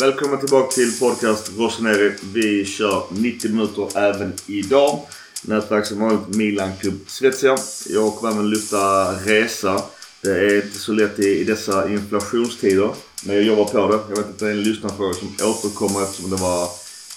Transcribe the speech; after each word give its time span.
Välkommen 0.00 0.38
tillbaka 0.38 0.70
till 0.70 0.98
podcast 1.00 1.58
Rossoneri. 1.58 2.12
Vi 2.34 2.64
kör 2.64 3.02
90 3.10 3.50
minuter 3.50 3.98
även 3.98 4.32
idag. 4.48 5.00
Nätverk 5.46 5.86
som 5.86 6.00
vanligt 6.00 6.36
Milan 6.36 6.70
Club 6.80 6.94
Svezia. 7.06 7.56
Jag 7.88 8.14
kommer 8.14 8.32
även 8.32 8.50
lyfta 8.50 9.12
resa. 9.12 9.82
Det 10.22 10.30
är 10.30 10.56
inte 10.56 10.78
så 10.78 10.92
lätt 10.92 11.18
i, 11.18 11.40
i 11.40 11.44
dessa 11.44 11.90
inflationstider. 11.90 12.90
Men 13.26 13.36
jag 13.36 13.44
jobbar 13.44 13.64
på 13.64 13.88
det. 13.88 14.00
Jag 14.08 14.16
vet 14.16 14.18
att 14.18 14.38
det 14.38 14.46
är 14.46 14.50
en 14.50 14.62
lyssnarfråga 14.62 15.14
som 15.14 15.28
återkommer 15.28 16.02
eftersom 16.02 16.30
det 16.30 16.36
var 16.36 16.62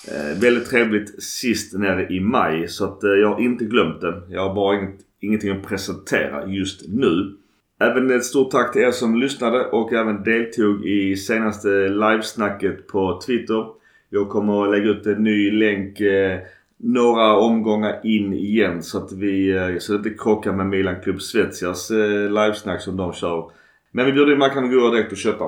eh, 0.07 0.37
väldigt 0.37 0.69
trevligt 0.69 1.23
sist 1.23 1.73
nere 1.73 2.07
i 2.13 2.19
maj. 2.19 2.67
Så 2.67 2.85
att 2.85 3.03
eh, 3.03 3.09
jag 3.09 3.29
har 3.29 3.41
inte 3.41 3.65
glömt 3.65 4.01
det. 4.01 4.21
Jag 4.29 4.47
har 4.47 4.55
bara 4.55 4.77
inget, 4.79 4.99
ingenting 5.21 5.51
att 5.51 5.67
presentera 5.67 6.47
just 6.47 6.81
nu. 6.87 7.37
Även 7.83 8.11
ett 8.11 8.25
stort 8.25 8.51
tack 8.51 8.73
till 8.73 8.81
er 8.81 8.91
som 8.91 9.15
lyssnade 9.15 9.65
och 9.65 9.93
även 9.93 10.23
deltog 10.23 10.85
i 10.85 11.15
senaste 11.15 11.67
livesnacket 11.89 12.87
på 12.87 13.21
Twitter. 13.25 13.65
Jag 14.09 14.29
kommer 14.29 14.63
att 14.63 14.71
lägga 14.71 14.89
ut 14.89 15.05
en 15.05 15.23
ny 15.23 15.51
länk 15.51 15.99
eh, 15.99 16.39
några 16.77 17.35
omgångar 17.37 17.99
in 18.03 18.33
igen 18.33 18.83
så 18.83 18.97
att 18.97 19.11
vi 19.11 19.51
eh, 19.51 19.77
så 19.79 19.95
att 19.95 20.03
det 20.03 20.09
inte 20.09 20.23
krockar 20.23 20.51
med 20.51 20.65
Milan 20.65 21.01
Club 21.03 21.21
Svezias 21.21 21.91
eh, 21.91 22.29
livesnack 22.29 22.81
som 22.81 22.97
de 22.97 23.13
kör. 23.13 23.51
Men 23.91 24.05
vi 24.05 24.11
bjuder 24.11 24.33
in 24.33 24.39
Mackan 24.39 24.63
och 24.63 24.69
gå 24.69 24.91
direkt 24.91 25.11
och 25.11 25.17
köpa. 25.17 25.45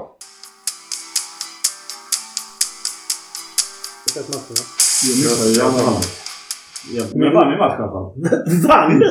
Sett 4.14 4.28
matchen 4.28 4.56
va? 5.86 6.25
Men 7.16 7.34
vann 7.34 7.54
i 7.54 7.58
matchen 7.58 7.80
i 7.80 7.84
alla 7.84 7.92
fall. 7.92 8.08
Vann 8.68 9.00
du? 9.00 9.10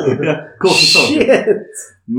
Kort. 0.58 0.70
Shit! 0.72 1.28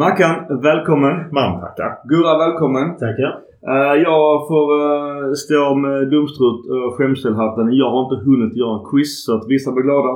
Mackan, 0.01 0.61
välkommen. 0.61 1.13
Man 1.31 1.61
tackar. 1.61 1.91
Gurra, 2.09 2.37
välkommen. 2.45 2.97
Tackar. 2.97 3.31
Uh, 3.71 3.95
jag 4.07 4.47
får 4.47 4.65
uh, 4.81 5.33
stå 5.33 5.75
med 5.75 6.09
dumstrut 6.13 6.61
och 6.75 6.93
skämselhatten. 6.97 7.65
Jag 7.81 7.89
har 7.93 8.01
inte 8.05 8.25
hunnit 8.29 8.57
göra 8.57 8.73
en 8.79 8.85
quiz 8.91 9.25
så 9.25 9.31
att 9.37 9.45
vissa 9.49 9.71
blir 9.71 9.83
glada. 9.83 10.13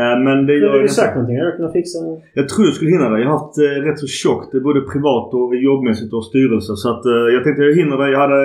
Uh, 0.00 0.16
men 0.26 0.46
det 0.46 0.54
gör 0.54 0.72
du 0.72 0.80
jag 0.80 0.90
sagt 0.90 1.14
någonting? 1.14 1.36
Jag 1.36 1.56
kunnat 1.56 1.72
fixa? 1.72 1.98
Jag 2.34 2.48
tror 2.48 2.66
jag 2.66 2.74
skulle 2.74 2.90
hinna 2.90 3.08
det. 3.10 3.20
Jag 3.22 3.30
har 3.30 3.38
haft 3.38 3.58
uh, 3.58 3.64
rätt 3.86 3.98
så 3.98 4.06
tjockt 4.06 4.52
både 4.68 4.80
privat 4.80 5.34
och 5.34 5.56
jobbmässigt 5.56 6.12
och 6.12 6.24
styrelse. 6.24 6.72
Så 6.76 6.86
att 6.94 7.06
uh, 7.06 7.34
jag 7.34 7.44
tänkte 7.44 7.62
jag 7.62 7.76
hinner 7.76 7.96
det. 7.96 8.10
Jag 8.10 8.20
hade 8.26 8.42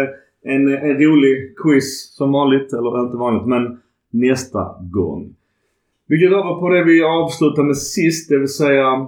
en, 0.53 0.63
en 0.87 0.95
rolig 1.05 1.33
quiz 1.63 2.15
som 2.17 2.31
vanligt. 2.31 2.73
Eller 2.73 2.99
inte 3.05 3.17
vanligt 3.17 3.47
men 3.53 3.63
nästa 4.11 4.61
gång. 4.99 5.21
Vi 6.11 6.17
går 6.17 6.31
över 6.39 6.55
på 6.59 6.69
det 6.69 6.83
vi 6.83 7.03
avslutade 7.03 7.67
med 7.67 7.77
sist. 7.77 8.29
Det 8.29 8.37
vill 8.37 8.47
säga 8.47 9.07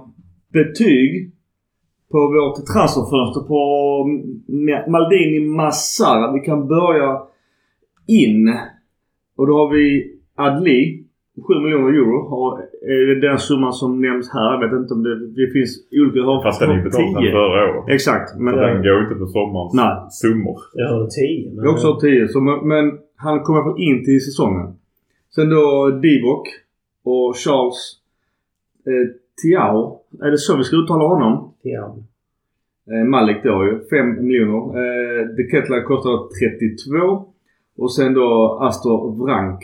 betyg 0.52 1.32
på 2.12 2.18
vårt 2.34 2.56
transferfönster 2.72 3.40
på 3.52 3.60
Maldini 4.90 5.40
Massara. 5.40 6.32
Vi 6.32 6.40
kan 6.40 6.68
börja 6.68 7.10
in. 8.06 8.54
Och 9.36 9.46
då 9.46 9.52
har 9.58 9.68
vi 9.74 9.84
Adli. 10.36 11.04
7 11.48 11.60
miljoner 11.64 11.88
euro 11.88 12.28
har, 12.30 12.50
är 12.92 13.06
det 13.14 13.28
den 13.28 13.38
summan 13.38 13.72
som 13.72 14.00
nämns 14.00 14.30
här. 14.32 14.52
Jag 14.52 14.60
vet 14.64 14.80
inte 14.82 14.94
om 14.94 15.02
det, 15.02 15.14
det 15.40 15.52
finns 15.52 15.72
olika. 16.02 16.26
Har 16.26 16.42
Fast 16.42 16.60
den 16.60 16.70
är 16.70 16.76
ju 16.76 16.82
betald 16.82 17.14
sedan 17.14 17.22
10. 17.22 17.30
förra 17.30 17.60
året. 17.70 17.94
Exakt. 17.94 18.28
Men 18.38 18.54
Så 18.54 18.60
den 18.60 18.82
går 18.82 19.02
inte 19.02 19.14
på 19.14 19.26
sommarens 19.26 19.74
Nej. 19.74 19.94
summor. 20.10 20.58
Jag 20.74 20.88
hörde 20.88 21.10
10. 21.10 21.50
Men... 21.54 21.64
jag 21.64 21.70
har 21.70 21.74
också 21.76 22.00
10. 22.00 22.28
Så, 22.28 22.40
men, 22.40 22.68
men 22.68 22.84
han 23.16 23.42
kommer 23.42 23.62
fall 23.62 23.80
in 23.88 24.04
till 24.04 24.20
säsongen. 24.24 24.66
Sen 25.34 25.48
då 25.50 25.90
Divock 26.02 26.63
och 27.04 27.36
Charles 27.36 28.00
eh, 28.86 29.10
Tiao. 29.42 30.00
Är 30.22 30.30
det 30.30 30.38
så 30.38 30.56
vi 30.56 30.64
ska 30.64 30.76
uttala 30.76 31.04
honom? 31.04 31.54
Ja. 31.62 31.96
Eh, 32.92 33.04
Malik 33.08 33.36
då 33.44 33.64
ju. 33.64 33.86
5 33.90 34.24
miljoner. 34.26 34.78
Eh, 34.78 35.26
De 35.36 35.42
Kettler 35.50 35.82
kostar 35.82 36.28
32. 36.98 37.26
Och 37.76 37.94
sen 37.94 38.14
då 38.14 38.58
Astor 38.62 39.24
Vrank. 39.24 39.60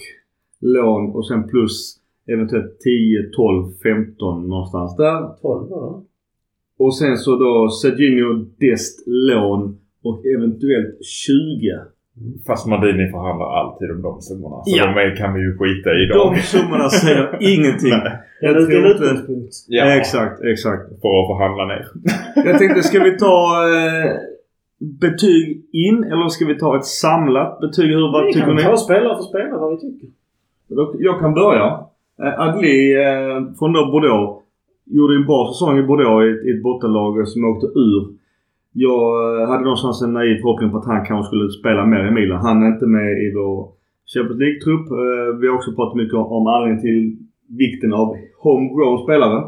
Lån 0.61 1.11
och 1.11 1.28
sen 1.28 1.49
plus 1.49 1.97
eventuellt 2.27 2.81
10, 2.81 3.31
12, 3.37 3.72
15 3.83 4.49
någonstans 4.49 4.97
där. 4.97 5.21
12 5.41 5.69
var 5.71 5.91
det. 5.91 6.05
Och 6.84 6.97
sen 6.97 7.17
så 7.19 7.37
då 7.37 7.69
Serginho 7.83 8.45
Dest 8.59 9.05
lån 9.07 9.78
och 10.03 10.27
eventuellt 10.27 11.05
20. 11.05 11.78
Fast 12.47 12.67
Maldini 12.67 13.11
förhandlar 13.11 13.49
alltid 13.61 13.91
om 13.91 14.03
de 14.03 14.21
summorna. 14.21 14.57
Så 14.65 14.77
Ja. 14.79 14.85
de 14.97 15.17
kan 15.17 15.35
vi 15.35 15.41
ju 15.41 15.53
skita 15.59 15.91
i 15.95 15.99
idag. 16.05 16.35
De 16.35 16.41
summorna 16.41 16.89
säger 16.89 17.25
ingenting. 17.55 17.99
Jag 18.41 18.57
en 18.57 18.67
tror 18.67 18.87
inte... 18.87 19.05
utgångspunkt. 19.05 19.55
Ja. 19.69 19.85
Exakt, 19.99 20.41
exakt. 20.53 20.83
För 21.03 21.13
att 21.21 21.29
förhandla 21.31 21.65
ner. 21.73 21.85
Jag 22.49 22.59
tänkte, 22.59 22.83
ska 22.83 22.99
vi 23.03 23.17
ta 23.19 23.37
eh, 23.77 24.11
betyg 25.01 25.65
in 25.73 26.05
eller 26.05 26.29
ska 26.29 26.45
vi 26.47 26.59
ta 26.59 26.77
ett 26.77 26.85
samlat 26.85 27.61
betyg? 27.61 27.89
Hur, 27.91 28.13
vad 28.13 28.27
Vi 28.27 28.33
tycker 28.33 28.47
kan 28.47 28.57
ni? 28.57 28.63
ta 28.63 28.77
spelare 28.77 29.17
för 29.17 29.23
spelare 29.23 29.59
vad 29.61 29.71
vi 29.71 29.79
tycker. 29.81 30.09
Jag 30.99 31.21
kan 31.21 31.35
börja. 31.35 31.67
Eh, 32.23 32.41
Adli 32.41 32.95
eh, 33.05 33.37
från 33.59 33.73
då 33.73 33.91
Bordeaux 33.93 34.43
gjorde 34.85 35.15
en 35.15 35.27
bra 35.27 35.49
säsong 35.53 35.79
i 35.79 35.83
Bordeaux 35.83 36.25
i 36.27 36.31
ett, 36.31 36.47
i 36.47 36.51
ett 36.57 36.63
bottenlag 36.63 37.29
som 37.29 37.45
åkte 37.45 37.67
ur. 37.67 38.20
Jag 38.73 39.41
eh, 39.43 39.49
hade 39.49 39.65
någonstans 39.65 40.03
en 40.03 40.13
naiv 40.13 40.37
förhoppning 40.41 40.71
på 40.71 40.79
att 40.79 40.87
han 40.87 41.07
kanske 41.07 41.29
skulle 41.29 41.51
spela 41.51 41.87
mer 41.87 42.09
i 42.09 42.11
Milan. 42.11 42.41
Han 42.41 42.63
är 42.63 42.69
inte 42.75 42.87
med 42.87 43.11
i 43.25 43.33
vår 43.37 43.69
Champions 44.13 44.41
League-trupp. 44.41 44.87
Eh, 44.91 45.39
vi 45.41 45.49
har 45.49 45.55
också 45.55 45.73
pratat 45.73 45.97
mycket 45.97 46.15
om 46.15 46.47
anledningen 46.47 46.83
till 46.87 47.17
vikten 47.63 47.93
av 47.93 48.09
homegrown 48.43 48.99
spelare. 49.05 49.39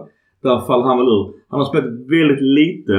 Där 0.43 0.59
faller 0.67 0.85
han 0.85 0.99
väl 0.99 1.15
ur. 1.17 1.27
Han 1.49 1.61
har 1.61 1.67
spelat 1.67 1.93
väldigt 2.17 2.45
lite. 2.61 2.95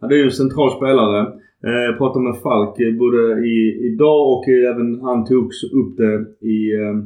Han 0.00 0.10
är 0.10 0.16
ju 0.16 0.24
en 0.24 0.40
central 0.44 0.70
spelare. 0.70 1.20
Eh, 1.66 1.82
jag 1.88 1.98
pratade 1.98 2.24
med 2.24 2.36
Falk 2.44 2.74
både 2.98 3.20
i, 3.54 3.56
idag 3.88 4.20
och 4.32 4.44
även 4.48 5.00
han 5.00 5.24
tog 5.24 5.44
upp 5.80 5.96
det 5.96 6.14
i 6.54 6.58
eh, 6.82 6.96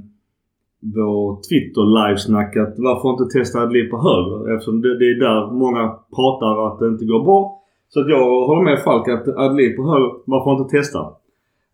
vår 0.97 1.23
Twitter 1.49 1.85
livesnack 1.99 2.57
att 2.57 2.75
varför 2.79 3.11
inte 3.11 3.39
testa 3.39 3.63
Adli 3.63 3.83
på 3.89 3.99
höger? 4.09 4.55
Eftersom 4.55 4.81
det, 4.81 4.99
det 4.99 5.05
är 5.11 5.19
där 5.29 5.53
många 5.65 5.83
pratar 6.17 6.67
att 6.67 6.79
det 6.79 6.89
inte 6.89 7.05
går 7.05 7.25
bra. 7.25 7.60
Så 7.93 8.01
att 8.01 8.09
jag 8.09 8.47
håller 8.49 8.65
med 8.71 8.83
Falk 8.85 9.09
att 9.09 9.29
Adli 9.45 9.77
på 9.77 9.83
höger, 9.91 10.11
varför 10.33 10.51
inte 10.53 10.77
testa? 10.77 10.99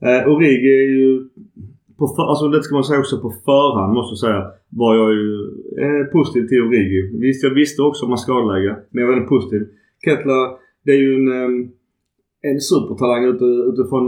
Eh, 0.06 0.32
Origi 0.32 0.72
är 0.84 0.90
ju 1.00 1.28
på 1.98 2.04
för, 2.14 2.22
alltså 2.30 2.48
det 2.48 2.62
ska 2.62 2.74
man 2.74 2.84
säga 2.84 3.00
också 3.00 3.16
på 3.20 3.30
förhand 3.44 3.94
måste 3.94 4.12
jag 4.12 4.22
säga 4.26 4.42
var 4.82 4.94
jag 5.00 5.10
ju 5.20 5.30
eh, 5.82 6.04
positiv 6.12 6.42
till 6.46 6.62
Origi. 6.62 7.00
Visst, 7.20 7.44
jag 7.44 7.54
visste 7.54 7.82
också 7.82 8.04
om 8.04 8.10
hans 8.10 8.22
skadeläge 8.22 8.76
men 8.90 8.98
jag 9.00 9.06
var 9.08 9.14
väldigt 9.14 9.34
positiv. 9.34 9.62
Kettler, 10.04 10.44
det 10.84 10.92
är 10.96 11.00
ju 11.06 11.12
en, 11.20 11.28
eh, 11.40 11.50
en 12.50 12.60
supertalang 12.70 13.24
utifrån 13.70 14.06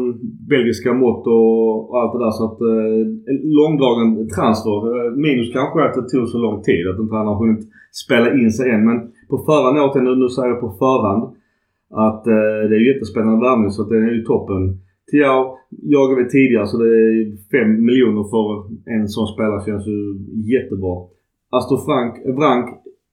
belgiska 0.52 0.92
mått 0.92 1.26
och, 1.26 1.98
allt 1.98 2.12
det 2.14 2.24
där. 2.24 2.34
Så 2.38 2.44
att 2.48 2.60
eh, 2.60 3.00
en 3.30 3.38
långdragen 3.60 4.28
transfer. 4.36 4.78
Eh, 4.96 5.10
minus 5.26 5.52
kanske 5.52 5.78
att 5.84 5.94
det 5.98 6.08
tog 6.08 6.28
så 6.28 6.38
lång 6.38 6.62
tid 6.62 6.82
att 6.88 7.00
inte 7.02 7.14
han 7.14 7.30
har 7.30 7.38
hunnit 7.42 7.64
spela 8.04 8.28
in 8.40 8.50
sig 8.52 8.70
än. 8.70 8.84
Men 8.88 8.98
på 9.30 9.36
förhand 9.48 9.78
åt 9.78 9.94
jag 9.94 10.04
nu, 10.04 10.14
nu 10.16 10.28
säger 10.28 10.48
jag 10.48 10.60
på 10.60 10.70
förhand 10.84 11.22
att 11.90 12.26
eh, 12.26 12.60
det 12.68 12.74
är 12.76 12.80
ju 12.80 12.92
jättespännande 12.92 13.40
värvning 13.46 13.70
så 13.70 13.82
att 13.82 13.88
det 13.88 13.96
är 13.96 14.14
ju 14.18 14.24
toppen. 14.24 14.62
Tiao 15.10 15.58
jagade 15.70 16.22
vi 16.22 16.28
tidigare 16.28 16.66
så 16.66 16.76
det 16.78 16.88
är 16.88 17.16
5 17.50 17.84
miljoner 17.88 18.24
för 18.32 18.46
en 18.94 19.08
sån 19.08 19.28
spelare 19.34 19.64
känns 19.66 19.86
ju 19.86 19.98
jättebra. 20.54 20.94
Astor 21.50 21.78
Frank, 21.86 22.12
eh, 22.26 22.34
Brank, 22.34 22.66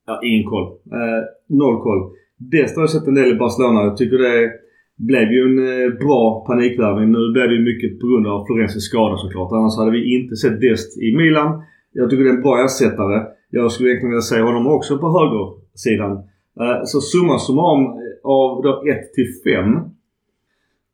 ja, 0.07 0.19
ingen 0.23 0.45
koll. 0.51 0.67
Eh, 0.97 1.21
noll 1.61 1.77
koll. 1.87 2.01
Dest 2.37 2.75
har 2.75 2.83
jag 2.83 2.89
sett 2.89 3.07
en 3.07 3.19
del 3.19 3.31
i 3.35 3.41
Barcelona. 3.43 3.79
Jag 3.81 3.97
tycker 3.97 4.17
det 4.17 4.51
blev 4.97 5.27
ju 5.35 5.41
en 5.49 5.59
eh, 5.69 5.89
bra 6.03 6.45
panikvärvning. 6.47 7.11
Nu 7.11 7.31
blev 7.33 7.47
det 7.49 7.55
ju 7.55 7.63
mycket 7.71 7.99
på 7.99 8.07
grund 8.07 8.27
av 8.27 8.45
Florensis 8.45 8.83
skada 8.83 9.17
såklart. 9.17 9.51
Annars 9.51 9.77
hade 9.77 9.91
vi 9.91 10.15
inte 10.17 10.35
sett 10.35 10.61
Dest 10.61 10.89
i 11.07 11.17
Milan. 11.17 11.49
Jag 11.91 12.09
tycker 12.09 12.23
det 12.23 12.29
är 12.29 12.35
en 12.35 12.41
bra 12.41 12.65
ersättare. 12.65 13.17
Jag 13.49 13.71
skulle 13.71 13.89
egentligen 13.89 14.11
vilja 14.11 14.31
se 14.31 14.41
honom 14.41 14.67
också 14.67 14.97
på 14.97 15.07
högersidan. 15.17 16.11
Eh, 16.61 16.79
så 16.83 16.97
summa 17.01 17.39
summarum 17.39 17.83
av 18.25 18.61
då 18.63 18.83
1 18.91 19.13
till 19.13 19.27
5. 19.43 19.75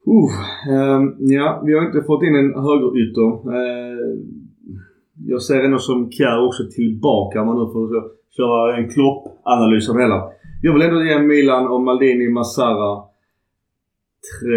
Uh, 0.07 0.31
ehm, 0.73 1.15
ja, 1.19 1.61
vi 1.65 1.73
har 1.73 1.85
inte 1.85 2.01
fått 2.01 2.23
in 2.23 2.35
en 2.35 2.53
högerytter. 2.63 3.29
Uh, 3.49 4.19
jag 5.25 5.41
ser 5.41 5.63
ändå 5.63 5.77
som 5.77 6.11
Kjär 6.11 6.45
också 6.47 6.63
tillbaka 6.75 7.41
om 7.41 7.47
man 7.47 7.59
nu 7.59 7.73
får 7.73 8.11
köra 8.37 8.77
en 8.77 8.89
Klopp-analys 8.89 9.89
av 9.89 9.95
det 9.95 10.01
hela. 10.01 10.23
Jag 10.61 10.73
vill 10.73 10.81
ändå 10.81 11.03
ge 11.03 11.19
Milan 11.19 11.67
och 11.67 11.81
Maldini 11.81 12.29
Massara 12.29 13.03
3 14.41 14.55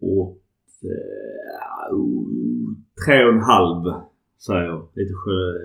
och... 0.00 0.38
Eh, 0.84 1.96
tre 3.06 3.24
och 3.24 3.32
en 3.32 3.40
halv 3.40 3.82
säger 4.46 4.64
jag. 4.64 4.88
Lite 4.94 5.12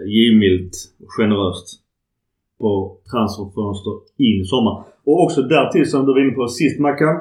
givmilt 0.08 0.72
och 1.00 1.12
generöst. 1.18 1.89
På 2.60 2.98
transferfönster 3.12 3.94
in 4.28 4.42
i 4.42 4.46
sommar. 4.54 4.76
Och 5.08 5.24
också 5.24 5.42
därtill 5.42 5.90
som 5.90 6.06
du 6.06 6.14
var 6.14 6.22
inne 6.24 6.32
på 6.32 6.48
sist 6.48 6.80
Mackan. 6.80 7.16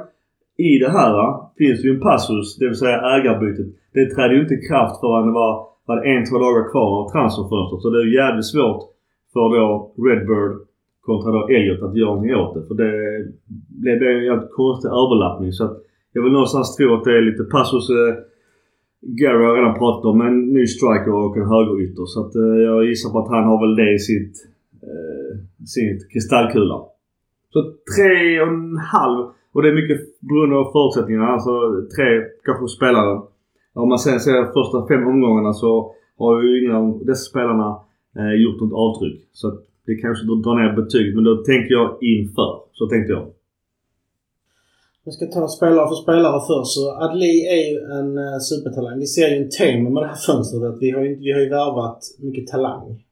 I 0.71 0.79
det 0.85 0.91
här 0.91 1.13
va, 1.13 1.53
finns 1.59 1.85
ju 1.85 1.91
en 1.95 2.01
passus, 2.01 2.57
det 2.59 2.67
vill 2.69 2.83
säga 2.85 3.07
ägarbytet. 3.17 3.67
Det 3.95 4.07
trädde 4.15 4.35
ju 4.35 4.41
inte 4.41 4.55
i 4.55 4.67
kraft 4.69 5.01
förrän 5.01 5.27
det 5.27 5.37
var, 5.43 5.53
var 5.87 5.97
det 5.97 6.05
en, 6.13 6.25
två 6.29 6.39
dagar 6.39 6.71
kvar 6.73 6.91
av 7.01 7.05
transferfönstret. 7.15 7.83
Så 7.83 7.91
det 7.91 7.99
är 8.03 8.19
jävligt 8.23 8.51
svårt 8.55 8.83
för 9.33 9.47
då 9.57 9.67
Redbird 10.07 10.53
kontra 11.07 11.31
då 11.33 11.43
Elliot 11.57 11.83
att 11.83 11.97
göra 11.97 12.11
någonting 12.11 12.35
åt 12.43 12.55
det. 12.55 12.63
För 12.69 12.75
det 12.83 12.93
blev 13.83 14.17
en 14.17 14.25
jävligt 14.31 14.53
konstig 14.61 14.89
överlappning. 15.03 15.53
Så 15.53 15.65
att 15.65 15.77
jag 16.13 16.23
vill 16.23 16.33
någonstans 16.33 16.77
tro 16.77 16.95
att 16.95 17.05
det 17.05 17.17
är 17.19 17.23
lite 17.31 17.45
passus 17.45 17.87
eh, 17.91 18.15
Gary 19.21 19.45
har 19.47 19.55
redan 19.59 19.79
pratat 19.83 20.05
om. 20.05 20.21
En 20.21 20.39
ny 20.57 20.65
striker 20.67 21.15
och 21.25 21.37
en 21.37 21.49
högerytter. 21.55 22.05
Så 22.07 22.19
att, 22.23 22.35
eh, 22.43 22.57
jag 22.69 22.79
gissar 22.89 23.11
på 23.13 23.19
att 23.19 23.31
han 23.35 23.45
har 23.51 23.59
väl 23.65 23.77
det 23.77 23.91
i 23.99 23.99
sitt, 23.99 24.35
sin 25.67 26.01
kristallkula. 26.13 26.79
Så 27.53 27.59
tre 27.97 28.41
och 28.43 28.49
en 28.49 28.77
halv. 28.77 29.27
Och 29.53 29.63
det 29.63 29.69
är 29.69 29.75
mycket 29.81 30.01
beroende 30.29 30.57
av 30.57 30.73
förutsättningarna. 30.73 31.27
Alltså 31.27 31.53
tre 31.97 32.07
kanske 32.45 32.69
spelare. 32.69 33.23
Om 33.75 33.89
man 33.89 33.99
sen 33.99 34.21
ser 34.21 34.53
första 34.59 34.79
fem 34.91 35.07
omgångarna 35.13 35.53
så 35.53 35.95
har 36.19 36.43
ju 36.43 36.49
ingen 36.61 36.77
av 36.77 37.03
dessa 37.07 37.25
spelarna 37.31 37.69
eh, 38.19 38.35
gjort 38.43 38.61
något 38.61 38.79
avtryck. 38.85 39.19
Så 39.33 39.49
att 39.49 39.59
det 39.87 39.95
kanske 39.95 40.25
drar 40.27 40.57
ner 40.61 40.73
betyget. 40.83 41.15
Men 41.15 41.25
då 41.25 41.37
tänker 41.37 41.73
jag 41.79 41.89
inför. 42.03 42.53
Så 42.73 42.87
tänkte 42.87 43.13
jag. 43.13 43.27
Vi 45.05 45.13
ska 45.13 45.27
ta 45.27 45.49
spelare 45.49 45.89
för 45.89 45.99
spelare 46.05 46.41
först. 46.51 46.73
Så 46.77 46.83
Adli 47.05 47.35
är 47.57 47.63
ju 47.71 47.77
en 47.99 48.11
eh, 48.19 48.39
supertalang. 48.51 48.99
Vi 48.99 49.07
ser 49.07 49.29
ju 49.29 49.37
en 49.43 49.51
tema 49.51 49.91
med 49.91 50.03
det 50.03 50.07
här 50.07 50.23
fönstret. 50.29 50.63
Att 50.63 50.83
vi, 50.83 50.91
har 50.91 51.03
ju, 51.03 51.15
vi 51.25 51.33
har 51.33 51.41
ju 51.41 51.49
värvat 51.49 52.01
mycket 52.19 52.47
talang. 52.47 53.05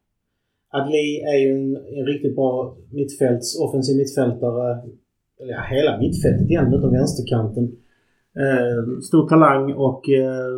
Adli 0.71 1.21
är 1.33 1.39
ju 1.45 1.51
en, 1.59 1.77
en 1.77 2.07
riktigt 2.07 2.35
bra 2.35 2.77
mittfälts, 2.91 3.61
offensiv 3.61 3.97
mittfältare. 3.97 4.83
Eller 5.41 5.53
ja, 5.53 5.63
hela 5.71 5.99
mittfältet 5.99 6.51
egentligen 6.51 6.81
utom 6.81 6.93
vänsterkanten. 6.93 7.65
Eh, 8.43 9.01
stor 9.01 9.29
talang 9.29 9.73
och 9.73 10.09
eh, 10.09 10.57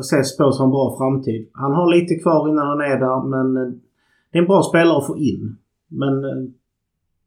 ses 0.00 0.34
spås 0.34 0.58
ha 0.58 0.64
en 0.64 0.70
bra 0.70 0.96
framtid. 0.98 1.48
Han 1.52 1.72
har 1.72 1.94
lite 1.94 2.14
kvar 2.14 2.48
innan 2.48 2.66
han 2.66 2.80
är 2.80 2.98
där 3.06 3.20
men 3.34 3.56
eh, 3.56 3.72
det 4.30 4.38
är 4.38 4.42
en 4.42 4.52
bra 4.52 4.62
spelare 4.62 4.98
att 4.98 5.06
få 5.06 5.18
in. 5.18 5.56
Men 5.88 6.24
eh, 6.24 6.40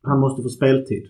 han 0.01 0.19
måste 0.19 0.41
få 0.41 0.49
speltid. 0.49 1.03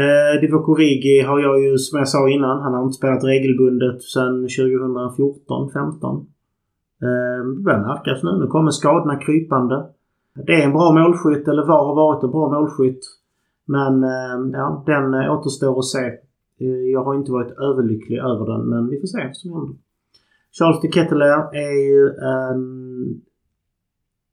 Eh, 0.00 0.40
Divock 0.40 0.68
Origi 0.68 1.20
har 1.20 1.40
jag 1.40 1.62
ju 1.64 1.78
som 1.78 1.98
jag 1.98 2.08
sa 2.08 2.30
innan, 2.30 2.62
han 2.62 2.74
har 2.74 2.82
inte 2.82 3.00
spelat 3.00 3.24
regelbundet 3.24 4.02
sedan 4.02 4.46
2014-15. 4.46 6.26
Eh, 7.06 7.46
det 7.56 7.62
börjar 7.62 7.80
märkas 7.80 8.22
nu. 8.22 8.30
Nu 8.38 8.46
kommer 8.46 8.70
skadorna 8.70 9.16
krypande. 9.16 9.86
Det 10.46 10.52
är 10.52 10.64
en 10.64 10.72
bra 10.72 10.92
målskytt, 10.92 11.48
eller 11.48 11.66
var 11.66 11.86
har 11.86 11.94
varit 11.94 12.24
en 12.24 12.30
bra 12.30 12.46
målskytt. 12.50 13.02
Men 13.64 14.04
eh, 14.04 14.36
ja, 14.52 14.82
den 14.86 15.14
eh, 15.14 15.32
återstår 15.32 15.78
att 15.78 15.84
se. 15.84 16.12
Jag 16.92 17.04
har 17.04 17.14
inte 17.14 17.32
varit 17.32 17.58
överlycklig 17.58 18.18
över 18.18 18.52
den, 18.52 18.68
men 18.68 18.90
vi 18.90 19.00
får 19.00 19.06
se 19.06 19.26
vad 19.26 19.36
som 19.36 19.52
händer. 19.52 19.76
Charles 20.58 20.80
de 20.82 20.88
Ketteler 20.88 21.54
är 21.66 21.76
ju 21.90 22.02
en 22.08 22.62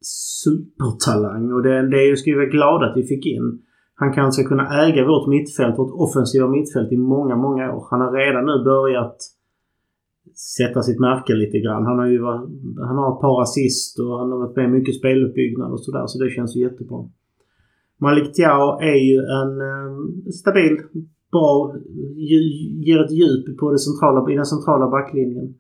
supertalang 0.02 1.52
och 1.54 1.64
det, 1.64 1.90
det 1.90 1.98
är 1.98 2.08
ju, 2.10 2.16
ska 2.16 2.32
vi 2.32 2.38
vara 2.38 2.56
glada 2.58 2.86
att 2.86 2.98
vi 2.98 3.04
fick 3.04 3.26
in. 3.26 3.62
Han 3.96 4.14
kanske 4.14 4.22
alltså 4.22 4.44
kunna 4.44 4.86
äga 4.86 5.08
vårt 5.08 5.28
mittfält, 5.28 5.80
vårt 5.80 5.94
offensiva 5.94 6.48
mittfält 6.48 6.92
i 6.92 6.98
många, 6.98 7.36
många 7.36 7.74
år. 7.74 7.88
Han 7.92 8.02
har 8.02 8.12
redan 8.12 8.46
nu 8.46 8.64
börjat 8.64 9.18
sätta 10.58 10.82
sitt 10.84 11.00
märke 11.00 11.34
lite 11.34 11.60
grann. 11.60 11.86
Han 11.86 12.00
har 12.00 12.08
ju 12.08 12.20
varit, 12.22 12.50
han 12.78 12.98
har 12.98 13.16
ett 13.16 13.22
par 13.22 13.42
assist 13.42 14.00
och 14.00 14.20
han 14.20 14.32
har 14.32 14.38
varit 14.38 14.56
med 14.56 14.72
mycket 14.72 14.96
speluppbyggnad 14.96 15.72
och 15.72 15.84
sådär. 15.84 16.08
Så 16.08 16.24
det 16.24 16.30
känns 16.30 16.56
ju 16.56 16.62
jättebra. 16.62 17.10
Malik 17.98 18.34
Tiao 18.34 18.80
är 18.80 19.00
ju 19.10 19.18
en 19.18 19.62
eh, 19.62 20.32
stabil, 20.32 20.78
bra, 21.32 21.76
ger 22.86 23.04
ett 23.06 23.12
djup 23.12 23.58
på 23.60 23.72
det 23.72 23.80
centrala, 23.80 24.32
i 24.32 24.36
den 24.36 24.46
centrala 24.46 24.90
backlinjen. 24.90 25.56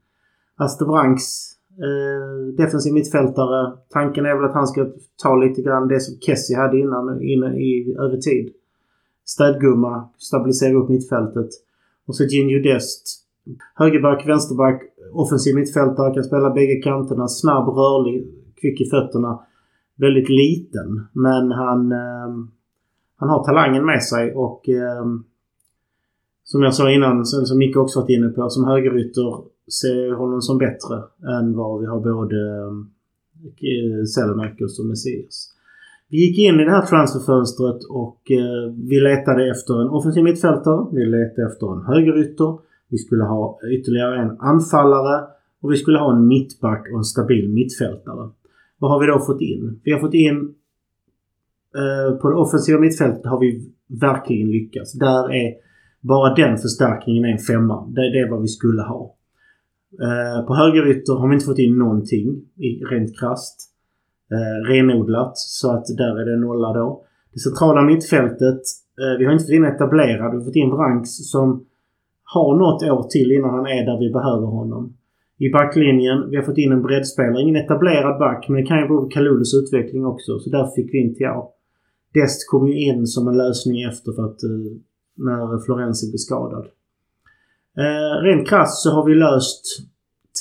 Astebranks 0.56 1.24
eh, 1.70 2.56
defensiv 2.58 2.94
mittfältare. 2.94 3.78
Tanken 3.90 4.26
är 4.26 4.36
väl 4.36 4.46
att 4.46 4.54
han 4.54 4.68
ska 4.68 4.88
ta 5.24 5.36
lite 5.36 5.62
grann 5.62 5.88
det 5.88 6.00
som 6.00 6.20
Kessie 6.20 6.58
hade 6.58 6.80
innan, 6.80 7.22
innan 7.22 7.56
i, 7.56 7.96
över 8.00 8.18
tid. 8.18 8.54
Städgumma, 9.26 10.10
stabilisera 10.18 10.78
upp 10.78 10.90
mittfältet. 10.90 11.50
Och 12.08 12.16
så 12.16 12.24
Ginju 12.24 12.62
Dest. 12.62 13.27
Högerback, 13.76 14.28
vänsterback, 14.28 14.82
offensiv 15.14 15.56
mittfältare, 15.56 16.14
kan 16.14 16.24
spela 16.24 16.50
bägge 16.50 16.82
kanterna. 16.82 17.28
Snabb, 17.28 17.68
rörlig, 17.68 18.28
kvick 18.62 18.82
i 18.82 18.90
fötterna. 18.90 19.40
Väldigt 19.96 20.30
liten, 20.30 21.08
men 21.14 21.52
han, 21.52 21.92
eh, 21.92 22.30
han 23.16 23.30
har 23.30 23.44
talangen 23.44 23.86
med 23.86 24.04
sig 24.04 24.34
och 24.36 24.70
eh, 24.70 25.06
som 26.44 26.64
jag 26.64 26.74
sa 26.74 26.92
innan, 26.92 27.26
som 27.26 27.58
Micke 27.58 27.78
också 27.78 28.00
varit 28.00 28.10
inne 28.10 28.30
på, 28.30 28.50
som 28.50 28.66
högerytter 28.66 29.44
ser 29.72 30.16
honom 30.16 30.42
som 30.42 30.58
bättre 30.58 30.96
än 31.40 31.56
vad 31.56 31.80
vi 31.80 31.86
har 31.86 32.00
både 32.00 32.38
ehm, 32.38 32.90
eh, 33.46 34.06
Selemakers 34.06 34.80
och 34.80 34.86
Messias. 34.86 35.54
Vi 36.10 36.18
gick 36.18 36.38
in 36.38 36.60
i 36.60 36.66
det 36.66 36.72
här 36.72 36.86
transferfönstret 36.86 37.84
och 37.90 38.32
eh, 38.32 38.74
vi 38.90 39.00
letade 39.00 39.52
efter 39.52 39.82
en 39.82 39.90
offensiv 39.90 40.24
mittfältare. 40.24 40.86
Vi 40.92 41.06
letade 41.06 41.48
efter 41.48 41.74
en 41.74 41.86
högerytter. 41.86 42.58
Vi 42.90 42.98
skulle 42.98 43.24
ha 43.24 43.60
ytterligare 43.72 44.22
en 44.22 44.40
anfallare 44.40 45.26
och 45.62 45.72
vi 45.72 45.78
skulle 45.78 46.00
ha 46.00 46.16
en 46.16 46.28
mittback 46.28 46.88
och 46.92 46.98
en 46.98 47.04
stabil 47.04 47.50
mittfältare. 47.50 48.30
Vad 48.78 48.92
har 48.92 49.00
vi 49.00 49.08
då 49.08 49.20
fått 49.20 49.42
in? 49.42 49.82
Vi 49.84 49.92
har 49.92 50.00
fått 50.00 50.14
in 50.14 50.38
eh, 51.76 52.18
på 52.18 52.30
det 52.30 52.36
offensiva 52.36 52.80
mittfältet 52.80 53.26
har 53.26 53.40
vi 53.40 53.74
verkligen 54.02 54.52
lyckats. 54.52 54.94
Där 54.94 55.34
är 55.34 55.54
bara 56.02 56.36
den 56.36 56.58
förstärkningen 56.58 57.26
en 57.26 57.38
femma. 57.38 57.88
Det, 57.88 58.02
det 58.02 58.20
är 58.20 58.32
vad 58.32 58.42
vi 58.42 58.48
skulle 58.48 58.82
ha. 58.82 59.16
Eh, 60.02 60.46
på 60.46 60.56
högerytter 60.56 61.14
har 61.14 61.28
vi 61.28 61.34
inte 61.34 61.46
fått 61.46 61.60
in 61.60 61.78
någonting 61.78 62.42
rent 62.90 63.20
krasst. 63.20 63.74
Eh, 64.32 64.72
renodlat. 64.72 65.38
Så 65.38 65.72
att 65.72 65.86
där 65.98 66.22
är 66.22 66.26
det 66.26 66.38
nolla 66.38 66.74
då. 66.74 67.06
Det 67.34 67.40
centrala 67.40 67.82
mittfältet. 67.82 68.62
Eh, 69.02 69.18
vi 69.20 69.26
har 69.26 69.32
inte 69.32 69.44
fått 69.44 69.54
in 69.54 69.66
etablerad. 69.66 70.32
Vi 70.32 70.38
har 70.38 70.46
fått 70.46 70.56
in 70.56 70.70
Branks 70.70 71.32
som 71.32 71.66
har 72.34 72.56
något 72.56 72.84
år 72.84 73.04
till 73.04 73.32
innan 73.32 73.50
han 73.50 73.68
är 73.68 73.86
där 73.86 74.00
vi 74.00 74.10
behöver 74.14 74.48
honom. 74.48 74.94
I 75.38 75.50
backlinjen, 75.50 76.30
vi 76.30 76.36
har 76.36 76.44
fått 76.44 76.58
in 76.58 76.72
en 76.72 76.82
breddspelare. 76.82 77.42
Ingen 77.42 77.56
etablerad 77.56 78.20
back, 78.20 78.46
men 78.50 78.62
det 78.62 78.68
kan 78.68 78.80
ju 78.80 78.88
bero 78.88 79.02
på 79.02 79.10
Kalulus 79.10 79.54
utveckling 79.54 80.06
också. 80.06 80.40
Så 80.40 80.50
där 80.50 80.68
fick 80.76 80.94
vi 80.94 80.98
in 80.98 81.16
Tiao. 81.16 81.50
Dest 82.14 82.50
kom 82.50 82.68
ju 82.68 82.76
in 82.88 83.08
som 83.08 83.28
en 83.28 83.38
lösning 83.38 83.82
efter 83.82 84.12
för 84.12 84.26
att 84.26 84.44
eh, 84.44 84.50
när 85.16 85.66
Florenzi 85.66 86.12
blev 86.12 86.18
skadad. 86.18 86.66
Eh, 87.78 88.24
rent 88.24 88.48
krasst 88.50 88.84
så 88.84 88.90
har 88.90 89.06
vi 89.06 89.16
löst 89.16 89.64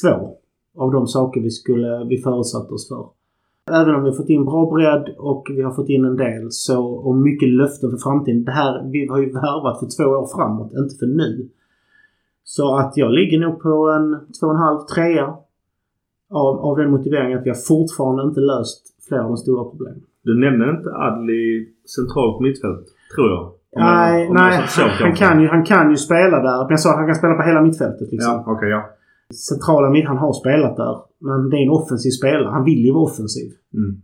två 0.03 0.37
av 0.77 0.93
de 0.93 1.07
saker 1.07 1.41
vi, 1.41 1.51
skulle, 1.51 2.05
vi 2.05 2.17
förutsatte 2.23 2.75
oss 2.75 2.89
för. 2.89 3.07
Även 3.71 3.95
om 3.95 4.03
vi 4.03 4.09
har 4.11 4.17
fått 4.17 4.29
in 4.29 4.45
bra 4.45 4.71
bredd 4.71 5.15
och 5.19 5.47
vi 5.57 5.63
har 5.63 5.75
fått 5.75 5.89
in 5.89 6.05
en 6.05 6.17
del 6.17 6.47
så, 6.51 6.85
och 6.85 7.17
mycket 7.17 7.49
löften 7.49 7.91
för 7.91 7.99
framtiden. 7.99 8.45
Det 8.45 8.51
här, 8.51 8.91
vi 8.93 9.07
har 9.07 9.21
ju 9.21 9.33
värvat 9.33 9.81
för 9.81 9.89
två 9.97 10.11
år 10.11 10.29
framåt, 10.37 10.73
inte 10.73 10.95
för 10.95 11.07
nu. 11.07 11.49
Så 12.49 12.77
att 12.77 12.93
jag 12.97 13.13
ligger 13.13 13.39
nog 13.41 13.63
på 13.63 13.91
en 13.97 14.07
2,5, 14.15 14.87
3 14.95 15.21
av, 16.31 16.59
av 16.67 16.77
den 16.77 16.91
motiveringen 16.91 17.39
att 17.39 17.47
vi 17.47 17.51
har 17.51 17.63
fortfarande 17.75 18.23
inte 18.23 18.41
löst 18.41 18.83
flera 19.09 19.23
av 19.23 19.29
de 19.29 19.37
stora 19.37 19.65
problemen. 19.71 20.03
Du 20.23 20.41
nämnde 20.41 20.71
inte 20.71 20.91
Adli 20.91 21.69
centralt 21.97 22.41
mittfält, 22.41 22.87
tror 23.15 23.29
jag. 23.31 23.53
nej, 23.77 24.31
nej 24.33 24.67
han, 25.01 25.15
kan 25.15 25.41
ju, 25.43 25.49
han 25.49 25.65
kan 25.65 25.91
ju 25.91 25.97
spela 25.97 26.37
där. 26.49 26.59
Men 26.59 26.71
jag 26.71 26.81
sa 26.81 26.91
att 26.91 26.97
han 26.97 27.07
kan 27.07 27.15
spela 27.15 27.35
på 27.35 27.43
hela 27.43 27.63
mittfältet. 27.63 28.13
Liksom. 28.13 28.43
Ja, 28.47 28.53
okay, 28.53 28.69
ja. 28.69 28.91
Centrala 29.51 29.91
mitt, 29.91 30.07
han 30.07 30.17
har 30.17 30.33
spelat 30.33 30.77
där. 30.77 30.97
Men 31.19 31.51
det 31.51 31.57
är 31.57 31.63
en 31.63 31.71
offensiv 31.81 32.11
spelare. 32.11 32.51
Han 32.53 32.65
vill 32.65 32.85
ju 32.87 32.93
vara 32.93 33.05
offensiv. 33.05 33.49
Mm. 33.75 34.03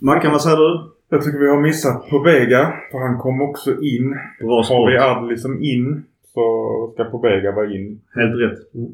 Mackan, 0.00 0.32
vad 0.32 0.42
säger 0.42 0.56
du? 0.56 0.90
Jag 1.08 1.22
tycker 1.22 1.38
vi 1.38 1.48
har 1.48 1.60
missat 1.60 2.08
på 2.10 2.18
Vega. 2.18 2.72
För 2.90 2.98
han 2.98 3.18
kom 3.18 3.42
också 3.42 3.70
in. 3.70 4.16
Bra 4.40 4.62
Har 4.68 4.90
vi 4.90 4.98
Adli 4.98 5.36
som 5.36 5.62
in 5.62 6.04
så 6.38 6.90
ska 6.94 7.04
Pobega 7.04 7.52
vara 7.52 7.70
in. 7.76 8.00
Helt 8.18 8.36
rätt. 8.42 8.74
Mm. 8.74 8.92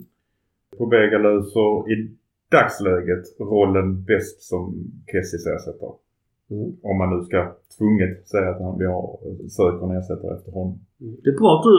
Pobega 0.79 1.19
löser 1.19 1.93
i 1.93 1.95
dagsläget 2.57 3.25
rollen 3.53 3.89
bäst 4.11 4.43
som 4.51 4.63
Kessis 5.11 5.47
ersättare. 5.55 5.95
Mm. 6.51 6.69
Om 6.83 6.95
man 7.01 7.09
nu 7.15 7.19
ska 7.29 7.39
tvunget 7.77 8.29
säga 8.33 8.49
att 8.51 8.61
han, 8.65 8.79
vi 8.79 8.87
har, 8.95 9.07
söker 9.59 9.83
en 9.87 9.97
ersättare 9.99 10.33
efter 10.37 10.51
honom. 10.53 10.79
Mm. 11.01 11.15
Det 11.23 11.31
är 11.31 11.39
bra 11.43 11.51
att 11.57 11.67
du 11.71 11.77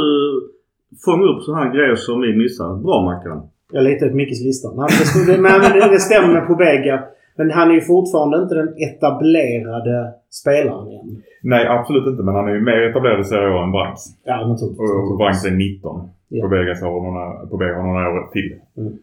fångar 1.05 1.27
upp 1.31 1.41
sådana 1.43 1.63
här 1.63 1.73
grejer 1.75 1.95
som 1.95 2.21
vi 2.21 2.37
missar. 2.43 2.69
Bra 2.87 2.97
Mackan. 3.09 3.39
Jag 3.71 3.83
letar 3.83 4.05
upp 4.07 4.15
Mickes 4.19 4.41
lista. 4.47 4.67
Nej, 4.79 4.89
det, 5.27 5.41
men 5.41 5.61
det, 5.73 5.89
det 5.95 5.99
stämmer 5.99 6.33
med 6.33 6.47
Pobega. 6.47 6.95
Men 7.37 7.51
han 7.51 7.69
är 7.71 7.75
ju 7.75 7.81
fortfarande 7.81 8.41
inte 8.41 8.55
den 8.55 8.73
etablerade 8.87 10.13
spelaren 10.29 10.87
än. 10.87 11.23
Nej, 11.43 11.67
absolut 11.67 12.07
inte. 12.07 12.23
Men 12.23 12.35
han 12.35 12.47
är 12.47 12.53
ju 12.53 12.61
mer 12.61 12.81
etablerad 12.89 13.19
i 13.19 13.23
Serie 13.23 13.49
A 13.59 13.63
än 13.63 13.71
Branks. 13.71 14.01
Ja, 14.23 14.47
naturligtvis. 14.47 14.91
Och 15.11 15.17
Branks 15.17 15.45
är 15.45 15.51
19. 15.51 16.09
Ja. 16.27 16.41
På 16.43 16.47
Vegas 16.55 16.81
har 16.81 17.01
några, 17.11 17.45
på 17.49 17.57
Vegas 17.57 17.75
har 17.75 17.83
några 17.83 18.09
år 18.09 18.31
till. 18.31 18.49
Mm. 18.77 18.93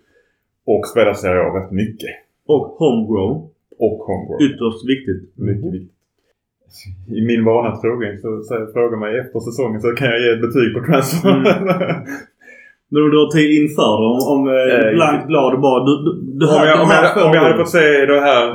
Och 0.66 0.86
spelar 0.86 1.14
Serie 1.14 1.42
A 1.42 1.48
rätt 1.58 1.70
mycket. 1.70 2.14
Och 2.46 2.66
homegrown. 2.78 3.36
Och 3.84 3.98
homegrown. 4.08 4.42
Ytterst 4.46 4.82
viktigt. 4.92 5.22
Mycket 5.48 5.62
mm. 5.62 5.72
viktigt. 5.72 5.96
I 7.18 7.20
min 7.30 7.44
vana 7.44 7.76
trogen 7.76 8.18
så, 8.18 8.42
så 8.42 8.54
frågar 8.72 8.98
mig 8.98 9.18
efter 9.18 9.40
säsongen 9.40 9.80
så 9.80 9.88
kan 9.88 10.06
jag 10.06 10.20
ge 10.20 10.30
ett 10.32 10.40
betyg 10.40 10.74
på 10.74 10.80
transfer. 10.86 11.36
Mm. 11.36 12.06
När 12.92 13.00
du 13.12 13.18
har 13.22 13.30
tid 13.38 13.50
inför 13.60 13.96
om, 14.10 14.18
om 14.32 14.40
eh, 14.48 14.94
blankt 14.98 15.26
blad 15.26 15.60
bara... 15.60 15.78
Du, 15.86 15.92
du, 16.04 16.10
du 16.38 16.44
om, 16.56 16.62
jag, 16.68 16.76
om, 16.84 16.88
jag, 16.96 17.26
om 17.26 17.32
jag 17.34 17.42
hade 17.42 17.60
fått 17.62 17.76
se 17.78 18.06
det 18.12 18.20
här 18.30 18.46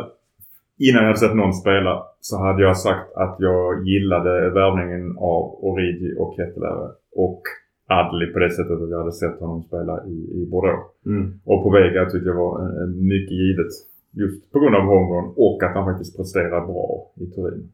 innan 0.86 1.02
jag 1.02 1.10
hade 1.12 1.20
sett 1.20 1.36
någon 1.36 1.54
spela 1.54 2.04
så 2.22 2.38
hade 2.46 2.62
jag 2.64 2.78
sagt 2.78 3.08
att 3.16 3.36
jag 3.40 3.88
gillade 3.88 4.50
värvningen 4.50 5.18
av 5.18 5.42
Origi 5.68 6.16
och 6.20 6.34
Kettelare. 6.36 6.90
Och 7.16 7.42
Adli 7.90 8.26
på 8.34 8.40
det 8.40 8.50
sättet 8.50 8.82
att 8.82 8.90
jag 8.90 9.00
hade 9.00 9.12
sett 9.12 9.40
honom 9.40 9.64
spela 9.64 9.96
i, 10.06 10.18
i 10.40 10.48
Bordeaux. 10.52 10.84
Mm. 11.06 11.40
Och 11.46 11.64
på 11.64 11.70
Vega 11.70 12.06
tyckte 12.06 12.30
jag 12.30 12.36
var 12.36 12.60
en, 12.62 12.72
en 12.84 13.08
mycket 13.08 13.32
givet. 13.32 13.72
Just 14.12 14.52
på 14.52 14.60
grund 14.60 14.76
av 14.76 14.82
homegrown 14.82 15.34
och 15.38 15.64
att 15.64 15.76
han 15.76 15.86
faktiskt 15.86 16.18
presterar 16.18 16.62
bra 16.66 17.12
i 17.16 17.26
Turin. 17.26 17.72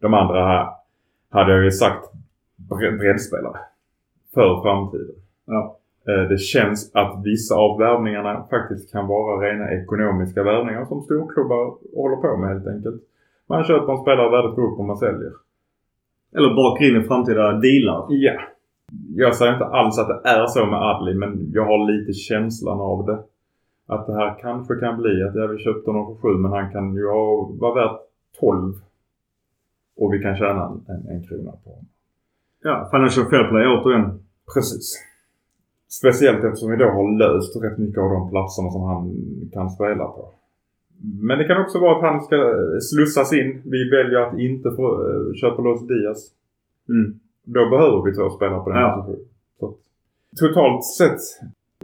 De 0.00 0.14
andra 0.14 0.46
här 0.46 0.66
hade 1.30 1.52
jag 1.54 1.64
ju 1.64 1.70
sagt 1.70 2.04
bre- 2.70 2.98
breddspelare. 2.98 3.58
För 4.34 4.62
framtiden. 4.62 5.14
Ja. 5.46 5.77
Eh, 6.08 6.28
Det 6.28 6.38
känns 6.38 6.90
att 6.94 7.22
vissa 7.24 7.54
av 7.54 7.78
värvningarna 7.78 8.44
faktiskt 8.50 8.92
kan 8.92 9.06
vara 9.06 9.48
rena 9.48 9.70
ekonomiska 9.72 10.42
värvningar 10.42 10.84
som 10.84 11.02
storklubbar 11.02 11.76
håller 11.96 12.16
på 12.16 12.36
med 12.36 12.48
helt 12.48 12.66
enkelt. 12.66 13.02
Man 13.48 13.64
köper 13.64 13.92
en 13.92 13.98
spelare, 13.98 14.30
värdet 14.30 14.56
går 14.56 14.72
upp 14.72 14.78
och 14.78 14.84
man 14.84 14.96
säljer. 14.96 15.32
Eller 16.36 16.54
bakar 16.54 16.84
in 16.84 17.00
i 17.02 17.04
framtida 17.04 17.52
dealar. 17.52 18.06
Ja. 18.08 18.40
Jag 19.14 19.34
säger 19.34 19.52
inte 19.52 19.64
alls 19.64 19.98
att 19.98 20.08
det 20.08 20.28
är 20.28 20.46
så 20.46 20.66
med 20.66 20.78
Adli 20.82 21.14
men 21.14 21.50
jag 21.52 21.64
har 21.64 21.90
lite 21.92 22.12
känslan 22.12 22.80
av 22.80 23.06
det. 23.06 23.18
Att 23.86 24.06
det 24.06 24.14
här 24.14 24.38
kanske 24.40 24.74
kan 24.74 24.96
bli 24.96 25.22
att 25.22 25.34
ja, 25.34 25.46
vi 25.46 25.58
köpte 25.58 25.90
honom 25.90 26.06
för 26.06 26.28
7 26.34 26.38
men 26.38 26.52
han 26.52 26.72
kan 26.72 26.94
ju 26.94 27.06
vara 27.60 27.74
värt 27.74 28.00
12. 28.40 28.74
Och 29.96 30.12
vi 30.14 30.18
kan 30.18 30.36
tjäna 30.36 30.64
en, 30.66 30.94
en, 30.94 31.08
en 31.16 31.22
krona 31.26 31.52
på 31.64 31.70
honom. 31.70 31.86
Ja, 32.62 32.88
Financial 32.90 33.26
Fair 33.26 33.48
Play 33.48 33.66
återigen. 33.66 34.22
Precis. 34.54 35.07
Speciellt 35.88 36.44
eftersom 36.44 36.70
vi 36.70 36.76
då 36.76 36.84
har 36.84 37.18
löst 37.18 37.62
rätt 37.64 37.78
mycket 37.78 37.98
av 37.98 38.10
de 38.10 38.30
platserna 38.30 38.70
som 38.70 38.82
han 38.82 39.10
kan 39.52 39.70
spela 39.70 40.04
på. 40.04 40.28
Men 41.20 41.38
det 41.38 41.44
kan 41.44 41.60
också 41.62 41.78
vara 41.78 41.96
att 41.96 42.02
han 42.12 42.20
ska 42.20 42.36
slussas 42.80 43.32
in. 43.32 43.62
Vi 43.64 43.90
väljer 43.90 44.18
att 44.20 44.38
inte 44.38 44.70
få, 44.70 44.86
eh, 45.10 45.32
köpa 45.40 45.62
loss 45.62 45.86
Diaz. 45.86 46.30
Mm. 46.88 47.18
Då 47.44 47.70
behöver 47.70 48.02
vi 48.04 48.14
två 48.14 48.30
spelare 48.30 48.60
på 48.64 48.70
den 48.70 48.80
Ja. 48.80 48.96
positionen. 48.96 49.24
Totalt 50.40 50.84
sett, 50.84 51.20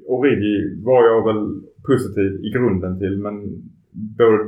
Origi 0.07 0.83
var 0.85 1.05
jag 1.05 1.25
väl 1.27 1.61
positiv 1.87 2.31
i 2.45 2.51
grunden 2.51 2.99
till. 2.99 3.19
Men 3.19 3.35
både, 3.91 4.39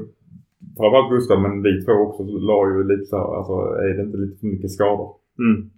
framförallt 0.77 1.11
Gustav, 1.11 1.43
men 1.43 1.63
vi 1.63 1.85
två 1.85 1.93
också, 1.93 2.23
la 2.23 2.69
ju 2.69 2.85
lite 2.85 3.05
så 3.07 3.17
här, 3.17 3.37
alltså 3.39 3.53
är 3.85 3.95
det 3.97 4.03
inte 4.03 4.19
lite 4.19 4.41
för 4.41 4.47
mycket 4.47 4.71
skador? 4.71 5.11
Mm. 5.39 5.71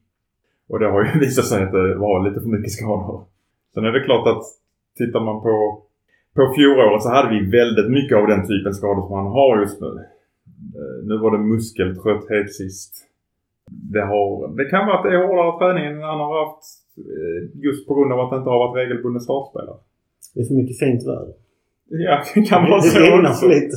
Och 0.68 0.78
det 0.78 0.90
har 0.90 1.04
ju 1.04 1.20
visat 1.26 1.44
sig 1.44 1.62
att 1.64 1.72
det 1.72 1.94
var 1.94 2.28
lite 2.28 2.40
för 2.40 2.48
mycket 2.48 2.72
skador. 2.72 3.24
Sen 3.74 3.84
är 3.84 3.92
det 3.92 4.04
klart 4.08 4.26
att 4.32 4.42
tittar 4.98 5.20
man 5.20 5.42
på, 5.42 5.54
på 6.36 6.42
fjolåret 6.56 7.02
så 7.02 7.08
hade 7.08 7.30
vi 7.34 7.50
väldigt 7.58 7.90
mycket 7.90 8.16
av 8.18 8.26
den 8.26 8.42
typen 8.50 8.74
skador 8.74 9.02
som 9.06 9.16
han 9.16 9.26
har 9.38 9.60
just 9.60 9.80
nu. 9.80 9.90
Eh, 10.78 10.98
Nu 11.08 11.14
var 11.18 11.30
det 11.30 11.38
muskeltrötthet 11.52 12.54
sist. 12.54 12.92
Det, 13.94 14.00
har, 14.12 14.56
det 14.56 14.64
kan 14.64 14.86
vara 14.86 14.96
att 14.98 15.04
det 15.04 15.14
är 15.16 15.26
hårdare 15.26 15.58
träning 15.58 15.84
än 15.86 16.02
han 16.12 16.20
har 16.24 16.32
haft 16.44 16.62
eh, 17.14 17.40
just 17.66 17.86
på 17.88 17.94
grund 17.94 18.12
av 18.12 18.20
att 18.20 18.30
det 18.30 18.36
inte 18.36 18.50
har 18.50 18.58
varit 18.64 18.76
regelbunden 18.80 19.20
startspelare. 19.20 19.76
Det 20.34 20.40
är 20.40 20.44
för 20.44 20.54
mycket 20.54 20.78
fint 20.78 21.02
väder. 21.06 21.34
Ja, 22.06 22.14
det 22.34 22.42
kan 22.50 22.62
vara 22.70 22.80
Det 22.80 22.88
så 22.88 22.98
regnar 23.00 23.30
också. 23.30 23.40
för 23.46 23.48
lite. 23.54 23.76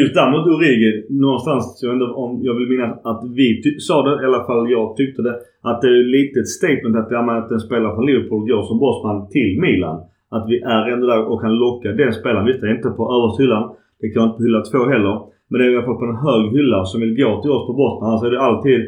Just 0.00 0.14
däremot 0.18 0.46
Origi, 0.54 0.90
någonstans, 1.24 1.62
jag, 1.82 1.92
ändå 1.92 2.06
om, 2.22 2.30
jag 2.48 2.54
vill 2.58 2.68
minnas 2.72 2.92
att 3.10 3.22
vi 3.38 3.46
sa 3.88 3.96
det, 4.06 4.22
i 4.22 4.26
alla 4.28 4.44
fall 4.48 4.70
jag 4.76 4.96
tyckte 4.96 5.20
det, 5.22 5.34
att 5.68 5.78
det 5.82 5.90
är 5.98 6.04
lite 6.16 6.36
ett 6.40 6.54
statement 6.58 6.96
att, 7.00 7.10
ja, 7.10 7.20
att 7.38 7.50
en 7.50 7.66
spelare 7.68 7.94
från 7.94 8.06
Liverpool 8.10 8.42
går 8.50 8.62
som 8.62 8.78
bossman 8.84 9.18
till 9.36 9.50
Milan. 9.64 9.98
Att 10.36 10.44
vi 10.50 10.56
är 10.76 10.82
ändå 10.92 11.04
där 11.06 11.22
och 11.30 11.40
kan 11.44 11.54
locka 11.64 11.88
den 12.02 12.12
spelaren. 12.20 12.46
Visst, 12.46 12.60
det 12.60 12.68
är 12.70 12.76
inte 12.78 12.96
på 12.98 13.04
översta 13.16 13.42
hyllan. 13.42 13.64
Det 14.00 14.08
kan 14.12 14.22
inte 14.26 14.36
på 14.38 14.44
hylla 14.46 14.60
två 14.70 14.80
heller. 14.94 15.16
Men 15.48 15.56
det 15.58 15.64
är 15.66 15.70
i 15.72 15.76
alla 15.76 15.86
fall 15.86 16.00
på 16.02 16.08
en 16.12 16.24
hög 16.28 16.44
hylla 16.56 16.80
som 16.90 16.98
vill 17.02 17.14
gå 17.22 17.30
till 17.42 17.54
oss 17.56 17.66
på 17.68 17.74
botten. 17.82 18.08
Alltså 18.08 18.26
är 18.26 18.32
det 18.34 18.46
alltid... 18.48 18.78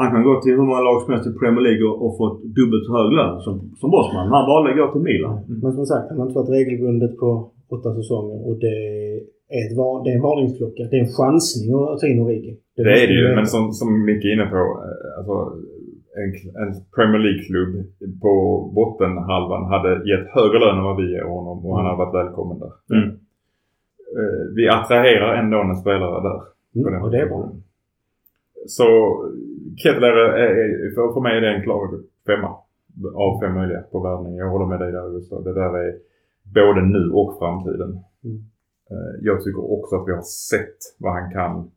Han 0.00 0.10
kan 0.12 0.22
gå 0.28 0.34
till 0.40 0.54
hur 0.58 0.66
många 0.68 0.86
lag 0.88 0.96
som 1.02 1.12
helst 1.12 1.30
i 1.30 1.38
Premier 1.40 1.64
League 1.68 1.84
och, 1.88 1.96
och 2.04 2.12
få 2.18 2.24
dubbelt 2.58 2.84
så 2.86 2.92
hög 2.98 3.10
lön 3.18 3.36
som, 3.46 3.54
som 3.80 3.88
bossman. 3.94 4.32
Han 4.36 4.48
valde 4.52 4.70
att 4.70 4.80
gå 4.80 4.86
till 4.92 5.06
Milan. 5.10 5.34
Men 5.62 5.72
som 5.78 5.86
sagt, 5.92 6.06
han 6.08 6.18
har 6.18 6.26
inte 6.26 6.38
varit 6.40 6.56
regelbundet 6.58 7.12
på 7.22 7.28
åtta 7.74 7.90
säsonger 7.98 8.38
och 8.48 8.56
det 8.64 8.76
ett, 9.58 9.72
var- 9.78 10.04
det 10.04 10.10
är 10.10 10.14
en 10.16 10.22
varningsklocka. 10.28 10.82
Det 10.90 10.96
är 10.96 11.00
en 11.06 11.14
chansning 11.20 11.68
att 11.74 11.98
ta 12.00 12.06
in 12.06 12.20
Origi. 12.24 12.52
Det 12.76 12.82
måste 12.82 13.02
är 13.04 13.06
det 13.10 13.14
ju, 13.22 13.34
men 13.36 13.46
som, 13.46 13.72
som 13.72 14.04
Micke 14.04 14.24
är 14.24 14.32
inne 14.34 14.46
på. 14.54 14.56
eh, 14.86 15.18
Alltså, 15.18 15.34
en, 16.22 16.30
en 16.62 16.70
Premier 16.96 17.20
League-klubb 17.26 17.72
på 18.24 18.32
bottenhalvan 18.74 19.64
hade 19.72 19.90
gett 20.10 20.26
högre 20.36 20.58
lön 20.58 20.78
än 20.78 20.84
vad 20.90 20.96
vi 21.02 21.06
ger 21.12 21.24
honom 21.36 21.66
och 21.66 21.76
han 21.76 21.86
hade 21.86 21.98
varit 22.02 22.14
välkommen 22.20 22.58
där. 22.62 22.72
Mm. 22.96 23.08
Eh, 24.18 24.42
Vi 24.56 24.68
attraherar 24.68 25.30
ändå 25.42 25.58
en 25.62 25.76
spelare 25.76 26.18
där. 26.28 26.38
på 26.82 26.88
den 26.88 26.94
Mm, 26.94 27.02
och 27.04 27.10
det 27.10 27.18
är 27.20 27.26
bra. 27.26 27.52
Så 28.66 28.86
Kettler, 29.76 30.12
är, 30.44 30.50
är, 30.62 30.94
för, 30.94 31.12
för 31.14 31.20
mig 31.20 31.36
är 31.36 31.40
det 31.40 31.54
en 31.56 31.62
klar 31.62 31.88
femma 32.26 32.48
av 33.14 33.40
fem 33.40 33.54
möjliga 33.54 33.80
på 33.92 34.00
värvning. 34.00 34.36
Jag 34.36 34.50
håller 34.50 34.66
med 34.66 34.80
dig 34.80 34.92
där 34.92 35.10
Gustav. 35.10 35.44
Det 35.44 35.52
där 35.54 35.78
är 35.84 35.94
både 36.54 36.80
nu 36.86 37.10
och 37.12 37.38
framtiden. 37.38 37.90
Mm. 38.24 38.38
Eh, 38.92 39.12
jag 39.28 39.44
tycker 39.44 39.72
också 39.76 39.96
att 39.96 40.08
vi 40.08 40.12
har 40.12 40.22
sett 40.22 40.78
vad 40.98 41.12
han 41.12 41.32
kan. 41.32 41.70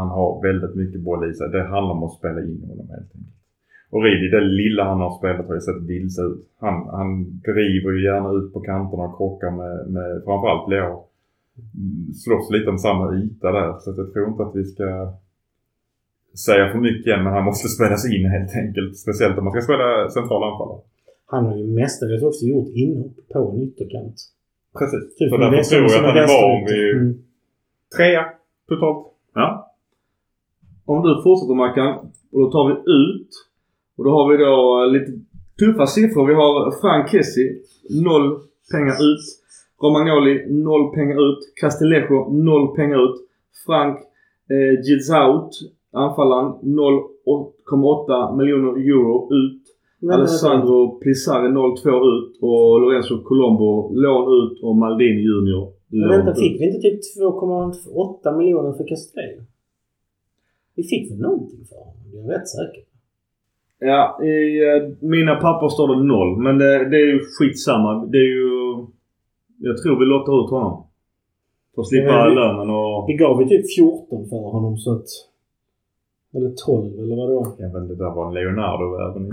Han 0.00 0.08
har 0.08 0.42
väldigt 0.42 0.74
mycket 0.74 1.00
boll 1.00 1.30
i 1.30 1.34
sig. 1.34 1.48
Det 1.48 1.62
handlar 1.62 1.94
om 1.94 2.02
att 2.02 2.18
spela 2.18 2.40
in 2.40 2.64
honom 2.68 2.88
helt 2.90 3.14
enkelt. 3.14 3.36
Och 3.92 4.02
Ridi, 4.02 4.28
det 4.28 4.40
lilla 4.40 4.84
han 4.84 5.00
har 5.00 5.18
spelat 5.18 5.46
har 5.48 5.54
ju 5.54 5.60
sett 5.60 5.82
vilse 5.82 6.22
ut. 6.22 6.42
Han, 6.58 6.74
han 6.98 7.08
driver 7.40 7.90
ju 7.92 8.04
gärna 8.04 8.30
ut 8.38 8.52
på 8.52 8.60
kanterna 8.60 9.02
och 9.02 9.16
krockar 9.16 9.50
med, 9.50 9.74
med 9.94 10.08
framförallt 10.24 10.70
Leo. 10.70 11.04
Slåss 12.22 12.50
lite 12.50 12.70
om 12.70 12.78
samma 12.78 13.14
yta 13.14 13.52
där. 13.52 13.78
Så 13.80 13.94
jag 13.96 14.12
tror 14.12 14.28
inte 14.28 14.42
att 14.42 14.56
vi 14.56 14.64
ska 14.64 14.88
säga 16.46 16.72
för 16.72 16.78
mycket 16.78 17.14
än 17.14 17.24
men 17.24 17.32
han 17.32 17.44
måste 17.44 17.68
spelas 17.68 18.02
in 18.14 18.26
helt 18.36 18.54
enkelt. 18.62 18.96
Speciellt 18.96 19.38
om 19.38 19.44
man 19.44 19.52
ska 19.52 19.62
spela 19.62 20.10
central 20.10 20.42
anfallare. 20.50 20.80
Han 21.26 21.46
har 21.46 21.56
ju 21.56 21.66
mestadels 21.66 22.22
också 22.22 22.44
gjort 22.44 22.68
inhopp 22.82 23.16
på 23.32 23.50
en 23.50 23.62
ytterkant. 23.62 24.16
Precis. 24.78 25.16
Typ 25.16 25.30
så 25.30 25.36
därför 25.36 25.62
tror 25.62 25.82
jag 25.82 25.98
att 25.98 26.04
han 26.04 26.16
är 26.16 26.20
van 26.20 26.64
vänsterytter. 26.64 26.74
vid 26.74 27.02
Mm. 27.02 27.14
trea 27.96 28.24
totalt. 28.68 29.06
Ja. 29.34 29.74
Om 30.84 31.02
du 31.02 31.22
fortsätter 31.22 31.54
Mackan. 31.54 31.94
Och 32.32 32.40
då 32.40 32.50
tar 32.50 32.64
vi 32.68 32.74
ut. 33.00 33.28
Och 33.96 34.04
då 34.04 34.10
har 34.10 34.24
vi 34.30 34.36
då 34.44 34.82
eh, 34.82 34.90
lite 34.92 35.12
tuffa 35.58 35.86
siffror. 35.86 36.26
Vi 36.26 36.34
har 36.34 36.80
Frank 36.80 37.08
Kessie. 37.10 37.50
Noll 38.04 38.26
pengar 38.72 38.92
ut. 39.10 39.24
Romagnoli 39.82 40.46
noll 40.66 40.94
pengar 40.94 41.16
ut. 41.28 41.38
Castillejo 41.60 42.30
noll 42.30 42.76
pengar 42.76 42.98
ut. 43.04 43.16
Frank 43.66 43.98
eh, 44.50 44.80
Gizaut, 44.84 45.50
anfallaren 45.92 46.52
0,8 46.62 48.36
miljoner 48.36 48.72
euro 48.90 49.28
ut. 49.34 49.62
Vänta, 50.02 50.14
Alessandro 50.18 50.98
Plisari 51.00 51.48
0,2 51.48 51.88
ut. 52.14 52.32
Och 52.48 52.80
Lorenzo 52.80 53.22
Colombo 53.28 53.70
lån 53.94 54.24
ut. 54.40 54.62
Och 54.62 54.76
Maldini 54.76 55.20
Junior 55.30 55.72
Men 55.88 56.00
lån 56.00 56.10
vänta, 56.10 56.30
ut. 56.30 56.38
fick 56.38 56.60
vi 56.60 56.64
inte 56.66 56.80
typ 56.80 57.00
2,8 57.20 58.36
miljoner 58.38 58.72
för 58.72 58.88
Castello? 58.88 59.42
Vi 60.76 60.82
fick 60.82 61.10
väl 61.10 61.20
någonting 61.20 61.64
för 61.68 61.76
honom? 61.76 61.94
Jag 62.14 62.24
är 62.24 62.28
rätt 62.38 62.48
säker. 62.48 62.82
Ja, 63.78 64.02
i 64.24 64.34
eh, 64.68 64.82
mina 65.00 65.34
papper 65.34 65.68
står 65.68 65.88
det 65.94 66.02
noll. 66.14 66.32
Men 66.44 66.58
det, 66.58 66.88
det 66.90 66.96
är 66.96 67.06
ju 67.14 67.20
skitsamma. 67.38 68.06
Det 68.12 68.18
är 68.18 68.30
ju... 68.38 68.50
Jag 69.58 69.76
tror 69.82 69.98
vi 70.00 70.04
lottar 70.06 70.44
ut 70.44 70.50
honom. 70.50 70.86
För 71.74 71.82
att 71.82 71.88
slippa 71.88 72.06
Ja, 72.06 72.26
lönen 72.26 72.70
och... 72.70 73.04
Vi 73.08 73.14
gav 73.16 73.42
ju 73.42 73.48
typ 73.48 73.64
14 73.78 74.28
för 74.28 74.36
honom 74.36 74.76
så 74.76 74.92
att... 74.96 75.06
Eller 76.34 76.52
12 76.66 76.98
eller 77.00 77.16
vad 77.16 77.28
det 77.28 77.34
var. 77.34 77.46
Ja 77.58 77.68
men 77.72 77.88
det 77.88 77.94
där 77.94 78.10
var 78.10 78.28
en 78.28 78.34
Leonardo-värvning. 78.34 79.32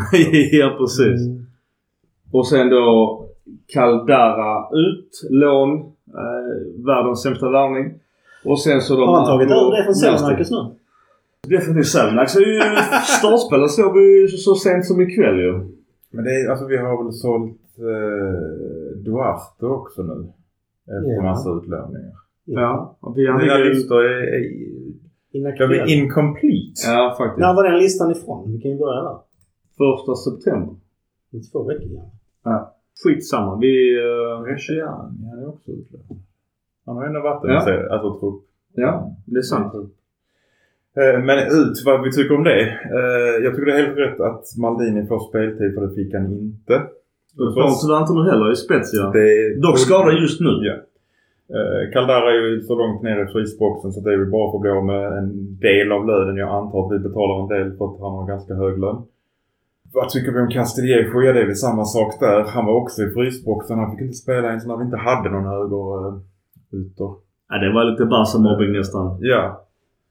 ja, 0.51 0.75
precis. 0.77 1.21
Mm. 1.27 1.45
Och 2.31 2.47
sen 2.47 2.69
då 2.69 3.25
Caldara 3.67 4.69
ut. 4.85 5.27
Lån. 5.29 5.69
Eh, 6.07 6.85
världens 6.85 7.21
sämsta 7.21 7.49
värvning. 7.49 7.93
Och 8.45 8.59
sen 8.61 8.81
så 8.81 8.95
då... 8.95 9.05
Har 9.05 9.15
han 9.15 9.25
tagit 9.25 9.51
över 9.51 9.77
det 9.77 9.83
från 9.83 10.11
Nasty. 10.11 10.17
Selmarcus 10.17 10.51
nu? 10.51 10.57
Definitivt 11.47 11.87
Selmax 11.87 12.35
är 12.35 12.39
ju 12.39 12.59
startspelare 13.19 13.69
såg 13.69 13.97
vi 13.97 14.21
ju 14.21 14.27
så 14.27 14.55
sent 14.55 14.85
som 14.85 15.01
ikväll 15.01 15.39
ju. 15.39 15.53
Men 16.11 16.23
det 16.23 16.31
är, 16.31 16.49
alltså 16.49 16.65
vi 16.65 16.77
har 16.77 17.03
väl 17.03 17.13
sålt 17.13 17.57
eh, 17.77 18.97
Duarte 19.05 19.65
också 19.65 20.01
nu. 20.03 20.27
Efter 20.83 21.15
Ja. 21.15 21.21
massa 21.23 21.49
utlåningar. 21.49 22.11
Ja. 22.45 22.97
Och 22.99 23.17
vi, 23.17 23.21
ligger 23.21 23.57
ju... 23.57 23.69
listor 23.73 24.05
är, 24.05 24.21
är, 24.21 24.43
de 25.31 25.38
Inaktuell. 25.38 25.71
är 25.71 25.86
incomplete. 25.88 26.81
Ja, 26.88 27.15
faktiskt. 27.17 27.39
När 27.39 27.53
var 27.53 27.63
den 27.63 27.77
listan 27.79 28.12
ifrån? 28.12 28.51
Vi 28.51 28.62
kan 28.62 28.71
ju 28.71 28.77
börja 28.77 29.01
där. 29.01 29.17
Första 29.77 30.15
september. 30.15 30.75
Det 31.31 31.38
är 31.38 31.51
två 31.51 31.63
veckor 31.63 31.83
igen. 31.86 32.05
Skitsamma. 33.03 33.57
Vi... 33.62 34.00
Uh, 34.00 34.43
Rechiani, 34.43 35.25
han 35.29 35.39
är 35.43 35.50
också 35.50 35.71
utlånad. 35.71 36.17
Han 36.86 36.95
har 36.98 37.05
ändå 37.05 37.19
varit 37.21 37.43
en 37.43 37.50
Ja. 37.50 37.62
serie, 37.62 37.89
alltså 37.93 38.19
trupp. 38.19 38.41
ja, 38.74 39.15
det 39.25 39.38
är 39.38 39.41
sant. 39.41 39.74
Eh, 40.98 41.19
Men 41.24 41.39
ut 41.39 41.83
vad 41.86 42.03
vi 42.03 42.12
tycker 42.12 42.36
om 42.38 42.43
det. 42.43 42.62
Eh, 42.98 43.43
Jag 43.43 43.53
tycker 43.55 43.65
det 43.65 43.74
är 43.79 43.86
helt 43.86 43.98
rätt 43.98 44.19
att 44.19 44.43
Maldini 44.57 45.07
får 45.07 45.19
speltid 45.29 45.74
för 45.75 45.81
det 45.88 45.95
fick 45.95 46.13
han 46.13 46.25
inte. 46.25 46.74
Inte 47.39 48.13
nu 48.13 48.24
heller 48.31 48.51
i 48.51 48.55
Spezia. 48.55 49.09
Det- 49.12 49.62
Dock 49.62 49.79
skadad 49.79 50.13
just 50.21 50.39
nu. 50.41 50.50
Ja. 50.62 50.75
Eh, 51.57 51.91
Caldara 51.93 52.31
är 52.31 52.41
ju 52.49 52.61
så 52.61 52.75
långt 52.81 53.01
ner 53.03 53.23
i 53.23 53.27
frysboxen 53.33 53.91
så 53.91 53.99
det 54.01 54.09
är 54.13 54.17
ju 54.17 54.25
bara 54.25 54.51
för 54.51 54.57
att 54.57 54.61
bli 54.61 54.71
av 54.71 54.85
med 54.85 55.05
en 55.19 55.29
del 55.67 55.91
av 55.91 56.07
lönen. 56.07 56.35
Jag 56.37 56.49
antar 56.49 56.77
att 56.85 56.91
vi 56.93 56.99
betalar 57.07 57.35
en 57.43 57.47
del 57.55 57.77
för 57.77 57.85
att 57.85 57.99
han 58.05 58.11
har 58.19 58.27
ganska 58.27 58.53
hög 58.53 58.79
lön. 58.79 59.01
Vad 59.93 60.09
tycker 60.09 60.31
vi 60.31 60.39
om 60.39 60.47
Castillejo? 60.57 61.21
Ja, 61.21 61.33
det 61.33 61.41
är 61.41 61.45
väl 61.45 61.55
samma 61.55 61.85
sak 61.85 62.11
där. 62.19 62.43
Han 62.55 62.65
var 62.65 62.73
också 62.81 63.01
i 63.03 63.09
frysboxen. 63.15 63.79
Han 63.79 63.91
fick 63.91 64.01
inte 64.01 64.13
spela 64.25 64.47
ens 64.47 64.65
när 64.67 64.77
vi 64.77 64.83
inte 64.83 64.97
hade 64.97 65.29
någon 65.29 65.45
höger 65.55 65.83
ytter. 66.79 67.09
Ja, 67.49 67.55
det 67.63 67.73
var 67.73 67.83
lite 67.83 68.05
Barca-mobbing 68.05 68.71
nästan. 68.71 69.17
Ja. 69.21 69.65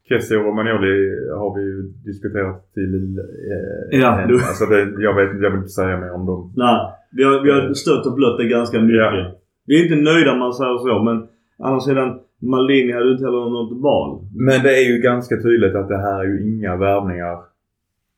Kessie 0.08 0.36
och 0.38 0.44
Romagnoli 0.44 0.94
har 1.40 1.50
vi 1.56 1.62
ju 1.62 1.82
diskuterat 2.08 2.72
till... 2.74 3.18
Eh, 3.18 4.00
Ja, 4.00 4.24
du- 4.28 4.34
Alltså 4.34 4.64
det, 4.66 4.80
jag 5.02 5.14
vet 5.14 5.30
inte, 5.32 5.42
jag 5.44 5.50
vill 5.50 5.58
inte 5.64 5.68
säga 5.80 5.96
mer 6.00 6.12
om 6.14 6.26
dem. 6.26 6.52
Nej, 6.56 6.76
vi 7.16 7.24
har, 7.24 7.42
vi 7.44 7.50
har 7.50 7.74
stött 7.74 8.06
och 8.06 8.14
blött 8.14 8.38
det 8.38 8.44
ganska 8.48 8.80
mycket. 8.80 8.96
Ja. 8.96 9.34
Vi 9.68 9.72
är 9.78 9.82
inte 9.84 10.10
nöjda 10.10 10.32
om 10.32 10.38
man 10.38 10.52
säger 10.52 10.78
så 10.78 11.02
men 11.02 11.16
å 11.58 11.64
andra 11.68 11.80
sidan 11.80 12.08
Maldini 12.52 12.92
hade 12.92 13.12
inte 13.12 13.24
heller 13.24 13.50
något 13.50 13.82
val. 13.82 14.08
Men 14.46 14.62
det 14.64 14.72
är 14.80 14.84
ju 14.92 14.96
ganska 15.10 15.34
tydligt 15.36 15.74
att 15.74 15.88
det 15.88 16.00
här 16.06 16.18
är 16.20 16.24
ju 16.24 16.36
inga 16.52 16.76
värvningar 16.76 17.36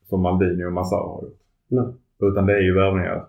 som 0.08 0.22
Maldini 0.22 0.64
och 0.64 0.72
Massaro 0.72 1.08
har 1.14 1.22
gjort. 1.22 1.40
Nej. 1.68 1.88
Utan 2.30 2.46
det 2.46 2.52
är 2.52 2.64
ju 2.68 2.74
värvningar 2.74 3.24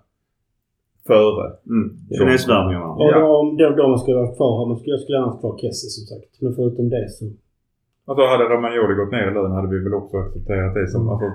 före. 1.07 1.45
Mm. 1.69 1.85
Kinesvärvningarna. 2.17 2.89
Och 2.99 3.11
Ja. 3.11 3.19
de, 3.19 3.57
de, 3.57 3.75
de 3.75 3.97
skulle 3.97 4.17
ha 4.17 4.35
kvar 4.35 4.75
skulle, 4.75 4.93
jag 4.93 4.99
skulle 5.01 5.17
gärna 5.17 5.27
haft 5.31 5.39
kvar 5.39 5.57
Kessie 5.61 5.89
som 5.95 6.03
sagt. 6.11 6.41
Men 6.41 6.53
förutom 6.55 6.89
det 6.89 7.09
så... 7.09 7.25
Alltså 8.07 8.25
hade 8.25 8.43
Romagnoli 8.43 8.95
gått 8.95 9.11
ner 9.11 9.31
i 9.31 9.33
lön 9.33 9.51
hade 9.51 9.69
vi 9.73 9.83
väl 9.83 9.93
också 9.93 10.17
accepterat 10.17 10.73
det 10.73 10.87
som... 10.87 11.09
Alltså, 11.09 11.29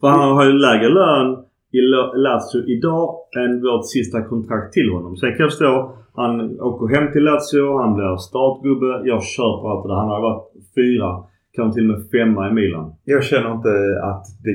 För 0.00 0.08
han 0.08 0.36
har 0.36 0.44
ju 0.44 0.52
lägre 0.52 0.88
lön 0.88 1.44
i 1.72 1.80
Lazio 2.26 2.60
idag 2.66 3.08
än 3.36 3.62
vårt 3.62 3.86
sista 3.86 4.22
kontrakt 4.22 4.72
till 4.72 4.90
honom. 4.90 5.16
Sen 5.16 5.30
kan 5.30 5.40
jag 5.40 5.50
förstå. 5.50 5.96
Han 6.14 6.60
åker 6.60 6.86
hem 6.94 7.12
till 7.12 7.24
Lazio. 7.24 7.78
Han 7.82 7.94
blir 7.94 8.16
startgubbe. 8.16 8.90
Jag 9.04 9.22
köper 9.22 9.70
allt 9.70 9.82
det 9.84 9.90
där. 9.92 10.00
Han 10.02 10.08
har 10.08 10.22
varit 10.28 10.44
fyra. 10.74 11.08
Kanske 11.56 11.74
till 11.74 11.90
och 11.90 11.98
med 11.98 12.10
femma 12.10 12.50
i 12.50 12.52
Milan. 12.52 12.94
jag 13.04 13.24
känner 13.24 13.52
inte 13.52 13.74
att 14.10 14.24
det... 14.44 14.54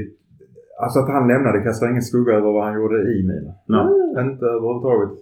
Alltså 0.84 1.00
att 1.00 1.10
han 1.10 1.28
lämnade 1.28 1.62
kastar 1.62 1.90
ingen 1.90 2.02
skugga 2.02 2.34
över 2.34 2.52
vad 2.52 2.64
han 2.64 2.76
gjorde 2.80 2.98
i 3.16 3.18
Milan. 3.30 3.56
Nej. 3.66 3.86
Inte 4.26 4.46
överhuvudtaget. 4.46 5.14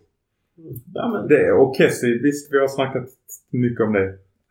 Det, 1.30 1.52
och 1.52 1.76
Kessie, 1.78 2.22
visst 2.24 2.54
vi 2.54 2.60
har 2.60 2.68
snackat 2.68 3.08
mycket 3.52 3.86
om 3.86 3.94
det. 3.94 4.08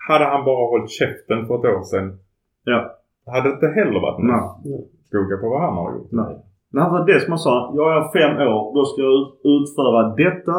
Hade 0.08 0.24
han 0.24 0.44
bara 0.44 0.70
hållit 0.70 0.90
käften 0.90 1.46
för 1.46 1.54
ett 1.54 1.76
år 1.76 1.84
sedan. 1.84 2.18
Ja. 2.64 2.78
Hade 3.26 3.48
det 3.48 3.54
inte 3.54 3.66
heller 3.66 4.00
varit 4.00 4.24
någon 4.24 4.82
skugga 5.08 5.36
på 5.36 5.48
vad 5.48 5.60
han 5.60 5.74
har 5.76 5.92
gjort. 5.94 6.12
Nej. 6.12 6.34
Men 6.72 6.82
han 6.82 6.92
var 6.92 7.06
det 7.06 7.20
som 7.20 7.30
han 7.32 7.38
sa. 7.38 7.72
Jag 7.76 7.96
är 7.96 8.02
fem 8.18 8.48
år. 8.48 8.74
Då 8.74 8.84
ska 8.84 9.02
jag 9.02 9.12
ut- 9.20 9.40
utföra 9.44 10.02
detta. 10.24 10.56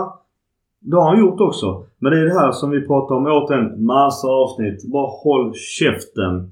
Det 0.79 0.95
har 0.95 1.03
han 1.09 1.19
gjort 1.19 1.41
också. 1.41 1.83
Men 1.99 2.11
det 2.11 2.19
är 2.19 2.25
det 2.25 2.39
här 2.39 2.51
som 2.51 2.69
vi 2.69 2.87
pratar 2.87 3.15
om 3.15 3.25
åt 3.27 3.51
en 3.51 3.85
massa 3.85 4.27
avsnitt. 4.27 4.91
Bara 4.91 5.07
håll 5.23 5.53
käften. 5.53 6.51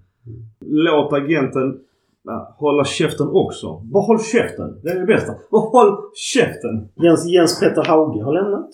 Låt 0.59 1.13
agenten 1.13 1.79
ja, 2.23 2.55
hålla 2.57 2.83
käften 2.85 3.27
också. 3.29 3.67
Bara 3.93 4.03
håll 4.03 4.19
käften. 4.19 4.79
Det 4.83 4.89
är 4.89 4.99
det 4.99 5.05
bästa. 5.05 5.33
Bara 5.51 5.61
håll 5.69 5.97
käften. 6.33 6.89
Jens, 7.03 7.25
Jens 7.33 7.59
Petter 7.59 7.83
Hauge 7.83 8.23
har 8.23 8.33
lämnat. 8.33 8.69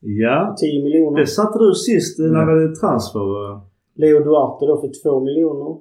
Ja. 0.00 0.56
10 0.60 0.82
miljoner. 0.84 1.20
Det 1.20 1.26
satte 1.26 1.58
du 1.58 1.74
sist 1.74 2.20
eh, 2.20 2.26
när 2.26 2.44
vi 2.46 2.52
hade 2.52 2.76
transfer. 2.76 3.50
eh. 3.50 3.60
Leo 3.94 4.18
Duarte 4.24 4.66
då 4.66 4.80
för 4.80 4.90
2 5.10 5.20
miljoner. 5.20 5.76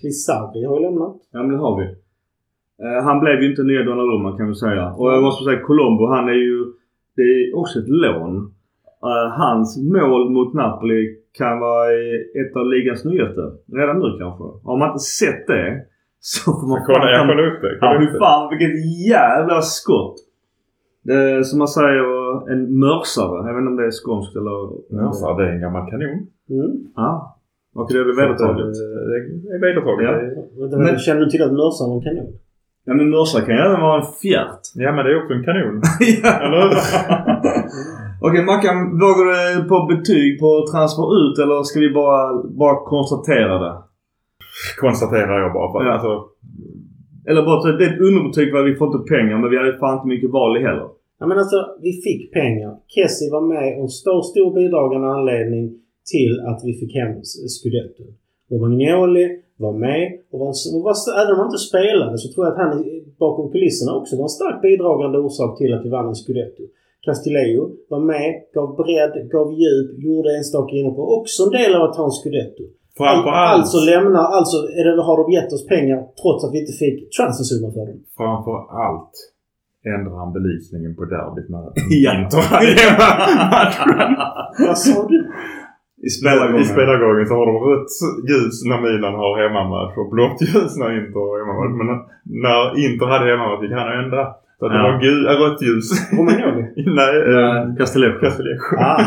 Plisarri 0.00 0.64
har 0.64 0.76
ju 0.78 0.82
lämnat. 0.82 1.16
Ja 1.32 1.38
men 1.42 1.48
det 1.50 1.56
har 1.58 1.78
vi. 1.80 1.94
Eh, 2.84 3.04
han 3.04 3.20
blev 3.20 3.36
ju 3.42 3.50
inte 3.50 3.62
nya 3.62 3.82
Donnarumma 3.82 4.36
kan 4.38 4.48
vi 4.48 4.54
säga. 4.54 4.84
Och 4.98 5.12
jag 5.12 5.22
måste 5.22 5.44
säga 5.44 5.60
Colombo 5.60 6.06
han 6.06 6.28
är 6.28 6.32
ju... 6.48 6.56
Det 7.16 7.22
är 7.22 7.58
också 7.60 7.78
ett 7.78 7.88
lån. 7.88 8.34
Eh, 9.10 9.28
hans 9.42 9.68
mål 9.96 10.30
mot 10.30 10.54
Napoli 10.54 11.16
kan 11.38 11.58
vara 11.60 11.86
ett 12.40 12.56
av 12.56 12.66
ligans 12.66 13.04
nyaste. 13.04 13.40
Redan 13.78 13.96
nu 13.98 14.08
kanske. 14.18 14.44
Har 14.68 14.76
man 14.78 14.88
inte 14.88 14.98
sett 15.22 15.46
det 15.46 15.66
så 16.20 16.52
får 16.52 16.66
man 16.68 16.78
Jag 16.78 16.86
kollar, 16.86 17.10
jag 17.12 17.26
kollar 17.28 17.46
upp 17.50 17.60
det. 17.62 17.72
Ja 17.80 17.86
Kollar 17.88 18.02
upp 18.06 18.12
det. 18.12 18.18
fan 18.18 18.48
vilket 18.52 18.74
jävla 19.10 19.60
skott! 19.60 20.16
Det 21.04 21.14
är 21.14 21.42
som 21.42 21.58
man 21.58 21.68
säger 21.68 22.04
en 22.52 22.62
mörsare. 22.84 23.36
Jag 23.46 23.54
vet 23.54 23.60
inte 23.62 23.70
om 23.74 23.76
det 23.76 23.86
är 23.86 23.90
skånskt 24.02 24.36
eller... 24.36 24.56
Ja, 25.00 25.12
så 25.12 25.38
det 25.38 25.44
är 25.48 25.52
en 25.56 25.60
gammal 25.60 25.90
kanon. 25.90 26.18
Mm. 26.50 26.70
Ja. 26.96 27.38
Okej, 27.74 27.94
det 27.96 28.00
är 28.00 28.04
väl 28.04 28.16
vedertaget. 28.22 28.66
Det 29.48 29.54
är 29.56 29.60
vedertaget. 29.68 30.04
Ja. 30.08 30.12
Är- 30.76 30.78
Men- 30.84 30.98
Känner 30.98 31.20
du 31.20 31.30
till 31.30 31.42
att 31.42 31.52
mörsar 31.52 31.84
var 31.88 31.96
en 31.96 32.02
kanon? 32.08 32.28
Ja 32.86 32.92
men 32.94 33.10
mörsare 33.10 33.42
kan 33.46 33.54
ju 33.56 33.60
även 33.68 33.80
vara 33.80 34.00
en 34.00 34.12
fjärt. 34.22 34.62
Ja 34.84 34.90
men 34.92 35.04
det 35.04 35.10
är 35.12 35.22
också 35.22 35.34
en 35.34 35.44
kanon. 35.48 35.76
Ja. 36.22 36.32
Eller 36.44 36.58
hur? 36.62 36.72
Okej 38.26 38.42
Mackan, 38.50 38.76
vågar 39.04 39.24
du 39.30 39.68
på 39.70 39.76
betyg 39.92 40.28
på 40.42 40.50
transfer 40.72 41.08
ut 41.22 41.36
eller 41.42 41.58
ska 41.68 41.76
vi 41.86 41.90
bara, 42.02 42.20
bara 42.62 42.76
konstatera 42.94 43.54
det? 43.64 43.74
Konstaterar 44.84 45.36
jag 45.42 45.50
bara. 45.58 45.68
För, 45.72 45.78
Ja. 45.86 45.92
alltså, 45.96 46.12
Eller 47.28 47.42
bara 47.48 47.72
det 47.78 47.84
är 47.86 47.92
ett 47.94 48.06
underbetyg 48.08 48.46
för 48.50 48.58
att 48.60 48.70
vi 48.70 48.74
får 48.80 48.86
inte 48.90 49.02
pengar 49.14 49.36
men 49.40 49.50
vi 49.50 49.56
hade 49.60 49.78
fan 49.82 49.96
inte 49.96 50.08
mycket 50.14 50.30
val 50.38 50.52
heller. 50.68 50.88
Ja 51.20 51.24
men 51.28 51.38
alltså, 51.42 51.58
vi 51.86 51.92
fick 52.06 52.22
pengar. 52.40 52.70
Kessie 52.94 53.32
var 53.36 53.42
med 53.52 53.66
och 53.76 53.82
en 53.86 53.94
stor, 54.02 54.22
stor 54.32 54.48
bidragande 54.58 55.06
anledning 55.16 55.64
till 56.12 56.32
att 56.50 56.60
vi 56.66 56.72
fick 56.80 56.92
hem 57.00 57.12
Scudetto. 57.54 58.04
Romagnoli 58.50 59.26
var 59.66 59.72
med 59.86 60.02
och 60.32 60.38
var, 60.44 60.52
och 60.74 60.82
var, 60.88 60.94
även 61.20 61.32
om 61.34 61.38
han 61.40 61.50
inte 61.50 61.66
spelade 61.70 62.14
så 62.22 62.26
tror 62.32 62.42
jag 62.46 62.52
att 62.52 62.62
han 62.64 62.70
bakom 63.24 63.46
kulisserna 63.52 63.90
också 63.98 64.12
var 64.16 64.26
en 64.30 64.38
starkt 64.40 64.62
bidragande 64.68 65.16
orsak 65.26 65.52
till 65.58 65.72
att 65.74 65.84
vi 65.84 65.90
vann 65.96 66.08
en 66.12 66.20
Scudetto. 66.22 66.62
Castillejo 67.06 67.62
var 67.92 68.00
med, 68.12 68.28
gav 68.54 68.68
bredd, 68.82 69.14
gav 69.34 69.48
djup, 69.60 69.88
gjorde 70.06 70.28
enstaka 70.38 70.72
inhopp 70.76 70.98
och 70.98 71.18
också 71.18 71.38
en 71.46 71.52
del 71.58 71.72
av 71.76 71.82
att 71.86 71.94
ta 71.98 72.04
en 72.10 72.16
Scudetto. 72.20 72.64
framförallt, 73.00 73.60
Alltså 73.60 73.78
lämnar, 73.90 74.24
alltså 74.38 74.56
det, 74.62 75.02
har 75.08 75.16
de 75.22 75.26
gett 75.36 75.52
oss 75.56 75.66
pengar 75.74 75.98
trots 76.22 76.40
att 76.44 76.52
vi 76.54 76.58
inte 76.64 76.76
fick 76.84 76.96
transfersumma 77.16 77.68
för 77.76 77.84
dem. 77.90 77.98
framför 78.20 78.56
allt 78.84 79.14
ändrar 79.94 80.14
han 80.22 80.30
belysningen 80.36 80.92
på 80.98 81.02
derbyt 81.14 81.48
när 81.54 81.62
Ja. 82.04 82.10
Inter 82.18 82.42
hade. 82.50 82.74
Vad 84.68 84.78
sa 84.78 85.06
du? 85.08 85.18
I 86.06 86.06
I 86.06 86.10
spelargången. 86.18 86.64
spelargången 86.74 87.26
så 87.28 87.34
har 87.40 87.46
de 87.50 87.56
rött 87.68 87.92
ljus 88.30 88.56
när 88.70 88.78
Milan 88.86 89.14
har 89.22 89.32
hemmamatch 89.42 89.94
och 90.00 90.08
blått 90.14 90.38
ljus 90.48 90.72
när 90.80 90.88
Inter 90.98 91.20
har 91.28 91.34
hemmamatch. 91.40 91.74
Men 91.80 91.88
när 92.44 92.62
Inter 92.84 93.06
hade 93.12 93.24
hemmamatch 93.30 93.62
gick 93.64 93.72
han 93.80 93.92
ändra. 94.04 94.24
Så 94.58 94.62
att 94.66 94.72
det 94.72 94.78
Ja. 94.82 94.88
var 94.90 94.96
gul, 95.06 95.22
äh, 95.30 95.34
rött 95.42 95.60
ljus. 95.66 95.86
Romagnoli? 96.18 96.62
Nej, 97.00 97.14
Eh, 97.32 97.58
Castellejo. 97.78 98.14
Castellejo. 98.24 98.58
Ah, 98.88 98.98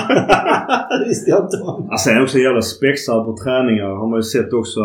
det 0.99 1.05
visste 1.10 1.27
jag 1.34 1.39
inte 1.45 1.58
om. 1.71 1.79
Alltså 1.93 2.05
han 2.10 2.17
är 2.19 2.23
också 2.27 2.38
jävla 2.47 2.63
spexare 2.75 3.21
på 3.27 3.31
träningar. 3.43 3.89
Har 4.01 4.08
man 4.12 4.19
ju 4.23 4.27
sett 4.36 4.51
också. 4.62 4.81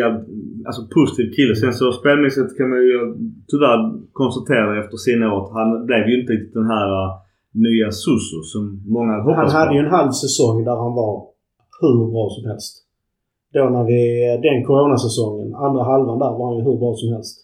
Jävla, 0.00 0.18
alltså 0.68 0.82
positiv 0.96 1.26
kille. 1.36 1.54
Sen 1.62 1.72
så 1.80 1.86
spelmässigt 2.00 2.50
kan 2.58 2.68
man 2.74 2.80
ju 2.90 2.96
tyvärr 3.50 3.80
konstatera 4.20 4.70
efter 4.82 4.96
sina 5.06 5.24
år 5.34 5.38
att 5.44 5.52
han 5.58 5.68
blev 5.88 6.02
ju 6.10 6.14
inte 6.20 6.32
riktigt 6.34 6.54
den 6.60 6.68
här 6.74 6.88
uh, 7.02 7.08
nya 7.66 7.88
Suso 8.02 8.38
som 8.52 8.62
många 8.96 9.10
hade 9.12 9.22
Han 9.24 9.30
hoppats 9.34 9.54
hade 9.58 9.70
på. 9.70 9.74
ju 9.76 9.80
en 9.86 9.94
halv 9.98 10.10
säsong 10.24 10.56
där 10.68 10.76
han 10.84 10.92
var 11.02 11.14
hur 11.80 12.10
bra 12.12 12.24
som 12.36 12.44
helst. 12.50 12.74
Då 13.54 13.62
när 13.76 13.84
vi, 13.84 14.00
den 14.48 14.64
coronasäsongen, 14.64 15.54
andra 15.54 15.82
halvan 15.84 16.18
där 16.18 16.32
var 16.38 16.46
han 16.48 16.56
ju 16.58 16.64
hur 16.64 16.78
bra 16.82 16.92
som 16.94 17.12
helst. 17.14 17.36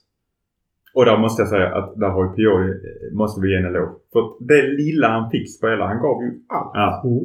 Och 0.95 1.05
där 1.05 1.19
måste 1.19 1.43
jag 1.43 1.49
säga 1.49 1.69
att 1.79 1.89
där 2.03 2.11
har 2.15 2.23
ju 2.25 2.31
Pioli, 2.37 2.73
måste 3.21 3.41
vi 3.41 3.51
ge 3.51 3.57
en 3.57 3.71
eloge. 3.71 3.93
För 4.13 4.21
att 4.21 4.33
det 4.51 4.63
lilla 4.83 5.09
han 5.09 5.31
fick 5.31 5.47
spela, 5.59 5.83
han 5.87 6.03
gav 6.07 6.17
ju 6.25 6.31
allt. 6.57 6.73
Ja. 6.75 7.03
Mm. 7.05 7.25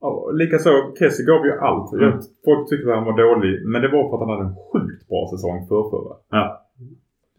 Ja, 0.00 0.30
Likaså, 0.38 0.70
Kessie 0.98 1.26
gav 1.26 1.42
ju 1.48 1.52
allt. 1.66 1.92
Mm. 1.92 2.04
Jag, 2.04 2.12
folk 2.44 2.68
tyckte 2.68 2.88
att 2.88 2.98
han 2.98 3.08
var 3.10 3.18
dålig, 3.26 3.52
men 3.72 3.82
det 3.82 3.88
var 3.88 4.02
för 4.08 4.14
att 4.16 4.24
han 4.24 4.34
hade 4.34 4.48
en 4.48 4.56
sjukt 4.68 5.08
bra 5.08 5.22
säsong 5.32 5.56
förrförra. 5.68 6.14
Ja. 6.30 6.44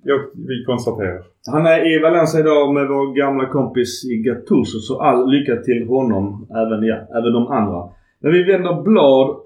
Jag, 0.09 0.19
vi 0.49 0.55
konstaterar. 0.65 1.21
Han 1.53 1.65
är 1.65 1.79
i 1.91 1.99
Valencia 1.99 2.39
idag 2.39 2.73
med 2.73 2.87
vår 2.87 3.05
gamla 3.21 3.45
kompis 3.57 3.91
i 4.11 4.15
Gattuso. 4.25 4.79
Så 4.79 4.93
all 5.01 5.29
lycka 5.33 5.55
till 5.67 5.87
honom. 5.87 6.47
Även, 6.61 6.79
ja, 6.89 6.97
även 7.17 7.33
de 7.33 7.47
andra. 7.47 7.79
Men 8.19 8.31
vi 8.31 8.43
vänder 8.43 8.81
blad. 8.83 9.37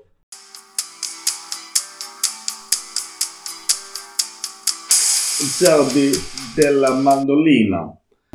Derby 5.62 6.12
della 6.58 7.02
Mandolina. 7.02 7.82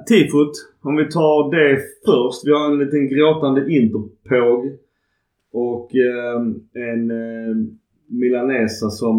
Tifot, 0.08 0.52
om 0.82 0.96
vi 0.96 1.04
tar 1.04 1.50
det 1.56 1.76
först. 2.06 2.46
Vi 2.46 2.50
har 2.52 2.72
en 2.72 2.78
liten 2.78 3.08
gråtande 3.08 3.60
interpåg. 3.76 4.60
Och 5.52 5.96
eh, 5.96 6.40
en 6.90 7.10
eh, 7.10 7.56
milanesa 8.06 8.90
som 8.90 9.16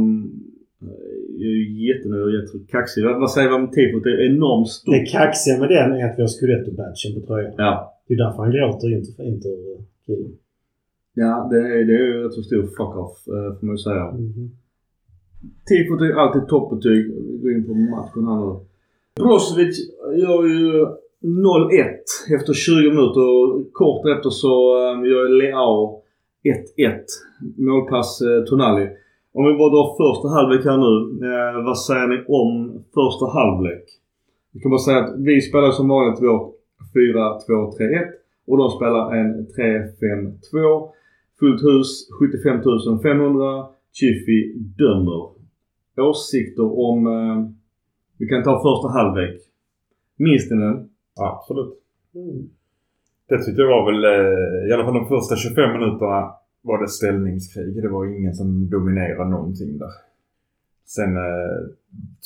eh, 0.82 1.46
är 1.46 1.88
jättenöjd 1.90 2.24
och 2.24 2.34
jättekaxig. 2.38 3.04
Vad, 3.06 3.20
vad 3.20 3.32
säger 3.32 3.50
vi 3.50 3.56
om 3.56 3.72
tifot? 3.72 4.04
Det 4.04 4.10
är 4.10 4.36
enormt 4.36 4.70
stort. 4.70 4.94
Det 4.96 5.06
kaxiga 5.06 5.60
med 5.60 5.70
den 5.70 5.92
är 5.92 6.06
att 6.06 6.18
vi 6.18 6.22
har 6.22 6.28
Scudetto-badgen 6.28 7.12
på 7.16 7.28
tröjan. 7.28 7.54
Ja. 7.58 7.94
Det 8.08 8.14
är 8.14 8.18
därför 8.18 8.44
han 8.44 8.52
gråter 8.52 8.98
inte 8.98 9.12
för 9.16 9.24
inte 9.24 9.48
killen. 10.06 10.32
Ja, 11.20 11.48
det 11.52 11.58
är, 11.58 11.86
det 11.88 11.94
är 11.94 12.06
ju 12.08 12.24
rätt 12.24 12.34
så 12.34 12.44
stor 12.44 12.64
fuck-off 12.78 13.16
eh, 13.36 13.60
får 13.60 13.66
man 13.68 13.76
ju 13.76 13.84
säga. 13.88 14.06
Mhm. 14.12 14.52
Tifot 15.68 16.02
är 16.02 16.20
alltid 16.22 16.48
toppbetyg. 16.48 17.02
Går 17.42 17.52
in 17.52 17.68
på 17.68 17.74
matchen 17.74 18.24
här 18.28 18.38
nu. 18.46 18.52
Brozovic 19.16 19.76
gör 20.24 20.42
ju 20.54 20.86
0-1 21.22 22.36
efter 22.36 22.54
20 22.54 22.90
minuter 22.90 23.26
och 23.38 23.74
kort 23.74 24.04
efter 24.16 24.30
så 24.30 24.54
eh, 24.78 25.10
gör 25.10 25.30
Leao 25.40 26.02
1-1. 26.78 27.66
Målpass 27.68 28.22
eh, 28.22 28.44
Tonali. 28.44 28.88
Om 29.34 29.46
vi 29.46 29.54
bara 29.62 29.74
drar 29.76 29.88
första 30.04 30.28
halvlek 30.36 30.66
här 30.66 30.80
nu. 30.88 30.94
Eh, 31.28 31.66
vad 31.66 31.80
säger 31.80 32.08
ni 32.08 32.18
om 32.40 32.50
första 32.98 33.26
halvlek? 33.38 33.86
Vi 34.54 34.60
kan 34.60 34.72
bara 34.72 34.88
säga 34.88 35.00
att 35.04 35.14
vi 35.18 35.42
spelar 35.42 35.72
som 35.72 35.88
vanligt 35.88 36.22
vårt 36.22 36.54
4-2-3-1 36.96 38.06
och 38.48 38.58
de 38.58 38.70
spelar 38.78 39.16
en 39.16 39.30
3-5-2. 39.48 40.90
Fullt 41.40 41.62
hus, 41.64 41.90
75 42.20 42.62
500. 43.04 43.68
Chiffy 43.94 44.54
dömer. 44.82 45.24
Åsikter 45.98 46.68
om... 46.88 47.08
Eh, 47.08 47.38
vi 48.20 48.28
kan 48.28 48.44
ta 48.44 48.62
första 48.68 48.88
halvlek. 49.00 49.42
Minns 50.18 50.52
ni 50.52 50.58
den? 50.58 50.90
Absolut. 51.20 51.74
Det 53.30 53.38
tyckte 53.44 53.62
jag 53.62 53.68
var 53.76 53.84
väl, 53.92 54.04
eh, 54.16 54.70
i 54.70 54.74
alla 54.74 54.86
fall 54.86 54.94
de 55.02 55.08
första 55.16 55.36
25 55.36 55.74
minuterna 55.74 56.20
var 56.62 56.82
det 56.82 56.88
ställningskrig. 56.88 57.82
Det 57.84 57.90
var 57.90 58.06
ingen 58.06 58.34
som 58.34 58.70
dominerade 58.70 59.30
någonting 59.30 59.78
där. 59.78 59.94
Sen 60.86 61.18
eh, 61.18 61.58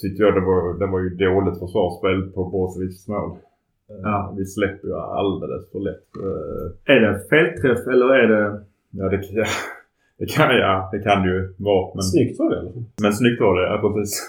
tyckte 0.01 0.23
jag 0.23 0.33
det 0.35 0.45
var, 0.51 0.79
det 0.79 0.87
var 0.93 0.99
ju 0.99 1.09
dåligt 1.09 1.59
försvarsspel 1.59 2.31
på 2.33 2.49
Brozovics 2.49 3.07
mål. 3.07 3.29
Eh, 3.89 3.95
Ja. 4.03 4.33
Vi 4.37 4.45
släpper 4.45 4.87
ju 4.87 4.93
alldeles 4.95 5.71
för 5.71 5.79
lätt. 5.79 6.07
Eh, 6.25 6.93
Är 6.95 6.99
det 7.05 7.19
felträff 7.29 7.87
eller 7.93 8.09
är 8.23 8.27
det... 8.27 8.63
ja, 8.91 9.09
det, 9.09 9.21
ja, 9.31 9.45
det, 10.17 10.25
kan, 10.25 10.49
ja, 10.57 10.89
det 10.91 10.99
kan 10.99 11.23
ju 11.23 11.53
vara. 11.57 11.91
Men, 11.95 12.03
Snyggt 12.03 12.39
var 12.39 12.49
det 12.49 12.55
i 12.55 12.59
alla 12.59 12.73
fall. 12.73 12.83
men 13.01 13.13
snyggt 13.13 13.41
var 13.41 13.59
det, 13.59 13.67
ja 13.67 13.93
precis. 13.95 14.21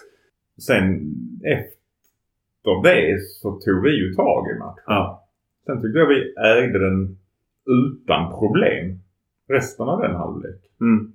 Sen 0.67 0.85
efter 1.57 2.75
det 2.83 3.23
så 3.41 3.49
tog 3.51 3.83
vi 3.83 3.91
ju 3.91 4.15
tag 4.15 4.43
i 4.53 4.59
matchen. 4.59 4.85
Ja. 4.87 5.29
Sen 5.67 5.77
tyckte 5.83 5.99
jag 5.99 6.09
vi 6.09 6.21
ägde 6.59 6.79
den 6.79 7.19
utan 7.67 8.23
problem. 8.39 8.99
Resten 9.49 9.89
av 9.89 10.01
den 10.01 10.15
halvlek. 10.15 10.61
Mm. 10.81 11.13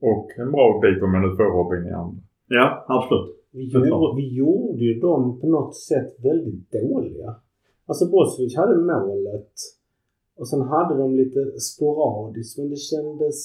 Och 0.00 0.28
en 0.38 0.50
bra 0.52 0.80
bit 0.82 1.02
om 1.02 1.14
jag 1.14 1.22
nu 1.22 1.36
får 1.36 1.44
Robin 1.44 1.90
i 1.90 1.92
andra. 1.92 2.22
Ja, 2.48 2.84
absolut. 2.88 3.34
Vi 3.52 3.64
gjorde, 3.64 4.16
vi 4.16 4.34
gjorde 4.34 4.84
ju 4.84 5.00
dem 5.00 5.40
på 5.40 5.46
något 5.46 5.76
sätt 5.76 6.10
väldigt 6.22 6.72
dåliga. 6.72 7.34
Alltså 7.86 8.04
Brozovic 8.10 8.56
hade 8.56 8.76
målet. 8.76 9.52
Och 10.38 10.48
sen 10.48 10.60
hade 10.60 10.98
de 10.98 11.14
lite 11.14 11.60
sporadiskt 11.60 12.58
men 12.58 12.70
det 12.70 12.76
kändes... 12.76 13.38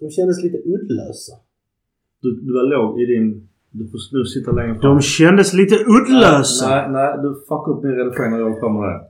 De 0.00 0.10
kändes 0.10 0.42
lite 0.42 0.58
uddlösa. 0.58 1.32
Du, 2.22 2.40
du 2.40 2.52
var 2.52 2.62
låg 2.62 3.00
i 3.00 3.06
din... 3.06 3.48
Du 3.70 3.88
får 3.88 3.98
nu 4.18 4.24
sitta 4.24 4.52
längre 4.52 4.74
fram. 4.74 4.94
De 4.94 5.02
kändes 5.02 5.52
lite 5.52 5.74
uddlösa! 5.74 6.68
Nej, 6.68 6.90
nej, 6.90 7.18
du 7.22 7.34
fuckar 7.48 7.72
upp 7.72 7.82
min 7.82 7.92
redigering 7.92 8.30
när 8.30 8.38
jag 8.38 8.60
kommer 8.60 8.86
där. 8.86 9.00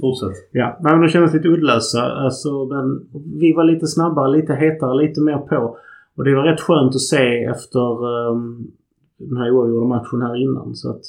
Fortsätt. 0.00 0.48
Ja, 0.52 0.78
nej, 0.80 0.92
men 0.92 1.00
de 1.02 1.08
kändes 1.08 1.34
lite 1.34 1.48
uddlösa. 1.48 2.02
Alltså, 2.02 2.64
men 2.64 3.08
vi 3.40 3.52
var 3.52 3.64
lite 3.64 3.86
snabbare, 3.86 4.30
lite 4.36 4.54
hetare, 4.54 5.06
lite 5.06 5.20
mer 5.20 5.38
på. 5.38 5.76
Och 6.16 6.24
det 6.24 6.34
var 6.34 6.42
rätt 6.42 6.60
skönt 6.60 6.94
att 6.94 7.00
se 7.00 7.44
efter 7.44 8.06
um, 8.06 8.70
den 9.16 9.36
här 9.36 9.50
oavgjorda 9.50 9.86
matchen 9.86 10.22
här 10.22 10.36
innan. 10.36 10.74
Så 10.74 10.90
att... 10.90 11.02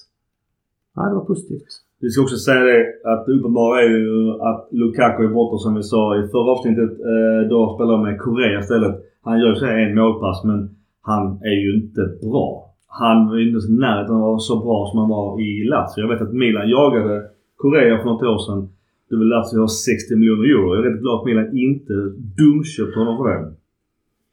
Ja, 0.95 1.09
det 1.09 1.15
var 1.15 1.25
positivt. 1.25 1.73
Vi 2.01 2.09
ska 2.09 2.21
också 2.21 2.35
säga 2.35 2.63
det 2.71 2.81
att 3.11 3.25
det 3.25 3.31
uppenbara 3.31 3.81
är 3.81 3.89
ju 3.89 4.31
att 4.49 4.67
Lukaku 4.71 5.23
är 5.23 5.33
borta 5.39 5.57
som 5.57 5.75
vi 5.75 5.83
sa 5.83 6.03
i 6.19 6.27
förra 6.33 6.51
avsnittet. 6.55 6.91
Eh, 7.11 7.49
då 7.49 7.75
spelar 7.75 7.91
de 7.91 8.03
med 8.03 8.19
Korea 8.19 8.59
istället. 8.59 8.95
Han 9.23 9.39
gör 9.39 9.55
sig 9.55 9.83
en 9.83 9.95
målpass 9.95 10.43
men 10.43 10.59
han 11.01 11.23
är 11.51 11.57
ju 11.65 11.75
inte 11.75 12.01
bra. 12.21 12.47
Han 12.87 13.27
var 13.27 13.35
ju 13.37 13.43
inte 13.47 13.67
i 13.67 13.71
närheten 13.85 14.15
av 14.15 14.21
att 14.21 14.27
vara 14.27 14.49
så 14.51 14.55
bra 14.65 14.87
som 14.89 14.99
han 14.99 15.09
var 15.09 15.41
i 15.41 15.63
Lazio. 15.63 16.01
Jag 16.03 16.09
vet 16.11 16.21
att 16.21 16.33
Milan 16.33 16.69
jagade 16.69 17.15
Korea 17.57 17.97
för 17.97 18.05
något 18.09 18.23
år 18.23 18.39
sedan. 18.45 18.69
Du 19.09 19.19
vill 19.19 19.27
Lazio 19.27 19.59
ha 19.59 19.67
60 19.67 20.15
miljoner 20.15 20.45
euro. 20.53 20.75
Jag 20.75 20.85
är 20.85 20.89
rätt 20.89 21.01
glad 21.01 21.19
att 21.19 21.25
Milan 21.25 21.57
inte 21.57 21.93
dumköpte 22.39 22.99
honom 22.99 23.17
för 23.17 23.27
det. 23.29 23.53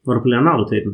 Var 0.05 0.15
det 0.15 0.21
på 0.21 0.27
Leonardo-tiden? 0.27 0.93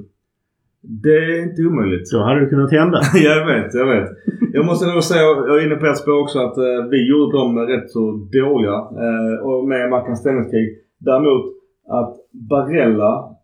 Det 0.88 1.18
är 1.18 1.44
inte 1.44 1.62
omöjligt. 1.62 2.08
Så 2.08 2.24
hade 2.24 2.40
det 2.40 2.46
kunnat 2.46 2.72
hända. 2.72 3.02
jag 3.14 3.46
vet, 3.46 3.74
jag 3.74 3.86
vet. 3.86 4.10
Jag 4.54 4.66
måste 4.66 4.86
nog 4.88 5.04
säga, 5.04 5.22
jag 5.22 5.62
är 5.62 5.66
inne 5.66 5.76
på 5.76 5.86
ett 5.86 5.98
spår 5.98 6.22
också, 6.22 6.40
att 6.40 6.58
eh, 6.58 6.90
vi 6.92 7.10
gjorde 7.10 7.38
dem 7.38 7.60
rätt 7.60 7.90
så 7.92 8.30
dåliga. 8.32 8.78
Eh, 9.06 9.48
och 9.48 9.68
med 9.68 9.90
Mackans 9.90 10.20
ställningskrig. 10.20 10.78
Däremot 11.00 11.46
att 11.88 12.16
Barella 12.32 13.36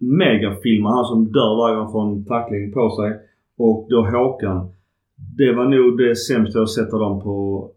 megafilmar 0.00 0.90
han 0.90 1.04
som 1.04 1.32
dör 1.32 1.56
varje 1.60 1.76
gång 1.76 1.92
får 1.92 2.02
en 2.02 2.24
tackling 2.24 2.72
på 2.72 2.90
sig. 2.90 3.10
Och 3.58 3.86
då 3.90 4.00
Håkan. 4.02 4.68
Det 5.38 5.52
var 5.52 5.64
nog 5.64 5.98
det 5.98 6.16
sämsta 6.16 6.58
jag 6.58 6.68
sett 6.68 6.94
av 6.94 7.00
dem 7.00 7.20
på 7.22 7.70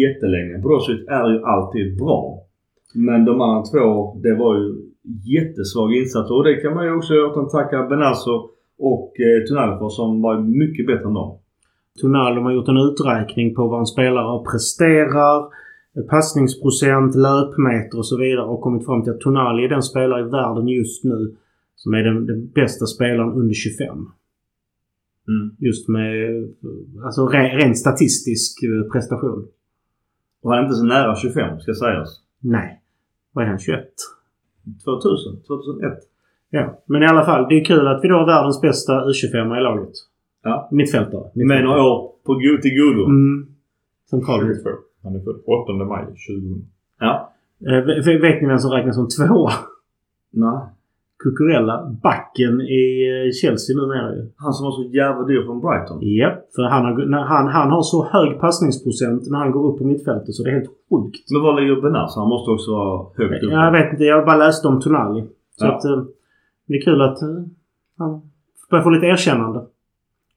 jättelänge. 0.00 0.58
Brozovic 0.58 1.08
är 1.08 1.28
ju 1.32 1.42
alltid 1.44 1.98
bra. 1.98 2.42
Men 2.94 3.24
de 3.24 3.40
andra 3.40 3.62
två, 3.62 4.16
det 4.22 4.34
var 4.34 4.56
ju 4.56 4.86
jättesvaga 5.34 5.96
insatser. 5.96 6.34
Och 6.34 6.44
det 6.44 6.54
kan 6.54 6.74
man 6.74 6.84
ju 6.84 6.92
också 6.96 7.14
återigen 7.14 7.48
tacka 7.48 7.82
Benazzo 7.82 8.50
och 8.78 9.12
eh, 9.20 9.44
Tonali 9.48 9.78
för 9.78 9.88
som 9.88 10.22
var 10.22 10.40
mycket 10.40 10.86
bättre 10.86 11.06
än 11.06 11.14
dem. 11.14 11.38
Tonal, 12.00 12.34
de 12.34 12.44
har 12.44 12.52
gjort 12.52 12.68
en 12.68 12.76
uträkning 12.76 13.54
på 13.54 13.68
vad 13.68 13.80
en 13.80 13.86
spelare 13.86 14.44
presterar, 14.50 15.48
passningsprocent, 16.10 17.14
löpmeter 17.14 17.98
och 17.98 18.06
så 18.06 18.18
vidare 18.18 18.46
och 18.46 18.60
kommit 18.60 18.86
fram 18.86 19.02
till 19.02 19.12
att 19.12 19.20
Tonali 19.20 19.64
är 19.64 19.68
den 19.68 19.82
spelare 19.82 20.20
i 20.20 20.30
världen 20.30 20.68
just 20.68 21.04
nu 21.04 21.36
som 21.76 21.94
är 21.94 22.02
den, 22.02 22.26
den 22.26 22.50
bästa 22.54 22.86
spelaren 22.86 23.32
under 23.32 23.54
25. 23.54 23.86
Mm. 25.28 25.56
Just 25.58 25.88
med 25.88 26.14
alltså 27.04 27.26
re, 27.26 27.56
rent 27.56 27.78
statistisk 27.78 28.62
eh, 28.62 28.92
prestation. 28.92 29.48
Och 30.42 30.50
han 30.50 30.58
är 30.58 30.62
inte 30.62 30.76
så 30.76 30.84
nära 30.84 31.16
25 31.16 31.60
ska 31.60 31.74
sägas. 31.74 32.08
Nej. 32.40 32.82
Vad 33.32 33.44
är 33.44 33.48
han? 33.48 33.58
21? 33.58 33.84
2000, 34.84 35.42
2001. 35.46 36.15
Ja. 36.50 36.82
Men 36.86 37.02
i 37.02 37.06
alla 37.06 37.24
fall, 37.24 37.46
det 37.48 37.54
är 37.60 37.64
kul 37.64 37.88
att 37.88 38.00
vi 38.04 38.08
då 38.08 38.14
har 38.14 38.26
världens 38.26 38.60
bästa 38.60 38.92
U25 38.92 39.58
i 39.58 39.62
laget. 39.62 39.92
Ja. 40.44 40.68
Mittfältare. 40.72 41.30
Med 41.34 41.64
några 41.64 41.82
år 41.82 42.10
på 42.26 42.32
go 42.34 42.60
till 42.62 42.70
godo. 42.80 43.04
Mm. 43.08 43.46
Central. 44.10 44.40
22. 44.40 44.70
Han 45.02 45.16
är 45.16 45.20
född 45.20 45.36
8 45.46 45.72
maj 45.72 46.04
2000. 46.04 46.68
Ja. 47.00 47.32
Eh, 47.66 47.84
vet, 48.20 48.40
ni 48.42 48.48
vem 48.48 48.58
som 48.58 48.70
räknas 48.70 48.94
som 48.96 49.08
tvåa? 49.08 49.50
Nej. 50.32 50.58
Cucurella, 51.24 51.96
backen 52.02 52.60
i 52.60 52.82
eh, 53.08 53.32
Chelsea 53.40 53.76
numera 53.76 54.14
ju. 54.16 54.22
Han 54.36 54.52
som 54.52 54.64
var 54.64 54.72
så 54.72 54.82
jävla 54.82 55.22
dyr 55.26 55.42
från 55.46 55.60
Brighton. 55.60 55.98
Japp, 56.02 56.38
för 56.54 56.62
han 56.62 56.84
har, 56.84 57.18
han, 57.32 57.46
han 57.48 57.70
har 57.70 57.82
så 57.82 58.04
hög 58.12 58.40
passningsprocent 58.40 59.30
när 59.30 59.38
han 59.38 59.50
går 59.50 59.72
upp 59.72 59.78
på 59.78 59.84
mittfältet 59.84 60.34
så 60.34 60.42
det 60.42 60.50
är 60.50 60.54
helt 60.54 60.70
sjukt. 60.90 61.30
Men 61.32 61.42
var 61.42 61.60
ligger 61.60 61.80
Benaz? 61.82 62.16
Han 62.16 62.28
måste 62.28 62.50
också 62.50 62.70
vara 62.72 63.06
högt 63.16 63.44
upp. 63.44 63.50
Jag 63.52 63.72
vet 63.72 63.92
inte, 63.92 64.04
jag 64.04 64.26
bara 64.26 64.36
läste 64.36 64.68
om 64.68 64.80
Tonali. 64.80 65.24
Så 65.58 65.64
Ja. 65.66 65.76
att 65.76 65.84
eh, 65.84 66.02
det 66.66 66.74
är 66.74 66.82
kul 66.84 67.02
att 67.02 67.18
han 67.98 68.10
börjar 68.70 68.84
få 68.84 68.90
lite 68.90 69.06
erkännande. 69.06 69.60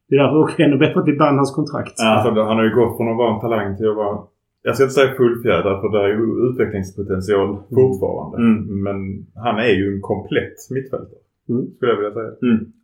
Det 0.08 0.16
är 0.16 0.20
därför 0.24 0.38
också 0.44 0.62
ännu 0.62 0.78
bättre 0.78 1.00
att 1.00 1.08
vi 1.08 1.18
band 1.18 1.38
hans 1.38 1.56
kontrakt. 1.56 1.94
Ja. 1.98 2.10
Alltså, 2.10 2.42
han 2.42 2.58
har 2.58 2.64
ju 2.64 2.76
gått 2.76 2.98
från 2.98 3.12
att 3.12 3.18
vara 3.18 3.34
en 3.34 3.42
talang 3.42 3.78
till 3.78 3.90
att 3.90 3.96
vara 3.96 4.20
jag 4.62 4.76
ska 4.76 4.84
inte 4.84 4.94
säga 4.94 5.14
fullfjädrad 5.22 5.82
för 5.82 5.90
det 5.94 6.02
är 6.06 6.12
ju 6.18 6.26
utvecklingspotential 6.50 7.48
fortfarande. 7.78 8.38
Mm. 8.38 8.84
Men 8.86 8.98
han 9.46 9.56
är 9.68 9.74
ju 9.80 9.86
en 9.96 10.02
komplett 10.02 10.58
mittfältare. 10.76 11.22
Mm. 11.50 11.64
Skulle 11.76 11.92
jag 11.92 11.98
vilja 12.02 12.14
säga. 12.20 12.32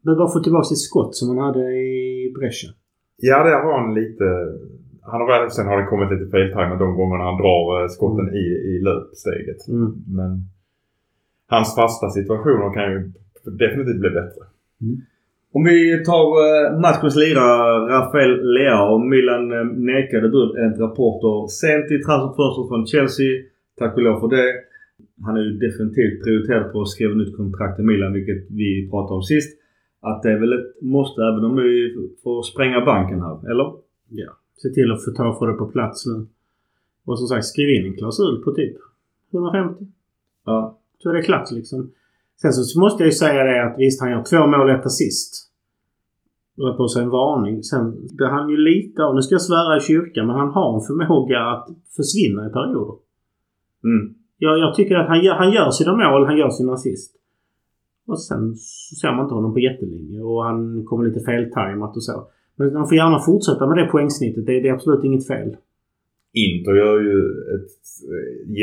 Behöver 0.04 0.20
bara 0.24 0.34
få 0.34 0.40
tillbaka 0.40 0.64
sitt 0.64 0.86
skott 0.90 1.16
som 1.16 1.26
han 1.30 1.46
hade 1.48 1.64
i 1.72 2.34
Brescia. 2.38 2.70
Ja, 3.18 3.38
där 3.44 3.60
har 3.64 3.74
han 3.80 3.94
lite... 3.94 4.26
Han 5.12 5.22
har, 5.22 5.28
väl- 5.28 5.52
sen 5.52 5.68
har 5.68 5.78
det 5.82 5.86
kommit 5.94 6.12
lite 6.14 6.32
feltajmat 6.32 6.80
de 6.80 6.96
gångerna 6.96 7.24
han 7.24 7.38
drar 7.44 7.82
eh, 7.82 7.88
skotten 7.88 8.28
i, 8.44 8.46
i 8.72 8.74
löpsteget. 8.88 9.62
Mm. 9.68 9.90
Men 10.18 10.32
hans 11.48 11.76
fasta 11.76 12.10
situationer 12.10 12.74
kan 12.74 12.92
ju 12.92 12.98
definitivt 13.52 14.00
bli 14.00 14.10
bättre. 14.10 14.42
Om 15.58 15.64
vi 15.64 16.04
tar 16.06 16.28
eh, 16.46 16.80
matchens 16.80 17.16
lirare 17.16 17.66
Rafael 17.94 18.34
Leao. 18.54 18.98
Milan 18.98 19.52
eh, 19.52 19.66
nekade 19.66 20.30
bud 20.30 20.58
enligt 20.58 20.80
rapporter 20.80 21.48
sent 21.48 21.92
i 21.92 21.98
transferfönstret 22.08 22.68
från 22.70 22.88
Chelsea. 22.88 23.32
Tack 23.80 23.96
och 23.98 24.04
lov 24.04 24.20
för 24.20 24.28
det. 24.28 24.48
Han 25.26 25.38
är 25.38 25.42
ju 25.42 25.52
definitivt 25.66 26.24
prioriterad 26.24 26.72
på 26.72 26.82
att 26.82 26.90
skriva 26.90 27.14
nytt 27.14 27.38
kontrakt 27.38 27.80
i 27.80 27.84
Milan, 27.84 28.14
vilket 28.14 28.42
vi 28.50 28.90
pratade 28.92 29.16
om 29.16 29.24
sist. 29.24 29.60
Att 30.02 30.24
det 30.24 30.32
är 30.32 30.40
väl 30.40 30.54
ett 30.54 30.82
måste 30.82 31.22
även 31.22 31.44
om 31.46 31.56
vi 31.56 31.96
får 32.24 32.44
spränga 32.44 32.86
banken 32.86 33.22
här, 33.22 33.52
eller? 33.52 33.74
Ja. 34.10 34.32
Se 34.58 34.70
till 34.70 34.92
att 34.92 35.06
få 35.06 35.12
ta 35.12 35.36
för 35.40 35.48
det 35.48 35.54
på 35.54 35.68
plats 35.68 36.06
nu. 36.06 36.26
Och 37.06 37.20
som 37.20 37.28
sagt, 37.28 37.46
skriv 37.46 37.70
in 37.70 37.86
en 37.86 37.98
klausul 37.98 38.44
på 38.44 38.52
typ 38.52 38.76
150. 39.34 39.86
Ja. 40.46 40.80
Så 40.98 41.10
är 41.10 41.14
det 41.14 41.22
klart 41.22 41.52
liksom. 41.52 41.92
Sen 42.42 42.54
så 42.54 42.80
måste 42.80 43.04
jag 43.04 43.08
ju 43.08 43.18
säga 43.24 43.44
det 43.44 43.66
att 43.66 43.76
visst, 43.78 44.02
han 44.02 44.12
gör 44.12 44.24
två 44.24 44.48
mål, 44.48 44.70
ett 44.70 44.86
assist. 44.86 45.32
Drar 46.58 46.78
på 46.78 46.88
sig 46.88 47.04
en 47.04 47.10
varning. 47.10 47.64
Sen 47.64 48.08
det 48.18 48.28
han 48.28 48.50
ju 48.50 48.58
lite 48.58 49.04
av, 49.04 49.16
nu 49.16 49.22
ska 49.22 49.36
jag 49.36 49.42
svära 49.42 49.78
i 49.78 49.82
kyrkan, 49.82 50.28
men 50.28 50.36
han 50.36 50.50
har 50.50 50.76
en 50.76 50.86
förmåga 50.90 51.40
att 51.40 51.68
försvinna 51.98 52.48
i 52.48 52.50
perioder. 52.50 52.98
Mm. 53.84 54.16
Jag, 54.38 54.60
jag 54.60 54.76
tycker 54.76 54.96
att 54.96 55.08
han 55.08 55.24
gör, 55.24 55.34
han 55.34 55.52
gör 55.52 55.70
sina 55.72 55.92
mål, 55.92 56.26
han 56.26 56.38
gör 56.38 56.50
sina 56.50 56.74
assist. 56.74 57.12
Och 58.08 58.22
sen 58.22 58.56
så 58.56 58.96
ser 58.96 59.12
man 59.12 59.26
inte 59.26 59.36
honom 59.36 59.54
på 59.54 59.60
jättelänge 59.60 60.20
och 60.22 60.44
han 60.44 60.86
kommer 60.86 61.06
lite 61.06 61.20
feltajmat 61.20 61.96
och 61.96 62.04
så. 62.04 62.28
Men 62.56 62.76
han 62.76 62.88
får 62.88 62.98
gärna 62.98 63.20
fortsätta 63.20 63.68
med 63.68 63.78
det 63.78 63.92
poängsnittet. 63.92 64.46
Det, 64.46 64.60
det 64.62 64.70
är 64.70 64.74
absolut 64.74 65.04
inget 65.04 65.28
fel. 65.28 65.56
Inter 66.34 66.76
gör 66.76 67.00
ju 67.00 67.20
ett 67.56 67.86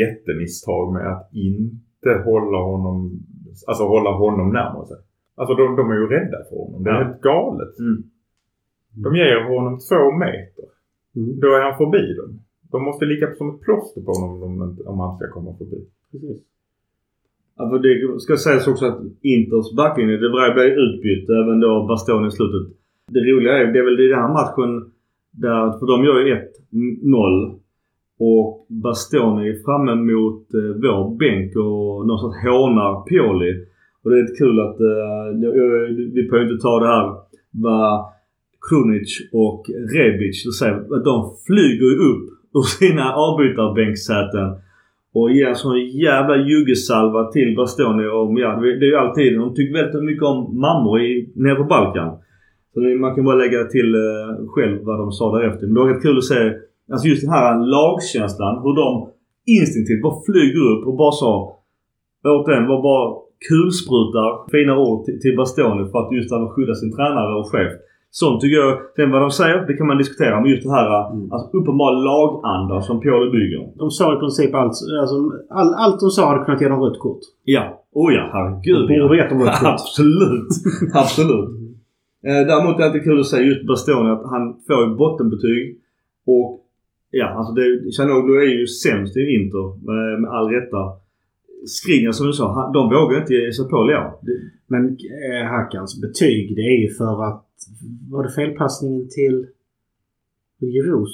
jättemisstag 0.01 0.93
med 0.93 1.07
att 1.13 1.29
inte 1.33 2.23
hålla 2.25 2.57
honom, 2.57 3.19
alltså 3.67 3.83
hålla 3.93 4.11
honom 4.23 4.47
närmare 4.59 4.85
sig. 4.91 4.97
Alltså 5.35 5.53
de, 5.55 5.75
de 5.79 5.83
är 5.91 5.97
ju 6.03 6.07
rädda 6.15 6.37
för 6.49 6.55
honom. 6.63 6.83
Det 6.83 6.89
är 6.89 6.93
Ja. 6.93 7.03
helt 7.03 7.21
galet. 7.21 7.73
Mm. 7.79 8.03
De 9.03 9.09
ger 9.15 9.39
honom 9.53 9.73
två 9.89 10.03
meter. 10.23 10.67
Mm. 11.15 11.39
Då 11.41 11.47
är 11.57 11.61
han 11.67 11.77
förbi 11.83 12.03
dem. 12.19 12.31
De 12.71 12.83
måste 12.83 13.05
ligga 13.05 13.27
som 13.35 13.49
ett 13.55 13.61
plåster 13.61 14.01
på 14.01 14.11
honom 14.11 14.43
om, 14.43 14.77
om 14.91 14.99
han 14.99 15.17
ska 15.17 15.25
komma 15.35 15.51
förbi. 15.57 15.79
Precis. 16.11 16.37
För 17.57 17.79
det 17.85 18.19
ska 18.19 18.37
sägas 18.37 18.67
också 18.67 18.85
att 18.85 18.99
Inters 19.21 19.69
backlinje, 19.77 20.17
det 20.17 20.29
var 20.29 20.53
blev 20.53 20.65
utbytt 20.85 21.29
även 21.29 21.59
då 21.59 21.85
Bastoni 21.87 22.27
i 22.27 22.31
slutet. 22.31 22.77
Det 23.15 23.19
roliga 23.19 23.53
är, 23.57 23.65
det 23.73 23.79
är 23.79 23.83
väl 23.89 23.99
i 23.99 24.07
den 24.07 24.19
här 24.23 24.33
matchen 24.39 24.91
där, 25.31 25.63
för 25.79 25.85
de 25.91 26.03
gör 26.05 26.19
ju 26.19 26.35
1-0 26.35 27.59
och 28.27 28.67
Bastoni 28.83 29.49
är 29.49 29.63
framme 29.65 29.95
mot 30.11 30.43
eh, 30.59 30.73
vår 30.83 31.01
bänk 31.21 31.49
och 31.65 32.07
någonstans 32.07 32.35
hånar 32.45 32.91
Pioli. 33.09 33.51
Och 34.01 34.09
det 34.09 34.15
är 34.17 34.21
lite 34.21 34.41
kul 34.43 34.57
att, 34.67 34.79
eh, 34.91 35.25
vi 36.15 36.21
behöver 36.27 36.51
inte 36.51 36.63
ta 36.67 36.79
det 36.79 36.91
här 36.95 37.07
vad 37.51 38.05
Krunic 38.65 39.11
och 39.33 39.61
Rebic 39.95 40.37
säger, 40.59 40.75
att 40.95 41.05
de 41.11 41.17
flyger 41.47 41.87
ju 41.91 41.97
upp 42.11 42.25
ur 42.57 42.65
sina 42.79 43.05
avbytarbänksäten 43.25 44.49
och 45.13 45.31
ger 45.31 45.47
en 45.47 45.55
sån 45.55 45.79
jävla 46.07 46.35
juggesalva 46.37 47.31
till 47.31 47.55
Bastoni 47.55 48.07
om, 48.07 48.37
ja 48.37 48.49
det 48.79 48.85
är 48.87 48.93
ju 48.93 48.95
alltid, 48.95 49.39
de 49.39 49.55
tycker 49.55 49.73
väldigt 49.73 50.03
mycket 50.03 50.23
om 50.23 50.59
mammor 50.65 51.01
i, 51.01 51.31
nere 51.35 51.55
på 51.55 51.63
Balkan. 51.63 52.17
Så 52.73 52.79
man 52.79 53.15
kan 53.15 53.25
bara 53.25 53.35
lägga 53.35 53.63
till 53.63 53.95
eh, 53.95 54.47
själv 54.47 54.77
vad 54.83 54.99
de 54.99 55.11
sa 55.11 55.37
därefter. 55.37 55.65
Men 55.65 55.73
det 55.73 55.79
var 55.79 55.89
rätt 55.93 56.01
kul 56.01 56.17
att 56.17 56.23
se, 56.23 56.53
alltså 56.93 57.07
just 57.11 57.23
den 57.25 57.33
här 57.37 57.49
lagkänslan, 57.75 58.55
hur 58.63 58.75
de 58.83 58.87
instinktivt 59.57 60.01
bara 60.05 60.17
flyger 60.27 60.63
upp 60.71 60.81
och 60.87 60.95
bara 61.01 61.11
sa, 61.21 61.33
återigen, 62.35 62.67
var 62.71 62.81
bara 62.89 63.05
kulsprutar 63.49 64.27
fina 64.53 64.73
ord 64.85 64.99
till, 65.05 65.17
till 65.23 65.35
Bastoni 65.39 65.83
för 65.91 65.99
att 65.99 66.13
just 66.17 66.33
att 66.33 66.51
skydda 66.53 66.73
sin 66.81 66.91
tränare 66.95 67.33
och 67.39 67.47
chef. 67.51 67.73
Sånt 68.21 68.41
tycker 68.41 68.57
jag, 68.63 68.73
sen 68.95 69.11
vad 69.11 69.21
de 69.21 69.31
säger, 69.31 69.57
det 69.67 69.73
kan 69.77 69.87
man 69.87 69.97
diskutera. 69.97 70.41
Men 70.41 70.49
just 70.49 70.63
det 70.63 70.71
här 70.79 70.87
Mm. 71.11 71.31
alltså, 71.33 71.57
uppenbara 71.57 71.91
laganda 72.09 72.81
som 72.81 72.99
Pioli 72.99 73.31
bygger. 73.37 73.61
De 73.81 73.91
sa 73.91 74.05
i 74.15 74.19
princip 74.23 74.55
allt. 74.55 74.75
Alltså, 75.01 75.15
all, 75.49 75.73
allt 75.73 75.99
de 75.99 76.09
sa 76.09 76.29
hade 76.29 76.45
kunnat 76.45 76.61
ge 76.61 76.67
dem 76.67 76.81
rött 76.81 76.99
kort. 76.99 77.19
Ja. 77.43 77.63
Oh 77.93 78.13
ja, 78.13 78.23
herregud 78.33 78.87
De 78.87 78.99
borde 79.01 79.17
gett 79.17 79.29
dem 79.29 79.41
rött 79.41 79.59
kort. 79.59 79.69
Absolut. 79.75 80.51
Absolut. 80.93 81.49
Eh, 82.27 82.41
däremot 82.49 82.75
är 82.75 82.79
det 82.79 82.85
alltid 82.85 83.03
kul 83.03 83.19
att 83.19 83.25
säga 83.25 83.43
just 83.51 83.67
Bastoni 83.67 84.09
att 84.09 84.25
han 84.33 84.43
får 84.67 84.79
ju 84.83 84.95
bottenbetyg. 84.95 85.77
Och 86.27 86.62
ja, 87.19 87.27
alltså 87.37 87.51
det, 87.57 87.65
Chanoglu 87.97 88.33
är 88.45 88.51
ju 88.59 88.67
sämst 88.67 89.17
i 89.17 89.23
Inter 89.37 89.65
med, 89.89 90.21
med 90.21 90.29
all 90.35 90.47
rätta. 90.57 90.81
Skriniar 91.79 92.11
som 92.11 92.27
du 92.27 92.33
sa, 92.33 92.45
han- 92.57 92.71
de 92.77 92.81
vågar 92.95 93.15
inte 93.21 93.33
ge 93.33 93.53
sig 93.53 93.65
på 93.69 93.77
Leao. 93.83 94.07
Men 94.67 94.83
eh, 95.29 95.43
Hackans 95.53 96.01
betyg 96.01 96.55
det 96.55 96.61
är 96.73 96.79
ju 96.85 96.89
för 96.99 97.15
att... 97.29 97.45
Var 98.11 98.23
det 98.23 98.31
felpassningen 98.39 99.09
till 99.17 99.35
Giroux 100.73 101.11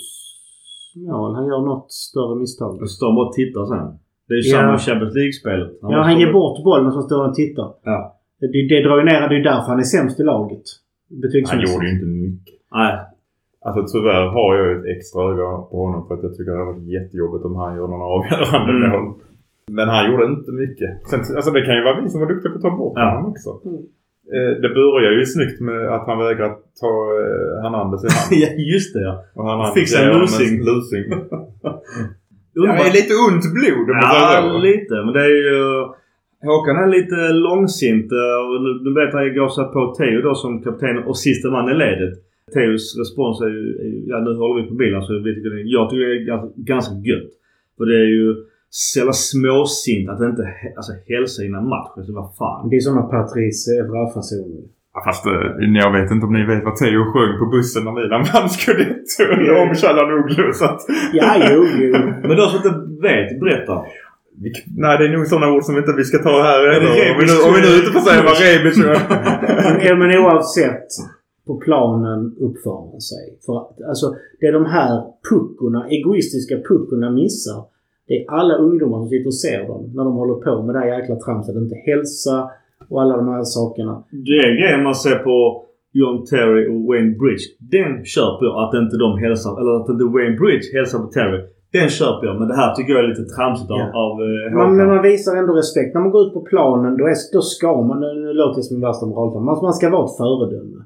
mål? 0.96 1.36
Han 1.36 1.48
gör 1.48 1.62
något 1.66 1.92
större 1.92 2.36
misstag. 2.40 2.82
Och 2.82 2.90
så 2.90 2.96
står 2.96 3.28
och 3.28 3.34
tittar 3.34 3.66
sen. 3.66 3.88
Det 4.28 4.34
är 4.34 4.38
ju 4.44 4.50
Ja. 4.52 4.58
samma 4.58 4.78
Champions 4.78 5.16
League-spelet. 5.16 5.72
Ja, 5.82 6.02
han 6.04 6.20
ger 6.20 6.34
bort 6.34 6.64
bollen 6.64 6.92
som 6.92 7.02
står 7.04 7.28
och 7.30 7.36
tittar. 7.36 7.74
Ja. 7.84 8.20
Det, 8.40 8.48
det 8.70 8.82
drar 8.88 8.98
ju 8.98 9.04
ner. 9.06 9.20
Det 9.30 9.36
är 9.36 9.38
ju 9.38 9.44
därför 9.44 9.68
han 9.74 9.80
är 9.80 9.84
sämst 9.84 10.20
i 10.20 10.24
laget. 10.24 10.64
Han 11.50 11.60
gjorde 11.62 11.86
ju 11.88 11.94
inte 11.94 12.06
mycket. 12.06 12.56
Nej. 12.72 12.94
Alltså 13.66 13.82
tyvärr 13.94 14.26
har 14.38 14.50
jag 14.60 14.68
ett 14.78 14.86
extra 14.98 15.20
öga 15.32 15.46
på 15.70 15.76
honom 15.86 16.02
för 16.08 16.14
att 16.16 16.24
jag 16.24 16.34
tycker 16.36 16.52
det 16.52 16.58
har 16.64 16.72
varit 16.74 16.88
jättejobbigt 16.98 17.46
om 17.46 17.56
han 17.62 17.76
gör 17.78 17.88
någon 17.94 18.06
avgörande 18.16 18.74
Mm. 18.88 18.90
mål. 18.92 19.06
Men 19.78 19.88
han 19.96 20.04
gjorde 20.12 20.26
inte 20.34 20.52
mycket. 20.64 20.90
Sen, 21.10 21.20
alltså 21.38 21.52
det 21.56 21.62
kan 21.68 21.76
ju 21.78 21.84
vara 21.88 22.02
vi 22.02 22.10
som 22.10 22.20
var 22.22 22.28
duktiga 22.34 22.52
på 22.52 22.58
att 22.58 22.66
ta 22.68 22.72
bort 22.82 22.94
Ja. 22.96 23.06
honom 23.10 23.26
också. 23.32 23.50
Mm. 23.70 23.82
Eh, 24.36 24.52
det 24.64 24.70
börjar 24.80 25.12
ju 25.20 25.26
snyggt 25.36 25.60
med 25.70 25.82
att 25.96 26.06
han 26.10 26.18
vägrar 26.26 26.52
ta 26.82 26.92
eh, 27.24 27.54
Hernandez 27.64 28.02
i 28.06 28.10
hand. 28.16 28.30
ja, 28.44 28.50
just 28.74 28.90
det 28.96 29.02
ja. 29.10 29.14
Och 29.36 29.44
Hernandez 29.50 29.74
Fixa 29.78 29.98
en 30.06 30.18
lusing. 30.68 31.06
Jag 32.54 32.80
är 32.88 32.94
lite 33.00 33.14
ont 33.28 33.46
blod 33.58 33.88
om 33.94 33.98
Ja, 34.02 34.40
så. 34.42 34.58
lite. 34.58 34.94
Men 35.06 35.14
det 35.18 35.24
är 35.32 35.36
ju... 35.50 35.60
Håkan 36.52 36.76
är 36.84 36.88
lite 36.98 37.20
långsint. 37.48 38.10
eh, 38.22 38.38
Och 38.50 38.58
nu- 38.66 38.80
nu 38.86 38.90
vet 39.00 39.14
han 39.14 39.36
gav 39.40 39.50
sig 39.50 39.66
på 39.76 39.80
Theo 39.98 40.22
då 40.22 40.34
som 40.36 40.62
kapten 40.64 40.98
och 41.10 41.18
sista 41.18 41.50
man 41.52 41.70
i 41.70 41.74
ledet. 41.74 42.14
Theos 42.54 42.84
respons 43.02 43.42
är 43.42 43.52
ju... 43.58 43.64
är 43.86 44.10
Ja, 44.10 44.18
nu 44.20 44.32
håller 44.42 44.62
vi 44.62 44.70
på 44.70 44.76
bilen 44.76 45.02
så 45.02 45.14
vi 45.26 45.36
tycker 45.36 45.50
det, 45.50 45.62
jag 45.78 45.90
tycker 45.90 46.06
det 46.08 46.16
är 46.16 46.64
ganska, 46.74 46.94
gött. 47.10 47.32
För 47.78 47.86
det 47.86 47.98
är 48.06 48.10
ju 48.18 48.36
jävla 48.96 49.14
småsint 49.14 50.10
att 50.10 50.22
inte 50.32 50.44
alltså, 50.78 50.94
hälsa 51.12 51.40
innan 51.48 51.68
matchen. 51.76 52.06
Så 52.06 52.14
vad 52.14 52.30
fan. 52.40 52.70
Det 52.70 52.76
är 52.76 52.80
sådana 52.80 53.02
Patrice 53.02 53.68
Evra-fasoner. 53.82 54.64
Ja, 54.94 55.00
fast 55.08 55.26
eh, 55.26 55.32
jag 55.84 55.92
vet 55.98 56.12
inte 56.12 56.26
om 56.26 56.34
ni 56.34 56.46
vet 56.46 56.64
vad 56.64 56.76
Theo 56.76 57.04
sjöng 57.12 57.34
på 57.40 57.46
bussen 57.46 57.84
när 57.86 57.94
Milan 57.98 58.24
vann 58.34 58.50
scudetto 58.50 59.24
om 59.62 59.70
Chalanoglu. 59.80 60.54
Så 60.54 60.66
att... 60.66 60.82
Ja, 61.14 61.30
jo, 61.52 61.66
jo. 61.84 61.92
Men 62.28 62.38
de 62.38 62.46
som 62.50 62.58
inte 62.58 62.74
vet, 63.08 63.40
berätta. 63.40 63.74
Vi, 64.42 64.50
nej, 64.78 64.98
det 64.98 65.06
är 65.06 65.10
nog 65.18 65.28
sådana 65.28 65.52
ord 65.54 65.64
som 65.64 65.78
inte 65.78 65.94
vi 65.98 66.04
ska 66.04 66.18
ta 66.18 66.44
här 66.44 66.60
Är 66.64 66.68
det 66.70 66.76
ändå. 66.78 66.90
Om 66.90 67.18
vi, 67.20 67.26
nu, 67.30 67.36
om 67.48 67.52
vi 67.56 67.62
nu 67.66 67.72
inte 67.80 67.92
får 67.92 68.00
säga 68.10 68.22
vad 68.24 68.36
Rebic 68.44 68.78
Ja, 69.86 69.96
men 69.96 70.10
oavsett 70.20 70.88
på 71.50 71.56
planen 71.66 72.20
uppför 72.48 72.80
man 72.92 73.02
sig. 73.12 73.26
För 73.46 73.54
att, 73.62 73.76
alltså, 73.92 74.08
det 74.40 74.46
är 74.50 74.54
de 74.62 74.66
här 74.66 74.94
puckorna, 75.30 75.80
egoistiska 75.98 76.56
puckorna 76.70 77.08
missar. 77.22 77.60
Det 78.08 78.14
är 78.20 78.24
alla 78.40 78.54
ungdomar 78.66 78.98
som 79.00 79.10
sitter 79.10 79.28
och 79.34 79.40
ser 79.46 79.62
dem 79.72 79.84
när 79.96 80.04
de 80.08 80.14
håller 80.22 80.38
på 80.48 80.54
med 80.66 80.76
det 80.76 80.80
här 80.80 81.00
jäkla 81.00 81.16
tramset. 81.16 81.56
Inte 81.56 81.76
hälsa 81.90 82.36
och 82.90 83.02
alla 83.02 83.18
de 83.18 83.28
här 83.28 83.44
sakerna. 83.44 83.94
Det 84.30 84.38
är 84.46 84.52
grejen 84.62 84.84
man 84.84 84.96
ser 84.96 85.16
på 85.28 85.38
John 86.00 86.18
Terry 86.32 86.64
och 86.74 86.82
Wayne 86.90 87.14
Bridge. 87.22 87.46
Den 87.76 87.92
köper 88.16 88.44
jag 88.48 88.56
att 88.64 88.74
inte 88.84 88.96
de 89.06 89.10
hälsar, 89.26 89.52
eller 89.60 89.74
att 89.80 89.90
inte 89.94 90.06
Wayne 90.16 90.38
Bridge 90.42 90.68
hälsar 90.78 91.00
på 91.06 91.10
Terry. 91.18 91.40
Den 91.78 91.90
köper 92.00 92.24
jag. 92.28 92.36
Men 92.40 92.48
det 92.52 92.58
här 92.62 92.70
tycker 92.76 92.92
jag 92.94 93.04
är 93.04 93.10
lite 93.14 93.28
tramsigt 93.36 93.72
av, 93.72 93.80
Ja. 93.80 93.88
av 94.06 94.12
eh, 94.26 94.56
Man, 94.60 94.70
men 94.78 94.88
man 94.94 95.02
visar 95.12 95.32
ändå 95.42 95.54
respekt. 95.64 95.90
När 95.94 96.02
man 96.02 96.12
går 96.16 96.22
ut 96.28 96.34
på 96.34 96.42
planen 96.52 96.92
då, 97.00 97.04
är, 97.14 97.16
då 97.34 97.42
ska 97.42 97.82
man, 97.90 98.00
nu 98.00 98.34
låter 98.42 98.58
jag 98.60 98.66
som 98.66 98.76
en 98.76 98.86
värsta 98.88 99.06
moralfan, 99.12 99.44
man, 99.46 99.58
man 99.68 99.74
ska 99.80 99.86
vara 99.98 100.06
ett 100.06 100.18
föredöme. 100.24 100.80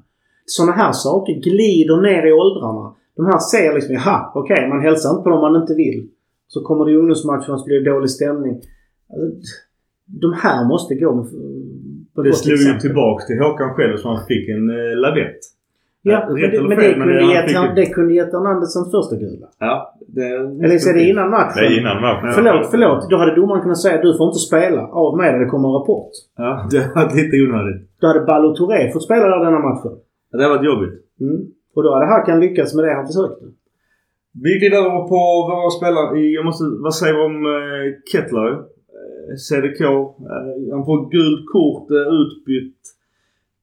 Sådana 0.46 0.72
här 0.72 0.92
saker 0.92 1.32
glider 1.32 2.00
ner 2.02 2.26
i 2.26 2.32
åldrarna. 2.32 2.94
De 3.16 3.26
här 3.26 3.38
ser 3.38 3.74
liksom, 3.74 3.94
jaha, 3.94 4.32
okej, 4.34 4.68
man 4.68 4.80
hälsar 4.80 5.10
inte 5.10 5.22
på 5.22 5.30
dem 5.30 5.40
man 5.40 5.60
inte 5.62 5.74
vill. 5.74 6.08
Så 6.48 6.62
kommer 6.62 6.84
det 6.84 6.92
i 6.92 6.96
ungdomsmatchen 6.96 7.54
och 7.54 7.60
så 7.60 7.66
blir 7.66 7.80
det 7.80 7.90
dålig 7.90 8.10
stämning. 8.10 8.54
Alltså, 9.10 9.26
de 10.06 10.32
här 10.32 10.68
måste 10.68 10.94
gå 10.94 11.26
på 12.14 12.22
Det 12.22 12.32
slog 12.32 12.58
ju 12.58 12.78
tillbaks 12.78 13.26
till 13.26 13.38
Håkan 13.38 13.74
själv 13.74 13.96
som 13.96 14.10
han 14.10 14.26
fick 14.26 14.48
en 14.48 14.70
eh, 14.70 14.96
lavett. 14.96 15.40
Ja, 16.06 16.24
men 16.28 16.34
det, 16.34 16.56
eller 16.56 16.68
men 16.68 16.78
fel, 16.78 16.98
det, 16.98 17.04
kunde 17.04 17.34
gett, 17.34 17.56
han, 17.56 17.74
det 17.74 17.86
kunde 17.86 18.14
gett 18.14 18.32
Hernandez 18.32 18.74
hans 18.76 18.90
första 18.96 19.16
gula. 19.16 19.46
Ja. 19.58 19.94
Det, 20.06 20.28
Eller 20.64 20.78
så 20.78 20.90
är 20.90 20.94
det 20.94 21.04
innan 21.12 21.30
matchen. 21.30 21.56
Det 21.56 21.66
är 21.66 21.80
innan 21.80 22.00
matchen. 22.02 22.32
Förlåt, 22.34 22.70
förlåt. 22.70 23.10
Då 23.10 23.16
hade 23.16 23.34
domaren 23.34 23.62
kunnat 23.62 23.80
säga 23.80 24.02
du 24.02 24.16
får 24.18 24.26
inte 24.26 24.38
spela. 24.38 24.82
Av 25.02 25.16
med 25.16 25.34
det, 25.34 25.38
det 25.44 25.50
kommer 25.54 25.68
en 25.68 25.74
rapport. 25.80 26.12
Ja, 26.36 26.68
det 26.70 26.82
var 26.94 27.04
lite 27.16 27.36
onödigt. 27.44 27.80
Då 28.00 28.06
hade 28.06 28.20
Ballo 28.20 28.54
Touré 28.56 28.92
fått 28.92 29.04
spela 29.04 29.24
där 29.26 29.44
denna 29.44 29.58
matchen. 29.58 29.92
Det 30.38 30.44
har 30.44 30.50
varit 30.56 30.70
jobbigt. 30.72 30.96
Mm. 31.20 31.40
Och 31.74 31.82
då 31.82 31.94
hade 31.94 32.06
Hakan 32.06 32.40
lyckats 32.40 32.74
med 32.74 32.84
det 32.84 32.94
han 32.94 33.06
försökte. 33.06 33.44
Vi 34.44 34.50
glider 34.58 34.78
över 34.78 35.02
på 35.12 35.20
våra 35.48 35.70
spelare. 35.78 36.18
Jag 36.38 36.44
måste... 36.44 36.64
Vad 36.86 36.94
säger 36.94 37.14
vi 37.14 37.22
om 37.30 37.38
eh, 37.56 37.84
Kettler? 38.12 38.50
Eh, 38.52 39.34
CDK. 39.46 39.80
Eh, 39.80 40.74
han 40.74 40.84
får 40.88 40.98
gult 41.16 41.44
kort, 41.54 41.86
eh, 41.98 42.08
utbytt. 42.20 42.80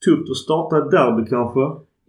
Tufft 0.06 0.30
att 0.32 0.44
starta 0.46 0.78
ett 0.78 0.92
derby 0.92 1.24
kanske. 1.36 1.64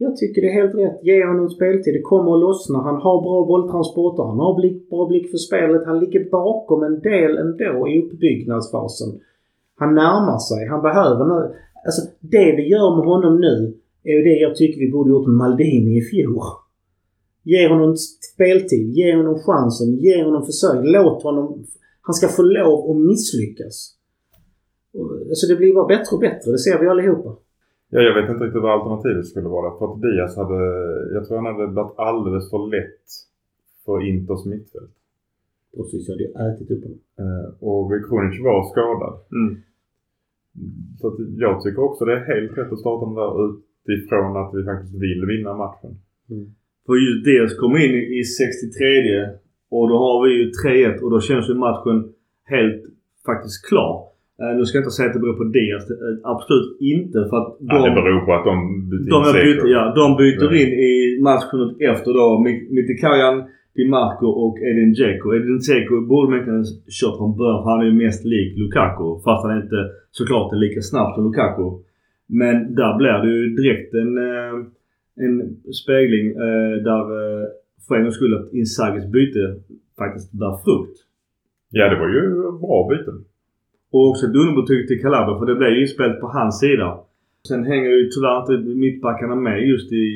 Jag 0.04 0.16
tycker 0.16 0.42
det 0.42 0.48
är 0.48 0.60
helt 0.62 0.74
rätt. 0.74 0.98
Ge 1.02 1.26
honom 1.26 1.48
speltid. 1.50 1.94
Det 1.94 2.10
kommer 2.12 2.30
att 2.34 2.40
lossna. 2.46 2.78
Han 2.78 2.98
har 3.04 3.16
bra 3.26 3.38
bolltransporter. 3.50 4.22
Han 4.22 4.40
har 4.46 4.54
blick, 4.60 4.90
bra 4.90 5.06
blick 5.06 5.30
för 5.30 5.38
spelet. 5.38 5.86
Han 5.86 6.00
ligger 6.00 6.30
bakom 6.30 6.82
en 6.82 7.00
del 7.00 7.32
ändå 7.38 7.88
i 7.88 8.02
uppbyggnadsfasen. 8.02 9.10
Han 9.80 9.94
närmar 9.94 10.38
sig. 10.38 10.68
Han 10.68 10.82
behöver 10.82 11.24
nu... 11.32 11.38
Alltså 11.86 12.02
det 12.20 12.48
vi 12.56 12.68
gör 12.68 12.96
med 12.96 13.04
honom 13.12 13.40
nu 13.40 13.74
är 14.04 14.12
ju 14.18 14.22
det 14.22 14.38
jag 14.46 14.56
tycker 14.56 14.80
vi 14.80 14.90
borde 14.90 15.10
gjort 15.10 15.26
med 15.26 15.36
Maldini 15.36 15.98
i 15.98 16.02
fjol. 16.10 16.42
Ge 17.42 17.68
honom 17.68 17.96
speltid. 18.34 18.86
Ge 18.98 19.16
honom 19.16 19.38
chansen. 19.46 19.88
Ge 19.96 20.24
honom 20.24 20.42
försök. 20.46 20.80
Låt 20.84 21.22
honom... 21.22 21.64
Han 22.06 22.14
ska 22.14 22.28
få 22.28 22.42
lov 22.42 22.90
att 22.90 23.00
misslyckas. 23.10 23.76
Alltså 25.30 25.46
det 25.50 25.56
blir 25.56 25.74
bara 25.74 25.86
bättre 25.94 26.12
och 26.16 26.20
bättre. 26.20 26.50
Det 26.54 26.58
ser 26.58 26.78
vi 26.80 26.86
allihopa. 26.88 27.30
Ja, 27.90 28.00
jag 28.08 28.14
vet 28.16 28.30
inte 28.30 28.44
riktigt 28.44 28.62
vad 28.62 28.72
alternativet 28.72 29.26
skulle 29.26 29.48
vara. 29.48 29.78
För 29.78 29.84
att 29.86 30.02
Diaz 30.02 30.36
hade... 30.36 30.60
Jag 31.14 31.22
tror 31.24 31.36
han 31.36 31.50
hade 31.52 31.66
varit 31.66 31.98
alldeles 31.98 32.50
för 32.50 32.62
lätt 32.76 33.06
för 33.84 34.08
Inters 34.08 34.44
mittfält. 34.44 34.94
Precis, 35.76 36.08
jag 36.08 36.14
hade 36.14 36.54
ätit 36.54 36.70
upp 36.70 36.82
honom. 36.84 37.00
Eh, 37.22 37.48
och 37.68 37.90
Krunic 38.06 38.36
var 38.48 38.70
skadad. 38.72 39.14
Mm. 39.38 39.50
Så 40.98 41.08
att 41.08 41.18
jag 41.44 41.62
tycker 41.62 41.82
också 41.82 42.04
det 42.04 42.12
är 42.12 42.24
helt 42.34 42.58
rätt 42.58 42.72
att 42.72 42.84
starta 42.84 43.06
den 43.06 43.14
där 43.14 43.32
utifrån 43.88 44.36
att 44.36 44.50
vi 44.54 44.64
faktiskt 44.64 44.94
vill 45.04 45.22
vinna 45.32 45.52
matchen. 45.64 45.92
För 46.86 46.94
just 47.06 47.24
dels 47.24 47.52
kommer 47.60 47.78
in 47.86 47.94
i 48.20 48.22
63 48.24 49.26
och 49.70 49.88
då 49.88 49.96
har 50.04 50.16
vi 50.24 50.30
ju 50.38 50.44
3-1 50.50 51.00
och 51.04 51.10
då 51.10 51.20
känns 51.20 51.50
ju 51.50 51.54
matchen 51.54 51.96
helt 52.54 52.82
faktiskt 53.26 53.58
klar. 53.68 53.94
Eh, 54.40 54.52
nu 54.56 54.64
ska 54.64 54.72
jag 54.78 54.82
inte 54.84 54.90
säga 54.96 55.08
att 55.08 55.14
det 55.16 55.24
beror 55.24 55.38
på 55.42 55.44
Diaz. 55.56 55.84
Eh, 55.90 56.30
Absolut 56.34 56.70
inte. 56.94 57.18
För 57.30 57.36
att 57.40 57.48
de, 57.58 57.66
Ja, 57.76 57.78
det 57.88 57.94
beror 58.02 58.20
på 58.26 58.32
att 58.38 58.44
de 58.50 58.56
bytte 58.90 59.10
de, 59.14 59.18
in 59.18 59.32
Seko. 59.56 59.66
ja, 59.76 59.82
de 60.00 60.06
byter 60.22 60.48
Ja. 60.54 60.60
in 60.62 60.70
i 60.90 60.92
matchen 61.30 61.60
efter 61.92 62.10
då 62.18 62.26
Mi- 62.44 62.64
Mkhitaryan, 62.76 63.36
Di 63.76 63.84
Marco 63.96 64.26
och 64.44 64.56
Edin 64.68 64.92
Dzeko. 64.96 65.26
Edin 65.36 65.58
Dzeko 65.64 65.94
borde 66.10 66.26
man 66.30 66.34
egentligen 66.38 66.64
kört 66.98 67.16
från 67.20 67.32
början 67.40 67.60
för 67.62 67.70
han 67.70 67.80
är 67.82 67.88
ju 67.90 67.96
mest 68.04 68.22
lik 68.32 68.50
Lukaku. 68.62 69.06
Fast 69.26 69.40
han 69.46 69.56
inte 69.62 69.78
såklart 70.18 70.52
är 70.54 70.56
lika 70.66 70.80
snabb 70.90 71.08
som 71.14 71.24
Lukaku. 71.28 71.66
Men 72.40 72.74
där 72.80 72.92
blir 72.98 73.18
det 73.24 73.32
ju 73.38 73.44
direkt 73.60 73.94
en, 74.02 74.12
eh, 74.28 74.54
en 75.24 75.34
spegling 75.82 76.26
eh, 76.46 76.74
där 76.88 77.04
eh, 77.20 77.44
för 77.86 77.94
en 77.94 78.02
gångs 78.02 78.14
skull 78.14 78.34
att 78.38 78.52
Inzagis 78.52 79.06
byte 79.14 79.44
faktiskt 79.98 80.32
bär 80.40 80.54
frukt. 80.64 80.96
Ja, 81.70 81.84
det 81.90 81.98
var 82.02 82.08
ju 82.16 82.22
bra 82.64 82.78
byten. 82.90 83.18
Och 83.92 84.08
också 84.10 84.26
ett 84.26 84.40
underbetyg 84.42 84.88
till 84.88 85.02
Calabria 85.02 85.38
för 85.38 85.46
det 85.46 85.54
blev 85.60 85.70
ju 85.70 85.80
inspelat 85.80 86.20
på 86.20 86.26
hans 86.26 86.60
sida. 86.60 86.88
Sen 87.48 87.64
hänger 87.64 87.90
ju 87.90 88.08
tyvärr 88.14 88.38
inte 88.40 88.68
mittbackarna 88.84 89.34
med 89.34 89.56
just 89.72 89.92
i, 89.92 90.06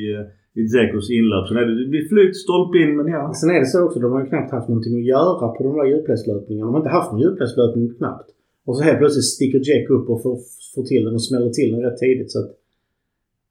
i 0.59 0.61
Dzekos 0.67 1.11
inlöp. 1.17 1.47
Sen 1.47 1.57
är 1.57 1.65
det, 1.65 1.75
det 1.83 1.89
blir 1.93 2.05
flytt, 2.11 2.35
stolpe 2.45 2.77
in 2.77 2.97
men 2.97 3.07
ja. 3.07 3.33
Sen 3.33 3.49
är 3.55 3.59
det 3.59 3.65
så 3.65 3.85
också, 3.85 3.99
de 3.99 4.11
har 4.11 4.21
ju 4.23 4.29
knappt 4.31 4.51
haft 4.51 4.69
någonting 4.69 4.95
att 4.99 5.11
göra 5.15 5.47
på 5.55 5.59
de 5.63 5.71
där 5.77 5.85
djupledslöpningarna. 5.85 6.67
De 6.67 6.73
har 6.73 6.81
inte 6.83 6.97
haft 6.97 7.11
någon 7.11 7.21
djupledslöpning 7.21 7.93
knappt. 7.99 8.29
Och 8.67 8.73
så 8.77 8.81
helt 8.87 8.99
plötsligt 9.01 9.29
sticker 9.35 9.59
Jack 9.69 9.89
upp 9.95 10.05
och 10.11 10.19
får, 10.23 10.35
får 10.75 10.83
till 10.91 11.03
den 11.05 11.13
och 11.13 11.25
smäller 11.29 11.49
till 11.49 11.69
den 11.73 11.81
rätt 11.85 11.97
tidigt. 12.05 12.31
Så 12.33 12.39
att 12.41 12.49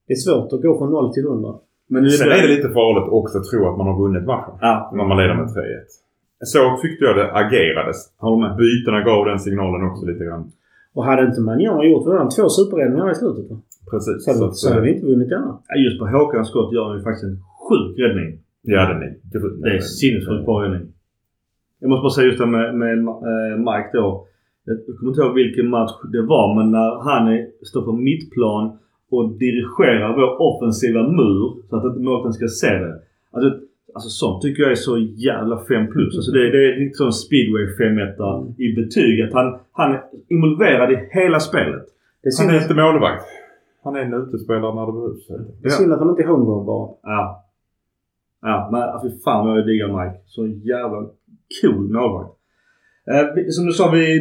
det 0.07 0.13
är 0.13 0.21
svårt 0.25 0.53
att 0.53 0.61
gå 0.65 0.71
från 0.79 0.91
0 0.91 1.13
till 1.13 1.25
100. 1.25 1.55
Men 1.93 2.03
nu 2.03 2.09
Sen 2.09 2.31
är 2.37 2.41
det 2.47 2.55
lite 2.55 2.69
farligt 2.79 3.07
också 3.19 3.37
att 3.37 3.47
tro 3.49 3.59
att 3.69 3.77
man 3.79 3.87
har 3.91 3.97
vunnit 4.03 4.25
matchen. 4.33 4.55
Ja, 4.61 4.73
När 4.97 5.05
man 5.09 5.17
leder 5.21 5.35
med 5.41 5.47
3-1. 5.47 5.61
Så 6.53 6.59
tyckte 6.81 7.01
jag 7.07 7.15
det 7.19 7.27
agerades. 7.43 7.97
med. 8.41 8.49
Bytena 8.61 8.99
gav 9.09 9.25
den 9.31 9.39
signalen 9.39 9.81
också 9.89 10.05
lite 10.11 10.23
grann. 10.27 10.43
Och 10.95 11.03
hade 11.09 11.23
inte 11.29 11.41
Manjana 11.41 11.83
gjort 11.85 12.07
redan 12.11 12.29
två 12.35 12.45
superräddningar 12.49 13.11
i 13.11 13.15
slutet 13.15 13.45
va? 13.51 13.57
Precis. 13.91 14.25
Så, 14.25 14.45
att, 14.45 14.55
så 14.55 14.69
hade 14.69 14.81
vi 14.81 14.93
inte 14.93 15.05
vunnit 15.05 15.29
denna. 15.29 15.51
Just 15.85 15.99
på 15.99 16.05
Håkans 16.07 16.47
skott 16.49 16.73
gör 16.73 16.85
han 16.89 16.97
ju 16.97 17.03
faktiskt 17.03 17.23
en 17.29 17.37
sjuk 17.65 17.99
räddning. 18.03 18.29
Ja, 18.61 18.81
den 18.91 18.99
är 19.05 19.11
grym. 19.31 19.61
Det 19.61 19.69
är 19.75 19.79
sinnessjukt 19.79 20.45
bra 20.45 20.63
räddning. 20.63 20.85
Jag 21.79 21.89
måste 21.89 22.01
bara 22.05 22.15
säga 22.17 22.27
just 22.27 22.39
det 22.39 22.45
med, 22.57 22.75
med 22.81 22.97
eh, 23.07 23.55
Mike 23.67 23.89
då. 23.93 24.27
Jag 24.67 24.97
kommer 24.97 25.11
inte 25.11 25.21
ihåg 25.21 25.33
vilken 25.33 25.69
match 25.69 25.91
det 26.11 26.21
var 26.21 26.55
men 26.55 26.71
när 26.71 26.89
han 27.09 27.27
är, 27.33 27.47
står 27.61 27.81
på 27.81 27.91
mittplan 27.91 28.77
och 29.11 29.29
dirigerar 29.29 30.15
vår 30.19 30.41
offensiva 30.49 31.01
mur 31.19 31.43
så 31.69 31.75
att 31.75 31.85
inte 31.85 31.99
målvakten 31.99 32.33
ska 32.33 32.47
se 32.47 32.73
det. 32.83 32.95
Alltså, 33.31 33.49
alltså 33.95 34.09
sånt 34.09 34.41
tycker 34.41 34.63
jag 34.63 34.71
är 34.71 34.75
så 34.75 34.97
jävla 34.97 35.57
5 35.57 35.87
plus. 35.93 36.15
Alltså 36.15 36.31
det, 36.31 36.51
det 36.51 36.63
är 36.67 36.89
sån 36.93 37.13
speedway 37.13 37.65
5 37.77 38.55
i 38.57 38.67
betyg. 38.75 39.21
Att 39.21 39.33
han, 39.33 39.59
han 39.71 39.91
är 39.91 40.01
involverad 40.27 40.91
i 40.91 40.97
hela 41.11 41.39
spelet. 41.39 41.85
Det 42.21 42.27
är 42.29 42.45
Han 42.45 42.55
är 42.55 42.61
inte 42.61 42.75
målvakt. 42.75 43.25
Han 43.83 43.95
är 43.95 43.99
en 43.99 44.13
utespelare 44.13 44.75
när 44.75 44.85
det 44.85 44.91
behövs. 44.91 45.27
det 45.61 45.67
är 45.67 45.69
synd 45.69 45.93
att 45.93 45.99
han 45.99 46.09
inte 46.09 46.23
är 46.23 46.27
homegrown 46.27 46.65
bara. 46.65 46.89
Ja. 47.03 47.43
Ja, 48.41 48.69
men 48.71 48.81
fy 49.01 49.19
fan 49.23 49.47
vad 49.47 49.57
jag 49.57 49.67
diggar 49.67 49.87
Mike. 49.87 50.19
Så 50.25 50.47
jävla 50.47 51.05
cool 51.61 51.93
målvakt. 51.93 52.36
Eh, 53.11 53.25
som 53.55 53.65
du 53.65 53.71
sa, 53.71 53.91
vi 53.91 53.99
är 54.11 54.19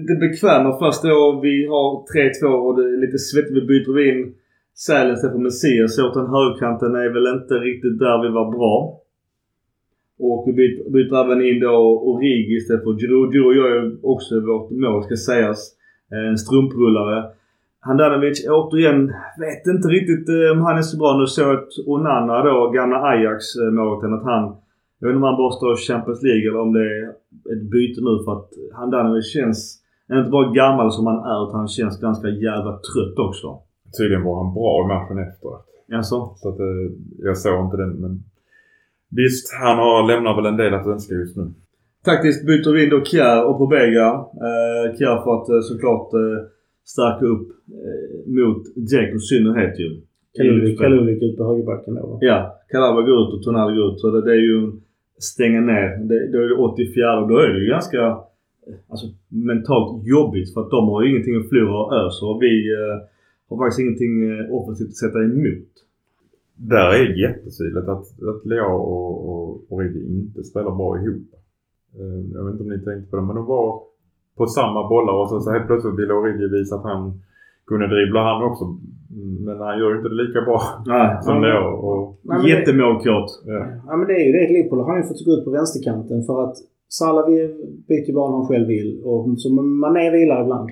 lite- 0.00 0.14
bekväma 0.26 0.78
först 0.78 1.02
då. 1.02 1.40
Vi 1.42 1.66
har 1.72 1.88
3-2 2.12 2.46
och 2.66 2.76
det 2.76 2.84
är 2.94 3.00
lite 3.06 3.18
svettigt. 3.18 3.56
Vi 3.56 3.66
byter 3.72 3.98
in 4.08 4.34
Sälen 4.86 5.12
istället 5.14 5.34
för 5.36 5.42
Messias. 5.48 5.98
Åt 5.98 6.14
den 6.14 6.26
högerkanten 6.36 6.94
är 6.94 7.10
väl 7.16 7.26
inte 7.36 7.54
riktigt 7.54 7.98
där 7.98 8.16
vi 8.24 8.28
var 8.38 8.48
bra. 8.56 8.74
Och 10.26 10.44
vi 10.46 10.52
byter, 10.52 10.90
byter 10.90 11.14
även 11.24 11.40
in 11.48 11.60
då 11.60 11.74
Origi 12.10 12.54
istället 12.56 12.84
för 12.84 12.92
Giroud. 13.00 13.32
Giroud 13.32 13.56
gör 13.56 13.70
ju 13.74 13.98
också 14.02 14.40
vårt 14.40 14.70
mål 14.70 15.04
ska 15.04 15.16
sägas. 15.16 15.60
Eh, 16.12 16.28
en 16.30 16.38
strumprullare. 16.38 17.24
Handanovic 17.80 18.46
återigen, 18.48 19.06
vet 19.44 19.66
inte 19.74 19.88
riktigt 19.88 20.28
eh, 20.28 20.52
om 20.54 20.60
han 20.66 20.78
är 20.78 20.82
så 20.82 20.98
bra. 20.98 21.18
Nu 21.18 21.26
såg 21.26 21.46
jag 21.46 21.54
att 21.58 21.72
Onana 21.86 22.42
då, 22.48 22.70
gamla 22.70 22.96
Ajax-målvakten, 23.10 24.14
att 24.14 24.24
han... 24.24 24.44
Jag 24.98 25.08
vet 25.08 25.14
inte 25.14 25.22
om 25.24 25.30
han 25.30 25.42
bara 25.42 25.52
står 25.58 25.72
i 25.74 25.76
Champions 25.76 26.22
League 26.22 26.44
eller 26.48 26.60
om 26.66 26.72
det 26.72 26.86
är 26.96 27.02
ett 27.52 27.64
byte 27.72 28.00
nu 28.00 28.14
för 28.24 28.32
att 28.36 28.50
Handanovic 28.78 29.26
känns... 29.36 29.58
Han 30.08 30.16
är 30.16 30.20
inte 30.20 30.36
bara 30.38 30.52
gammal 30.62 30.92
som 30.92 31.06
han 31.06 31.20
är 31.32 31.38
utan 31.44 31.58
han 31.64 31.68
känns 31.78 32.00
ganska 32.00 32.28
jävla 32.28 32.72
trött 32.88 33.18
också. 33.28 33.48
Tydligen 33.98 34.24
var 34.24 34.36
han 34.44 34.54
bra 34.54 34.72
i 34.84 34.86
matchen 34.94 35.18
efteråt. 35.28 35.66
Alltså, 35.98 36.16
Så 36.36 36.48
att 36.48 36.60
eh, 36.60 36.84
jag 37.18 37.36
såg 37.36 37.64
inte 37.64 37.76
den 37.76 37.92
men... 38.02 38.12
Visst, 39.10 39.46
han 39.62 39.76
har, 39.78 40.06
lämnar 40.10 40.36
väl 40.36 40.46
en 40.46 40.56
del 40.56 40.74
att 40.74 40.86
önska 40.86 41.14
just 41.14 41.36
nu. 41.36 41.46
Taktiskt 42.04 42.46
byter 42.46 42.72
vi 42.72 42.84
in 42.84 42.90
då 42.90 43.04
Kjär 43.04 43.44
och 43.48 43.58
Pobega. 43.58 44.08
Eh, 44.48 44.84
Kjär 44.98 45.18
för 45.24 45.32
att 45.36 45.48
eh, 45.48 45.60
såklart 45.70 46.12
eh, 46.14 46.38
stärka 46.84 47.24
upp 47.34 47.48
eh, 47.80 48.32
mot 48.36 48.62
Dzeko 48.88 49.16
i 49.16 49.20
synnerhet 49.20 49.80
ju. 49.80 50.00
Kalulvik 50.78 51.22
ut 51.22 51.36
på 51.36 51.44
högerbacken 51.44 51.94
då 51.94 52.06
va? 52.06 52.18
Ja, 52.20 52.38
Calabria 52.70 53.06
går 53.06 53.18
ut 53.22 53.34
och 53.34 53.42
Tonali 53.42 53.76
går 53.76 53.92
ut. 53.92 54.00
Så 54.00 54.10
det, 54.10 54.22
det 54.22 54.32
är 54.32 54.44
ju 54.50 54.72
stänga 55.18 55.60
ner. 55.60 55.96
Det, 56.08 56.32
då 56.32 56.38
är 56.38 56.48
det 56.48 56.54
84 56.54 57.20
och 57.20 57.28
då 57.28 57.36
är 57.36 57.48
det 57.48 57.60
ju 57.60 57.68
ganska 57.68 58.20
alltså, 58.88 59.06
mentalt 59.28 60.06
jobbigt 60.06 60.54
för 60.54 60.60
att 60.60 60.70
de 60.70 60.88
har 60.88 61.02
ju 61.02 61.10
ingenting 61.10 61.36
att 61.36 61.48
förlora 61.48 61.84
och 61.84 61.92
ösa 61.92 62.26
och 62.26 62.42
vi 62.42 62.72
eh, 62.72 62.96
har 63.48 63.56
faktiskt 63.56 63.80
ingenting 63.80 64.30
eh, 64.30 64.54
offensivt 64.54 64.88
att 64.88 64.96
sätta 64.96 65.18
emot. 65.18 65.68
Där 66.56 66.88
är 66.94 67.08
det 67.08 67.20
jättetydligt 67.20 67.88
att, 67.88 68.06
att 68.30 68.46
Leao 68.46 68.76
och, 68.76 69.28
och 69.28 69.72
Origi 69.72 70.06
inte 70.06 70.44
spelar 70.44 70.70
bra 70.70 70.98
ihop. 71.00 71.28
Eh, 71.98 72.34
jag 72.34 72.44
vet 72.44 72.52
inte 72.52 72.64
om 72.64 72.70
ni 72.70 72.84
tänkte 72.84 73.10
på 73.10 73.16
det 73.16 73.22
men 73.22 73.36
de 73.36 73.46
var 73.46 73.82
på 74.36 74.46
samma 74.46 74.88
bollar 74.88 75.12
och 75.12 75.28
så, 75.28 75.40
så 75.40 75.50
helt 75.50 75.66
plötsligt 75.66 75.98
ville 75.98 76.12
Origi 76.12 76.48
visa 76.48 76.76
att 76.76 76.82
han 76.82 77.20
kunde 77.68 77.86
dribbla 77.94 78.20
han 78.28 78.42
också. 78.50 78.64
Men 79.46 79.56
han 79.66 79.78
gör 79.78 79.96
inte 79.96 80.08
det 80.08 80.14
lika 80.24 80.40
bra 80.40 80.60
Nej, 80.86 81.08
som 81.22 81.42
Leao. 81.42 81.70
Och, 81.88 82.18
Nej, 82.22 82.36
men 82.36 82.42
det- 82.44 82.50
Jättemålkåt. 82.50 83.42
ja. 83.46 83.66
Ja 83.86 83.96
men 83.96 84.06
det 84.08 84.14
är 84.20 84.24
ju 84.26 84.32
det. 84.32 84.52
Liverpool 84.52 84.80
har 84.84 84.96
ju 84.96 85.02
fått 85.02 85.24
gå 85.24 85.30
ut 85.32 85.44
på 85.44 85.50
vänsterkanten 85.50 86.22
för 86.28 86.44
att 86.44 86.56
Salah 86.88 87.26
vi- 87.28 87.54
byter 87.88 88.06
ju 88.08 88.14
bara 88.14 88.30
när 88.30 88.36
han 88.38 88.46
själv 88.46 88.66
vill. 88.68 89.00
Och 89.04 89.40
så 89.40 89.52
Mané 89.52 90.10
vilar 90.10 90.42
ibland. 90.42 90.70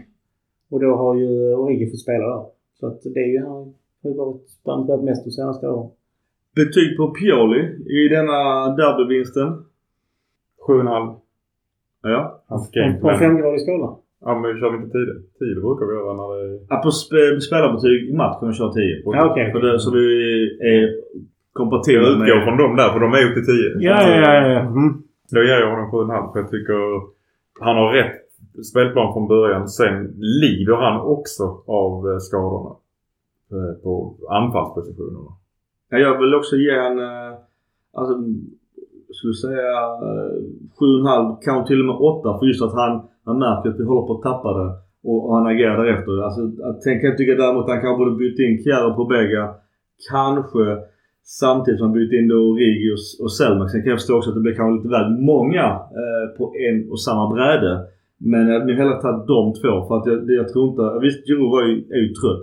Och 0.70 0.80
då 0.80 0.86
har 0.96 1.14
ju 1.14 1.54
Origi 1.54 1.90
fått 1.90 2.00
spela 2.00 2.26
där. 2.34 2.44
Så 2.80 2.86
att 2.86 3.00
det 3.14 3.20
är 3.20 3.30
ju, 3.34 3.38
han 3.38 3.74
har 4.02 4.14
varit 4.24 4.48
spelat 4.48 5.04
mest 5.04 5.24
de 5.24 5.30
senaste 5.30 5.68
åren. 5.68 5.90
Betyg 6.54 6.96
på 6.96 7.06
Pioli 7.10 7.60
i 8.00 8.08
denna 8.08 8.38
derbyvinsten? 8.76 9.48
7,5. 10.66 11.14
Ja. 12.02 12.42
Hans 12.46 12.70
På 13.00 13.10
en 13.10 13.18
femgradig 13.18 13.60
skala. 13.60 13.96
Ja 14.24 14.30
men 14.40 14.60
kör 14.60 14.70
vi 14.70 14.76
inte 14.76 14.92
10? 14.92 15.04
10 15.38 15.54
det 15.54 15.60
brukar 15.66 15.86
vi 15.86 15.94
göra 15.98 16.12
när 16.20 16.28
det 16.34 16.38
är... 16.54 16.60
ja 16.70 16.76
på 16.84 16.90
sp- 17.00 17.38
spelarbetyg 17.46 17.98
i 18.10 18.14
matchen 18.22 18.52
kör 18.58 18.70
10. 18.72 19.02
Ja, 19.04 19.30
okej. 19.30 19.52
För 19.52 19.60
det, 19.60 19.80
så 19.80 19.90
vi 19.98 20.06
är 20.72 20.80
Jag 20.82 20.90
kompatibla 21.52 22.08
utgår 22.08 22.40
från 22.46 22.56
dem 22.62 22.76
där 22.76 22.88
för 22.92 23.00
de 23.00 23.08
är 23.12 23.24
upp 23.28 23.34
till 23.34 23.46
10. 23.46 23.88
Ja, 23.88 23.96
ja, 24.08 24.16
ja. 24.26 24.46
ja. 24.56 24.60
Mm. 24.60 24.92
Då 25.32 25.38
ger 25.42 25.60
jag 25.60 25.70
honom 25.70 25.90
7,5 25.90 26.32
för 26.32 26.38
jag 26.40 26.50
tycker 26.50 26.80
han 27.60 27.76
har 27.76 27.92
rätt 27.92 28.16
spelplan 28.70 29.12
från 29.12 29.28
början. 29.28 29.68
Sen 29.68 30.14
lider 30.42 30.74
han 30.84 31.00
också 31.00 31.44
av 31.66 31.92
eh, 32.10 32.18
skadorna. 32.18 32.70
eh, 33.52 33.82
På 33.82 34.14
anfallspositionerna. 34.28 35.30
Ja, 35.90 35.98
jag 35.98 36.18
vill 36.20 36.34
också 36.34 36.56
ge 36.56 36.70
en, 36.70 36.98
eh, 36.98 37.32
alltså, 37.92 38.14
skulle 39.12 39.34
säga 39.34 39.72
eh, 40.06 40.32
7,5, 40.80 41.36
kanske 41.44 41.68
till 41.68 41.80
och 41.80 41.86
med 41.86 41.96
8 41.96 42.38
för 42.38 42.46
just 42.46 42.62
att 42.62 42.74
han, 42.74 42.92
han 43.26 43.38
märker 43.38 43.70
att 43.70 43.80
vi 43.80 43.84
håller 43.84 44.06
på 44.06 44.14
att 44.16 44.26
tappa 44.30 44.50
det 44.58 44.68
och, 45.08 45.20
och 45.26 45.34
han 45.36 45.46
agerar 45.46 45.76
därefter. 45.84 46.22
Alltså, 46.26 46.40
sen 46.84 47.00
kan 47.00 47.08
jag 47.10 47.18
tycka 47.18 47.34
däremot 47.34 47.64
att 47.64 47.74
han 47.74 47.84
kanske 47.84 48.00
borde 48.00 48.20
bytt 48.22 48.38
in 48.44 48.58
Kjär 48.64 48.94
på 48.98 49.04
bägge. 49.04 49.42
Kanske 50.10 50.62
samtidigt 51.40 51.78
som 51.78 51.88
han 51.88 51.98
bytt 51.98 52.12
in 52.18 52.28
då 52.28 52.38
Origi 52.50 52.88
och, 52.96 53.02
och 53.24 53.32
Selmak. 53.32 53.70
Sen 53.70 53.82
kan 53.82 53.90
jag 53.90 54.00
förstå 54.00 54.16
också 54.16 54.30
att 54.30 54.38
det 54.38 54.46
blir 54.46 54.58
kanske 54.58 54.76
lite 54.76 54.94
väl 54.96 55.10
många 55.32 55.66
eh, 56.00 56.26
på 56.36 56.44
en 56.66 56.90
och 56.92 57.00
samma 57.06 57.24
bräde. 57.34 57.72
Men 58.18 58.42
jag 58.48 58.54
hade 58.54 58.66
nog 58.66 58.76
hellre 58.80 59.00
tagit 59.00 59.26
de 59.34 59.42
två 59.60 59.72
för 59.86 59.94
att 59.98 60.06
jag, 60.10 60.18
jag 60.40 60.48
tror 60.52 60.64
inte... 60.70 60.84
Visst, 61.04 61.20
Giroud 61.28 61.68
ju, 61.68 61.74
är 61.96 62.00
ju 62.06 62.10
trött. 62.20 62.42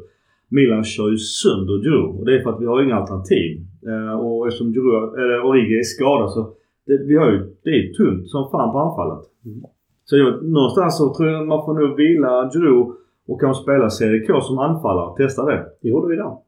Milan 0.58 0.84
kör 0.84 1.10
ju 1.10 1.18
sönder 1.18 1.76
Giroud 1.84 2.12
och 2.20 2.26
det 2.26 2.34
är 2.36 2.42
för 2.44 2.52
att 2.54 2.62
vi 2.62 2.66
har 2.66 2.84
inga 2.84 2.96
alternativ. 2.96 3.50
Eh, 3.90 4.16
och 4.24 4.48
eftersom 4.48 4.74
Giroud, 4.74 5.08
eller 5.20 5.38
Origi 5.48 5.76
är 5.80 5.84
skadad 5.96 6.30
så 6.32 6.42
det, 6.88 6.98
vi 7.10 7.16
har 7.22 7.30
ju, 7.32 7.40
det 7.64 7.70
är 7.70 7.94
tunt 8.00 8.30
som 8.30 8.52
fan 8.52 8.72
på 8.74 8.80
anfallet. 8.86 9.24
Mm. 9.46 9.62
Så 10.06 10.18
jag, 10.18 10.44
någonstans 10.44 10.98
så 10.98 11.14
tror 11.16 11.30
jag 11.30 11.42
att 11.42 11.48
man 11.48 11.66
får 11.66 11.74
nog 11.74 11.98
vila 11.98 12.50
Giroud 12.54 12.96
och 13.28 13.42
kanske 13.42 13.64
spela 13.64 13.90
CDK 13.90 14.44
som 14.44 14.60
anfallare. 14.60 15.16
Testa 15.18 15.46
det. 15.46 15.66
Det 15.82 15.90
gjorde 15.90 16.08
vi 16.08 16.14
idag. 16.14 16.42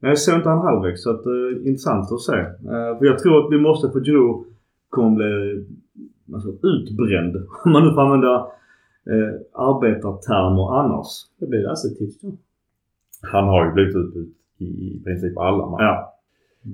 Jag 0.00 0.18
såg 0.18 0.34
inte 0.34 0.48
han 0.48 0.58
halvvägs 0.58 1.02
så 1.02 1.10
att, 1.10 1.26
eh, 1.26 1.66
intressant 1.68 2.12
att 2.12 2.20
se. 2.20 2.38
Eh, 2.72 2.98
för 2.98 3.04
jag 3.04 3.18
tror 3.18 3.44
att 3.44 3.52
vi 3.52 3.58
måste 3.58 3.90
för 3.90 4.00
Giroud 4.00 4.44
kommer 4.90 5.16
bli 5.16 5.66
alltså, 6.34 6.48
utbränd. 6.48 7.36
Om 7.64 7.72
man 7.72 7.84
nu 7.84 7.94
får 7.94 8.00
använda 8.00 8.34
eh, 9.10 9.32
arbetartermer 9.52 10.78
annars. 10.80 11.08
Det 11.40 11.46
blir 11.46 11.62
Lasse-tips 11.62 12.20
då. 12.20 12.28
Han 13.32 13.44
har 13.44 13.66
ju 13.66 13.72
blivit 13.72 13.96
utbytt 13.96 14.36
i, 14.58 14.64
i 14.64 15.02
princip 15.04 15.38
alla 15.38 15.66
matcher. 15.66 15.84
Ja. 15.84 16.18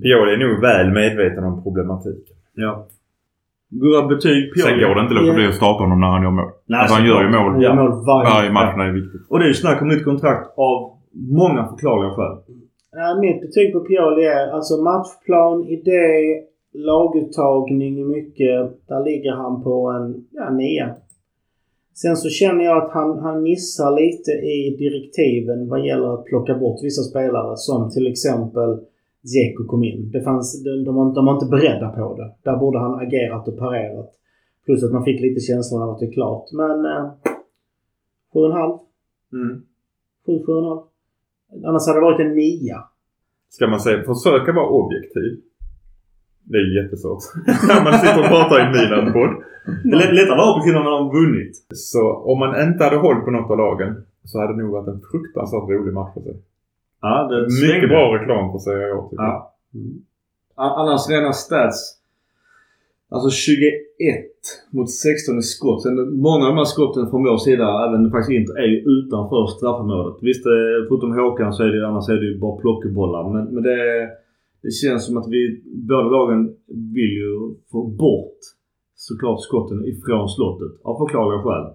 Pioli 0.01 0.33
är 0.33 0.47
nog 0.47 0.61
väl 0.61 0.91
medveten 0.91 1.43
om 1.43 1.63
problematiken. 1.63 2.35
Ja. 2.53 2.87
Goda 3.69 4.07
betyg 4.07 4.53
Pioli. 4.53 4.69
Sen 4.69 4.79
går 4.79 4.95
det 4.95 5.01
inte 5.01 5.13
att 5.15 5.21
låta 5.21 5.33
bli 5.33 5.47
att 5.47 5.55
starta 5.55 5.83
honom 5.83 5.99
när 5.99 6.07
han 6.07 6.23
gör 6.23 6.31
mål. 6.31 6.51
Nej, 6.65 6.79
alltså 6.79 6.95
han 6.95 7.07
gör 7.07 7.21
ju 7.25 7.29
mål. 7.37 7.51
Han 7.51 7.61
gör 7.61 7.75
mål 7.75 7.91
varje, 8.11 8.29
Varje 8.29 8.51
match 8.51 8.73
är 8.77 8.93
viktigt. 9.01 9.23
Och 9.29 9.39
det 9.39 9.45
är 9.45 9.47
ju 9.53 9.53
snack 9.63 9.81
om 9.81 9.87
nytt 9.87 10.03
kontrakt 10.03 10.45
av 10.57 10.75
många 11.41 11.61
förklarliga 11.67 12.11
skäl. 12.15 12.35
Ja, 12.91 13.17
mitt 13.21 13.41
betyg 13.41 13.73
på 13.73 13.79
Pioli 13.79 14.25
är 14.25 14.47
alltså 14.55 14.73
matchplan, 14.89 15.57
idé, 15.77 16.07
laguttagning 16.73 17.99
i 17.99 18.05
mycket. 18.17 18.87
Där 18.87 19.03
ligger 19.09 19.33
han 19.43 19.63
på 19.63 19.75
en 19.95 20.05
ja, 20.31 20.49
nia. 20.49 20.95
Sen 22.01 22.15
så 22.17 22.29
känner 22.29 22.63
jag 22.63 22.77
att 22.83 22.91
han, 22.91 23.19
han 23.19 23.43
missar 23.43 23.91
lite 24.01 24.31
i 24.31 24.75
direktiven 24.83 25.69
vad 25.69 25.85
gäller 25.85 26.13
att 26.13 26.25
plocka 26.25 26.53
bort 26.53 26.79
vissa 26.83 27.01
spelare 27.01 27.53
som 27.55 27.89
till 27.91 28.07
exempel 28.11 28.69
Dzeko 29.21 29.63
kom 29.67 29.83
in. 29.83 30.11
Det 30.11 30.21
fanns, 30.21 30.63
de, 30.63 30.83
de, 30.83 30.95
var, 30.95 31.15
de 31.15 31.25
var 31.25 31.33
inte 31.33 31.45
beredda 31.45 31.89
på 31.89 32.15
det. 32.17 32.35
Där 32.43 32.57
borde 32.57 32.79
han 32.79 32.99
agerat 32.99 33.47
och 33.47 33.57
parerat. 33.57 34.09
Plus 34.65 34.83
att 34.83 34.91
man 34.91 35.03
fick 35.03 35.21
lite 35.21 35.39
känslan 35.39 35.81
av 35.81 35.89
att 35.89 35.99
det 35.99 36.05
är 36.05 36.11
klart. 36.11 36.51
Men... 36.51 36.85
Eh, 36.85 37.11
7,5. 38.33 38.79
Mm. 39.33 39.61
7, 40.25 40.31
7,5. 40.31 40.83
Annars 41.67 41.87
hade 41.87 41.99
det 41.99 42.03
varit 42.09 42.19
en 42.25 42.35
nia. 42.35 42.83
Ska 43.49 43.67
man 43.67 43.79
säga 43.79 44.03
försöka 44.03 44.51
vara 44.53 44.69
objektiv. 44.81 45.31
Det 46.43 46.57
är 46.57 46.83
jättesvårt. 46.83 47.23
När 47.67 47.83
man 47.83 47.93
sitter 47.99 48.19
och 48.23 48.31
pratar 48.35 48.57
i 48.63 48.67
Milan-podd. 48.75 49.33
Det 49.83 49.95
är 49.95 50.13
lättare 50.19 50.31
att 50.31 50.41
vara 50.43 50.53
objektiv 50.53 50.73
när 50.73 50.85
man 50.89 50.97
har 50.99 51.07
vunnit. 51.19 51.53
Så 51.91 52.03
om 52.31 52.39
man 52.43 52.51
inte 52.67 52.83
hade 52.83 52.97
hållit 53.05 53.25
på 53.25 53.31
något 53.31 53.51
av 53.51 53.57
lagen 53.57 53.91
så 54.23 54.39
hade 54.39 54.53
det 54.53 54.61
nog 54.63 54.71
varit 54.71 54.87
en 54.93 55.01
fruktansvärt 55.11 55.69
rolig 55.69 55.93
match 55.93 56.13
för 56.13 56.21
sig. 56.21 56.37
Ja, 57.01 57.27
det 57.29 57.37
Mycket 57.67 57.89
bra 57.89 58.03
reklam 58.15 58.51
för 58.51 58.59
Serie 58.59 58.93
A 58.95 59.07
tycker 59.09 59.23
jag. 59.23 59.33
Ja. 59.33 59.55
A- 60.55 60.75
Annars 60.81 61.09
rena 61.09 61.33
stats. 61.33 61.95
Alltså 63.11 63.29
21 63.29 63.55
mot 64.71 64.89
16 64.91 65.37
i 65.37 65.41
skott. 65.41 65.83
Sen 65.83 65.95
många 66.27 66.43
av 66.45 66.51
de 66.53 66.57
här 66.57 66.65
skotten 66.75 67.09
från 67.09 67.23
vår 67.23 67.37
sida, 67.37 67.67
även 67.87 68.11
faktiskt 68.11 68.39
inte, 68.39 68.51
är 68.63 68.67
ju 68.73 68.77
utanför 68.95 69.47
straffområdet. 69.57 70.17
Visst, 70.21 70.45
eh, 70.45 70.77
förutom 70.87 71.11
Håkan 71.19 71.53
så 71.53 71.63
är 71.63 71.67
det 71.67 71.87
annars 71.87 72.09
är 72.09 72.13
det 72.21 72.25
ju 72.31 72.39
bara 72.39 72.57
plockbollar. 72.61 73.23
Men, 73.33 73.43
men 73.53 73.63
det, 73.63 73.77
det 74.63 74.71
känns 74.81 75.05
som 75.05 75.17
att 75.17 75.27
vi, 75.35 75.61
båda 75.89 76.01
lagen 76.17 76.41
vill 76.97 77.13
ju 77.21 77.31
få 77.71 77.79
bort 77.87 78.39
såklart 78.95 79.41
skotten 79.41 79.85
ifrån 79.85 80.29
slottet. 80.29 80.73
Av 80.83 80.97
förklarliga 81.01 81.41
skäl. 81.43 81.65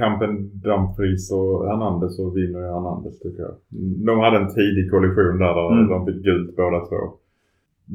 Kampen 0.00 0.32
Dumfries 0.66 1.24
och 1.38 1.52
Hernandez 1.68 2.16
så 2.16 2.24
vinner 2.38 2.58
ju 2.64 2.68
Hernandez 2.76 3.18
tycker 3.22 3.42
jag. 3.46 3.54
De 4.08 4.14
hade 4.24 4.36
en 4.42 4.54
tidig 4.58 4.84
kollision 4.92 5.36
där, 5.42 5.54
där 5.58 5.68
Mm. 5.72 5.88
de 5.92 5.98
fick 6.06 6.20
gult 6.28 6.50
båda 6.56 6.80
två. 6.88 7.00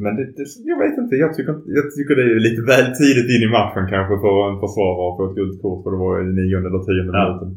Men 0.04 0.12
det, 0.18 0.26
det, 0.38 0.45
jag 0.72 0.78
vet 0.84 0.95
inte. 1.01 1.16
Jag 1.24 1.32
tycker, 1.36 1.54
jag 1.78 1.86
tycker 1.95 2.14
det 2.20 2.26
är 2.36 2.39
lite 2.47 2.62
väl 2.74 2.88
tidigt 3.01 3.30
in 3.36 3.43
i 3.47 3.49
matchen 3.60 3.86
kanske 3.93 4.16
för 4.24 4.36
en 4.49 4.60
försvarare 4.64 5.06
att 5.10 5.18
få 5.18 5.24
ett 5.30 5.38
gult 5.39 5.58
kort 5.64 5.80
för 5.84 5.89
det 5.93 6.01
var 6.06 6.14
i 6.22 6.26
nionde 6.39 6.68
eller 6.70 6.84
tionde 6.88 7.12
Ja. 7.20 7.24
minuten. 7.26 7.51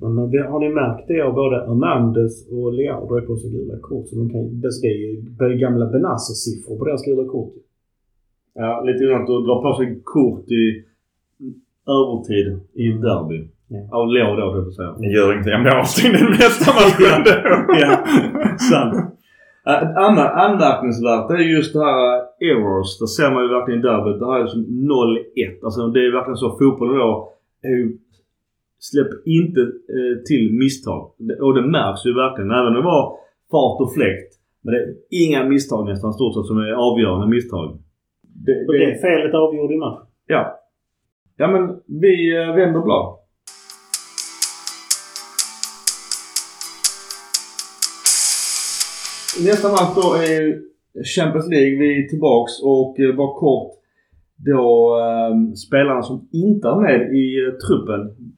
Men 0.00 0.12
har 0.52 0.60
ni 0.64 0.68
märkt 0.82 1.04
det 1.10 1.20
av 1.26 1.32
både 1.42 1.56
Hernandez 1.68 2.34
och 2.54 2.72
Leao 2.78 3.02
drar 3.08 3.20
på 3.28 3.34
sig 3.40 3.50
gula 3.56 3.76
kort. 3.88 4.04
Så 4.08 4.12
de 4.20 4.24
kan, 4.32 4.42
det 4.62 4.68
är 5.44 5.50
ju 5.52 5.58
gamla 5.64 5.86
Benasser-siffror 5.94 6.74
på 6.78 6.84
deras 6.84 7.04
gula 7.08 7.24
kort. 7.34 7.54
Ja, 8.54 8.82
lite 8.86 9.00
onödigt 9.04 9.30
att 9.36 9.46
dra 9.48 9.56
på 9.66 9.70
sig 9.78 9.86
kort 10.16 10.46
i 10.62 10.64
övertid 11.96 12.46
i 12.82 12.84
ett 12.92 13.02
derby. 13.02 13.38
Ja. 13.68 13.80
Av 13.98 14.06
Leo 14.14 14.36
då, 14.40 14.46
det 14.54 14.64
vill 14.64 14.72
säga. 14.80 14.92
Det 15.02 15.06
gör 15.16 15.32
ingenting. 15.32 15.52
Jag 15.52 15.62
blir 15.62 15.74
avstängd 15.80 16.14
i 16.16 16.22
nästa 16.44 16.68
match 16.78 16.98
ändå. 17.16 17.34
ja, 17.82 17.90
sant. 18.70 18.94
Ett 19.74 19.96
annat 20.06 20.30
anmärkningsvärt 20.44 21.28
det 21.28 21.34
är 21.34 21.48
just 21.56 21.72
det 21.76 21.84
här 21.84 22.00
errors. 22.50 22.90
Det 23.02 23.08
ser 23.16 23.30
man 23.34 23.42
ju 23.44 23.48
verkligen 23.56 23.80
i 23.80 23.82
derbyt. 23.82 24.18
Det 24.20 24.26
här 24.30 24.38
är 24.38 24.44
liksom 24.46 24.62
0-1. 24.62 25.64
Alltså 25.64 25.80
det 25.94 26.00
är 26.06 26.12
verkligen 26.18 26.36
så. 26.44 26.48
Fotbollen 26.58 26.96
då 27.04 27.32
är 27.62 27.68
ju, 27.80 27.86
Släpp 28.88 29.12
inte 29.38 29.60
eh, 29.96 30.14
till 30.28 30.44
misstag. 30.62 31.02
Det- 31.26 31.40
Och 31.44 31.54
det 31.54 31.64
märks 31.76 32.06
ju 32.06 32.12
verkligen. 32.24 32.50
Även 32.58 32.66
om 32.70 32.74
det 32.80 32.82
var 32.96 33.04
fart 33.52 33.78
och 33.84 33.92
fläkt. 33.96 34.30
Men 34.64 34.70
det 34.74 34.80
är 34.80 34.86
inga 35.26 35.40
misstag 35.52 35.80
nästan 35.92 36.12
stort 36.12 36.34
sett 36.34 36.46
som 36.50 36.58
är 36.58 36.72
avgörande 36.88 37.26
misstag. 37.34 37.66
Det, 38.46 38.56
Och 38.68 38.74
det 38.82 39.00
felet 39.06 39.34
avgjorde 39.34 39.74
i 39.74 39.78
matchen. 39.84 40.06
Ja. 40.34 40.42
Ja 41.38 41.46
men 41.48 41.80
vi 42.00 42.36
eh, 42.36 42.54
vänder 42.54 42.80
blad. 42.80 43.18
Nästa 49.44 49.68
match 49.68 49.94
då 49.94 50.14
är 50.14 50.60
Champions 51.16 51.48
League. 51.48 51.78
Vi 51.78 52.04
är 52.04 52.08
tillbaks 52.08 52.52
och 52.62 53.00
eh, 53.00 53.16
bara 53.16 53.40
kort 53.40 53.72
då 54.36 54.98
eh, 55.00 55.54
spelarna 55.54 56.02
som 56.02 56.28
inte 56.32 56.68
är 56.68 56.80
med 56.80 57.14
i 57.14 57.46
eh, 57.46 57.52
truppen. 57.52 58.32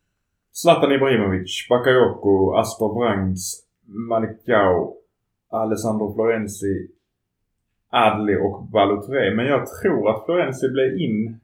Zlatan 0.52 0.92
Ibrahimovic, 0.92 1.66
Bakayoko, 1.70 2.54
Asper 2.54 2.94
Brangs, 2.94 3.62
Malikao, 3.86 4.94
Alessandro 5.50 6.14
Florenzi, 6.14 6.88
Adli 7.90 8.36
och 8.36 8.62
Balotelli. 8.72 9.36
Men 9.36 9.46
jag 9.46 9.66
tror 9.66 10.10
att 10.10 10.24
Florenzi 10.24 10.68
blev 10.68 10.98
in 10.98 11.40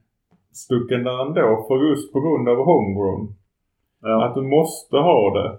instucken 0.55 1.03
där 1.03 1.17
ändå 1.25 1.65
för 1.67 1.75
just 1.89 2.13
på 2.13 2.19
grund 2.25 2.45
av 2.49 2.57
homegrown. 2.69 3.23
Ja. 4.01 4.25
Att 4.25 4.35
du 4.35 4.41
måste 4.57 4.95
ha 5.09 5.21
det. 5.37 5.49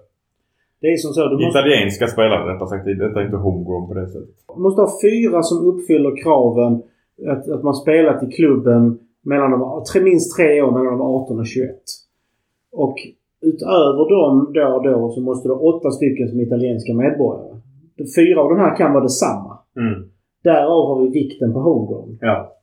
Det 0.80 0.86
är 0.86 0.96
som 0.96 1.12
så. 1.12 1.28
Du 1.28 1.36
måste, 1.36 1.58
Italienska 1.58 2.06
spelare 2.06 2.42
rättare 2.50 2.68
sagt. 2.68 2.84
Detta 2.84 3.20
är 3.20 3.24
inte 3.24 3.36
homegrown 3.46 3.88
på 3.88 3.94
det 3.94 4.06
sättet. 4.14 4.34
du 4.56 4.62
måste 4.66 4.80
ha 4.82 4.90
fyra 5.06 5.42
som 5.42 5.58
uppfyller 5.70 6.12
kraven. 6.22 6.72
Att, 7.32 7.48
att 7.54 7.62
man 7.62 7.74
spelat 7.74 8.22
i 8.22 8.26
klubben 8.38 8.98
mellan 9.30 9.50
de, 9.50 9.84
tre, 9.92 10.02
minst 10.02 10.36
tre 10.36 10.62
år 10.62 10.72
mellan 10.78 10.98
de 10.98 11.00
18 11.00 11.38
och 11.38 11.46
21. 11.46 11.70
Och 12.72 12.96
utöver 13.50 14.04
dem 14.16 14.52
då 14.54 14.66
och 14.76 14.84
då 14.88 15.10
så 15.10 15.20
måste 15.20 15.48
du 15.48 15.52
ha 15.54 15.60
åtta 15.60 15.90
stycken 15.90 16.28
som 16.28 16.40
italienska 16.40 16.94
medborgare. 16.94 17.60
Fyra 18.16 18.40
av 18.42 18.50
de 18.50 18.58
här 18.58 18.76
kan 18.76 18.92
vara 18.92 19.02
detsamma. 19.02 19.58
Mm. 19.76 20.08
Därav 20.44 20.82
har 20.88 21.02
vi 21.02 21.08
vikten 21.08 21.52
på 21.52 21.60
homegrown. 21.60 22.18
Ja. 22.20 22.56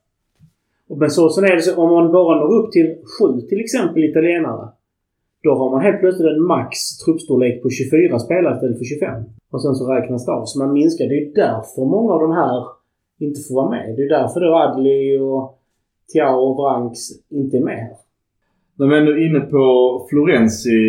Och 0.88 0.98
Men 0.98 1.10
så, 1.10 1.28
sen 1.28 1.44
är 1.44 1.56
det 1.56 1.62
så 1.62 1.82
om 1.82 1.90
man 1.90 2.12
bara 2.12 2.40
når 2.40 2.54
upp 2.58 2.72
till 2.72 2.88
sju 3.12 3.40
till 3.40 3.60
exempel 3.60 4.04
italienare. 4.04 4.68
Då 5.42 5.54
har 5.54 5.70
man 5.70 5.80
helt 5.80 6.00
plötsligt 6.00 6.28
en 6.28 6.46
max 6.46 6.70
truppstorlek 7.04 7.62
på 7.62 7.68
24 7.70 8.18
spelare 8.18 8.54
istället 8.54 8.78
för 8.78 8.84
25. 8.84 9.22
Och 9.52 9.62
sen 9.62 9.74
så 9.74 9.92
räknas 9.92 10.26
det 10.26 10.32
av. 10.32 10.44
Så 10.44 10.58
man 10.62 10.72
minskar. 10.72 11.04
Det 11.08 11.18
är 11.22 11.34
därför 11.34 11.84
många 11.84 12.12
av 12.12 12.20
de 12.20 12.32
här 12.32 12.64
inte 13.26 13.40
får 13.48 13.54
vara 13.54 13.70
med. 13.70 13.96
Det 13.96 14.02
är 14.02 14.08
därför 14.18 14.40
då 14.40 14.50
Adli 14.56 15.18
och 15.18 15.58
Tiao 16.12 16.40
och 16.48 16.56
Branks 16.56 17.00
inte 17.30 17.56
är 17.56 17.64
med 17.64 17.78
här. 17.86 17.96
När 18.78 18.86
vi 18.86 18.96
är 18.96 19.04
nu 19.04 19.26
inne 19.26 19.40
på 19.40 19.64
Florenzi. 20.10 20.80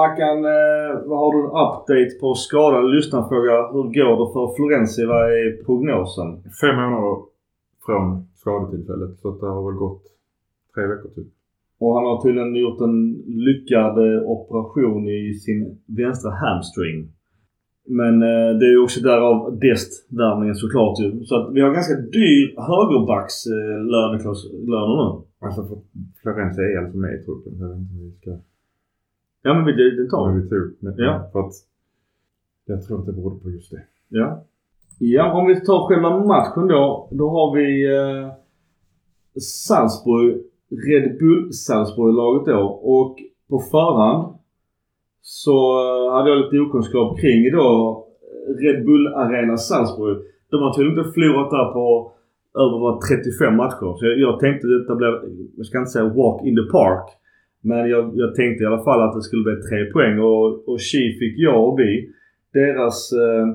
Mackan, 0.00 0.38
eh, 0.44 0.90
vad 1.08 1.18
har 1.18 1.30
du 1.34 1.38
en 1.44 1.54
update 1.64 2.12
på 2.20 2.34
skadan? 2.34 2.90
Lyssnarfråga. 2.90 3.56
Hur 3.72 3.86
går 3.98 4.14
det 4.20 4.32
för 4.32 4.54
Florenzi? 4.56 5.04
Vad 5.04 5.24
är 5.32 5.64
prognosen? 5.64 6.28
Fem 6.60 6.76
månader 6.76 7.16
från 7.86 8.06
skadetillfället. 8.44 9.12
Så 9.20 9.28
att 9.28 9.40
det 9.40 9.46
har 9.46 9.64
väl 9.70 9.78
gått 9.86 10.04
tre 10.74 10.86
veckor 10.86 11.10
typ. 11.16 11.30
Och 11.78 11.94
han 11.96 12.04
har 12.08 12.16
tydligen 12.22 12.54
gjort 12.64 12.80
en 12.88 12.96
lyckad 13.48 13.94
eh, 14.06 14.20
operation 14.34 15.08
i 15.08 15.34
sin 15.44 15.60
vänstra 15.86 16.30
hamstring. 16.30 16.96
Men 18.00 18.14
eh, 18.22 18.50
det 18.58 18.64
är 18.66 18.74
ju 18.76 18.82
också 18.86 19.00
därav 19.00 19.58
destvärvningen 19.58 20.54
såklart 20.54 21.00
ju. 21.00 21.24
Så 21.24 21.32
att 21.36 21.54
vi 21.54 21.60
har 21.60 21.70
ganska 21.78 21.96
dyr 22.18 22.42
högerbacks 22.68 23.46
eh, 23.46 23.78
löner 23.92 24.18
nu. 25.00 25.08
Alltså 25.46 25.60
för 25.68 25.78
Florenzi 26.22 26.62
är 26.62 26.78
alltså 26.78 26.98
med 26.98 27.14
i 27.14 27.24
truppen. 27.24 27.52
Jag 27.60 27.68
vet 27.68 27.78
inte 27.78 27.94
om 27.94 28.04
vi 28.04 28.12
ska 28.20 28.30
Ja 29.46 29.54
men 29.54 29.64
vi, 29.64 29.72
det, 29.72 30.10
tar 30.10 30.18
ta 30.18 30.32
vi. 30.32 30.42
vi 30.42 30.48
tog. 30.48 30.76
Men, 30.80 30.94
Ja. 30.96 31.28
För 31.32 31.40
att 31.40 31.54
jag 32.64 32.82
tror 32.82 33.00
att 33.00 33.06
det 33.06 33.12
berodde 33.12 33.40
på 33.42 33.50
just 33.50 33.70
det. 33.70 33.82
Ja. 34.08 34.44
Ja, 34.98 35.32
om 35.32 35.46
vi 35.46 35.60
tar 35.60 35.88
själva 35.88 36.24
matchen 36.24 36.68
då. 36.68 37.08
Då 37.10 37.28
har 37.28 37.56
vi 37.56 37.94
eh, 37.96 38.32
Salzburg, 39.40 40.36
Red 40.88 41.18
Bull 41.18 41.52
Salzburg-laget 41.52 42.46
då. 42.46 42.62
Och 42.96 43.16
på 43.50 43.58
förhand 43.58 44.34
så 45.22 45.56
eh, 45.84 46.12
hade 46.14 46.30
jag 46.30 46.38
lite 46.38 46.58
okunskap 46.58 47.20
kring 47.20 47.52
då 47.52 47.68
eh, 48.22 48.62
Red 48.62 48.84
Bull 48.84 49.06
Arena 49.06 49.56
Salzburg. 49.56 50.18
De 50.50 50.56
har 50.62 50.72
tydligen 50.74 50.98
inte 50.98 51.12
förlorat 51.12 51.50
där 51.50 51.72
på 51.72 52.12
över 52.64 53.00
35 53.00 53.56
matcher. 53.56 53.90
Så 53.98 54.06
jag, 54.06 54.18
jag 54.18 54.40
tänkte 54.40 54.66
att 54.66 54.80
detta 54.80 54.94
blev, 54.94 55.12
jag 55.56 55.66
ska 55.66 55.78
inte 55.78 55.90
säga 55.90 56.04
walk 56.04 56.46
in 56.46 56.56
the 56.56 56.70
park. 56.78 57.06
Men 57.60 57.90
jag, 57.90 58.02
jag 58.14 58.34
tänkte 58.34 58.64
i 58.64 58.66
alla 58.66 58.84
fall 58.84 59.02
att 59.02 59.14
det 59.14 59.22
skulle 59.22 59.44
bli 59.48 59.56
tre 59.68 59.80
poäng 59.94 60.18
och, 60.18 60.68
och 60.68 60.80
Chi 60.80 61.04
fick 61.20 61.34
jag 61.38 61.68
och 61.68 61.78
vi. 61.78 61.92
Deras 62.52 63.12
eh, 63.12 63.46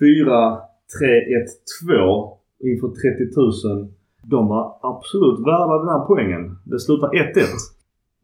4-3-1-2 0.00 2.32
inför 2.60 2.88
30 2.88 3.66
000. 3.66 3.88
De 4.22 4.48
var 4.48 4.78
absolut 4.82 5.46
värda 5.46 5.78
den 5.78 5.88
här 5.88 6.06
poängen. 6.06 6.58
Det 6.64 6.80
slutar 6.80 7.08
1-1. 7.08 7.12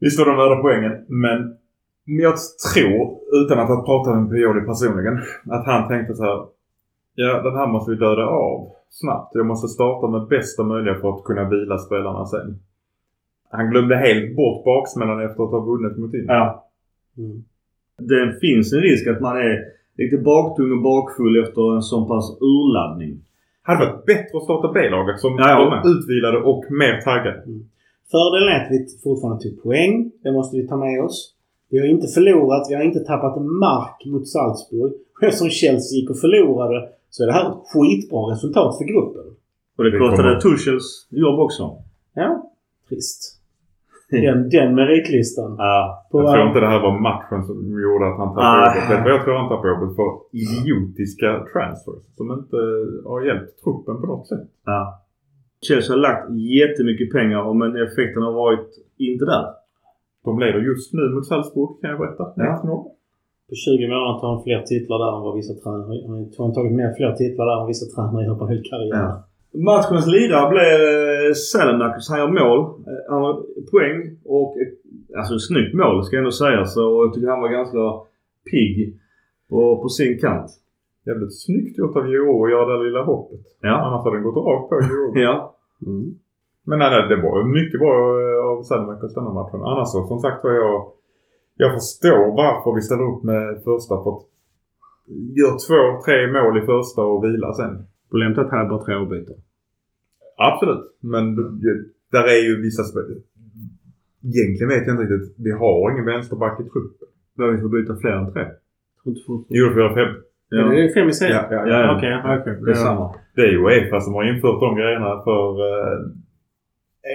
Visst 0.01 0.19
var 0.19 0.27
de 0.27 0.37
värda 0.37 0.57
poängen, 0.63 1.05
men 1.09 1.57
jag 2.05 2.35
tror, 2.75 3.19
utan 3.41 3.59
att 3.59 3.69
ha 3.69 3.85
pratat 3.85 4.17
med 4.17 4.31
Pioli 4.31 4.61
personligen, 4.61 5.19
att 5.57 5.67
han 5.67 5.89
tänkte 5.89 6.15
så 6.15 6.23
här. 6.23 6.47
Ja, 7.15 7.43
den 7.43 7.57
här 7.57 7.67
måste 7.67 7.91
vi 7.91 7.97
döda 7.97 8.27
av. 8.27 8.73
snabbt. 8.93 9.35
Jag 9.35 9.47
måste 9.47 9.69
starta 9.69 10.09
med 10.09 10.29
bästa 10.29 10.63
möjliga 10.63 10.95
för 10.95 11.09
att 11.09 11.25
kunna 11.25 11.49
vila 11.49 11.79
spelarna 11.79 12.27
sen. 12.27 12.59
Han 13.51 13.71
glömde 13.71 13.97
helt 13.97 14.37
bort 14.37 14.65
baksmällan 14.65 15.21
efter 15.21 15.45
att 15.45 15.51
ha 15.51 15.61
vunnit 15.61 15.99
mot 15.99 16.15
Inter. 16.15 16.35
Ja. 16.35 16.69
Mm. 17.19 17.45
Det 17.99 18.39
finns 18.41 18.73
en 18.73 18.81
risk 18.81 19.07
att 19.07 19.21
man 19.21 19.37
är 19.37 19.59
lite 19.99 20.17
baktung 20.19 20.73
och 20.77 20.83
bakfull 20.83 21.43
efter 21.45 21.75
en 21.77 21.83
sån 21.83 22.09
pass 22.09 22.27
urladdning. 22.41 23.13
Hade 23.63 23.79
varit 23.87 24.07
bättre 24.07 24.37
att 24.39 24.45
starta 24.45 24.73
B-laget 24.73 25.21
som 25.21 25.33
Ja, 25.39 25.71
med. 25.71 25.93
utvilade 25.93 26.39
och 26.39 26.65
mer 26.71 27.01
taggade. 27.01 27.43
Fördelen 28.11 28.49
är 28.55 28.59
att 28.65 28.71
vi 28.73 28.79
fortfarande 29.05 29.43
tog 29.43 29.63
poäng. 29.63 30.11
Det 30.23 30.33
måste 30.33 30.57
vi 30.57 30.69
ta 30.69 30.77
med 30.77 31.05
oss. 31.05 31.35
Vi 31.71 31.79
har 31.79 31.87
inte 31.87 32.09
förlorat. 32.09 32.67
Vi 32.71 32.75
har 32.75 32.83
inte 32.83 33.01
tappat 33.01 33.43
mark 33.43 34.05
mot 34.07 34.29
Salzburg. 34.29 34.93
Och 35.17 35.23
Eftersom 35.27 35.49
Chelsea 35.51 35.99
gick 35.99 36.11
och 36.11 36.19
förlorade 36.19 36.89
så 37.11 37.23
är 37.23 37.27
det 37.27 37.33
här 37.33 37.49
ett 37.51 37.59
skitbra 37.73 38.21
resultat 38.33 38.79
för 38.79 38.85
gruppen. 38.85 39.27
Och 39.79 39.85
det, 39.85 39.99
kostade 39.99 40.41
Tuchels 40.41 41.07
jobb 41.11 41.39
också. 41.41 41.77
Ja, 42.15 42.51
trist. 42.89 43.39
Den, 44.27 44.49
den 44.57 44.69
meritlistan. 44.81 45.51
Ja. 45.59 46.07
Jag 46.13 46.33
tror 46.33 46.47
inte 46.49 46.61
det 46.61 46.73
här 46.75 46.83
var 46.87 46.95
matchen 47.11 47.41
som 47.49 47.57
gjorde 47.85 48.05
att 48.11 48.19
han 48.23 48.29
tappade 48.35 48.47
Ah. 48.47 48.75
jobbet. 48.77 49.01
Vad 49.05 49.13
jag 49.15 49.23
tror 49.25 49.35
han 49.43 49.49
tappade 49.53 49.71
jobbet? 49.75 49.91
För 49.99 50.09
idiotiska 50.45 51.29
transfers 51.53 52.03
som 52.19 52.27
inte 52.39 52.59
har 53.11 53.21
hjälpt 53.29 53.51
truppen 53.63 53.95
på 54.01 54.07
något 54.13 54.27
sätt. 54.33 54.47
ja. 54.73 54.81
Chelsea 55.67 55.91
har 55.95 56.01
lagt 56.09 56.25
jättemycket 56.61 57.09
pengar 57.17 57.43
men 57.61 57.71
effekten 57.87 58.23
har 58.29 58.35
varit 58.45 58.69
inte 59.11 59.25
där. 59.35 59.45
De 60.27 60.33
leder 60.43 60.61
just 60.71 60.89
nu 60.99 61.05
mot 61.15 61.27
Salzburg 61.31 61.71
kan 61.81 61.91
jag 61.93 61.99
berätta. 62.03 62.25
Ja. 62.37 62.63
1-0. 62.65 62.69
På 63.49 63.55
20 63.67 63.89
månader 63.93 64.15
tar 64.21 64.29
han 64.35 64.43
fler 64.47 64.61
titlar 64.73 64.99
där 65.03 65.11
än 65.17 65.23
vad 65.27 65.35
vissa 65.41 65.55
tränare 65.63 65.95
Han 66.09 66.17
har 66.47 66.55
tagit 66.59 66.75
mer 66.81 66.91
fler 66.99 67.13
titlar 67.23 67.45
där 67.51 67.57
än 67.63 67.67
vissa 67.73 67.87
tränare 67.95 68.23
gör 68.27 68.35
på 68.39 68.45
en 68.47 68.53
hel 68.55 68.65
karriär. 68.71 69.03
Ja. 69.07 69.11
Matchens 69.55 70.07
lirare 70.07 70.51
blev 70.51 70.73
eh, 71.29 71.33
Selemakers. 71.51 72.09
Han 72.11 72.19
gör 72.19 72.29
mål. 72.43 72.61
Eh, 72.89 73.03
Han 73.13 73.23
har 73.23 73.35
poäng 73.73 73.99
och 74.25 74.57
ett, 74.63 74.75
alltså 75.19 75.35
ett 75.35 75.47
snyggt 75.51 75.75
mål 75.75 76.05
ska 76.05 76.17
jag 76.17 76.21
ändå 76.25 76.31
säga. 76.45 76.65
Så 76.65 76.81
jag 76.81 77.15
tycker 77.15 77.29
han 77.29 77.41
var 77.41 77.49
ganska 77.49 77.79
pigg 78.51 78.77
på, 79.51 79.83
på 79.83 79.89
sin 79.89 80.19
kant. 80.19 80.51
Jävligt 81.07 81.43
snyggt 81.45 81.79
gjort 81.79 81.97
av 81.97 82.09
Gio 82.11 82.45
att 82.45 82.51
göra 82.51 82.79
det 82.79 82.85
lilla 82.85 83.03
hoppet. 83.05 83.41
Ja. 83.61 83.75
Annars 83.85 84.05
hade 84.05 84.17
den 84.17 84.25
gått 84.25 84.45
rakt 84.47 84.69
på 84.69 84.75
Gio. 84.81 85.23
Ja. 85.27 85.35
Mm. 85.87 86.15
Men 86.67 86.79
nej, 86.79 86.91
nej, 86.91 87.09
det 87.09 87.23
var 87.23 87.45
mycket 87.59 87.81
bra 87.81 87.95
eh, 88.21 88.39
av 88.51 88.63
Selmakers 88.63 89.15
denna 89.15 89.33
matchen. 89.33 89.61
Annars 89.71 89.89
så, 89.89 90.07
som 90.07 90.19
sagt 90.19 90.45
var 90.45 90.53
jag... 90.53 90.93
Jag 91.57 91.73
förstår 91.73 92.25
varför 92.43 92.75
vi 92.75 92.83
ställer 92.83 93.07
upp 93.13 93.23
med 93.23 93.45
första. 93.65 93.95
För 94.03 94.11
att 94.11 94.23
gör 95.41 95.55
två, 95.67 95.83
tre 96.07 96.19
mål 96.37 96.59
i 96.59 96.67
första 96.73 97.03
och 97.03 97.25
vila 97.25 97.53
sen. 97.53 97.75
Problemet 98.13 98.39
är 98.39 98.43
att 98.43 98.51
här 98.51 98.65
är 98.65 98.69
bara 98.69 98.85
tre 98.85 98.95
avbytare. 98.95 99.37
Absolut. 100.37 100.85
Men 101.01 101.37
där 102.15 102.25
är 102.35 102.41
ju 102.49 102.63
vissa 102.63 102.83
spel. 102.83 103.05
Egentligen 104.31 104.69
vet 104.69 104.87
jag 104.87 104.95
inte 104.95 105.07
riktigt. 105.15 105.35
Vi 105.47 105.51
har 105.51 105.91
ingen 105.93 106.05
vänsterback 106.05 106.61
i 106.61 106.63
truppen. 106.63 107.09
Behöver 107.37 107.57
vi 107.57 107.63
få 107.63 107.69
byta 107.69 107.97
fler 107.97 108.13
än 108.13 108.33
tre? 108.33 108.45
Jo, 109.49 109.65
vi 109.77 109.83
har 109.83 109.95
fem. 109.95 110.23
Ja. 110.49 110.63
Det 110.69 110.85
är 110.85 110.95
fem 110.95 111.09
i 111.09 111.13
serien? 111.13 111.37
Ja, 111.37 111.47
ja, 111.51 111.69
Ja, 111.69 111.81
ja. 111.81 111.97
Okej, 111.97 112.41
okej. 112.41 112.65
Det 112.65 112.71
är 112.71 112.75
samma. 112.75 113.15
Det 113.35 113.43
är 113.43 113.51
ju 113.51 113.59
Uefa 113.59 114.01
som 114.01 114.15
har 114.15 114.25
infört 114.25 114.61
de 114.61 114.77
grejerna 114.77 115.23
för 115.25 115.47
eh, 115.69 115.99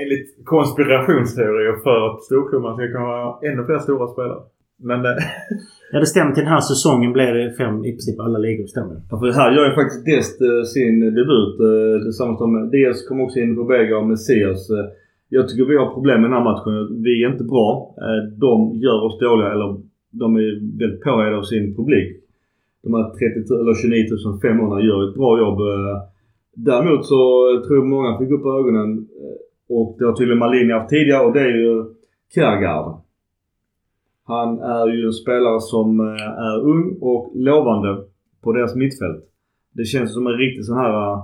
enligt 0.01 0.45
konspirationsteorier 0.45 1.75
för 1.83 1.97
att 2.07 2.23
storklubbarna 2.23 2.75
ska 2.75 2.87
kunna 2.87 2.99
ha 2.99 3.41
ännu 3.43 3.65
fler 3.65 3.79
stora 3.79 4.07
spelare. 4.07 4.41
Men 4.79 5.05
eh, 5.05 5.11
Ja, 5.91 5.99
det 5.99 6.05
stämmer. 6.05 6.31
Till 6.31 6.43
den 6.43 6.53
här 6.53 6.59
säsongen 6.73 7.13
blir 7.13 7.33
det 7.33 7.53
fem 7.61 7.85
i 7.85 7.91
princip 7.91 8.19
alla 8.19 8.39
ligor. 8.39 8.67
Stämmer. 8.67 8.95
Ja, 9.11 9.19
för 9.19 9.31
här 9.31 9.51
gör 9.51 9.69
ju 9.69 9.75
faktiskt 9.75 10.05
Dest 10.05 10.41
eh, 10.41 10.63
sin 10.75 10.99
debut 10.99 11.55
eh, 11.69 12.03
tillsammans 12.05 12.39
med 12.53 12.71
Diaz 12.71 13.07
kom 13.07 13.21
också 13.21 13.39
in 13.39 13.55
på 13.55 13.63
Bega 13.63 13.97
och 13.97 14.07
Messias. 14.07 14.67
Jag 15.29 15.47
tycker 15.47 15.65
vi 15.65 15.77
har 15.77 15.93
problem 15.93 16.21
med 16.21 16.29
den 16.29 16.37
här 16.37 16.49
matchen. 16.51 17.03
Vi 17.03 17.23
är 17.23 17.31
inte 17.31 17.43
bra. 17.43 17.95
De 18.45 18.51
gör 18.85 18.99
oss 19.05 19.19
dåliga 19.19 19.51
eller 19.51 19.69
de 20.11 20.35
är 20.35 20.79
väldigt 20.79 21.03
påhejade 21.03 21.37
av 21.37 21.43
sin 21.43 21.75
publik. 21.75 22.09
De 22.83 22.93
här 22.93 23.05
30 23.09 23.53
000 23.53 23.61
eller 23.61 23.75
29 23.81 24.41
500 24.41 24.81
gör 24.81 25.09
ett 25.09 25.15
bra 25.15 25.39
jobb. 25.39 25.59
Däremot 26.55 27.05
så 27.05 27.19
tror 27.63 27.77
jag 27.77 27.87
många 27.87 28.17
fick 28.19 28.31
upp 28.31 28.45
ögonen 28.45 29.07
och 29.69 29.95
det 29.99 30.05
har 30.05 30.13
tydligen 30.15 30.39
Malini 30.39 30.73
haft 30.73 30.89
tidigare 30.89 31.25
och 31.25 31.33
det 31.33 31.41
är 31.41 31.55
ju 31.65 31.85
Kjærgaard. 32.35 33.06
Han 34.27 34.59
är 34.59 34.87
ju 34.87 35.05
en 35.05 35.13
spelare 35.13 35.59
som 35.59 35.99
eh, 35.99 36.45
är 36.49 36.57
ung 36.71 36.97
och 37.01 37.31
lovande 37.35 38.03
på 38.43 38.53
deras 38.53 38.75
mittfält. 38.75 39.23
Det 39.73 39.85
känns 39.85 40.13
som 40.13 40.27
en 40.27 40.37
riktig 40.43 40.65
sån 40.65 40.77
här 40.77 40.93
uh, 41.13 41.23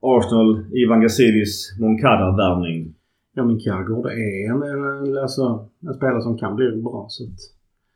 Arsenal, 0.00 0.64
Ivan 0.72 1.00
Gazidis, 1.00 1.76
Moncada-värvning. 1.80 2.94
Ja, 3.34 3.44
men 3.44 3.60
Kjærgaard 3.60 4.06
är 4.06 4.50
en, 4.50 4.62
en, 4.62 5.18
alltså, 5.18 5.68
en 5.88 5.94
spelare 5.94 6.22
som 6.22 6.38
kan 6.38 6.56
bli 6.56 6.66
bra. 6.82 7.06
Så 7.08 7.24
att, 7.24 7.38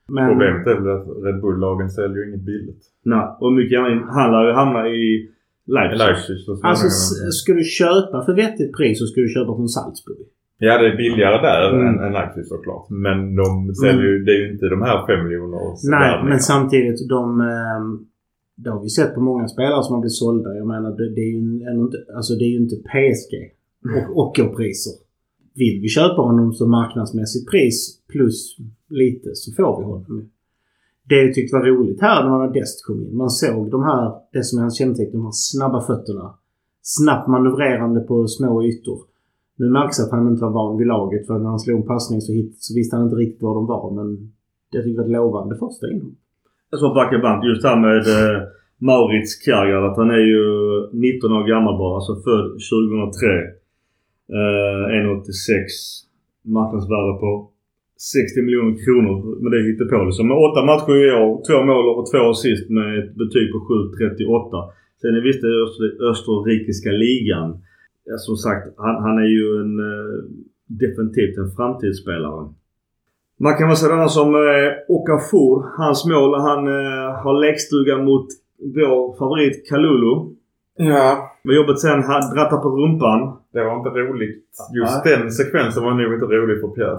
men, 0.09 0.29
problemet 0.29 0.67
är 0.67 0.75
väl 0.81 0.97
att 0.97 1.07
Red 1.25 1.41
Bull-lagen 1.41 1.91
säljer 1.91 2.19
ju 2.19 2.29
inget 2.29 2.47
billigt. 2.47 2.83
Nej, 3.03 3.27
och 3.41 3.53
mycket 3.53 3.73
gärna, 3.73 4.13
han 4.13 4.31
lär 4.33 4.47
ju 4.49 4.53
hamna 4.53 4.89
i 4.89 5.29
Leipzig. 5.67 5.99
Leipzig. 5.99 6.37
Alltså, 6.63 6.89
ska 7.41 7.53
du 7.53 7.65
köpa 7.65 8.25
för 8.25 8.35
vettigt 8.35 8.73
pris 8.77 8.99
så 8.99 9.07
ska 9.07 9.21
du 9.21 9.29
köpa 9.29 9.57
från 9.57 9.69
Salzburg. 9.69 10.27
Ja, 10.67 10.73
det 10.81 10.87
är 10.93 10.97
billigare 10.97 11.39
där 11.49 11.61
Mm. 11.75 11.87
än, 11.89 11.97
än 12.05 12.13
Leipzig 12.19 12.47
såklart. 12.55 12.87
Men 13.05 13.19
de 13.41 13.75
säljer 13.85 14.09
ju, 14.13 14.25
det 14.25 14.33
är 14.37 14.41
ju 14.45 14.53
inte 14.53 14.67
de 14.75 14.83
här 14.89 14.99
fem 15.09 15.21
miljoner 15.25 15.59
Nej, 15.97 16.25
men 16.29 16.39
samtidigt 16.41 17.09
de... 17.09 17.41
ehm, 17.41 17.89
Det 18.63 18.71
har 18.71 18.81
vi 18.83 18.89
sett 18.89 19.15
på 19.15 19.21
många 19.21 19.49
spelare 19.55 19.83
som 19.83 19.93
har 19.95 20.01
blivit 20.01 20.21
sålda. 20.25 20.49
Jag 20.61 20.67
menar, 20.67 20.91
det, 20.99 21.07
det 21.17 21.21
är 21.21 21.33
ju 21.37 21.39
ändå 21.71 21.83
inte, 21.89 21.99
alltså 22.17 22.33
det 22.39 22.45
är 22.45 22.53
ju 22.57 22.61
inte 22.67 22.77
PSG 22.77 23.33
och 23.97 24.19
ockerpriser. 24.23 24.93
Vill 25.55 25.77
vi 25.85 25.89
köpa 25.89 26.21
honom 26.23 26.53
så 26.53 26.67
marknadsmässigt 26.67 27.51
pris 27.51 27.79
plus 28.13 28.57
lite 28.89 29.29
så 29.35 29.53
får 29.57 29.79
vi 29.79 29.85
honom. 29.85 30.29
Det 31.09 31.15
jag 31.25 31.35
tyckte 31.35 31.57
var 31.57 31.65
roligt 31.67 32.01
här 32.01 32.25
när 32.29 32.53
Dest 32.61 32.87
kom 32.87 33.01
in. 33.01 33.17
Man 33.17 33.31
såg 33.31 33.71
de 33.71 33.83
här, 33.83 34.13
det 34.33 34.45
som 34.45 34.59
är 34.59 34.63
hans 34.63 34.79
kännetecken, 34.79 35.13
de 35.21 35.25
här 35.25 35.33
snabba 35.51 35.81
fötterna. 35.81 36.35
Snabbt 36.83 37.29
manövrerande 37.29 38.01
på 38.01 38.27
små 38.27 38.65
ytor. 38.65 38.99
Nu 39.63 39.69
märks 39.79 40.01
att 40.01 40.15
han 40.15 40.29
inte 40.31 40.45
var 40.45 40.55
van 40.59 40.79
vid 40.79 40.89
laget 40.95 41.27
för 41.27 41.37
när 41.39 41.51
han 41.55 41.63
slog 41.65 41.77
en 41.81 41.91
passning 41.95 42.21
så, 42.27 42.31
hit, 42.39 42.53
så 42.67 42.71
visste 42.79 42.97
han 42.97 43.05
inte 43.07 43.21
riktigt 43.25 43.43
var 43.47 43.55
de 43.59 43.65
var. 43.75 43.87
Men 43.99 44.09
det 44.71 44.79
tyckte 44.83 45.01
jag 45.01 45.03
var 45.03 45.09
ett 45.11 45.17
lovande 45.19 45.55
första 45.65 45.85
inhopp. 45.93 46.19
Jag 46.71 46.79
sa 46.81 46.87
backa 46.99 47.19
band 47.25 47.41
just 47.51 47.65
här 47.69 47.79
med 47.87 48.03
eh, 48.17 48.39
Maurits 48.89 49.33
Kjærgaard. 49.45 49.85
Att 49.89 50.01
han 50.03 50.11
är 50.19 50.25
ju 50.35 50.43
19 50.93 51.33
år 51.39 51.45
gammal 51.53 51.75
bara. 51.83 51.95
Alltså 51.99 52.15
född 52.27 52.49
2003. 52.71 53.27
Eh, 54.39 54.85
1,86. 54.99 56.55
Marknadsvärde 56.57 57.13
på 57.25 57.31
60 57.97 58.43
miljoner 58.47 58.77
kronor. 58.85 59.15
Men 59.43 59.49
det 59.53 59.61
hittar 59.69 59.87
på 59.93 59.99
det. 60.05 60.13
Så 60.19 60.25
med 60.31 60.39
åtta 60.49 60.61
matcher 60.71 60.95
i 61.07 61.09
år, 61.23 61.31
två 61.49 61.59
mål 61.71 61.85
och 61.97 62.07
två 62.11 62.23
assist 62.33 62.65
med 62.79 62.89
ett 63.01 63.13
betyg 63.23 63.47
på 63.55 63.59
7,38. 63.69 64.59
Sen 65.01 65.13
är 65.19 65.23
visst 65.29 65.43
det 65.47 65.55
österrikiska 66.13 66.93
ligan. 67.05 67.49
Ja, 68.05 68.17
som 68.19 68.37
sagt, 68.37 68.67
han, 68.77 68.95
han 69.03 69.19
är 69.19 69.29
ju 69.37 69.61
en 69.63 69.75
eh, 69.91 70.25
definitivt 70.67 71.39
en 71.39 71.51
framtidsspelare. 71.57 72.49
Man 73.41 73.55
kan 73.57 73.69
väl 73.69 73.77
säga 73.77 73.93
denna 73.95 74.09
som 74.09 74.29
eh, 74.35 74.71
Okafor. 74.89 75.55
Hans 75.79 76.07
mål 76.13 76.31
han 76.49 76.67
eh, 76.67 77.09
har 77.23 77.35
lekstuga 77.41 77.99
mot 77.99 78.27
vår 78.77 79.19
favorit 79.19 79.69
Kalulu. 79.69 80.15
Ja. 80.77 81.31
Med 81.45 81.57
jobbet 81.57 81.79
sen 81.81 82.03
han 82.03 82.35
drattar 82.35 82.57
på 82.65 82.69
rumpan. 82.69 83.21
Det 83.53 83.65
var 83.65 83.77
inte 83.79 83.91
roligt. 83.91 84.45
Just 84.81 85.05
Nej. 85.05 85.17
den 85.17 85.31
sekvensen 85.31 85.83
var 85.85 85.95
nog 85.95 86.15
inte 86.15 86.27
rolig 86.27 86.61
för 86.61 86.69
Pierre. 86.69 86.99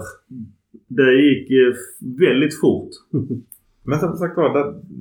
Det 0.88 1.12
gick 1.26 1.50
eh, 1.50 1.74
väldigt 2.18 2.60
fort. 2.60 2.90
Men 3.86 3.98
som 4.00 4.16
sagt 4.16 4.36
var, 4.36 4.50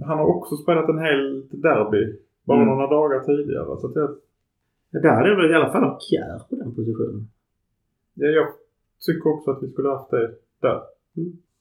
han 0.07 0.17
har 0.17 0.25
också 0.37 0.55
spelat 0.55 0.89
en 0.89 0.99
hel 0.99 1.21
derby. 1.51 2.03
Bara 2.47 2.57
Mm. 2.61 2.69
några 2.69 2.87
dagar 2.87 3.19
tidigare. 3.19 3.77
Så 3.81 3.87
att 3.87 3.95
jag, 3.95 4.09
Ja, 4.09 4.15
Där 5.01 5.15
hade 5.17 5.29
jag 5.29 5.37
väl 5.41 5.51
i 5.51 5.57
alla 5.59 5.71
fall 5.71 5.97
Kjär 6.07 6.39
på 6.49 6.55
den 6.61 6.69
positionen. 6.77 7.21
ja, 8.21 8.27
jag 8.27 8.47
tycker 9.05 9.27
också 9.33 9.51
att 9.51 9.63
vi 9.63 9.67
skulle 9.71 9.89
haft 9.89 10.11
det 10.11 10.27
där. 10.61 10.79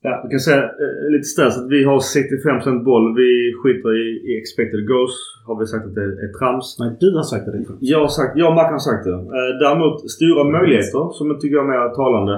Ja, 0.05 0.13
jag 0.23 0.31
kan 0.31 0.41
säga 0.41 0.63
eh, 0.83 1.11
lite 1.15 1.29
stress 1.35 1.59
att 1.59 1.71
vi 1.75 1.81
har 1.91 1.99
65% 1.99 2.85
boll. 2.89 3.07
Vi 3.23 3.31
skiter 3.61 3.91
i, 4.03 4.07
i 4.29 4.31
expected 4.41 4.83
goals. 4.93 5.17
Har 5.47 5.57
vi 5.61 5.67
sagt 5.67 5.87
att 5.89 5.95
det 5.95 6.09
är 6.27 6.33
trams. 6.39 6.67
Nej, 6.81 6.91
du 7.01 7.09
har 7.21 7.27
sagt 7.33 7.47
det. 7.47 7.65
Jag 7.95 8.01
har 8.07 8.13
sagt, 8.19 8.33
jag 8.41 8.49
och 8.51 8.59
Mackan 8.59 8.79
har 8.81 8.87
sagt 8.91 9.05
det. 9.09 9.19
Eh, 9.39 9.53
däremot 9.65 10.11
stora 10.17 10.45
möjligheter 10.57 11.03
som 11.19 11.27
jag 11.31 11.39
tycker 11.41 11.57
är 11.65 11.69
mer 11.73 11.95
talande. 12.03 12.35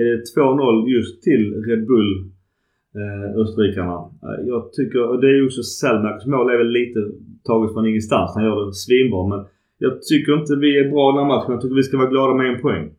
Är 0.00 0.04
det 0.04 0.22
2-0 0.36 0.88
just 0.96 1.22
till 1.22 1.42
Red 1.68 1.82
Bull 1.90 2.10
eh, 3.00 3.40
österrikarna. 3.42 3.96
Eh, 4.26 4.38
jag 4.46 4.72
tycker, 4.72 5.02
och 5.10 5.20
det 5.20 5.26
är 5.26 5.36
ju 5.40 5.46
också 5.46 5.62
Selmaks 5.62 6.26
mål 6.26 6.50
är 6.50 6.58
väl 6.58 6.72
lite 6.80 7.00
taget 7.44 7.72
från 7.72 7.86
ingenstans. 7.86 8.32
Han 8.34 8.44
gör 8.44 8.66
det 8.66 8.72
svinbra 8.72 9.26
men 9.32 9.40
jag 9.78 10.02
tycker 10.02 10.40
inte 10.40 10.56
vi 10.56 10.78
är 10.78 10.90
bra 10.90 11.10
i 11.10 11.12
den 11.12 11.26
här 11.26 11.34
matchen. 11.34 11.52
Jag 11.52 11.60
tycker 11.62 11.76
vi 11.76 11.82
ska 11.82 11.96
vara 11.96 12.10
glada 12.10 12.34
med 12.34 12.46
en 12.54 12.60
poäng. 12.60 12.90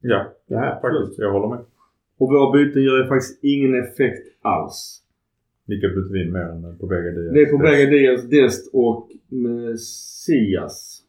Ja, 0.00 0.32
Ja, 0.50 0.78
faktiskt. 0.82 1.18
Jag 1.18 1.32
håller 1.32 1.48
med. 1.48 1.64
Och 2.18 2.28
våra 2.28 2.52
byten 2.52 2.82
gör 2.82 3.02
ju 3.02 3.08
faktiskt 3.08 3.44
ingen 3.44 3.74
effekt 3.82 4.26
alls. 4.42 5.02
Vilka 5.66 5.88
byter 5.88 6.12
vi 6.12 6.22
in 6.22 6.32
mer 6.32 6.40
än 6.40 6.78
på 6.78 6.86
bägge 6.86 7.10
Diaz? 7.10 7.32
Det 7.34 7.40
är 7.42 7.50
på 7.50 7.58
Bega 7.58 7.90
Diaz, 7.90 8.22
Dest 8.30 8.70
och 8.74 9.08
Messias. 9.28 11.02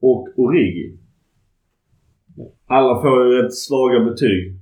och 0.00 0.28
Origi. 0.36 0.98
Alla 2.66 3.02
får 3.02 3.26
ju 3.26 3.42
rätt 3.42 3.54
svaga 3.54 4.04
betyg. 4.04 4.54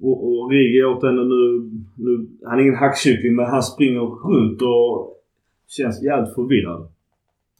Och, 0.00 0.28
Origi 0.28 0.84
återigen 0.84 1.28
nu, 1.28 1.70
nu... 1.96 2.26
Han 2.44 2.58
är 2.58 2.62
ingen 2.62 2.74
hackkyckling 2.74 3.36
men 3.36 3.46
han 3.46 3.62
springer 3.62 4.00
runt 4.00 4.62
och 4.62 5.22
känns 5.68 6.02
jävligt 6.02 6.34
förvirrad. 6.34 6.91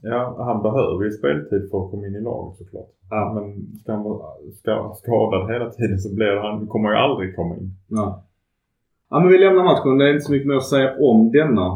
Ja, 0.02 0.36
han 0.48 0.62
behöver 0.62 1.04
ju 1.04 1.10
speltid 1.10 1.70
för 1.70 1.84
att 1.84 1.90
komma 1.90 2.06
in 2.06 2.14
i 2.14 2.20
laget 2.20 2.58
såklart. 2.58 2.90
Ja. 3.10 3.32
Men 3.34 3.44
ska 3.80 3.92
han 3.92 4.02
vara 4.04 4.26
ska, 4.60 4.94
skadad 5.02 5.52
hela 5.52 5.70
tiden 5.70 5.98
så 5.98 6.14
blir 6.14 6.36
han, 6.36 6.66
kommer 6.66 6.88
ju 6.90 6.96
aldrig 6.96 7.36
komma 7.36 7.54
in. 7.56 7.70
Ja. 7.88 8.24
Ja 9.10 9.20
men 9.20 9.28
vi 9.28 9.38
lämnar 9.38 9.64
matchen. 9.64 9.98
Det 9.98 10.04
är 10.08 10.12
inte 10.12 10.24
så 10.24 10.32
mycket 10.32 10.48
mer 10.48 10.56
att 10.56 10.66
säga 10.74 10.90
om 11.00 11.32
denna. 11.32 11.68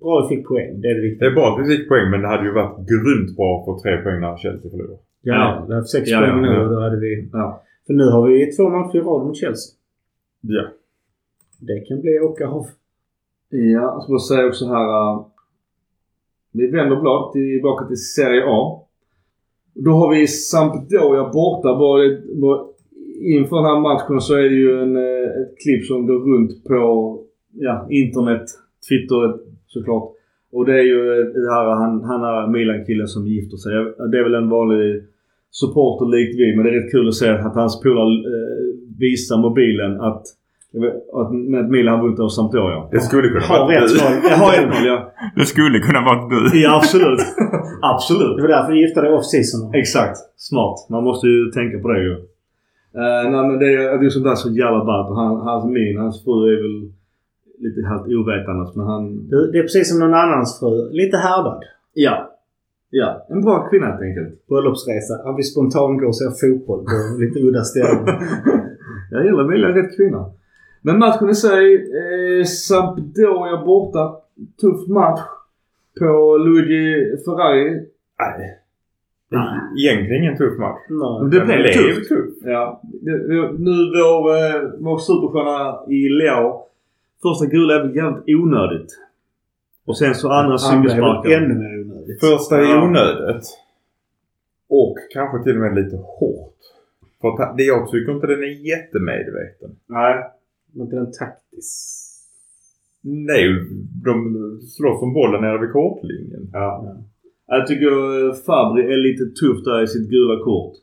Bra 0.00 0.26
vi 0.28 0.36
fick 0.36 0.46
poäng. 0.48 0.80
Det 0.80 0.88
är 0.88 0.94
det 0.94 1.00
Det 1.00 1.08
viktiga. 1.08 1.28
är 1.28 1.34
bra 1.34 1.46
att 1.54 1.60
vi 1.66 1.76
fick 1.76 1.88
poäng 1.88 2.10
men 2.10 2.20
det 2.22 2.28
hade 2.28 2.44
ju 2.44 2.52
varit 2.52 2.76
grymt 2.90 3.36
bra 3.36 3.58
att 3.58 3.64
få 3.64 3.80
tre 3.82 3.96
poäng 4.02 4.20
när 4.20 4.36
Chelsea 4.36 4.70
förlorade. 4.70 4.98
Ja, 5.22 5.64
det 5.68 5.74
är 5.76 5.82
sex 5.82 6.10
Ja, 6.10 6.18
poäng 6.18 6.30
ja, 6.30 6.40
nu 6.40 6.52
ja. 6.54 6.64
då 6.64 6.80
hade 6.80 6.96
vi... 7.00 7.28
Ja. 7.32 7.62
För 7.86 7.94
nu 7.94 8.04
har 8.10 8.22
vi 8.28 8.52
två 8.56 8.68
matcher 8.68 8.96
i 8.96 9.00
rad 9.00 9.26
mot 9.26 9.36
Chelsea. 9.36 9.74
Ja. 10.40 10.62
Det 11.60 11.80
kan 11.80 12.00
bli 12.00 12.20
åka 12.20 12.48
av. 12.48 12.66
Ja, 13.48 13.58
jag 13.58 14.02
ska 14.02 14.12
bara 14.12 14.18
säga 14.18 14.46
också 14.46 14.64
här. 14.66 15.24
Vi 16.54 16.66
vänder 16.66 16.96
blad 16.96 17.32
tillbaka 17.32 17.86
till 17.86 17.96
Serie 17.96 18.44
A. 18.46 18.80
Då 19.74 19.90
har 19.90 20.14
vi 20.14 20.26
Sampdoria 20.26 21.24
borta. 21.38 21.68
Bara, 21.78 22.02
bara 22.42 22.60
inför 23.20 23.56
den 23.56 23.64
här 23.64 23.80
matchen 23.80 24.20
så 24.20 24.34
är 24.34 24.42
det 24.42 24.60
ju 24.64 24.82
en, 24.82 24.96
eh, 24.96 25.28
ett 25.40 25.54
klipp 25.62 25.84
som 25.84 26.06
går 26.06 26.20
runt 26.30 26.64
på 26.64 26.80
ja, 27.52 27.86
internet, 27.90 28.46
Twitter 28.88 29.20
såklart. 29.66 30.10
Och 30.52 30.66
det 30.66 30.74
är 30.80 30.86
ju 30.92 31.00
eh, 31.12 31.26
det 31.44 31.52
här, 31.54 31.66
han, 31.82 32.04
han 32.04 32.22
är 32.22 32.52
Milan-killen 32.52 33.08
som 33.08 33.26
gifter 33.26 33.56
sig. 33.56 33.72
Det 34.10 34.18
är 34.18 34.24
väl 34.24 34.42
en 34.42 34.48
vanlig 34.48 35.02
supporter 35.50 36.06
likt 36.16 36.38
vi. 36.40 36.56
Men 36.56 36.64
det 36.64 36.70
är 36.70 36.80
rätt 36.80 36.92
kul 36.92 37.08
att 37.08 37.14
se 37.14 37.28
att 37.28 37.54
hans 37.54 37.82
polare 37.82 38.14
eh, 38.34 38.64
visar 38.98 39.36
mobilen 39.46 40.00
att 40.00 40.24
med 41.32 41.70
Milan 41.70 42.00
vunnit 42.00 42.18
över 42.18 42.28
Sampdoria. 42.28 42.88
Det 42.90 43.00
skulle 43.00 43.28
kunna 43.28 43.46
Har 43.46 43.58
vara 43.58 43.74
rätt 43.74 43.88
du. 43.88 44.28
Jag 44.28 44.36
har 44.36 44.52
ett 44.58 44.68
mål, 44.72 44.86
ja. 44.86 45.12
Det 45.36 45.46
skulle 45.46 45.78
kunna 45.78 46.00
vara 46.08 46.28
du. 46.28 46.60
Ja, 46.62 46.76
absolut. 46.76 47.20
absolut. 47.94 48.36
Det 48.36 48.42
var 48.42 48.48
därför 48.48 48.72
vi 48.72 48.80
gifte 48.80 49.00
dig 49.00 49.10
off-season. 49.10 49.74
Exakt. 49.74 50.16
Smart. 50.36 50.86
Man 50.90 51.04
måste 51.04 51.26
ju 51.26 51.50
tänka 51.50 51.78
på 51.78 51.88
det 51.88 52.02
ju. 52.02 52.14
Uh, 53.00 53.30
nej 53.32 53.42
men 53.48 53.58
det 53.58 53.68
är, 53.74 53.98
det 53.98 54.06
är 54.06 54.10
sånt 54.10 54.24
där 54.24 54.34
så 54.34 54.50
jävla 54.50 54.84
ballt. 54.84 55.10
Och 55.10 55.16
Han, 55.16 55.36
hans 55.36 55.64
min, 55.64 55.96
hans 55.98 56.24
fru 56.24 56.36
är 56.52 56.58
väl 56.64 56.76
lite 57.64 57.88
halvt 57.88 58.06
ovetandes 58.18 58.76
men 58.76 58.86
han... 58.86 59.28
Det, 59.30 59.52
det 59.52 59.58
är 59.58 59.62
precis 59.62 59.88
som 59.90 59.98
någon 59.98 60.14
annans 60.14 60.60
fru. 60.60 60.90
Lite 60.92 61.16
härdad. 61.16 61.62
Ja. 61.94 62.16
Ja. 62.90 63.26
En 63.28 63.40
bra 63.42 63.68
kvinna 63.68 63.86
helt 63.86 64.02
enkelt. 64.02 64.46
Bröllopsresa. 64.48 65.14
Han 65.24 65.36
vill 65.36 65.44
spontant 65.52 66.00
gå 66.00 66.06
och 66.06 66.16
se 66.16 66.24
fotboll 66.40 66.80
på 66.84 66.96
lite 67.22 67.38
udda 67.46 67.62
ställen. 67.64 68.04
Jag 69.10 69.24
gillar 69.24 69.44
välja 69.52 69.68
rätt 69.68 69.96
kvinna. 69.96 70.30
Men 70.86 70.98
matchen 70.98 71.30
i 71.30 71.34
sig. 71.34 71.74
Eh, 71.74 72.44
Sampdoria 72.44 73.64
borta. 73.64 74.16
Tuff 74.60 74.88
match. 74.88 75.20
På 75.98 76.36
Luigi 76.36 77.16
Ferrari. 77.24 77.86
Nej. 79.30 79.60
Egentligen 79.78 80.22
ingen 80.22 80.36
tuff 80.36 80.58
match. 80.58 80.80
Nej. 80.88 81.30
Det 81.30 81.46
blev 81.46 81.72
tufft. 81.72 82.08
tufft. 82.08 82.38
Ja. 82.44 82.82
Nu 83.58 83.74
vår, 83.96 84.30
eh, 84.36 84.70
vår 84.78 84.98
superstjärna 84.98 85.92
i 85.92 86.08
Leao. 86.08 86.66
Första 87.22 87.46
gula 87.46 87.74
är 87.74 87.82
väl 87.82 87.96
jävligt 87.96 88.36
onödigt. 88.38 88.90
Och 89.86 89.98
sen 89.98 90.14
så 90.14 90.30
andra 90.30 90.56
väl 91.00 91.32
ännu 91.32 91.54
mer 91.54 91.80
onödigt. 91.80 92.20
Första 92.20 92.56
är 92.56 92.82
onödigt. 92.82 93.46
Och 94.68 94.96
kanske 95.12 95.44
till 95.44 95.56
och 95.56 95.62
med 95.62 95.74
lite 95.74 95.96
hårt. 95.96 96.58
För 97.20 97.54
jag 97.56 97.90
tycker 97.90 98.12
inte 98.12 98.26
den 98.26 98.42
är 98.42 98.68
jättemedveten. 98.68 99.70
Nej. 99.86 100.30
Men 100.74 100.86
inte 100.86 100.96
den 100.96 101.12
taktisk. 101.12 102.10
Nej, 103.00 103.44
de 104.04 104.14
slåss 104.74 105.02
om 105.02 105.12
bollen 105.12 105.40
nere 105.40 105.60
vid 105.60 105.72
kortlinjen. 105.72 106.50
Ja. 106.52 106.96
Jag 107.46 107.66
tycker 107.66 107.92
eh, 107.92 108.34
Fabri 108.46 108.82
är 108.94 109.00
lite 109.08 109.24
tuff 109.40 109.64
där 109.64 109.82
i 109.82 109.86
sitt 109.86 110.10
gula 110.10 110.44
kort. 110.44 110.74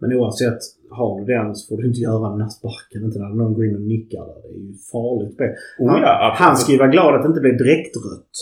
Men 0.00 0.12
oavsett, 0.12 0.60
har 0.90 1.20
du 1.20 1.24
den 1.34 1.54
så 1.56 1.62
får 1.68 1.82
du 1.82 1.88
inte 1.88 2.00
göra 2.00 2.30
den 2.30 2.40
här 2.40 2.48
sparken. 2.48 3.04
Inte 3.04 3.18
när 3.18 3.28
någon 3.28 3.54
går 3.54 3.64
in 3.66 3.74
och 3.74 3.86
nickar 3.94 4.24
där. 4.30 4.40
Det 4.42 4.48
är 4.48 4.62
ju 4.68 4.74
farligt 4.92 5.34
spel. 5.34 5.50
Oh, 5.78 5.90
Han, 5.90 6.00
ja, 6.00 6.12
absolut. 6.30 6.46
han 6.48 6.56
ska 6.56 6.72
ju 6.72 6.78
vara 6.78 6.94
glad 6.96 7.14
att 7.14 7.22
det 7.22 7.28
inte 7.28 7.40
blev 7.46 7.56
direktrött. 7.64 8.34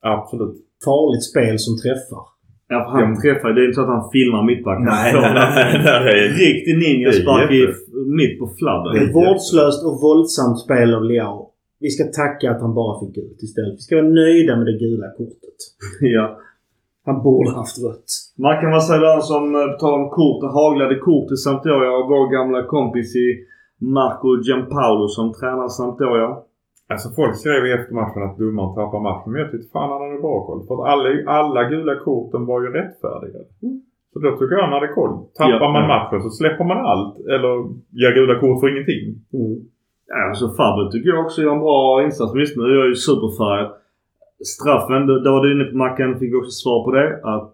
Absolut. 0.00 0.56
Farligt 0.84 1.24
spel 1.30 1.58
som 1.58 1.74
träffar. 1.84 2.24
Ja, 2.68 2.78
för 2.90 2.92
han 3.04 3.20
träffar 3.22 3.48
Det 3.52 3.60
är 3.62 3.64
inte 3.64 3.74
så 3.80 3.84
att 3.86 3.94
han 3.96 4.10
filmar 4.14 4.42
mittbacken. 4.50 4.84
Nej, 4.84 5.12
nej, 5.14 5.32
nej, 5.88 6.04
nej. 6.08 6.20
Riktig 6.44 6.74
ninjaspark 6.84 7.50
Det 7.50 7.74
mitt 8.20 8.34
på 8.40 8.46
flabben. 8.58 8.92
Ett 9.02 9.14
vårdslöst 9.14 9.80
och 9.88 9.96
våldsamt 10.06 10.58
spel 10.64 10.94
av 10.98 11.04
Leao. 11.10 11.38
Vi 11.84 11.90
ska 11.94 12.04
tacka 12.22 12.50
att 12.50 12.60
han 12.64 12.74
bara 12.80 12.94
fick 13.00 13.14
gult 13.14 13.42
istället. 13.46 13.74
Vi 13.78 13.82
ska 13.86 13.92
vara 13.96 14.14
nöjda 14.22 14.52
med 14.56 14.66
det 14.66 14.78
gula 14.84 15.06
kortet. 15.18 15.58
Ja. 16.16 16.26
Han 17.08 17.22
borde 17.22 17.50
haft 17.50 17.76
rött. 17.84 18.08
Man 18.44 18.60
kan 18.60 18.70
väl 18.70 18.80
säga 18.80 19.00
där 19.00 19.20
som 19.20 19.54
eh, 19.54 19.66
på 19.72 19.76
tal 19.80 19.94
om 20.00 20.08
kort. 20.18 20.40
Det 20.42 20.50
haglade 20.60 20.96
kort 21.08 21.28
i 21.34 21.36
Sampdoria 21.36 21.90
och 21.98 22.06
vår 22.12 22.24
gamla 22.36 22.60
kompis 22.74 23.16
i 23.16 23.26
Marco 23.96 24.28
Giampaolo 24.46 25.08
som 25.08 25.26
tränar 25.38 25.68
Sampdoria. 25.68 26.30
Alltså 26.92 27.08
folk 27.18 27.34
skrev 27.36 27.66
i 27.66 27.72
eftermatchen 27.72 28.22
att 28.22 28.38
domaren 28.38 28.74
tappar 28.78 29.00
matchen. 29.08 29.32
Men 29.32 29.40
jag 29.42 29.50
tyckte 29.50 29.72
fan 29.72 29.90
han 29.92 30.02
hade 30.04 30.20
bra 30.26 30.36
koll. 30.46 30.66
För 30.66 30.74
att 30.74 30.88
alla, 30.92 31.08
alla 31.38 31.62
gula 31.72 31.94
korten 32.06 32.46
var 32.50 32.58
ju 32.62 32.68
rättfärdiga. 32.78 33.40
Så 34.12 34.16
då 34.22 34.28
tycker 34.32 34.54
jag 34.54 34.66
han 34.68 34.78
hade 34.78 34.92
koll. 34.98 35.14
Tappar 35.38 35.50
Ja, 35.50 35.72
man 35.76 35.86
matchen 35.94 36.20
så 36.26 36.30
släpper 36.30 36.64
man 36.64 36.80
allt. 36.90 37.14
Eller 37.34 37.52
ger 38.00 38.12
gula 38.18 38.34
kort 38.40 38.60
för 38.60 38.68
ingenting. 38.72 39.02
Mm. 39.38 39.56
Ja, 40.10 40.18
alltså 40.28 40.46
Fabri 40.58 40.84
tycker 40.92 41.08
jag 41.10 41.24
också 41.24 41.42
gör 41.42 41.52
en 41.52 41.66
bra 41.66 42.04
insats. 42.04 42.32
Visst, 42.34 42.56
nu 42.56 42.62
är 42.62 42.76
jag 42.82 42.88
ju 42.92 42.94
superfärgad. 42.94 43.68
Straffen, 44.54 45.06
där 45.06 45.30
var 45.34 45.42
du 45.42 45.48
inne 45.54 45.64
på 45.70 45.76
Mackan. 45.76 46.18
Fick 46.18 46.34
också 46.34 46.50
svar 46.50 46.78
på 46.84 46.90
det. 46.98 47.08
Att 47.34 47.52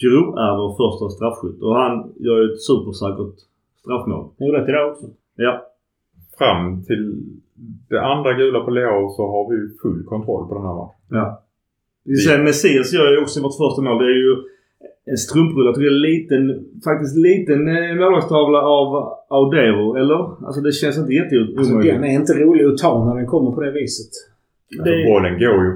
Giroud 0.00 0.30
är 0.46 0.52
vår 0.60 0.72
första 0.80 1.04
straffskytt. 1.16 1.60
Och 1.66 1.74
han 1.82 1.92
gör 2.26 2.38
ju 2.42 2.46
ett 2.52 2.62
supersäkert 2.68 3.38
straffmål. 3.80 4.24
Han 4.38 4.46
gjorde 4.46 4.64
det 4.64 4.72
idag 4.72 4.90
också. 4.92 5.06
Ja. 5.36 5.52
Fram 6.38 6.84
till 6.88 7.04
det 7.88 8.00
andra 8.12 8.32
gula 8.32 8.60
på 8.64 8.70
Leo 8.70 9.08
så 9.16 9.22
har 9.32 9.42
vi 9.50 9.54
ju 9.60 9.68
full 9.82 10.04
kontroll 10.12 10.48
på 10.48 10.54
den 10.54 10.64
här 10.66 10.74
matchen. 10.80 11.00
Ja. 11.10 11.42
Vi 12.04 12.16
säger 12.16 12.44
Messias 12.44 12.92
gör 12.92 13.12
ju 13.12 13.18
också 13.24 13.42
vårt 13.42 13.56
första 13.62 13.82
mål. 13.82 13.98
Det 14.02 14.10
är 14.14 14.20
ju 14.26 14.34
en 15.12 15.16
strumprulle. 15.26 15.68
Jag 15.68 15.74
tycker 15.74 15.90
det 15.90 15.94
är 15.94 16.00
en 16.02 16.08
liten, 16.12 16.42
faktiskt 16.88 17.16
liten 17.28 17.60
eh, 17.76 17.94
målvaktstavla 18.00 18.60
av 18.78 18.88
Audero. 19.38 19.84
Eller? 20.00 20.20
Alltså 20.46 20.60
det 20.66 20.72
känns 20.72 20.98
inte 20.98 21.12
jätteomöjligt. 21.12 21.58
Alltså, 21.58 21.78
den 21.78 22.04
är 22.04 22.14
inte 22.22 22.34
rolig 22.44 22.64
att 22.64 22.78
ta 22.78 22.92
när 23.06 23.14
den 23.20 23.26
kommer 23.26 23.50
på 23.56 23.60
det 23.60 23.72
viset. 23.80 24.12
Alltså, 24.78 24.84
Det- 24.84 25.04
bollen 25.10 25.34
går 25.44 25.58
ju 25.66 25.70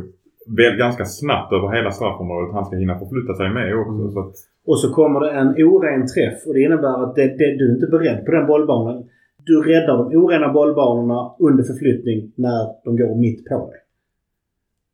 väl 0.61 0.75
ganska 0.85 1.05
snabbt 1.05 1.53
över 1.53 1.69
hela 1.77 1.91
straffområdet. 1.91 2.55
Han 2.55 2.65
ska 2.67 2.77
hinna 2.77 2.99
förflytta 2.99 3.35
sig 3.35 3.49
med 3.51 3.67
också. 3.81 4.03
Mm. 4.03 4.11
Så 4.15 4.21
att, 4.21 4.35
Och 4.71 4.79
så 4.83 4.89
kommer 4.99 5.21
det 5.21 5.31
en 5.41 5.49
oren 5.71 6.07
träff 6.15 6.39
och 6.47 6.55
det 6.55 6.61
innebär 6.67 6.97
att 7.05 7.15
det, 7.19 7.27
det, 7.39 7.49
du 7.59 7.65
är 7.71 7.75
inte 7.75 7.91
beredd 7.95 8.19
på 8.27 8.31
den 8.33 8.47
bollbanan. 8.47 8.99
Du 9.47 9.63
räddar 9.63 9.97
de 9.97 10.17
orena 10.17 10.53
bollbanorna 10.53 11.35
under 11.39 11.63
förflyttning 11.65 12.33
när 12.35 12.61
de 12.85 12.97
går 12.97 13.15
mitt 13.15 13.49
på 13.49 13.71
dig. 13.71 13.81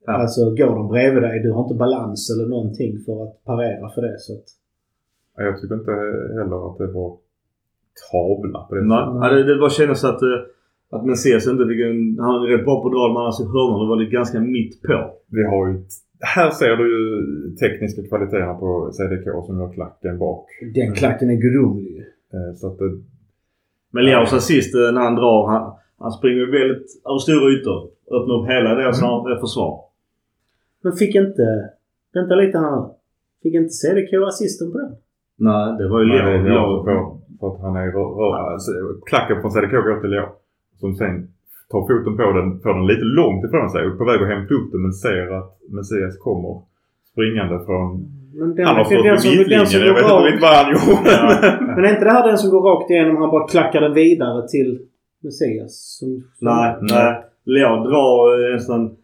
Ja. 0.06 0.12
Alltså 0.12 0.40
går 0.50 0.74
de 0.76 0.88
bredvid 0.88 1.22
dig, 1.22 1.42
du 1.42 1.50
har 1.52 1.62
inte 1.62 1.74
balans 1.74 2.20
eller 2.32 2.48
någonting 2.48 2.98
för 3.06 3.22
att 3.24 3.44
parera 3.44 3.88
för 3.94 4.02
det. 4.02 4.16
Så 4.18 4.32
att, 4.32 4.44
ja, 5.36 5.42
jag 5.44 5.60
tycker 5.60 5.74
inte 5.74 5.90
heller 6.38 6.70
att 6.70 6.78
det 6.78 6.86
var 6.86 7.10
tavla 8.10 8.60
på 8.68 8.74
det 8.74 8.84
Nej, 8.84 9.04
ja, 9.20 9.28
det, 9.34 9.54
det 9.54 9.60
bara 9.60 9.70
kändes 9.70 10.04
att, 10.04 10.22
eh, 10.22 10.38
att 10.90 11.06
Messias 11.06 11.46
inte 11.46 11.66
fick 11.70 11.80
en... 11.80 12.18
Han 12.26 12.34
är 12.42 12.48
rätt 12.52 12.64
bra 12.64 12.74
på 12.82 12.86
att 12.88 12.94
dra 12.96 13.04
men 13.12 13.22
annars 13.22 13.40
i 13.40 13.44
hörnan. 13.54 13.80
Det 13.82 13.88
var 13.92 13.96
lite 14.02 14.16
ganska 14.20 14.40
mitt 14.40 14.82
på. 14.82 14.98
Vi 15.36 15.42
har 15.52 15.62
ju... 15.68 15.74
Här 16.20 16.50
ser 16.50 16.76
du 16.80 16.84
ju 16.96 17.02
tekniska 17.62 18.02
kvaliteterna 18.08 18.54
på 18.54 18.90
CDK 18.92 19.26
som 19.46 19.58
gör 19.60 19.72
klacken 19.72 20.18
bak. 20.18 20.44
den 20.74 20.92
klacken 20.94 21.30
är 21.30 21.38
gudomlig. 21.46 21.98
Eh, 22.34 22.54
Så 22.56 22.66
att 22.66 22.78
det, 22.78 22.90
Men 23.92 24.04
Leos 24.04 24.32
assist 24.32 24.74
eh, 24.74 24.92
när 24.94 25.00
han 25.00 25.14
drar. 25.14 25.48
Han, 25.52 25.62
han 25.98 26.12
springer 26.12 26.46
väldigt 26.58 26.86
över 27.08 27.18
stora 27.18 27.46
ytor. 27.54 27.78
Öppnar 28.16 28.34
upp 28.38 28.48
hela 28.54 28.70
deras 28.74 29.02
mm. 29.02 29.40
försvar. 29.40 29.72
Men 30.82 30.92
fick 30.92 31.14
inte... 31.14 31.44
Vänta 32.14 32.34
lite 32.34 32.58
här. 32.58 32.80
Fick 33.42 33.54
inte 33.54 33.74
CDK 33.80 34.10
assisten 34.28 34.72
på 34.72 34.78
den? 34.78 34.92
Nej, 35.48 35.66
det 35.78 35.88
var 35.88 35.98
ju 36.00 36.06
Leo. 36.06 36.18
Leo 36.48 36.84
för, 36.84 36.90
Leo. 36.90 37.20
för 37.40 37.46
att 37.50 37.60
han 37.60 37.76
är 37.76 37.88
rö- 37.96 38.14
rö- 38.20 38.52
alltså, 38.52 38.70
Klacken 39.10 39.40
från 39.40 39.50
CDK 39.52 39.72
går 39.86 40.00
till 40.00 40.10
Leo. 40.10 40.26
Som 40.80 40.94
sen 40.94 41.14
tar 41.70 41.82
foten 41.88 42.16
på 42.20 42.26
den, 42.38 42.48
får 42.62 42.74
den 42.78 42.86
lite 42.92 43.06
långt 43.20 43.44
ifrån 43.46 43.70
sig 43.70 43.82
och 43.86 43.98
på 43.98 44.04
väg 44.10 44.18
att 44.22 44.32
hämta 44.34 44.54
upp 44.58 44.68
den 44.72 44.82
men 44.82 44.92
ser 44.92 45.26
att 45.38 45.50
Messias 45.76 46.16
kommer 46.26 46.62
springande 47.12 47.56
från... 47.66 47.88
Men 48.38 48.54
den, 48.54 48.66
Han 48.66 48.76
har 48.76 48.84
stått 48.84 48.98
på 48.98 49.04
den 49.04 49.14
mittlinjen. 49.38 49.86
Jag 49.88 49.94
vet 49.94 50.02
inte 50.02 50.26
riktigt 50.28 50.44
vad 50.46 50.54
han 50.60 50.68
gjorde. 50.74 51.10
Ja. 51.20 51.57
Men 51.78 51.84
är 51.84 51.90
inte 51.90 52.04
det 52.04 52.10
här 52.10 52.28
den 52.28 52.38
som 52.38 52.50
går 52.50 52.60
rakt 52.60 52.90
igenom 52.90 53.16
han 53.16 53.30
bara 53.30 53.48
klackar 53.48 53.80
den 53.80 53.94
vidare 53.94 54.48
till 54.48 54.80
Messias? 55.20 55.98
Som, 55.98 56.08
som, 56.34 56.48
Nej, 56.48 56.76
nej. 56.80 57.24
Leo 57.44 57.76
drar 57.76 58.48
eh, 58.48 58.54
nästan... 58.54 58.96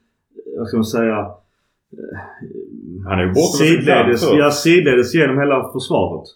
Vad 0.59 0.69
ska 0.69 0.77
man 0.77 0.85
säga? 0.85 1.17
Han 3.09 3.19
är 3.19 3.23
ju 3.23 3.29
borta 3.29 3.59
Sidledes, 3.59 4.31
ja, 4.33 4.51
sidledes 4.51 5.15
genom 5.15 5.39
hela 5.39 5.73
försvaret. 5.73 6.29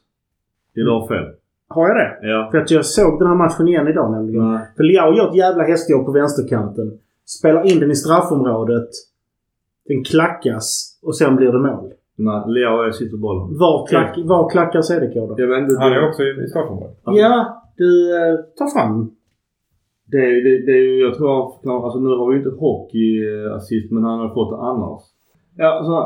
Du 0.74 0.90
har 0.90 1.08
fel. 1.08 1.34
Har 1.68 1.88
jag 1.88 1.96
det? 1.96 2.28
Ja. 2.28 2.48
För 2.50 2.58
att 2.58 2.70
jag 2.70 2.86
såg 2.86 3.18
den 3.18 3.28
här 3.28 3.34
matchen 3.34 3.68
igen 3.68 3.88
idag 3.88 4.12
nämligen. 4.12 4.52
Nej. 4.52 4.60
För 4.76 4.82
Liao 4.82 5.14
gör 5.14 5.28
ett 5.28 5.36
jävla 5.36 5.64
hästjobb 5.64 6.06
på 6.06 6.12
vänsterkanten. 6.12 6.98
Spelar 7.26 7.66
in 7.72 7.80
den 7.80 7.90
i 7.90 7.96
straffområdet. 7.96 8.88
Den 9.86 10.04
klackas 10.04 10.98
och 11.02 11.16
sen 11.16 11.36
blir 11.36 11.52
det 11.52 11.58
mål. 11.58 11.92
Nej, 12.26 12.62
är 12.86 12.90
sist 12.90 13.10
på 13.10 13.18
bollen. 13.26 13.58
Var, 13.58 13.86
klack, 13.86 14.18
var 14.32 14.50
klackar 14.50 14.82
CDK 14.82 15.14
då? 15.14 15.34
Jag 15.42 15.48
vet 15.48 15.58
inte. 15.62 15.80
Han 15.82 15.92
är 15.92 16.08
också 16.08 16.22
i, 16.22 16.30
i 16.44 16.46
straffområdet. 16.52 16.96
Ja, 17.04 17.34
du 17.76 17.90
eh, 18.16 18.34
tar 18.58 18.66
fram. 18.76 19.10
Det, 20.12 20.16
är- 20.30 20.42
det, 20.46 20.52
det 20.66 20.72
är 20.80 20.84
ju, 20.90 20.96
jag 21.06 21.14
tror 21.14 21.28
han 21.34 21.52
förklarar, 21.52 21.84
alltså 21.84 22.00
nu 22.00 22.08
har 22.08 22.26
vi 22.30 22.36
inte 22.40 22.52
hockeyassist 22.64 23.90
men 23.94 24.02
han 24.04 24.18
har 24.20 24.28
fått 24.38 24.50
det 24.52 24.60
annars. 24.70 25.02
Ja, 25.56 25.68
alltså 25.78 25.96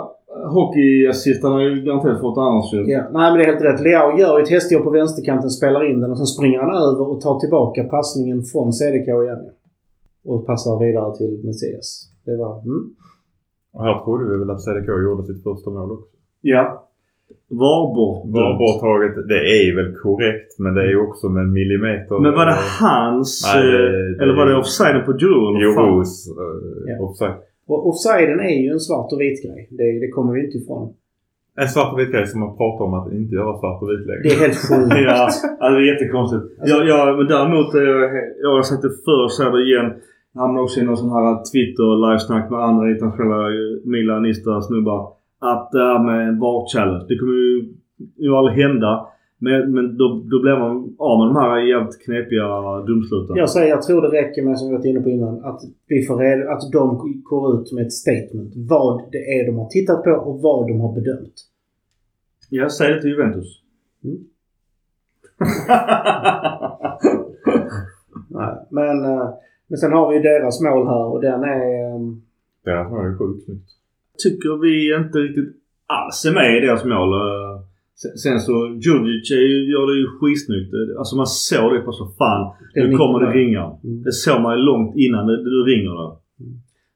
hockeyassist 0.56 1.42
han 1.42 1.52
har 1.52 1.60
ju 1.60 1.82
garanterat 1.88 2.20
fått 2.20 2.34
det 2.34 2.40
annars 2.50 2.72
ju. 2.74 2.80
Ja. 2.94 3.00
Nej 3.16 3.26
men 3.30 3.38
det 3.38 3.44
är 3.44 3.50
helt 3.52 3.64
rätt. 3.68 3.80
Liao 3.86 4.18
gör 4.18 4.38
ju 4.38 4.42
ett 4.42 4.50
hästjobb 4.56 4.84
på 4.84 4.90
vänsterkanten, 4.90 5.50
spelar 5.50 5.90
in 5.90 6.00
den 6.00 6.10
och 6.10 6.18
sen 6.18 6.26
springer 6.26 6.58
han 6.64 6.74
över 6.88 7.04
och 7.10 7.20
tar 7.20 7.38
tillbaka 7.38 7.84
passningen 7.84 8.42
från 8.52 8.72
CDK 8.72 9.08
igen. 9.24 9.42
Och 10.30 10.46
passar 10.46 10.74
vidare 10.84 11.16
till 11.16 11.40
Messias. 11.44 11.88
Det 12.26 12.36
var... 12.36 12.52
Mm. 12.58 12.82
Och 13.74 13.84
här 13.84 14.04
trodde 14.04 14.24
vi 14.30 14.36
väl 14.38 14.50
att 14.50 14.62
CDK 14.64 14.88
gjorde 15.06 15.22
sitt 15.30 15.42
första 15.42 15.70
mål 15.70 15.90
också. 15.92 16.08
Ja. 16.40 16.88
Var 17.48 17.94
bort. 17.94 18.22
Var 18.36 18.50
borttaget, 18.62 19.14
det 19.28 19.40
är 19.60 19.76
väl 19.76 19.90
korrekt 20.02 20.58
men 20.58 20.74
det 20.74 20.82
är 20.82 20.88
ju 20.96 21.00
också 21.08 21.28
med 21.28 21.46
millimeter. 21.58 22.18
Men 22.24 22.32
var 22.38 22.46
det 22.46 22.58
hans... 22.80 23.30
Nej, 23.54 23.66
det- 23.66 23.86
eh, 23.86 23.92
det- 24.16 24.22
eller 24.22 24.34
var 24.40 24.46
det 24.46 24.56
offsiden 24.56 25.04
på 25.06 25.12
Djurgården? 25.20 25.62
Joros 25.62 26.12
uh, 26.30 26.90
Ja. 26.90 27.04
offside. 27.06 27.34
Och 27.66 27.80
offsiden 27.88 28.40
är 28.40 28.58
ju 28.64 28.68
en 28.76 28.80
svart 28.80 29.12
och 29.12 29.20
vit 29.20 29.38
grej. 29.44 29.68
Det, 29.70 29.86
det 30.02 30.08
kommer 30.16 30.32
vi 30.34 30.40
inte 30.46 30.58
ifrån. 30.58 30.94
En 31.62 31.68
svart 31.68 31.92
och 31.92 31.98
vit 32.00 32.12
grej 32.12 32.26
som 32.26 32.40
man 32.40 32.56
pratar 32.56 32.84
om 32.84 32.94
att 32.94 33.12
inte 33.12 33.34
göra 33.34 33.58
svart 33.60 33.82
och 33.82 33.88
vit 33.92 34.06
längre. 34.08 34.22
Det 34.24 34.30
är 34.36 34.40
helt 34.46 34.60
sjukt. 34.68 34.94
ja, 35.08 35.16
alltså, 35.24 35.46
det 35.74 35.82
är 35.84 35.92
jättekonstigt. 35.92 36.44
Alltså- 36.60 36.76
jag, 36.76 36.80
jag, 36.92 37.18
men 37.18 37.26
däremot, 37.34 37.68
är 37.74 37.82
jag, 37.92 38.00
jag 38.44 38.50
har 38.56 38.62
sagt 38.70 38.82
det 38.86 38.92
förr, 39.06 39.28
säger 39.36 39.50
det 39.56 39.62
igen. 39.70 39.88
Hamnar 40.34 40.62
också 40.62 40.80
i 40.80 40.84
någon 40.84 40.96
sån 40.96 41.10
här 41.10 41.34
Twitter-livesnack 41.52 42.50
med 42.50 42.60
andra 42.60 42.90
internationella 42.90 43.48
eh, 43.48 43.76
milanister-snubbar. 43.84 45.12
Att 45.38 45.70
det 45.72 45.78
här 45.78 46.02
med 46.04 46.38
VAR-challenge, 46.38 47.06
det 47.08 47.18
kommer 47.18 47.32
ju, 47.32 47.74
ju 48.16 48.34
aldrig 48.34 48.56
hända. 48.64 49.08
Men, 49.38 49.72
men 49.74 49.96
då, 49.96 50.06
då 50.30 50.42
blir 50.42 50.58
man 50.58 50.96
av 50.98 51.18
med 51.18 51.26
de 51.28 51.36
här 51.36 51.58
jävligt 51.58 52.04
knepiga 52.04 52.46
domsluten. 52.88 53.36
Jag 53.36 53.50
säger, 53.50 53.68
jag 53.68 53.82
tror 53.82 54.02
det 54.02 54.08
räcker 54.08 54.42
med, 54.42 54.58
som 54.58 54.68
vi 54.68 54.74
varit 54.74 54.84
inne 54.84 55.00
på 55.00 55.10
innan, 55.10 55.44
att 55.44 55.60
vi 55.86 56.02
får 56.06 56.16
reda, 56.16 56.52
att 56.52 56.72
de 56.72 56.98
går 57.22 57.60
ut 57.60 57.72
med 57.72 57.86
ett 57.86 57.92
statement. 57.92 58.52
Vad 58.56 59.02
det 59.12 59.18
är 59.18 59.46
de 59.46 59.58
har 59.58 59.66
tittat 59.66 60.04
på 60.04 60.10
och 60.10 60.40
vad 60.40 60.68
de 60.68 60.80
har 60.80 60.92
bedömt. 60.94 61.34
Jag 62.50 62.72
säger 62.72 62.94
det 62.94 63.00
till 63.00 63.10
Juventus. 63.10 63.62
Mm. 64.04 64.18
Nej, 68.28 68.66
men, 68.70 69.04
eh, 69.04 69.28
men 69.72 69.78
sen 69.82 69.92
har 69.96 70.04
vi 70.08 70.14
ju 70.16 70.22
deras 70.30 70.56
mål 70.68 70.84
här 70.92 71.04
och 71.12 71.20
den 71.28 71.40
är... 71.54 71.62
eh, 71.82 72.00
Deras 72.68 72.86
mål 72.92 73.04
är 73.10 73.14
sjukt 73.18 73.40
snyggt. 73.44 73.68
Tycker 74.24 74.52
vi 74.64 74.72
inte 75.02 75.18
riktigt 75.26 75.50
alls 75.98 76.18
är 76.28 76.34
med 76.40 76.50
i 76.56 76.60
deras 76.66 76.84
mål. 76.94 77.10
Eh, 77.22 77.54
Sen, 78.24 78.40
så, 78.46 78.52
Djurdjic 78.84 79.26
är 79.40 79.46
ju- 79.52 79.66
gör 79.72 79.84
det 79.90 79.96
ju 80.02 80.06
skitsnyggt. 80.18 80.70
Eh, 80.78 80.98
Alltså 81.00 81.14
man 81.22 81.26
såg 81.26 81.66
det 81.74 81.80
på 81.86 81.92
så 82.00 82.04
fan. 82.18 82.42
Nu 82.74 82.96
kommer 83.00 83.18
det 83.24 83.30
ringar. 83.40 83.68
Mm. 83.84 84.02
Det 84.06 84.12
såg 84.24 84.38
man 84.44 84.52
ju 84.56 84.60
långt 84.70 84.92
innan 85.04 85.22
det, 85.26 85.36
det 85.36 85.62
ringer 85.72 85.92
det. 86.00 86.10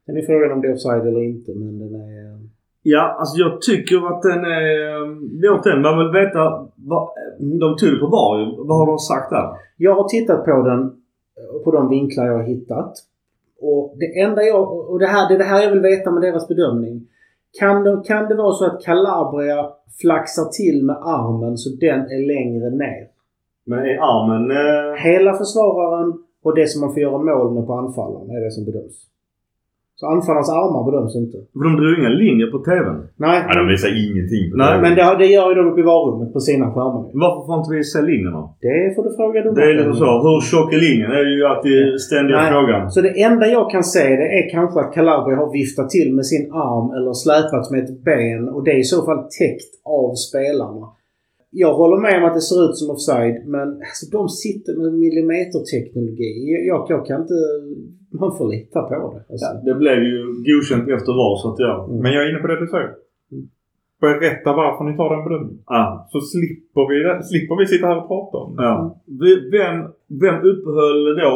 Sen 0.05 0.17
är 0.17 0.25
frågan 0.29 0.51
om 0.53 0.61
det 0.61 0.67
är 0.67 0.73
offside 0.73 1.05
eller 1.09 1.23
inte, 1.33 1.51
men 1.61 1.79
den 1.79 1.93
är... 2.05 2.11
eh, 2.25 2.39
Ja, 2.93 3.03
alltså 3.19 3.35
jag 3.43 3.61
tycker 3.61 3.97
att 4.11 4.21
den 4.21 4.41
är... 4.59 4.67
eh, 4.89 5.07
Låt 5.43 5.63
den. 5.63 5.81
Man 5.81 5.95
vill 5.99 6.11
veta 6.21 6.41
vad... 6.91 7.03
De 7.63 7.67
tog 7.79 7.89
det 7.93 7.99
på 8.05 8.07
VAR. 8.15 8.37
Vad 8.67 8.77
har 8.79 8.87
de 8.93 8.97
sagt 9.11 9.29
där? 9.29 9.47
Jag 9.77 9.93
har 9.95 10.07
tittat 10.15 10.45
på 10.45 10.55
den, 10.69 10.81
på 11.63 11.71
de 11.71 11.89
vinklar 11.89 12.25
jag 12.25 12.37
har 12.37 12.43
hittat. 12.43 12.93
Och 13.61 13.95
det 13.99 14.19
enda 14.21 14.43
jag... 14.43 14.89
Och 14.91 14.99
det 14.99 15.07
här, 15.07 15.29
det 15.29 15.37
det 15.37 15.43
här 15.43 15.63
jag 15.63 15.71
vill 15.71 15.81
veta 15.81 16.11
med 16.11 16.21
deras 16.21 16.47
bedömning. 16.47 17.07
Kan 17.59 17.83
det, 17.83 18.01
kan 18.05 18.27
det 18.29 18.35
vara 18.35 18.53
så 18.53 18.65
att 18.65 18.83
Calabria 18.83 19.69
flaxar 20.01 20.45
till 20.45 20.85
med 20.85 20.95
armen 20.95 21.57
så 21.57 21.69
den 21.69 21.99
är 21.99 22.27
längre 22.27 22.69
ner? 22.69 23.07
Men 23.65 23.79
är 23.79 23.97
armen... 23.97 24.51
Eh, 24.51 25.03
Hela 25.03 25.37
försvararen 25.37 26.13
och 26.43 26.55
det 26.55 26.67
som 26.67 26.81
man 26.81 26.93
får 26.93 27.01
göra 27.01 27.17
mål 27.17 27.53
med 27.53 27.67
på 27.67 27.73
anfallaren 27.73 28.29
är 28.29 28.45
det 28.45 28.51
som 28.51 28.65
bedöms. 28.65 29.07
Så 29.99 30.03
anfallarens 30.15 30.51
armar 30.63 30.81
bedöms 30.89 31.13
inte. 31.23 31.37
för 31.57 31.63
de 31.67 31.71
drog 31.79 31.93
inga 31.99 32.13
linjer 32.23 32.47
på 32.53 32.57
TVn. 32.67 32.97
Nej, 33.25 33.37
Ja, 33.47 33.51
de 33.59 33.63
visar 33.73 33.89
ingenting 34.03 34.43
på 34.51 34.55
Nej, 34.61 34.71
det. 34.75 34.81
men 34.83 34.91
det, 34.97 35.03
det 35.21 35.29
gör 35.35 35.47
ju 35.51 35.55
de 35.59 35.63
uppe 35.69 35.81
i 35.83 35.87
varummet 35.93 36.29
på 36.35 36.39
sina 36.49 36.65
skärmar. 36.73 37.03
Varför 37.23 37.41
får 37.47 37.55
inte 37.59 37.71
vi 37.75 37.79
se 37.93 37.99
linjerna? 38.11 38.41
Det 38.65 38.75
får 38.95 39.03
du 39.07 39.11
fråga 39.19 39.37
Det 39.59 39.65
är 39.71 39.75
liksom 39.79 39.97
så. 40.03 40.09
Hur 40.25 40.39
tjock 40.49 40.69
är 40.77 40.81
linjen? 40.87 41.09
Det 41.13 41.19
är 41.25 41.31
ju 41.37 41.43
alltid 41.51 41.77
ständiga 42.07 42.37
Nej. 42.41 42.51
frågan. 42.53 42.81
Så 42.93 42.99
det 43.07 43.13
enda 43.29 43.45
jag 43.57 43.65
kan 43.73 43.83
se 43.95 44.05
det 44.21 44.29
är 44.39 44.45
kanske 44.55 44.77
att 44.83 44.91
Calabria 44.97 45.37
har 45.43 45.49
viftat 45.59 45.87
till 45.95 46.09
med 46.17 46.25
sin 46.31 46.45
arm 46.69 46.87
eller 46.97 47.11
släpat 47.23 47.65
med 47.73 47.81
ett 47.85 47.95
ben 48.09 48.41
och 48.53 48.61
det 48.65 48.71
är 48.77 48.79
i 48.85 48.89
så 48.95 48.99
fall 49.07 49.21
täckt 49.39 49.71
av 50.01 50.07
spelarna. 50.27 50.85
Jag 51.63 51.73
håller 51.81 51.99
med 52.05 52.15
om 52.19 52.25
att 52.29 52.37
det 52.39 52.45
ser 52.51 52.59
ut 52.65 52.75
som 52.79 52.87
offside 52.95 53.37
men 53.55 53.67
alltså, 53.87 54.05
de 54.17 54.21
sitter 54.43 54.73
med 54.81 54.89
millimeterteknologi. 55.03 56.31
Jag, 56.71 56.79
jag 56.93 57.01
kan 57.09 57.21
inte... 57.21 57.39
Man 58.11 58.37
får 58.37 58.47
lita 58.51 58.81
på 58.81 58.93
det. 59.13 59.33
Alltså. 59.33 59.45
Ja, 59.53 59.61
det 59.73 59.75
blev 59.79 59.99
ju 60.03 60.17
godkänt 60.49 60.89
efter 60.89 61.11
VAR 61.19 61.35
så 61.41 61.47
att 61.53 61.59
ja. 61.59 61.87
Men 62.03 62.11
jag 62.13 62.23
är 62.23 62.29
inne 62.29 62.39
på 62.39 62.47
det 62.47 62.59
du 62.59 62.67
säger. 62.67 62.91
Berätta 64.01 64.53
varför 64.53 64.83
ni 64.83 64.97
tar 64.97 65.09
den 65.15 65.23
bedömningen. 65.25 65.63
ja. 65.67 66.07
Så 66.11 66.19
slipper 66.21 66.83
vi, 66.89 67.23
slipper 67.23 67.55
vi 67.59 67.65
sitta 67.67 67.87
här 67.87 67.97
och 68.01 68.07
prata 68.07 68.37
om 68.37 68.55
det. 68.55 68.63
Ja. 68.63 68.95
Vem, 69.57 69.75
vem 70.23 70.35
uppehöll 70.51 71.15
då 71.21 71.31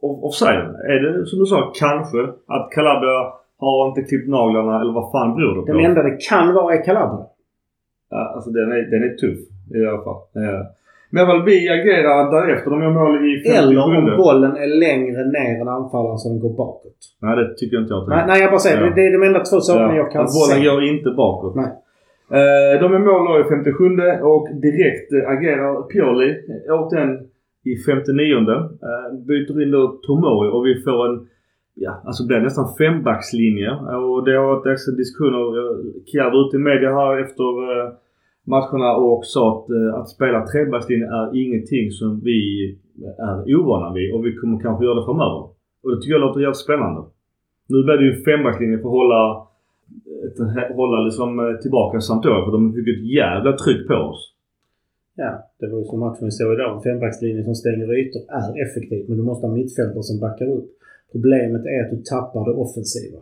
off- 0.00 0.22
offsiden? 0.28 0.70
Är 0.92 0.98
det 1.02 1.26
som 1.26 1.38
du 1.38 1.46
sa 1.46 1.72
kanske 1.74 2.20
att 2.46 2.70
Calabria 2.74 3.20
har 3.58 3.88
inte 3.88 4.02
klippt 4.02 4.28
naglarna 4.28 4.80
eller 4.80 4.92
vad 4.92 5.10
fan 5.12 5.36
beror 5.36 5.54
det 5.56 5.60
på? 5.60 5.72
Den 5.72 5.84
enda 5.88 6.02
det 6.02 6.16
kan 6.28 6.54
vara 6.54 6.74
är 6.74 6.84
Calabria. 6.84 7.26
Ja, 8.10 8.32
alltså 8.34 8.50
den 8.50 8.72
är, 8.72 8.82
den 8.94 9.02
är 9.08 9.14
tuff 9.22 9.40
i 9.74 9.86
alla 9.86 10.02
fall. 10.04 10.20
Ja. 10.32 10.66
Men 11.14 11.26
fall 11.26 11.42
vi 11.50 11.56
agerar 11.76 12.18
därefter. 12.36 12.70
De 12.70 12.82
gör 12.82 12.94
mål 13.00 13.14
i 13.30 13.32
57. 13.42 13.58
Eller 13.58 13.78
om 13.88 14.16
bollen 14.24 14.52
är 14.64 14.70
längre 14.86 15.20
ner 15.36 15.54
än 15.62 15.68
anfallaren 15.78 16.18
så 16.18 16.28
den 16.32 16.40
går 16.44 16.54
bakåt. 16.64 16.98
Nej 17.24 17.32
det 17.38 17.54
tycker 17.58 17.76
inte 17.82 17.92
jag 17.92 18.00
att 18.00 18.06
den 18.08 18.16
Nej, 18.16 18.24
nej 18.30 18.38
jag 18.42 18.50
bara 18.54 18.64
säger 18.66 18.78
Ja. 18.80 18.86
det, 18.86 18.94
det 18.98 19.04
är 19.08 19.12
de 19.18 19.22
enda 19.28 19.40
två 19.48 19.58
sakerna 19.68 19.96
jag 20.02 20.08
kan 20.12 20.22
att 20.24 20.34
bollen 20.38 20.58
se. 20.62 20.66
går 20.68 20.82
inte 20.94 21.10
bakåt. 21.24 21.54
Nej. 21.62 21.70
Eh, 22.38 22.72
de 22.82 22.88
är 22.98 23.02
mål 23.08 23.22
då 23.28 23.34
i 23.42 23.44
57 23.44 23.84
och 24.32 24.44
direkt 24.66 25.08
eh, 25.16 25.30
agerar 25.34 25.70
Pioli 25.90 26.28
åt 26.78 26.90
den 26.96 27.10
i 27.70 27.72
59 27.76 28.34
uh, 28.34 29.26
Byter 29.28 29.62
in 29.62 29.70
då 29.70 29.82
Tomori 30.06 30.48
och 30.54 30.62
vi 30.66 30.74
får 30.84 31.06
en 31.08 31.16
Ja, 31.74 32.02
alltså 32.06 32.22
det 32.22 32.28
blir 32.28 32.40
nästan 32.40 32.68
fembackslinje. 32.78 33.70
Och 34.10 34.24
det 34.26 34.34
har 34.38 34.46
varit 34.54 34.66
extra 34.74 34.92
diskussioner. 35.02 35.42
eh, 35.60 35.76
Kjär 36.10 36.30
var 36.32 36.40
ute 36.46 36.56
i 36.56 36.60
media 36.70 36.90
här 37.00 37.12
efter 37.24 37.48
eh, 37.70 37.86
matcherna 38.56 38.96
och 38.96 39.20
sa 39.34 39.42
att, 39.52 39.70
eh, 39.70 39.94
att 40.00 40.08
spela 40.08 40.46
trebackslinje 40.46 41.06
är 41.06 41.26
ingenting 41.42 41.90
som 41.90 42.20
vi 42.28 42.38
är 43.18 43.54
ovana 43.60 43.88
vid 43.94 44.14
och 44.14 44.26
vi 44.26 44.30
kommer 44.36 44.60
kanske 44.60 44.84
göra 44.84 44.98
det 45.00 45.04
framöver. 45.10 45.42
Och 45.82 45.88
det 45.90 45.96
tycker 46.00 46.12
jag 46.18 46.20
låter 46.26 46.40
jävligt 46.40 46.56
spännande. 46.66 47.00
Nu 47.72 47.82
blir 47.84 47.96
det 48.00 48.04
ju 48.10 48.14
fembackslinje 48.28 48.78
för 48.78 48.88
att 48.90 48.98
hålla, 49.00 49.22
ett- 50.26 50.76
hålla 50.80 50.98
liksom 51.08 51.30
eh, 51.40 51.56
tillbaka 51.62 52.00
Sampdoria 52.00 52.44
för 52.44 52.52
de 52.52 52.72
fick 52.74 52.88
ett 52.94 53.04
jävla 53.20 53.52
tryck 53.62 53.82
på 53.88 53.94
oss. 53.94 54.22
Ja, 55.14 55.30
det 55.60 55.66
var 55.70 55.78
ju 55.78 55.84
som 55.84 56.00
matchen 56.00 56.24
vi 56.24 56.30
såg 56.30 56.52
idag. 56.54 56.76
En 56.76 56.82
fembackslinje 56.82 57.44
som 57.44 57.54
stänger 57.54 57.86
ytor 58.00 58.22
är 58.40 58.48
effektiv 58.64 59.04
men 59.08 59.16
du 59.18 59.22
måste 59.30 59.46
ha 59.46 59.54
mittfältare 59.54 60.02
som 60.02 60.20
backar 60.20 60.46
upp. 60.58 60.68
Problemet 61.12 61.62
är 61.74 61.78
att 61.84 61.90
du 61.90 62.02
tappar 62.12 62.44
det 62.44 62.54
offensiva. 62.64 63.18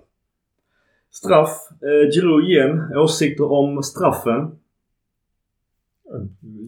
Straff. 1.10 1.54
Eh, 1.88 2.04
Giroud 2.12 2.44
igen. 2.50 2.72
Åsikter 3.04 3.52
om 3.52 3.82
straffen. 3.82 4.50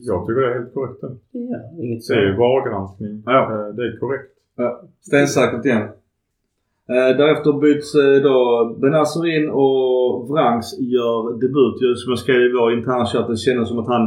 Jag 0.09 0.26
tycker 0.26 0.41
det 0.41 0.51
är 0.51 0.55
helt 0.59 0.74
korrekt. 0.74 1.01
det. 1.01 1.38
Ja, 1.53 1.59
inget 1.82 2.09
Det 2.09 2.14
är 2.14 2.26
ju. 2.26 2.36
VAR-granskning. 2.36 3.22
Ja. 3.26 3.41
Eh, 3.53 3.74
Det 3.76 3.82
är 3.88 3.99
korrekt. 4.01 4.30
Stensäkert 5.01 5.64
igen. 5.64 5.86
Eh, 6.95 7.11
därefter 7.20 7.53
byts 7.64 7.91
eh, 7.95 8.16
då 8.28 8.36
Benazir 8.82 9.26
in 9.36 9.47
och 9.62 10.28
Vrangs 10.30 10.68
gör 10.97 11.18
debut. 11.45 11.78
Som 12.01 12.09
jag 12.12 12.18
skrev 12.24 12.41
i 12.49 12.53
vår 12.59 12.72
interna 12.78 13.07
chatt, 13.07 13.28
det 13.28 13.36
kändes 13.47 13.68
som 13.68 13.78
att 13.82 13.91
han 13.97 14.05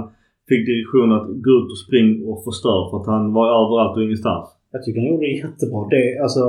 fick 0.50 0.64
direktion 0.72 1.10
att 1.18 1.28
gå 1.46 1.52
ut 1.60 1.70
och 1.76 1.82
springa 1.86 2.16
och 2.32 2.44
förstöra 2.48 2.84
för 2.90 2.98
att 3.00 3.10
han 3.14 3.24
var 3.38 3.46
överallt 3.62 3.98
och 3.98 4.04
ingenstans. 4.04 4.46
Jag 4.74 4.84
tycker 4.84 5.00
han 5.02 5.10
gjorde 5.10 5.26
det 5.26 5.38
jättebra. 5.46 5.80
Det, 5.96 6.06
alltså, 6.26 6.44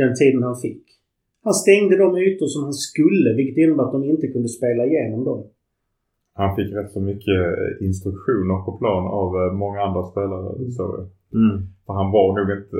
den 0.00 0.12
tiden 0.20 0.42
han 0.42 0.56
fick. 0.66 0.82
Han 1.44 1.54
stängde 1.54 1.94
de 2.04 2.08
ytor 2.26 2.46
som 2.46 2.62
han 2.64 2.72
skulle 2.72 3.30
vilket 3.38 3.56
innebär 3.62 3.84
att 3.84 3.92
de 3.92 4.04
inte 4.04 4.26
kunde 4.34 4.48
spela 4.48 4.82
igenom 4.86 5.24
dem. 5.24 5.40
Han 6.40 6.56
fick 6.56 6.68
rätt 6.78 6.90
så 6.96 7.00
mycket 7.10 7.40
eh, 7.58 7.86
instruktioner 7.86 8.58
på 8.66 8.70
plan 8.80 9.04
av 9.20 9.28
eh, 9.40 9.52
många 9.62 9.80
andra 9.86 10.02
spelare. 10.10 10.48
Så, 10.76 10.84
Mm. 11.34 11.56
för 11.86 11.92
han 12.00 12.08
var 12.16 12.28
nog 12.38 12.48
inte... 12.58 12.78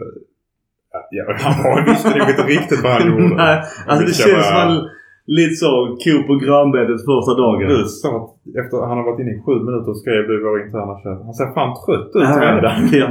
Ja, 1.17 1.23
han 1.47 1.57
var, 1.65 1.75
visste 1.91 2.19
nog 2.19 2.29
inte 2.35 2.47
riktigt 2.57 2.83
vad 2.85 2.93
han 2.93 3.09
gjorde. 3.11 3.35
Nej, 3.45 3.57
alltså 3.89 4.03
det 4.07 4.15
känns 4.21 4.47
som 4.49 4.57
han 4.63 4.89
Lite 5.39 5.57
så 5.63 5.71
ko 6.05 6.13
på 6.29 6.35
grönbetet 6.45 7.01
första 7.13 7.33
dagen. 7.43 7.69
Du 7.69 7.85
sa 8.03 8.09
att 8.19 8.31
efter 8.61 8.77
han 8.89 8.97
har 8.99 9.05
varit 9.09 9.21
inne 9.23 9.33
i 9.37 9.43
sju 9.45 9.55
minuter 9.67 9.91
och 9.93 10.01
skrev 10.03 10.23
du 10.29 10.33
i 10.41 10.45
vår 10.47 10.57
interna 10.67 10.95
chatt. 11.03 11.21
Han 11.29 11.35
ser 11.39 11.51
fan 11.57 11.73
trött 11.85 12.11
ut 12.19 12.29
redan. 12.47 12.77
ja. 13.01 13.07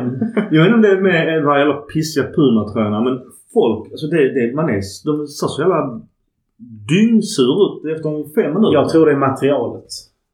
Jag 0.53 0.59
vet 0.61 0.67
inte 0.69 0.79
om 0.79 0.85
det 0.87 0.93
är 0.97 1.01
med 1.09 1.21
här 1.49 1.59
jävla 1.63 1.77
pissiga 1.93 2.25
Puma-tröjorna 2.35 2.99
men 3.07 3.15
folk, 3.57 3.81
alltså 3.93 4.07
det, 4.13 4.21
det, 4.35 4.55
man 4.59 4.69
är, 4.75 4.81
de 5.07 5.13
ser 5.37 5.47
så 5.47 5.61
jävla 5.61 5.81
dyngsur 6.91 7.55
ut 7.65 7.75
efter 7.95 8.09
fem 8.35 8.49
minuter. 8.53 8.73
Jag 8.79 8.89
tror 8.89 9.05
det 9.05 9.11
är 9.11 9.25
materialet. 9.29 9.89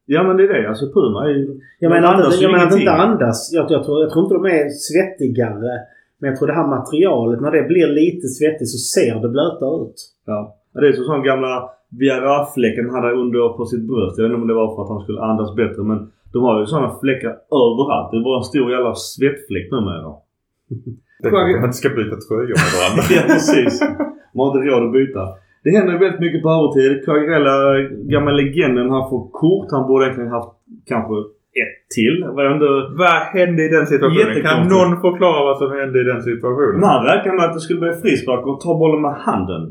Ja 0.05 0.23
men 0.23 0.37
det 0.37 0.43
är 0.43 0.53
det. 0.53 0.69
Alltså 0.69 0.85
Puma 0.95 1.19
är 1.29 1.33
ju... 1.39 1.59
Jag 1.79 1.89
menar, 1.89 2.07
andas 2.13 2.33
inte, 2.33 2.43
jag 2.43 2.51
menar 2.51 2.67
att 2.67 2.79
inte 2.79 2.91
andas. 2.91 3.37
Jag, 3.53 3.71
jag, 3.71 3.83
tror, 3.83 4.01
jag 4.03 4.09
tror 4.11 4.23
inte 4.25 4.35
de 4.39 4.45
är 4.45 4.69
svettigare. 4.69 5.71
Men 6.19 6.29
jag 6.29 6.35
tror 6.37 6.47
det 6.47 6.59
här 6.61 6.67
materialet, 6.77 7.41
när 7.41 7.51
det 7.51 7.63
blir 7.71 7.87
lite 7.87 8.27
svettigt 8.27 8.69
så 8.75 8.79
ser 8.93 9.15
det 9.23 9.29
blötare 9.35 9.75
ut. 9.85 9.99
Ja. 10.25 10.39
Det 10.73 10.87
är 10.87 10.93
som 10.93 11.05
sån 11.05 11.23
gamla 11.23 11.69
Viagra-fläcken 11.99 12.85
han 12.89 13.03
hade 13.03 13.15
under 13.21 13.57
på 13.57 13.65
sitt 13.65 13.85
bröst. 13.91 14.17
Jag 14.17 14.23
vet 14.23 14.31
inte 14.31 14.41
om 14.41 14.47
det 14.47 14.59
var 14.61 14.69
för 14.75 14.81
att 14.83 14.93
han 14.93 15.03
skulle 15.03 15.21
andas 15.21 15.55
bättre 15.61 15.81
men 15.91 15.99
de 16.33 16.39
har 16.43 16.59
ju 16.59 16.65
sådana 16.65 16.89
fläckar 17.01 17.33
överallt. 17.63 18.07
Det 18.11 18.17
är 18.17 18.23
bara 18.29 18.39
en 18.43 18.51
stor 18.53 18.67
jävla 18.75 18.93
svettfläck 18.95 19.67
numera. 19.71 20.11
Det 21.19 21.27
är 21.27 21.31
för 21.31 21.37
att 21.37 21.61
man 21.63 21.69
inte 21.69 21.81
ska 21.83 21.89
byta 21.89 22.15
tröjor 22.25 22.57
med 22.63 22.71
varandra. 22.77 23.01
ja 23.15 23.21
precis. 23.33 23.73
Man 24.35 24.41
har 24.43 24.49
inte 24.51 24.61
råd 24.69 24.83
att 24.87 24.93
byta. 24.99 25.23
Det 25.63 25.71
händer 25.77 25.93
väldigt 26.03 26.23
mycket 26.25 26.41
på 26.45 26.49
övertid. 26.57 27.05
Quagliarella, 27.05 27.55
gamla 28.13 28.31
legenden, 28.31 28.89
han 28.89 29.09
får 29.09 29.21
kort. 29.41 29.67
Han 29.75 29.87
borde 29.87 30.05
egentligen 30.05 30.31
haft 30.37 30.53
kanske 30.91 31.15
ett 31.61 31.77
till. 31.95 32.15
Vad 32.35 32.43
inte... 32.55 32.69
Vad 33.01 33.17
hände 33.37 33.59
i 33.67 33.69
den 33.77 33.85
situationen? 33.93 34.41
Kan 34.47 34.67
någon 34.75 34.93
förklara 35.05 35.39
vad 35.49 35.57
som 35.61 35.69
hände 35.79 35.95
i 36.03 36.05
den 36.11 36.21
situationen? 36.29 36.79
Man 36.89 36.99
räknade 37.09 37.35
med 37.37 37.45
att 37.45 37.55
det 37.57 37.63
skulle 37.65 37.79
bli 37.85 37.93
frispark 38.03 38.43
och 38.49 38.61
ta 38.65 38.71
bollen 38.81 39.01
med 39.07 39.15
handen. 39.27 39.63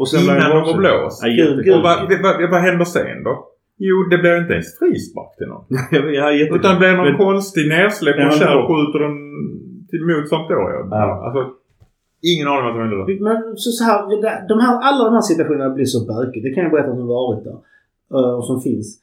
Och 0.00 0.08
sen 0.08 0.20
Innan 0.24 0.50
de 0.50 0.60
var 0.68 0.76
blåst? 0.82 1.18
Ja, 1.22 1.28
Gud, 1.28 1.38
jättekonstigt. 1.38 1.76
Och 1.76 1.82
vad, 1.86 1.96
vad, 2.24 2.50
vad 2.54 2.60
händer 2.66 2.84
sen 2.84 3.18
då? 3.28 3.34
Jo, 3.88 3.96
det 4.10 4.18
blir 4.22 4.34
inte 4.42 4.52
ens 4.58 4.78
frispark 4.78 5.32
till 5.38 5.48
någon. 5.52 5.64
ja. 6.18 6.26
Utan 6.56 6.70
det 6.74 6.78
blir 6.82 6.94
någon 6.96 7.10
Men- 7.12 7.22
konstig 7.26 7.64
nedsläpp 7.68 8.16
och 8.16 8.38
då- 8.40 8.66
skjuter 8.68 8.98
den 9.04 9.14
mot 10.10 10.28
Sampdoria. 10.28 10.80
Ja. 10.90 11.06
Alltså, 11.26 11.40
ingen 12.30 12.48
aning 12.48 12.64
vad 12.64 12.72
som 12.74 12.80
hände 12.82 12.96
då. 12.96 13.24
Men 13.28 13.38
så, 13.62 13.70
så 13.78 13.84
här, 13.84 13.98
de 14.48 14.56
här, 14.64 14.74
alla 14.88 15.04
de 15.04 15.14
här 15.14 15.26
situationerna 15.30 15.74
blir 15.74 15.84
så 15.84 16.00
bökigt. 16.12 16.44
Det 16.44 16.52
kan 16.54 16.62
jag 16.64 16.72
berätta 16.72 16.96
som 16.96 17.06
varit 17.06 17.44
där. 17.44 17.58
Eh, 18.14 18.34
och 18.38 18.46
som 18.50 18.60
finns. 18.60 18.98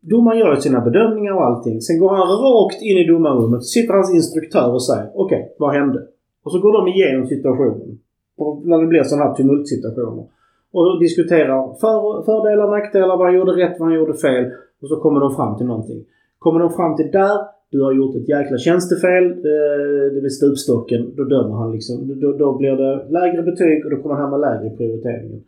Domaren 0.00 0.38
gör 0.38 0.54
ju 0.54 0.60
sina 0.60 0.80
bedömningar 0.80 1.32
och 1.32 1.44
allting. 1.44 1.80
Sen 1.80 1.98
går 1.98 2.10
han 2.16 2.26
rakt 2.46 2.82
in 2.82 2.98
i 2.98 3.06
domarrummet. 3.06 3.64
Sitter 3.64 3.94
hans 3.94 4.14
instruktör 4.14 4.72
och 4.72 4.84
säger 4.84 5.10
okej, 5.14 5.54
vad 5.58 5.74
hände? 5.74 6.00
Och 6.44 6.52
så 6.52 6.58
går 6.58 6.72
de 6.78 6.88
igenom 6.88 7.26
situationen. 7.26 7.98
Och 8.36 8.66
när 8.66 8.78
det 8.78 8.86
blir 8.86 9.02
sådana 9.02 9.24
här 9.24 9.34
tumultsituationer. 9.34 10.24
Och 10.72 11.00
diskuterar 11.00 11.74
för, 11.80 12.24
fördelar, 12.24 12.70
nackdelar, 12.70 13.16
vad 13.16 13.26
han 13.26 13.36
gjorde 13.38 13.52
rätt, 13.52 13.76
vad 13.78 13.88
han 13.88 13.98
gjorde 13.98 14.14
fel. 14.14 14.44
Och 14.82 14.88
så 14.88 14.96
kommer 14.96 15.20
de 15.20 15.34
fram 15.34 15.56
till 15.56 15.66
någonting. 15.66 16.04
Kommer 16.38 16.60
de 16.60 16.70
fram 16.70 16.96
till 16.96 17.10
där, 17.10 17.38
du 17.74 17.80
har 17.86 17.92
gjort 18.00 18.14
ett 18.16 18.28
jäkla 18.36 18.56
tjänstefel, 18.66 19.24
eh, 19.52 20.04
det 20.14 20.20
blir 20.22 20.36
stupstocken. 20.40 21.02
Då 21.18 21.24
dömer 21.34 21.54
han 21.60 21.70
liksom. 21.76 21.94
Då, 22.22 22.28
då 22.42 22.48
blir 22.60 22.74
det 22.82 22.92
lägre 23.18 23.42
betyg 23.50 23.78
och 23.84 23.90
då 23.92 23.96
kommer 24.02 24.16
han 24.20 24.30
med 24.30 24.40
lägre 24.46 24.66
i 24.70 24.76
prioriteringen. 24.78 25.40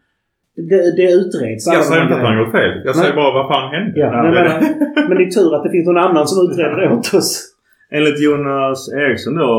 Det, 0.71 0.81
det 1.01 1.09
utreds. 1.21 1.63
Jag 1.67 1.85
säger 1.85 2.03
inte 2.03 2.17
att 2.19 2.27
han 2.29 2.39
gjort 2.41 2.55
fel. 2.61 2.73
Jag 2.89 2.97
säger 2.97 3.15
bara 3.21 3.33
vad 3.39 3.47
fan 3.53 3.69
hände. 3.75 4.01
Ja, 4.01 4.09
men, 4.23 4.33
men, 4.35 4.57
men 5.09 5.15
det 5.19 5.25
är 5.29 5.33
tur 5.39 5.51
att 5.55 5.65
det 5.65 5.71
finns 5.75 5.87
någon 5.91 6.05
annan 6.07 6.27
som 6.27 6.39
utreder 6.47 6.77
det 6.81 6.89
åt 6.97 7.15
oss. 7.19 7.31
Enligt 7.97 8.21
Jonas 8.27 8.81
Eriksson 9.03 9.35
då, 9.35 9.53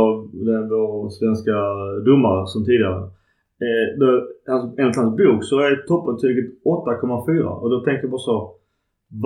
den, 0.48 0.64
vår 0.70 1.10
svenska 1.20 1.56
domare 2.10 2.48
som 2.54 2.62
tidigare. 2.66 3.02
Eh, 3.66 3.86
då, 4.00 4.08
alltså, 4.54 4.68
enligt 4.80 5.00
hans 5.02 5.18
bok 5.22 5.40
så 5.50 5.56
är 5.66 5.72
toppbetyget 5.90 6.48
8,4 6.66 7.44
och 7.62 7.70
då 7.70 7.78
tänker 7.80 8.04
jag 8.04 8.12
bara 8.12 8.28
så. 8.32 8.57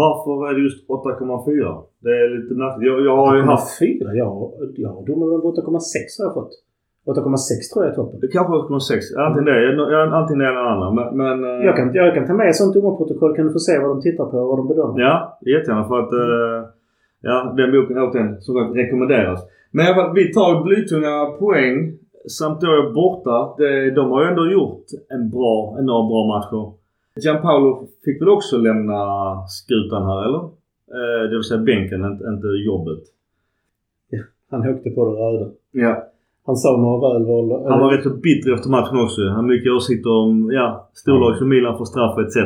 Varför 0.01 0.49
är 0.49 0.53
det 0.55 0.61
just 0.67 0.87
8,4? 0.87 1.83
Det 2.03 2.13
är 2.21 2.27
lite 2.37 2.53
märkligt. 2.61 2.87
Jag, 2.89 2.97
jag 3.07 3.15
har 3.21 3.35
ju 3.35 3.41
haft 3.41 3.81
8,4? 3.81 4.13
Ja, 4.21 4.51
jag 4.83 4.89
har 4.95 5.05
domarna 5.07 5.41
på 5.41 5.47
8,6 5.51 6.19
har 6.19 6.25
jag 6.25 6.33
fått. 6.33 6.53
8,6 7.05 7.73
tror 7.73 7.79
jag 7.83 7.91
är 7.91 7.95
toppen. 7.95 8.19
det 8.23 8.27
kanske 8.27 8.53
8,6. 8.53 9.17
Antingen 9.25 9.45
det, 9.45 9.57
ja, 9.93 9.99
antingen 10.19 10.39
det 10.39 10.47
eller 10.49 10.63
det 10.63 10.71
andra. 10.75 10.89
Men, 10.97 11.07
men 11.21 11.37
eh, 11.49 11.65
Jag 11.67 11.75
kan, 11.77 11.93
jag 11.93 12.13
kan 12.15 12.27
ta 12.27 12.33
med 12.33 12.49
ett 12.49 12.55
sånt 12.55 12.73
domarprotokoll. 12.73 13.35
Kan 13.35 13.45
du 13.47 13.51
få 13.57 13.59
se 13.59 13.79
vad 13.79 13.89
de 13.93 14.01
tittar 14.01 14.25
på 14.31 14.37
och 14.37 14.47
vad 14.49 14.57
de 14.61 14.67
bedömer? 14.67 14.99
Ja, 15.05 15.37
jättegärna 15.53 15.83
för 15.89 15.99
att 16.03 16.13
eh, 16.13 16.59
ja, 17.21 17.53
den 17.57 17.71
boken 17.71 17.97
återigen 17.97 18.41
som 18.41 18.55
sagt 18.55 18.75
rekommenderas. 18.75 19.39
Men 19.71 19.85
fall, 19.95 20.13
vi 20.15 20.33
tar 20.33 20.63
blytunga 20.63 21.25
poäng. 21.39 21.73
Samt 22.39 22.61
då 22.61 22.67
är 22.67 22.93
borta. 22.93 23.37
Det, 23.57 23.91
de 23.91 24.11
har 24.11 24.23
ju 24.23 24.27
ändå 24.29 24.45
gjort 24.55 24.85
en 25.09 25.29
bra, 25.29 25.75
en 25.79 25.85
några 25.85 26.03
bra 26.11 26.21
matcher. 26.33 26.63
Gianpaolo 27.15 27.87
fick 28.05 28.21
väl 28.21 28.29
också 28.29 28.57
lämna 28.57 28.99
skutan 29.47 30.03
här 30.05 30.25
eller? 30.27 30.43
Eh, 30.97 31.29
det 31.29 31.35
vill 31.35 31.43
säga 31.43 31.61
bänken, 31.61 32.05
inte, 32.05 32.23
inte 32.33 32.47
jobbet. 32.47 33.03
Han 34.51 34.69
åkte 34.69 34.89
på 34.89 35.01
det 35.05 35.15
röda. 35.21 35.51
Ja. 35.71 36.07
Han 36.45 36.55
sa 36.55 36.77
några 36.77 36.97
välvalda... 37.13 37.69
Han 37.69 37.79
var 37.79 37.91
rätt 37.91 38.03
så 38.03 38.09
bitter 38.09 38.53
efter 38.53 38.69
matchen 38.69 38.97
också. 39.05 39.21
Han 39.21 39.41
har 39.43 39.53
mycket 39.55 39.71
åsikter 39.71 40.11
om 40.23 40.51
ja, 40.59 40.89
storlag 40.93 41.37
som 41.37 41.49
Milan 41.49 41.77
får 41.77 41.85
straff 41.85 42.15
etc. 42.23 42.37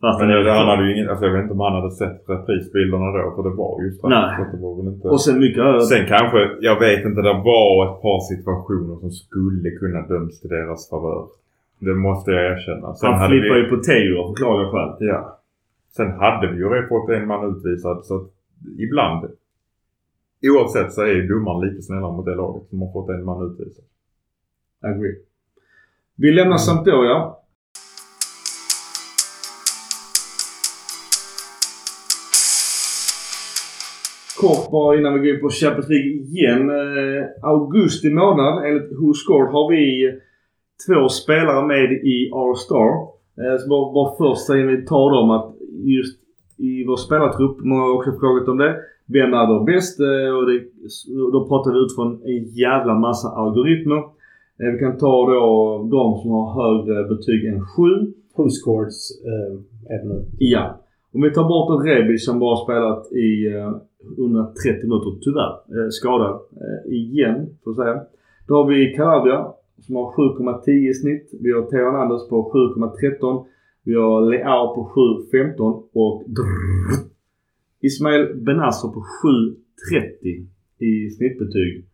Fast 0.00 0.20
Men 0.20 0.30
jag, 0.30 0.54
han 0.60 0.68
hade 0.72 0.84
ju 0.86 0.90
ingen, 0.94 1.08
alltså 1.10 1.24
jag 1.26 1.32
vet 1.34 1.42
inte 1.42 1.56
om 1.58 1.60
han 1.60 1.78
hade 1.80 1.90
sett 2.00 2.18
reprisbilderna 2.34 3.06
då 3.16 3.22
för 3.36 3.42
det 3.48 3.54
var 3.62 3.74
ju 3.82 3.90
straff. 3.92 4.10
Nej. 4.16 4.30
Så 4.36 4.56
det 4.56 4.62
var 4.66 4.72
väl 4.78 4.88
inte... 4.92 5.08
Och 5.14 5.20
sen 5.26 5.36
mycket 5.44 5.62
Sen 5.92 6.04
kanske, 6.14 6.38
jag 6.68 6.76
vet 6.86 7.02
inte, 7.08 7.20
det 7.28 7.36
var 7.52 7.70
ett 7.86 7.98
par 8.06 8.20
situationer 8.32 8.94
som 9.02 9.10
skulle 9.10 9.70
kunna 9.80 10.00
döms 10.12 10.34
till 10.40 10.50
deras 10.56 10.90
favör. 10.90 11.22
Det 11.84 11.94
måste 11.94 12.30
jag 12.30 12.52
erkänna. 12.52 12.94
Sen 12.94 13.12
Han 13.12 13.28
flippar 13.28 13.54
vi, 13.54 13.60
ju 13.60 13.68
på 13.68 13.76
Teo 13.76 14.18
av 14.18 14.28
förklarliga 14.28 14.70
skäl. 14.70 15.08
Ja. 15.08 15.40
Sen 15.96 16.10
hade 16.12 16.52
vi 16.52 16.56
ju 16.58 16.88
fått 16.88 17.10
en 17.10 17.26
man 17.26 17.56
utvisad 17.56 18.04
så 18.04 18.16
att 18.16 18.30
ibland, 18.78 19.30
oavsett 20.42 20.92
så 20.92 21.02
är 21.02 21.28
domaren 21.28 21.68
lite 21.68 21.82
snällare 21.82 22.12
mot 22.12 22.26
det 22.26 22.34
laget 22.34 22.68
som 22.68 22.82
har 22.82 22.92
fått 22.92 23.10
en 23.10 23.24
man 23.24 23.50
utvisad. 23.50 23.84
Agree. 24.82 25.16
Vi 26.16 26.32
lämnar 26.32 26.56
Sampdoria. 26.56 27.32
Kort 34.40 34.70
bara 34.70 34.96
innan 34.96 35.14
vi 35.14 35.18
går 35.20 35.36
in 35.36 35.40
på 35.40 35.50
Champions 35.50 35.88
League 35.88 36.10
igen. 36.10 36.70
Eh, 36.70 37.24
augusti 37.42 38.10
månad 38.10 38.64
enligt 38.66 38.92
Who 38.92 39.14
Scored 39.14 39.52
har 39.52 39.70
vi 39.70 40.12
två 40.86 41.08
spelare 41.08 41.66
med 41.66 41.92
i 41.92 42.30
All-Star. 42.34 42.90
Eh, 43.40 43.56
så 43.60 43.68
bara, 43.68 43.92
bara 43.96 44.10
först 44.20 44.48
innan 44.50 44.66
vi 44.68 44.84
tar 44.86 45.10
dem 45.16 45.30
att 45.30 45.48
just 45.96 46.20
i 46.58 46.84
vår 46.88 46.96
spelartrupp, 46.96 47.56
många 47.60 47.82
har 47.82 47.94
också 47.96 48.12
frågat 48.20 48.48
om 48.48 48.58
det. 48.58 48.76
Vem 49.06 49.34
är 49.34 49.46
då 49.46 49.64
bäst? 49.64 50.00
Eh, 50.00 50.30
och 50.36 50.46
det, 50.50 50.58
då 51.32 51.38
pratar 51.48 51.70
vi 51.72 51.78
utifrån 51.84 52.10
en 52.32 52.44
jävla 52.64 52.94
massa 52.94 53.28
algoritmer. 53.28 54.02
Eh, 54.60 54.70
Vi 54.72 54.78
kan 54.78 54.98
ta 54.98 55.14
då 55.30 55.42
de 55.96 56.04
som 56.20 56.30
har 56.30 56.46
högre 56.62 57.08
betyg 57.08 57.44
än 57.44 57.60
7. 57.60 57.82
Who 58.36 58.48
scores 58.48 58.98
eh, 59.30 59.52
det 59.88 60.08
nu? 60.08 60.24
Ja. 60.38 60.80
Om 61.14 61.22
vi 61.22 61.30
tar 61.30 61.44
bort 61.48 61.70
en 61.80 61.86
Rebic 61.86 62.24
som 62.24 62.38
bara 62.38 62.56
spelat 62.64 63.12
i 63.12 63.46
eh, 63.54 63.72
130 64.18 64.88
minuter 64.88 65.12
tyvärr. 65.24 65.52
Eh, 65.74 65.88
skadad. 65.90 66.34
Eh, 66.62 66.92
igen, 66.94 67.36
får 67.64 67.74
säga. 67.74 68.00
Då 68.48 68.54
har 68.54 68.66
vi 68.66 68.94
Calabria 68.96 69.46
som 69.80 69.96
har 69.96 70.12
7,10 70.12 70.90
i 70.90 70.94
snitt. 70.94 71.30
Vi 71.40 71.52
har 71.52 71.62
Theo 71.62 71.84
Hernandez 71.84 72.28
på 72.28 72.36
7,13. 72.78 73.46
Vi 73.84 73.94
har 73.94 74.30
Leao 74.30 74.74
på 74.74 74.82
7,15 75.32 75.82
och 75.92 76.24
drrrr, 76.26 77.08
Ismail 77.80 78.34
Benasser 78.46 78.88
på 78.88 79.00
7,30 79.00 80.46
i 80.78 81.10
snittbetyg. 81.10 81.84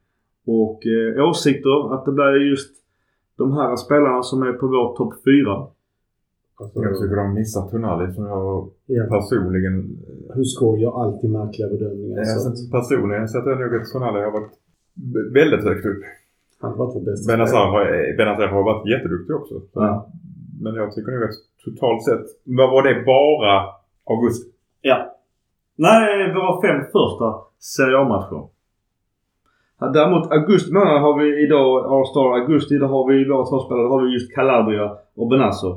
Och 0.47 0.87
eh, 0.87 1.28
åsikter 1.28 1.95
att 1.95 2.05
det 2.05 2.12
blir 2.12 2.51
just 2.51 2.74
de 3.37 3.53
här 3.53 3.76
spelarna 3.76 4.22
som 4.22 4.43
är 4.43 4.53
på 4.53 4.66
vår 4.66 4.97
topp 4.97 5.14
4. 5.24 5.66
Alltså, 6.61 6.83
Jag 6.83 6.99
tycker 7.01 7.16
de 7.16 7.35
missar 7.35 7.62
Tonali 7.70 8.12
som 8.12 8.24
jag 8.26 8.70
ja. 8.87 9.05
personligen... 9.14 9.99
Score 10.45 10.81
gör 10.81 11.03
alltid 11.03 11.31
märkliga 11.31 11.68
bedömningar. 11.68 12.18
Ja, 12.18 12.24
så 12.24 12.49
alltså, 12.49 12.70
personligen 12.76 13.28
så 13.28 13.39
att 13.39 13.47
jag 13.47 13.61
nog 13.61 13.74
att 13.81 13.93
Tonali 13.93 14.20
har 14.26 14.33
varit 14.33 14.53
väldigt 15.33 15.64
högt 15.64 15.87
upp. 15.87 16.03
Han 16.61 16.78
var 16.78 16.86
vår 16.94 17.04
bästa 17.08 17.32
Benazer 17.32 17.50
spelare. 17.50 17.70
har, 17.70 18.16
Benazer 18.16 18.46
har 18.46 18.62
varit 18.62 18.88
jätteduktig 18.92 19.36
också. 19.36 19.54
Så, 19.61 19.80
Ja. 19.88 20.06
Men 20.62 20.74
jag 20.74 20.92
tycker 20.94 21.12
nog 21.12 21.24
att 21.24 21.40
totalt 21.64 22.04
sett, 22.04 22.26
vad 22.44 22.70
var 22.70 22.82
det 22.82 23.02
bara 23.12 23.54
augusti? 24.12 24.50
Ja. 24.80 25.16
Nej, 25.76 26.34
våra 26.34 26.61
fem 26.62 26.80
första 26.94 27.26
Serie 27.58 27.98
A-matcher. 27.98 28.42
Däremot 29.94 30.32
augusti 30.32 30.72
månad 30.72 31.00
har 31.00 31.14
vi 31.20 31.44
idag, 31.44 31.70
All-Star 31.92 32.28
augusti, 32.40 32.74
då 32.78 32.86
har 32.86 33.08
vi 33.08 33.28
våra 33.28 33.44
två 33.46 33.58
spelare. 33.61 33.84
Då 33.84 33.90
har 33.94 34.02
vi 34.06 34.12
just 34.12 34.34
Calabria 34.34 34.86
och 35.16 35.28
Benazzo. 35.28 35.70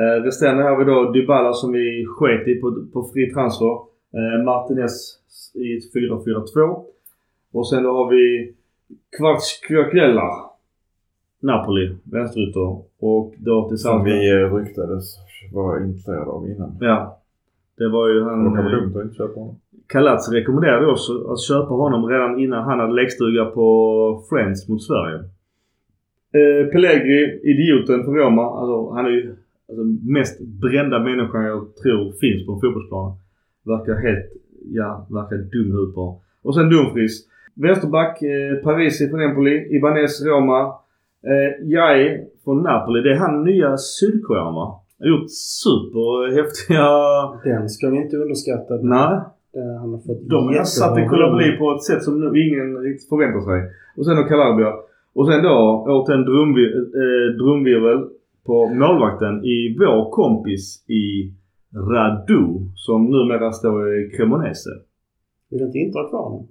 Eh, 0.00 0.22
resterande 0.24 0.62
har 0.62 0.76
vi 0.76 0.84
då 0.84 1.12
Dybala 1.12 1.52
som 1.52 1.72
vi 1.72 2.06
sket 2.08 2.48
i 2.48 2.54
på, 2.60 2.66
på 2.92 3.10
fri 3.12 3.30
transfer. 3.34 3.74
Eh, 4.18 4.44
Martinez 4.44 4.94
i 5.54 5.76
ett 5.76 5.94
4-4-2. 5.94 6.84
Och 7.52 7.68
sen 7.68 7.82
då 7.82 7.90
har 7.90 8.10
vi 8.10 8.54
Kvaratskhelia. 9.18 10.48
Napoli, 11.40 11.96
vänsterytter. 12.04 12.76
Och 13.00 13.34
då 13.38 13.62
Som 13.62 13.68
tillsammans 13.68 14.04
med... 14.04 14.12
vi 14.12 14.42
eh, 14.42 14.54
ryktades 14.54 15.16
var 15.52 15.84
intresserad 15.84 16.28
av 16.28 16.48
innan. 16.48 16.76
Ja. 16.80 17.20
Det 17.78 17.88
var 17.88 18.08
ju 18.08 18.22
han... 18.22 18.44
Det 18.44 18.56
kan 18.56 18.64
vara 18.64 18.76
eh, 18.76 18.80
dumt 18.80 18.96
att 18.96 19.04
inte 19.04 19.16
köpa 19.16 19.40
honom. 19.40 19.56
Kalatz 19.86 20.32
rekommenderade 20.32 20.86
oss 20.86 21.10
att 21.28 21.40
köpa 21.40 21.74
honom 21.74 22.06
redan 22.06 22.38
innan 22.38 22.64
han 22.64 22.80
hade 22.80 22.92
läggstuga 22.92 23.44
på 23.44 23.66
Friends 24.30 24.68
mot 24.68 24.82
Sverige. 24.82 25.16
Eh, 26.32 26.66
Pellegri, 26.72 27.40
idioten 27.42 28.04
för 28.04 28.12
Roma. 28.12 28.42
Alltså, 28.42 28.90
han 28.94 29.06
är 29.06 29.10
ju 29.10 29.36
alltså, 29.68 29.84
mest 30.12 30.40
brända 30.40 30.98
människan 30.98 31.44
jag 31.44 31.76
tror 31.82 32.12
finns 32.12 32.46
på 32.46 32.52
en 32.52 32.60
fotbollsplan. 32.60 33.12
Verkar 33.64 33.94
helt, 33.94 34.26
ja, 34.72 35.06
verkar 35.10 35.36
dum 35.36 35.72
huvudet 35.72 35.94
på. 35.94 36.20
Och 36.42 36.54
sen 36.54 36.70
Dumfries. 36.70 37.28
Vänsterback, 37.62 38.22
eh, 38.22 38.64
Parisi 38.64 39.08
från 39.10 39.20
Empoli. 39.20 39.76
Ibanez, 39.76 40.24
Roma. 40.26 40.60
Eh, 41.30 41.68
Jai 41.74 42.26
från 42.44 42.62
Napoli. 42.62 43.00
Det 43.00 43.12
är 43.12 43.16
han 43.16 43.44
nya 43.44 43.76
sydkorean 43.76 44.54
va? 44.54 44.80
Har 45.00 45.06
gjort 45.12 45.30
superhäftiga... 45.64 46.86
Den 47.44 47.68
ska 47.68 47.90
vi 47.90 47.96
inte 47.96 48.16
underskatta. 48.16 48.74
Nej. 48.82 49.20
Han 49.80 49.90
har 49.92 49.98
fått 50.06 50.28
De 50.28 50.46
har 50.46 50.64
satt 50.64 50.98
en 50.98 51.08
kolabli 51.08 51.56
på 51.56 51.74
ett 51.74 51.84
sätt 51.84 52.02
som 52.02 52.20
nu 52.20 52.26
ingen 52.44 52.76
riktigt 52.78 53.08
förväntar 53.08 53.40
sig. 53.40 53.58
Och 53.96 54.04
sen 54.06 54.16
då 54.16 54.22
Calabria. 54.22 54.72
Och 55.14 55.26
sen 55.28 55.42
då 55.42 55.56
åt 55.88 56.08
en 56.08 56.24
drumvir 56.24 56.70
eh, 57.02 57.28
drumvirvel 57.40 57.98
på 58.46 58.66
målvakten 58.82 59.44
i 59.44 59.76
vår 59.78 60.10
kompis 60.10 60.84
i 60.88 61.32
Radu. 61.90 62.42
Som 62.74 63.04
numera 63.04 63.52
står 63.52 63.98
i 63.98 64.10
Cremonese. 64.16 64.70
Vill 65.50 65.62
inte 65.62 65.78
inte 65.78 65.98
ha 65.98 66.08
kvar? 66.08 66.28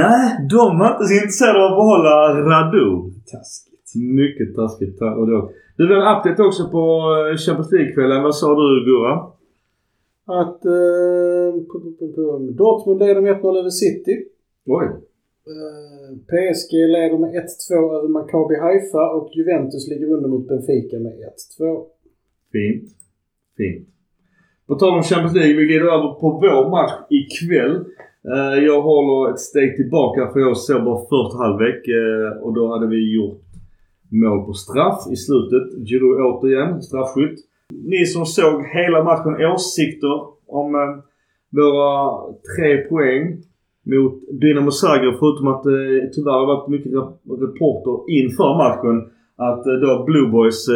Nej, 0.00 0.24
de 0.50 0.78
var 0.78 0.88
inte 0.92 1.04
så 1.08 1.14
intresserade 1.14 1.58
av 1.64 1.72
att 1.72 1.78
behålla 1.80 2.14
Radu. 2.50 2.86
Taskigt. 3.32 3.94
Mycket 3.94 4.54
taskigt. 4.54 5.00
Och 5.00 5.26
då. 5.30 5.50
Du, 5.76 5.88
vi 5.88 5.94
har 5.94 6.02
en 6.02 6.18
update 6.18 6.42
också 6.42 6.62
på 6.68 6.84
eh, 7.30 7.36
Champions 7.36 7.72
League-kvällen. 7.72 8.22
Vad 8.22 8.36
sa 8.36 8.48
du 8.60 8.84
Gurra? 8.88 9.14
Att 10.42 10.64
eh. 10.64 11.50
Dortmund 12.62 12.98
leder 13.00 13.20
med 13.20 13.36
1-0 13.36 13.58
över 13.58 13.70
City. 13.70 14.14
Oj. 14.66 14.86
Eh, 15.52 16.10
PSG 16.32 16.72
leder 16.72 17.18
med 17.18 17.30
1-2 17.30 17.96
över 17.96 18.08
Maccabi 18.08 18.56
Haifa 18.64 19.04
och 19.16 19.28
Juventus 19.36 19.88
ligger 19.88 20.06
under 20.16 20.28
mot 20.28 20.48
Benfica 20.48 20.98
med 20.98 21.12
1-2. 21.12 21.86
Fint. 22.52 22.90
Fint. 23.56 23.93
På 24.66 24.74
tal 24.74 24.94
om 24.94 25.02
Champions 25.02 25.34
League, 25.34 25.56
vi 25.56 25.64
glider 25.64 25.86
över 25.86 26.08
på 26.20 26.28
vår 26.42 26.70
match 26.70 26.92
ikväll. 27.10 27.74
Eh, 28.32 28.64
jag 28.64 28.82
håller 28.82 29.30
ett 29.32 29.40
steg 29.40 29.76
tillbaka 29.76 30.30
för 30.32 30.40
jag 30.40 30.56
såg 30.56 30.84
bara 30.84 31.06
första 31.12 31.38
halvlek 31.38 31.88
eh, 31.88 32.42
och 32.42 32.54
då 32.54 32.72
hade 32.72 32.86
vi 32.86 33.14
gjort 33.14 33.42
mål 34.08 34.46
på 34.46 34.52
straff 34.52 35.00
i 35.12 35.16
slutet. 35.16 35.88
Giroud 35.88 36.20
återigen, 36.20 36.82
straffskytt. 36.82 37.38
Ni 37.72 38.06
som 38.06 38.26
såg 38.26 38.64
hela 38.66 39.04
matchen, 39.04 39.46
åsikter 39.52 40.16
om 40.46 40.74
eh, 40.74 40.90
våra 41.50 42.20
tre 42.56 42.76
poäng 42.76 43.42
mot 43.82 44.14
Dynamo 44.40 44.70
Zagreb 44.70 45.14
förutom 45.18 45.48
att 45.48 45.62
det 45.62 46.10
tyvärr 46.14 46.38
har 46.40 46.46
varit 46.46 46.68
mycket 46.68 46.92
reporter 47.46 48.12
inför 48.12 48.56
matchen 48.64 49.10
att 49.36 49.64
då 49.64 50.04
Blue 50.06 50.28
Boys 50.30 50.68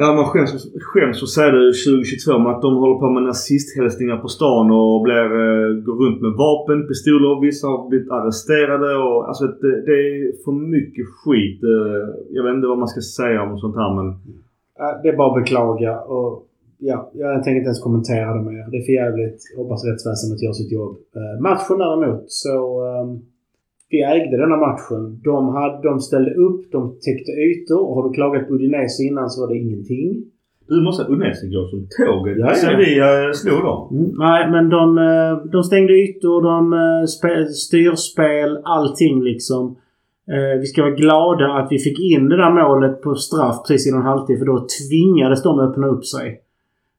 Ja 0.00 0.06
man 0.18 0.24
skäms, 0.24 0.50
skäms 0.90 1.16
för 1.18 1.26
att 1.28 1.36
säga 1.38 1.50
det 1.50 1.72
2022 1.72 2.38
med 2.38 2.52
att 2.52 2.64
de 2.66 2.70
håller 2.82 2.98
på 3.02 3.08
med 3.16 3.22
nazisthälsningar 3.22 4.16
på 4.24 4.28
stan 4.36 4.66
och 4.80 5.02
blir, 5.06 5.28
eh, 5.44 5.68
går 5.86 5.96
runt 6.02 6.20
med 6.24 6.32
vapen, 6.44 6.78
pistoler. 6.88 7.40
Vissa 7.46 7.66
har 7.72 7.88
blivit 7.88 8.10
arresterade 8.16 8.90
och 9.04 9.18
alltså 9.28 9.44
det, 9.62 9.74
det 9.88 9.96
är 10.08 10.14
för 10.44 10.54
mycket 10.76 11.06
skit. 11.18 11.60
Eh, 11.74 12.02
jag 12.36 12.42
vet 12.44 12.54
inte 12.56 12.72
vad 12.72 12.82
man 12.82 12.92
ska 12.94 13.00
säga 13.00 13.38
om 13.46 13.58
sånt 13.64 13.76
här 13.80 13.92
men 13.98 14.08
det 15.02 15.08
är 15.08 15.16
bara 15.20 15.30
att 15.30 15.42
beklaga 15.42 15.92
och 16.14 16.30
ja, 16.78 16.96
jag 17.14 17.42
tänker 17.42 17.58
inte 17.60 17.72
ens 17.72 17.86
kommentera 17.88 18.28
det 18.36 18.44
mer. 18.50 18.64
Det 18.70 18.78
är 18.80 18.86
för 18.88 18.96
jävligt. 19.02 19.40
Hoppas 19.56 19.84
rättsväsendet 19.88 20.42
gör 20.42 20.54
sitt 20.60 20.72
jobb. 20.78 20.96
Eh, 21.20 21.34
matchen 21.48 21.78
däremot 21.84 22.24
så... 22.42 22.54
Um 23.02 23.31
vi 23.92 24.02
ägde 24.16 24.36
denna 24.42 24.56
matchen. 24.66 25.02
De, 25.28 25.48
hade, 25.56 25.76
de 25.88 26.00
ställde 26.00 26.32
upp, 26.46 26.60
de 26.72 26.80
täckte 27.06 27.32
ytor 27.48 27.80
och 27.88 27.94
har 27.96 28.02
du 28.08 28.10
klagat 28.18 28.48
på 28.48 28.54
Udinese 28.54 29.02
innan 29.08 29.30
så 29.30 29.36
var 29.40 29.48
det 29.52 29.58
ingenting. 29.64 30.06
du 30.68 30.82
måste 30.86 31.02
ha 31.02 31.10
Udinese 31.10 31.46
går 31.54 31.66
som 31.72 31.80
tåget 31.98 32.36
Ja, 32.38 32.46
ja. 32.48 32.54
sen 32.54 32.78
vi 32.84 32.90
eh, 32.98 33.32
slog 33.42 33.60
dem. 33.70 33.80
Mm, 33.96 34.10
nej, 34.26 34.50
men 34.54 34.64
de, 34.76 34.98
eh, 34.98 35.32
de 35.54 35.62
stängde 35.70 35.92
ytor, 35.92 36.42
de 36.50 36.72
eh, 36.72 37.02
spe- 37.16 37.46
styrspel, 37.64 38.50
allting 38.64 39.22
liksom. 39.30 39.76
Eh, 40.34 40.54
Vi 40.60 40.66
ska 40.66 40.82
vara 40.82 40.94
glada 41.04 41.46
att 41.58 41.68
vi 41.72 41.78
fick 41.78 41.98
in 42.12 42.28
det 42.28 42.36
där 42.36 42.52
målet 42.62 43.02
på 43.02 43.14
straff 43.14 43.56
precis 43.66 43.88
innan 43.92 44.02
halvtid 44.02 44.38
för 44.38 44.46
då 44.46 44.66
tvingades 44.78 45.42
de 45.42 45.60
öppna 45.60 45.86
upp 45.86 46.04
sig. 46.06 46.26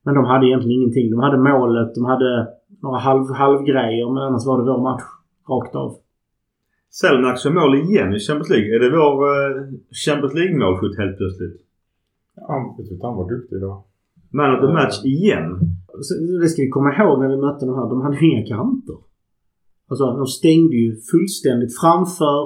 Men 0.06 0.16
de 0.16 0.26
hade 0.26 0.48
egentligen 0.48 0.78
ingenting. 0.82 1.12
De 1.12 1.20
hade 1.20 1.38
målet, 1.38 1.96
de 1.96 2.06
hade 2.06 2.48
några 2.84 2.98
halv, 3.00 3.26
halvgrejer 3.44 4.14
men 4.14 4.24
annars 4.24 4.46
var 4.46 4.58
det 4.58 4.72
vår 4.72 4.82
match 4.90 5.04
rakt 5.50 5.76
av. 5.76 5.92
Selnak 7.00 7.38
gör 7.46 7.52
mål 7.60 7.74
igen 7.84 8.10
i 8.18 8.20
Champions 8.26 8.50
League. 8.54 8.70
Är 8.76 8.80
det 8.84 8.92
vår 9.00 9.16
eh, 9.32 9.54
Champions 10.06 10.34
League-målskytt 10.40 10.96
helt 11.02 11.18
plötsligt? 11.20 11.58
Ja, 12.48 12.56
jag 12.78 12.86
tyckte 12.88 13.08
han 13.08 13.20
var 13.22 13.28
duktig 13.36 13.56
idag. 13.62 13.78
Man 14.38 14.54
of 14.54 14.60
the 14.66 14.72
match 14.80 14.98
igen. 15.16 15.48
Så 16.06 16.12
Det 16.42 16.50
ska 16.52 16.60
vi 16.66 16.76
komma 16.78 16.90
ihåg 16.98 17.16
när 17.20 17.30
vi 17.34 17.38
mötte 17.48 17.66
de 17.70 17.74
här. 17.80 17.88
De 17.94 17.98
hade 18.06 18.26
inga 18.30 18.46
kanter. 18.56 18.98
Alltså 19.90 20.04
de 20.22 20.26
stängde 20.40 20.76
ju 20.84 20.90
fullständigt 21.12 21.74
framför 21.82 22.40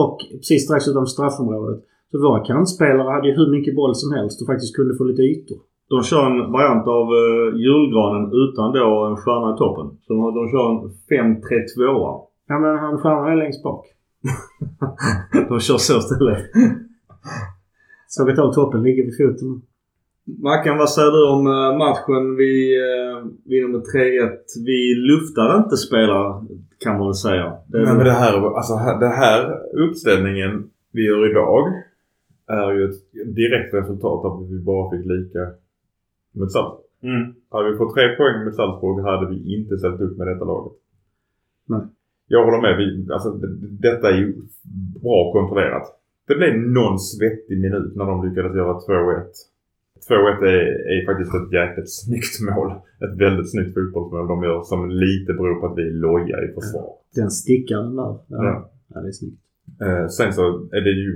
och 0.00 0.16
precis 0.40 0.62
strax 0.66 0.80
utanför 0.88 1.12
straffområdet. 1.16 1.80
Så 2.10 2.14
våra 2.26 2.40
kantspelare 2.50 3.10
hade 3.14 3.28
ju 3.28 3.34
hur 3.40 3.50
mycket 3.56 3.74
boll 3.80 3.94
som 4.02 4.10
helst 4.16 4.36
och 4.40 4.48
faktiskt 4.52 4.76
kunde 4.78 4.92
få 4.98 5.04
lite 5.04 5.24
ytor. 5.32 5.58
De 5.92 5.98
kör 6.10 6.24
en 6.30 6.38
variant 6.56 6.86
av 6.98 7.06
uh, 7.20 7.48
julgranen 7.66 8.24
utan 8.42 8.66
då 8.76 8.88
en 9.10 9.20
stjärna 9.22 9.48
i 9.54 9.56
toppen. 9.62 9.86
Så 10.04 10.08
de, 10.14 10.20
de 10.38 10.42
kör 10.52 10.64
en 10.70 10.78
5-3-2. 11.10 12.27
Ja 12.48 12.58
men 12.58 12.78
han 12.78 12.98
stjärnan 12.98 13.32
är 13.32 13.36
längst 13.36 13.62
bak. 13.62 13.86
de 15.48 15.60
kör 15.60 15.78
så 15.78 15.98
istället. 15.98 16.50
Såg 18.08 18.30
att 18.30 18.38
av 18.38 18.52
toppen 18.52 18.82
ligger 18.82 19.04
vid 19.04 19.16
foten. 19.16 19.62
Mackan, 20.42 20.78
vad 20.78 20.90
säger 20.90 21.10
du 21.10 21.30
om 21.34 21.46
eh, 21.46 21.78
matchen? 21.78 22.36
Vi 22.36 22.52
uh, 22.76 23.26
vinner 23.44 23.68
med 23.68 23.80
3-1. 23.80 24.38
Vi 24.66 24.94
luftar 24.94 25.56
inte 25.56 25.76
spelare 25.76 26.44
kan 26.78 26.98
man 26.98 27.06
väl 27.06 27.14
säga. 27.14 27.56
Det 27.66 27.78
är 27.78 27.84
Nej 27.84 27.94
men 27.94 28.04
det 28.04 28.12
här, 28.12 28.56
alltså 28.56 28.74
det 28.74 29.08
här 29.08 29.40
uppställningen 29.84 30.70
vi 30.92 31.06
gör 31.06 31.30
idag 31.30 31.72
är 32.46 32.72
ju 32.72 32.84
ett 32.84 33.00
direkt 33.36 33.74
resultat 33.74 34.24
av 34.24 34.42
att 34.42 34.50
vi 34.50 34.58
bara 34.58 34.90
fick 34.90 35.06
lika 35.06 35.42
mot 36.32 36.52
Salzburg. 36.52 36.84
Mm. 37.02 37.34
Hade 37.50 37.70
vi 37.70 37.76
fått 37.76 37.94
tre 37.94 38.16
poäng 38.16 38.44
mot 38.44 38.56
Salzburg 38.56 39.04
hade 39.04 39.26
vi 39.30 39.56
inte 39.56 39.78
ställt 39.78 40.00
upp 40.00 40.18
med 40.18 40.26
detta 40.26 40.44
laget. 40.44 40.72
Nej. 41.66 41.80
Jag 42.28 42.44
håller 42.44 42.60
med. 42.66 42.76
Vi, 42.76 43.12
alltså, 43.12 43.30
detta 43.86 44.10
är 44.10 44.16
ju 44.16 44.26
bra 45.02 45.32
kontrollerat. 45.32 45.86
Det 46.28 46.34
blev 46.34 46.58
någon 46.58 46.98
svettig 46.98 47.60
minut 47.60 47.96
när 47.96 48.04
de 48.04 48.28
lyckades 48.28 48.56
göra 48.56 48.72
2-1. 48.72 49.24
2-1 50.08 50.44
är, 50.44 50.64
är 50.92 51.06
faktiskt 51.06 51.34
ett 51.34 51.52
jäkligt 51.52 51.90
snyggt 52.00 52.34
mål. 52.56 52.70
Ett 53.04 53.16
väldigt 53.24 53.50
snyggt 53.50 53.74
fotbollsmål 53.74 54.28
de 54.28 54.42
gör 54.42 54.62
som 54.62 54.90
lite 54.90 55.32
beror 55.32 55.60
på 55.60 55.66
att 55.66 55.78
vi 55.78 55.90
lojar 55.90 56.50
i 56.50 56.54
försvar. 56.54 56.88
Den 57.14 57.30
stickaren 57.30 57.96
där. 57.96 58.02
Ja, 58.26 58.38
Ja. 58.48 58.70
ja 58.94 59.00
det 59.00 59.08
är 59.08 59.12
snyggt. 59.12 59.40
Eh, 59.86 60.06
sen 60.08 60.32
så 60.32 60.42
är 60.76 60.80
det 60.80 60.90
ju 60.90 61.12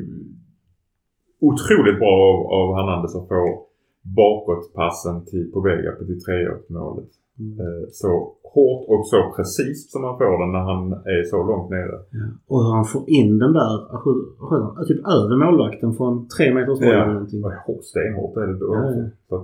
otroligt 1.41 1.99
bra 1.99 2.13
av, 2.31 2.39
av 2.59 2.67
Hernandez 2.77 3.15
att 3.17 3.29
få 3.29 3.67
bakåtpassen 4.03 5.25
till 5.25 5.51
Povega 5.53 5.93
på 5.93 6.05
till 6.05 6.25
3 6.25 6.49
målet. 6.69 7.09
Mm. 7.39 7.53
Eh, 7.61 7.83
så 8.01 8.11
hårt 8.55 8.85
och 8.93 9.07
så 9.13 9.19
precis 9.37 9.79
som 9.93 10.01
han 10.05 10.19
får 10.19 10.35
den 10.43 10.53
när 10.57 10.65
han 10.73 10.83
är 10.93 11.23
så 11.33 11.39
långt 11.51 11.71
nere. 11.71 11.97
Ja. 12.19 12.25
Och 12.51 12.61
hur 12.65 12.73
han 12.79 12.85
får 12.93 13.05
in 13.19 13.39
den 13.45 13.53
där, 13.61 13.73
skjuter 14.03 14.75
han 14.77 14.87
typ 14.91 15.01
över 15.17 15.35
målvakten 15.45 15.91
från 15.99 16.13
tre 16.35 16.47
meters 16.55 16.79
håll 16.85 16.89
eller 16.97 17.15
någonting. 17.19 17.41
Ja, 17.41 17.53
hårt, 17.67 17.85
stenhårt 17.93 18.37
är 18.43 18.47
det 18.51 18.59
då 18.65 18.69
Ja, 18.77 18.81
också. 18.89 19.01
ja. 19.31 19.39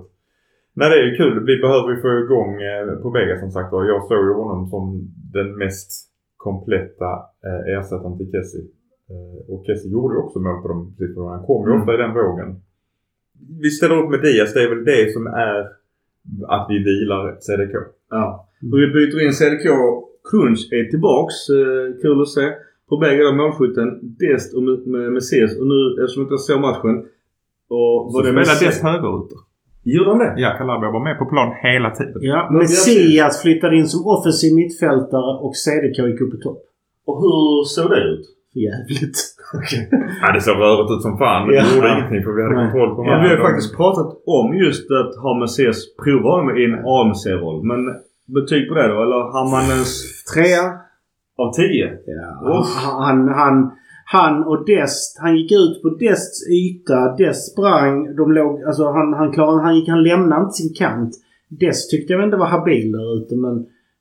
Nej 0.79 0.87
det 0.89 0.97
är 1.01 1.05
ju 1.09 1.15
kul. 1.21 1.35
Vi 1.51 1.55
behöver 1.65 1.89
ju 1.93 1.97
få 2.05 2.09
igång 2.25 2.51
eh, 2.69 2.83
Povega 3.03 3.35
som 3.43 3.51
sagt 3.51 3.73
och 3.73 3.85
Jag 3.93 4.01
såg 4.09 4.21
ju 4.27 4.33
honom 4.33 4.61
som 4.73 4.83
den 5.37 5.49
mest 5.63 5.89
kompletta 6.37 7.09
eh, 7.47 7.61
ersättaren 7.77 8.17
till 8.17 8.31
Kessie. 8.33 8.65
Och 9.51 9.61
Kessie 9.65 9.91
gjorde 9.91 10.15
ju 10.15 10.19
också 10.21 10.39
mål 10.39 10.61
på 10.61 10.67
de 10.67 10.77
siffrorna. 10.97 11.31
Han 11.35 11.45
kom 11.45 11.61
ju 11.65 11.69
Mm. 11.71 11.81
ofta 11.81 11.93
i 11.93 11.97
den 11.97 12.13
vågen. 12.13 12.49
Vi 13.63 13.69
ställer 13.69 13.97
upp 14.03 14.09
med 14.09 14.21
Diaz. 14.21 14.53
Det 14.53 14.63
är 14.63 14.69
väl 14.75 14.85
det 14.85 15.13
som 15.13 15.27
är 15.27 15.78
att 16.47 16.65
vi 16.69 16.77
vilar 16.89 17.37
CDK. 17.39 17.75
Ja. 18.09 18.47
Och 18.71 18.77
vi 18.81 18.87
byter 18.87 19.25
in 19.25 19.33
CDK. 19.33 19.65
Crunch 20.29 20.61
är 20.71 20.83
tillbaks. 20.93 21.35
Eh, 21.49 22.01
kul 22.01 22.21
att 22.21 22.27
se. 22.37 22.45
På 22.89 22.97
bägge 22.97 23.23
då 23.23 23.31
målskytten. 23.35 23.87
Dest 24.01 24.55
och 24.55 24.63
med- 24.63 24.87
med 24.87 25.11
Messias. 25.11 25.59
Och 25.59 25.67
nu 25.67 25.79
eftersom 26.03 26.23
jag 26.23 26.27
inte 26.31 26.37
såg 26.43 26.59
matchen. 26.61 26.95
Och 27.77 28.11
Så 28.11 28.19
spelar 28.19 28.65
Dest 28.67 28.83
högerytter. 28.83 29.37
Gjorde 29.83 30.09
han 30.09 30.19
det? 30.19 30.33
Ja, 30.37 30.49
Calabria 30.57 30.91
var 30.91 31.03
med 31.03 31.17
på 31.19 31.25
plan 31.25 31.53
hela 31.63 31.89
tiden. 31.91 32.13
Ja, 32.21 32.49
Messias 32.51 33.41
flyttade 33.41 33.75
in 33.77 33.87
som 33.87 34.01
offensiv 34.07 34.55
mittfältare 34.55 35.31
och 35.45 35.55
CDK 35.55 35.97
gick 36.07 36.21
upp 36.21 36.33
i 36.33 36.37
topp. 36.37 36.61
Och 37.05 37.17
hur 37.21 37.63
såg 37.63 37.89
det 37.89 38.01
ut? 38.11 38.25
För 38.53 38.59
jävligt. 38.69 39.17
Ja, 40.21 40.27
det 40.35 40.41
såg 40.41 40.57
rörigt 40.65 40.91
ut 40.95 41.01
som 41.07 41.15
fan 41.21 41.41
men 41.45 41.49
det 41.55 41.61
Ja. 41.61 41.75
gjorde 41.75 41.89
ingenting 41.95 42.21
för 42.25 42.31
vi 42.37 42.41
hade 42.43 42.55
Nej. 42.55 42.65
kontroll 42.65 42.91
på 42.95 43.01
Men 43.03 43.17
vi 43.21 43.27
har 43.27 43.35
ju 43.35 43.41
matchen. 43.41 43.47
faktiskt 43.49 43.71
pratat 43.81 44.09
om 44.39 44.45
just 44.65 44.85
att 44.99 45.11
ha 45.23 45.31
Messias 45.43 45.79
prova 46.03 46.29
honom 46.35 46.49
i 46.59 46.61
en 46.69 46.77
AMC-roll. 46.97 47.59
Men 47.71 47.79
betyg 48.37 48.63
på 48.69 48.73
det 48.79 48.87
då? 48.93 48.97
Eller 49.05 49.21
Hammannens 49.37 49.91
Trea. 50.33 50.63
av 51.43 51.49
10? 51.53 51.89
Ja, 52.17 52.29
Uff. 52.59 52.69
han, 53.07 53.17
han, 53.41 53.55
han 54.15 54.33
och 54.49 54.59
Dest. 54.65 55.19
Han 55.23 55.33
gick 55.37 55.51
ut 55.61 55.75
på 55.83 55.89
Dests 56.05 56.37
yta. 56.61 56.97
Dest 57.21 57.43
sprang. 57.51 58.15
De 58.19 58.23
låg, 58.39 58.63
alltså 58.67 58.83
han, 58.97 59.07
han, 59.19 59.31
klarade, 59.35 59.61
han, 59.65 59.75
gick, 59.75 59.89
han 59.89 60.03
lämnade 60.03 60.41
inte 60.43 60.53
sin 60.53 60.73
kant. 60.81 61.11
Dest 61.63 61.91
tyckte 61.91 62.13
jag 62.13 62.23
inte 62.23 62.37
var 62.43 62.45
habil 62.55 62.91
där 62.91 63.07
ute 63.17 63.35
men 63.35 63.55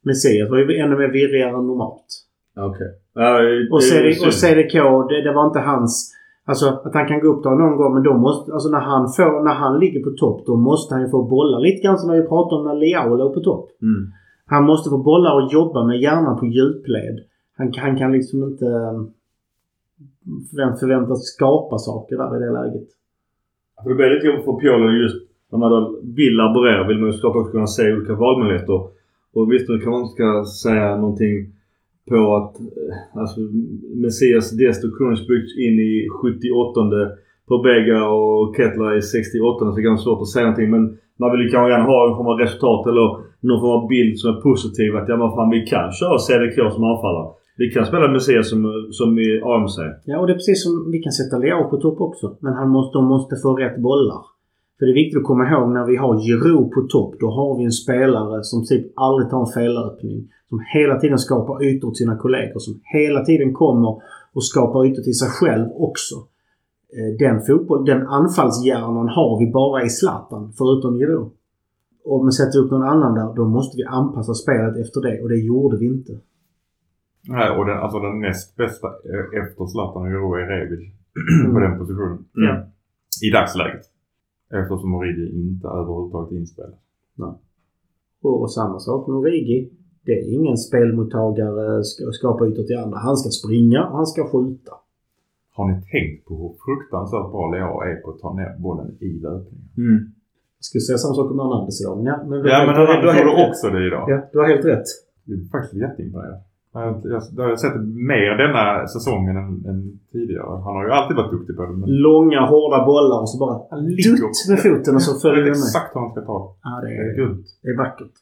Messias 0.04 0.50
var 0.50 0.58
ju 0.58 0.64
ännu 0.82 0.96
mer 0.96 1.08
virrigare 1.18 1.48
än 1.58 1.66
normalt. 1.72 2.06
Okej. 2.58 2.90
Och, 3.72 3.82
CD, 3.82 4.08
och 4.26 4.34
CDK, 4.34 4.74
det, 5.08 5.22
det 5.26 5.32
var 5.32 5.46
inte 5.46 5.60
hans... 5.60 6.14
Alltså 6.44 6.66
att 6.84 6.94
han 6.94 7.08
kan 7.08 7.20
gå 7.20 7.28
upp 7.28 7.42
där 7.42 7.50
någon 7.50 7.76
gång 7.76 7.94
men 7.94 8.02
då 8.02 8.14
måste... 8.14 8.52
Alltså 8.52 8.68
när 8.68 8.80
han 8.80 9.08
får... 9.16 9.44
När 9.44 9.54
han 9.54 9.78
ligger 9.80 10.00
på 10.02 10.10
topp 10.10 10.46
då 10.46 10.56
måste 10.56 10.94
han 10.94 11.02
ju 11.04 11.08
få 11.10 11.22
bollar. 11.22 11.60
Lite 11.60 11.82
grann 11.82 11.98
som 11.98 12.10
när 12.10 12.22
vi 12.22 12.28
pratade 12.28 12.60
om 12.60 12.66
när 12.68 12.74
Leao 12.74 13.16
låg 13.16 13.34
på 13.34 13.40
topp. 13.40 13.70
Mm. 13.82 14.12
Han 14.46 14.64
måste 14.64 14.90
få 14.90 14.98
bollar 14.98 15.32
och 15.38 15.52
jobba 15.52 15.84
med 15.84 16.00
hjärnan 16.00 16.38
på 16.38 16.46
djupled. 16.46 17.18
Han, 17.56 17.72
han 17.76 17.98
kan 17.98 18.12
liksom 18.12 18.42
inte 18.42 18.66
eh, 18.66 18.98
förvänt, 20.50 20.80
förväntas 20.80 21.20
skapa 21.24 21.78
saker 21.78 22.16
där 22.16 22.36
i 22.36 22.40
det 22.44 22.52
läget. 22.52 22.88
För 23.82 23.88
det 23.88 23.94
blir 23.94 24.10
lite 24.14 24.26
jobbigt 24.26 24.44
för 24.44 24.52
Pioli 24.52 25.02
just 25.02 25.28
när 25.50 25.58
man 25.58 25.70
vill 26.02 26.34
laborera 26.36 26.88
vill 26.88 26.98
man 26.98 27.10
ju 27.10 27.12
såklart 27.12 27.36
också 27.36 27.52
kunna 27.52 27.66
se 27.66 27.92
olika 27.92 28.14
valmöjligheter. 28.14 28.80
Och 29.34 29.52
visst, 29.52 29.68
nu 29.68 29.78
kan 29.78 29.92
man 29.92 30.02
inte 30.02 30.44
säga 30.62 30.96
någonting 30.96 31.36
på 32.08 32.36
att 32.38 32.54
eh, 32.60 33.20
alltså, 33.20 33.40
Messias 34.04 34.46
Desto 34.60 34.86
Byggs 34.98 35.26
byggts 35.28 35.54
in 35.66 35.76
i 35.90 36.08
78 36.22 36.80
på 37.48 37.54
Bega 37.66 38.00
och 38.18 38.56
Kettler 38.56 38.96
i 38.98 39.02
68 39.02 39.58
så 39.58 39.74
det 39.74 39.80
är 39.82 39.90
ganska 39.90 40.04
svårt 40.04 40.22
att 40.22 40.34
säga 40.34 40.46
någonting. 40.46 40.70
Men 40.70 40.84
man 41.20 41.30
vill 41.32 41.44
ju 41.44 41.48
kanske 41.48 41.70
gärna 41.72 41.90
ha 41.92 42.00
en 42.08 42.16
form 42.16 42.30
av 42.32 42.38
resultat 42.44 42.82
eller 42.90 43.06
någon 43.48 43.60
form 43.62 43.76
av 43.78 43.88
bild 43.94 44.14
som 44.18 44.28
är 44.34 44.40
positiv. 44.48 44.96
Att 44.96 45.08
ja 45.08 45.16
men 45.16 45.30
fan 45.36 45.50
vi 45.56 45.60
kan 45.72 45.86
köra 46.00 46.18
CDK 46.26 46.56
som 46.74 46.84
anfallare. 46.92 47.28
Vi 47.60 47.66
kan 47.74 47.86
spela 47.86 48.08
Messias 48.08 48.50
som, 48.50 48.60
som 48.98 49.18
i 49.18 49.28
AMC. 49.52 49.76
Ja, 50.04 50.18
och 50.20 50.26
det 50.26 50.32
är 50.32 50.40
precis 50.42 50.62
som 50.64 50.72
vi 50.92 50.98
kan 50.98 51.12
sätta 51.12 51.38
Leao 51.38 51.70
på 51.70 51.76
topp 51.76 52.00
också. 52.00 52.36
Men 52.40 52.52
han 52.60 52.68
måste, 52.68 52.98
de 52.98 53.04
måste 53.04 53.34
få 53.42 53.56
rätt 53.56 53.78
bollar. 53.88 54.22
För 54.78 54.86
det 54.86 54.92
är 54.92 55.02
viktigt 55.02 55.20
att 55.20 55.30
komma 55.30 55.44
ihåg 55.50 55.68
när 55.76 55.86
vi 55.86 55.96
har 55.96 56.12
Giroud 56.26 56.70
på 56.74 56.80
topp. 56.94 57.14
Då 57.20 57.28
har 57.30 57.58
vi 57.58 57.64
en 57.64 57.78
spelare 57.82 58.42
som 58.42 58.66
typ 58.66 58.84
aldrig 58.94 59.30
tar 59.30 59.40
en 59.40 59.52
felöppning. 59.58 60.18
Som 60.48 60.60
hela 60.74 61.00
tiden 61.00 61.18
skapar 61.18 61.64
ytor 61.64 61.90
till 61.90 61.98
sina 61.98 62.16
kollegor. 62.16 62.58
Som 62.58 62.80
hela 62.84 63.24
tiden 63.24 63.54
kommer 63.54 64.02
och 64.32 64.44
skapar 64.44 64.86
ytor 64.86 65.02
till 65.02 65.18
sig 65.18 65.28
själv 65.28 65.66
också. 65.74 66.14
Eh, 66.96 67.18
Den 67.18 67.40
fotboll, 67.46 67.84
den 67.84 68.06
anfallshjärnan 68.06 69.08
har 69.08 69.38
vi 69.40 69.52
bara 69.52 69.82
i 69.84 69.88
Zlatan. 69.88 70.52
Förutom 70.58 70.98
Giroud. 70.98 71.30
Om 72.04 72.26
vi 72.26 72.32
sätter 72.32 72.58
upp 72.58 72.70
någon 72.70 72.82
annan 72.82 73.14
där, 73.14 73.34
då 73.34 73.44
måste 73.44 73.76
vi 73.76 73.84
anpassa 73.84 74.34
spelet 74.34 74.76
efter 74.76 75.00
det. 75.00 75.22
Och 75.22 75.28
det 75.28 75.36
gjorde 75.36 75.76
vi 75.76 75.86
inte. 75.86 76.12
Nej, 77.28 77.58
och 77.58 77.66
den, 77.66 77.78
alltså 77.78 77.98
den 77.98 78.20
näst 78.20 78.56
bästa 78.56 78.86
eh, 78.86 79.42
efter 79.42 79.66
Zlatan 79.66 80.02
och 80.02 80.08
Euro 80.08 80.34
är 80.34 80.46
Rebic 80.46 80.80
på 81.52 81.58
den 81.60 81.78
positionen. 81.78 82.24
Ja. 82.32 82.66
I 83.26 83.30
dagsläget. 83.30 83.84
Eftersom 84.50 84.94
Origi 84.94 85.26
inte 85.40 85.68
överhuvudtaget 85.68 86.32
är 86.32 86.36
inspelad. 86.36 86.74
Och, 88.22 88.42
och 88.42 88.52
samma 88.52 88.78
sak 88.78 89.06
med 89.08 89.16
Origi. 89.16 89.70
Det 90.08 90.14
är 90.20 90.24
ingen 90.38 90.56
spelmottagare 90.68 91.84
ska 91.90 92.02
skapa 92.20 92.42
ytor 92.48 92.64
till 92.68 92.78
andra. 92.84 92.98
Han 93.08 93.16
ska 93.20 93.28
springa 93.40 93.80
och 93.88 93.96
han 94.00 94.06
ska 94.12 94.20
skjuta. 94.32 94.72
Har 95.56 95.64
ni 95.70 95.74
tänkt 95.94 96.20
på 96.28 96.34
hur 96.42 96.52
fruktansvärt 96.66 97.28
bra 97.34 97.44
Leao 97.52 97.74
är 97.90 97.96
på 98.02 98.08
att 98.12 98.20
ta 98.24 98.30
ner 98.38 98.50
bollen 98.66 98.88
i 99.08 99.10
löpningen? 99.26 99.68
Mm. 99.86 99.98
Jag 100.58 100.64
skulle 100.68 100.84
säga 100.88 100.98
samma 100.98 101.14
sak 101.18 101.28
om 101.32 101.38
Hernandez 101.42 101.76
idag. 101.82 101.96
Men 101.98 102.06
ja, 102.12 102.16
men 102.28 102.36
Ja, 102.52 102.58
men 102.66 102.74
han 102.78 103.00
du 103.02 103.06
har 103.10 103.18
gjorde 103.20 103.46
också 103.48 103.66
det 103.74 103.82
idag. 103.90 104.04
Ja, 104.12 104.18
du 104.32 104.36
har 104.40 104.46
helt 104.52 104.64
rätt. 104.72 104.88
Jag 105.26 105.34
är 105.38 105.44
faktiskt 105.56 105.74
jätteimponerad. 105.86 106.40
Jag, 106.74 107.00
jag, 107.14 107.22
jag 107.36 107.44
har 107.48 107.56
sett 107.64 107.76
mer 108.14 108.30
denna 108.42 108.64
säsongen 108.96 109.34
än, 109.42 109.50
än 109.70 109.78
tidigare. 110.12 110.46
Han 110.66 110.72
har 110.76 110.84
ju 110.86 110.90
alltid 110.98 111.16
varit 111.20 111.32
duktig 111.36 111.52
på 111.56 111.62
det. 111.66 111.72
Men 111.82 111.88
Långa, 112.06 112.40
hårda 112.52 112.78
bollar 112.90 113.18
och 113.24 113.30
så 113.32 113.36
bara 113.44 113.56
dutt 113.80 114.38
med 114.50 114.58
foten 114.66 114.92
och 114.98 115.02
så 115.08 115.12
följer 115.24 115.44
det 115.48 115.50
med. 115.62 115.66
exakt 115.68 115.90
hur 115.94 116.00
han 116.00 116.10
ska 116.14 116.20
ta. 116.30 116.38
Ja, 116.66 116.70
det 116.82 116.88
Det 116.88 116.94
är 116.94 117.10
är, 117.10 117.14
grymt. 117.18 117.46
det 117.62 117.68
är 117.74 117.76
vackert. 117.84 118.14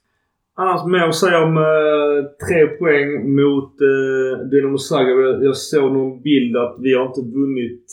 Annars 0.58 0.84
mer 0.86 1.08
att 1.08 1.14
säga 1.14 1.38
om 1.44 1.56
eh, 1.56 2.18
tre 2.46 2.66
poäng 2.66 3.08
mot 3.40 3.72
eh, 3.90 4.46
Dynamo 4.50 4.78
Zagreb. 4.78 5.18
Jag- 5.26 5.44
Jag 5.44 5.56
såg 5.56 5.92
någon 5.92 6.22
bild 6.22 6.56
att 6.56 6.76
vi 6.80 6.94
har 6.94 7.06
inte 7.06 7.20
vunnit 7.38 7.84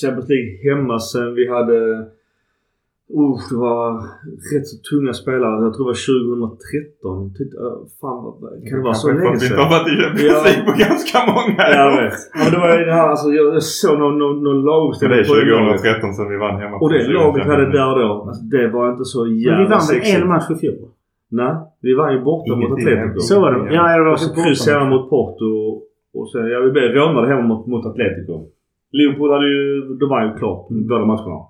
Champions 0.00 0.28
League 0.28 0.50
hemma 0.68 0.98
sen 0.98 1.34
vi 1.34 1.48
hade... 1.48 1.78
Uh, 3.20 3.38
det 3.50 3.56
var 3.66 3.90
rätt 4.52 4.66
så 4.72 4.76
tunga 4.90 5.12
spelare. 5.22 5.64
Jag 5.64 5.72
tror 5.74 5.84
det 5.86 5.92
var 5.94 6.00
2013. 6.48 7.34
Tyckte, 7.38 7.56
uh, 7.56 7.78
fan 8.00 8.18
vad, 8.24 8.34
kan 8.68 8.78
det 8.78 8.84
vara 8.90 8.94
så 9.02 9.06
länge 9.08 9.20
vi 9.32 9.38
sedan? 9.38 9.46
inte 9.46 9.62
har 9.64 9.70
varit 9.76 9.88
i 9.92 9.96
Champions. 10.02 10.44
League 10.46 10.64
på 10.68 10.72
ganska 10.86 11.18
många 11.36 11.62
Jag 11.78 11.86
år. 11.92 12.02
vet. 12.02 12.18
Ja, 12.34 12.38
men 12.42 12.48
det 12.54 12.58
var 12.64 12.70
ju 12.78 12.84
det 12.90 12.96
här 13.00 13.08
alltså. 13.12 13.26
Jag, 13.38 13.46
jag 13.58 13.62
såg 13.62 13.94
någon, 14.02 14.14
någon, 14.22 14.36
någon 14.44 14.60
Men 15.00 15.10
det 15.12 15.20
är 15.20 15.28
på 15.30 15.34
det 15.34 15.44
laget. 15.50 15.80
2013 15.82 16.14
som 16.18 16.24
vi 16.32 16.36
vann 16.44 16.56
hemma. 16.62 16.76
Och 16.82 16.90
det 16.92 17.00
laget 17.18 17.46
vi 17.46 17.50
hade 17.54 17.66
där 17.78 17.92
då. 18.02 18.08
Alltså, 18.28 18.42
det 18.54 18.66
var 18.76 18.84
inte 18.92 19.04
så 19.14 19.20
Men 19.24 19.38
jävla 19.38 19.58
vi 19.58 19.64
vann 19.64 19.70
väl 19.70 19.80
sexigt. 19.94 20.18
en 20.22 20.28
match 20.34 20.48
i 20.54 20.56
fjol? 20.62 20.88
Nej, 21.40 21.54
vi 21.80 21.94
vann 21.94 22.12
ju 22.16 22.20
borta 22.30 22.56
mot 22.56 22.72
Atletico. 22.72 23.20
Så 23.20 23.40
var 23.40 23.52
det. 23.52 23.74
Ja, 23.74 23.96
det 23.98 24.04
var 24.04 24.12
Och 24.12 24.20
så 24.20 24.28
så 24.28 24.42
kryss 24.42 24.68
hemma 24.68 24.84
mot 24.94 25.10
Porto. 25.10 25.50
Och 26.18 26.30
sen, 26.30 26.46
ja 26.52 26.60
vi 26.60 26.70
blev 26.70 26.88
rånade 26.98 27.26
hemma 27.28 27.42
mot, 27.42 27.66
mot 27.66 27.86
Atletico. 27.86 28.34
Liverpool 28.92 29.30
hade 29.32 29.48
ju, 29.48 29.80
de 30.00 30.08
var 30.08 30.24
ju 30.26 30.38
klart 30.38 30.66
båda 30.70 31.04
matcherna. 31.04 31.40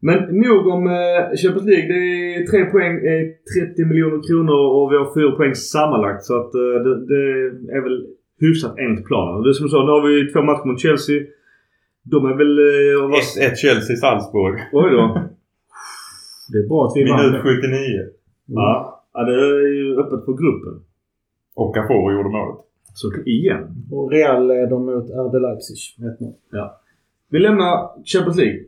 Men 0.00 0.18
nog 0.44 0.66
om 0.66 0.82
eh, 0.86 1.22
Champions 1.42 1.66
League. 1.72 1.88
Det 1.92 2.00
är 2.36 2.46
tre 2.50 2.64
poäng, 2.74 2.94
eh, 3.10 3.22
30 3.54 3.84
miljoner 3.90 4.20
kronor 4.28 4.60
och 4.76 4.92
vi 4.92 4.96
har 5.00 5.08
fyra 5.14 5.30
poäng 5.38 5.54
sammanlagt. 5.54 6.22
Så 6.28 6.34
att 6.40 6.54
eh, 6.54 6.76
det, 6.84 6.92
det 7.12 7.22
är 7.76 7.82
väl 7.86 8.06
hyfsat 8.40 8.74
enligt 8.78 9.06
planen. 9.10 9.34
Och 9.36 9.42
det 9.44 9.50
är 9.50 9.58
som 9.60 9.68
sa, 9.68 9.78
nu 9.84 9.90
har 9.96 10.02
vi 10.08 10.32
två 10.32 10.42
matcher 10.42 10.66
mot 10.68 10.80
Chelsea. 10.80 11.18
De 12.12 12.18
är 12.30 12.34
väl... 12.40 12.52
Eh, 12.68 13.04
och 13.04 13.10
vad- 13.10 13.20
1-1 13.20 13.54
Chelsea-Salzburg. 13.62 14.56
Oj 14.72 14.90
då. 14.96 15.04
Det 16.52 16.58
är 16.58 16.68
bra 16.68 16.80
att 16.86 16.92
vi 16.96 17.02
vann. 17.10 17.16
Minut 17.20 17.32
det. 17.32 17.40
79. 17.40 18.17
Ja. 18.50 19.04
ja, 19.12 19.24
det 19.24 19.34
är 19.34 19.72
ju 19.74 20.00
öppet 20.00 20.24
för 20.24 20.32
gruppen. 20.32 20.84
Och 21.54 21.74
Cafour 21.74 22.12
gjorde 22.12 22.28
målet. 22.28 22.56
Så 22.94 23.12
igen. 23.26 23.86
Och 23.92 24.10
Real 24.10 24.46
leder 24.46 24.78
mot 24.78 25.10
RB 25.10 25.34
Leipzig 25.34 25.76
1-0. 26.20 26.32
Ja. 26.50 26.80
Vi 27.28 27.38
lämnar 27.38 28.04
Champions 28.04 28.36
League. 28.36 28.60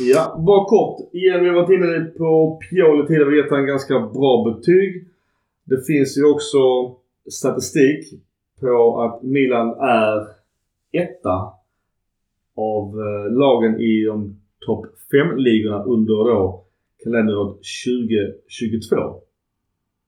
Ja, 0.00 0.42
bara 0.46 0.64
kort. 0.64 1.10
Igen, 1.12 1.40
vi 1.40 1.48
har 1.48 1.54
varit 1.54 1.70
inne 1.70 2.04
på 2.04 2.60
Pioli 2.70 3.06
tidigare. 3.06 3.30
Vi 3.30 3.36
har 3.36 3.42
gett 3.42 3.50
honom 3.50 3.66
ganska 3.66 4.00
bra 4.00 4.44
betyg. 4.44 5.08
Det 5.64 5.86
finns 5.86 6.18
ju 6.18 6.24
också 6.24 6.58
statistik 7.30 8.22
på 8.60 9.00
att 9.00 9.22
Milan 9.22 9.68
är 9.80 10.26
etta 10.92 11.59
av 12.60 12.84
eh, 13.04 13.26
lagen 13.42 13.80
i 13.80 14.04
de 14.04 14.16
topp 14.66 14.86
5-ligorna 15.12 15.84
under 15.84 16.18
då 16.30 16.64
kalenderåret 17.04 17.56
2022. 17.56 19.20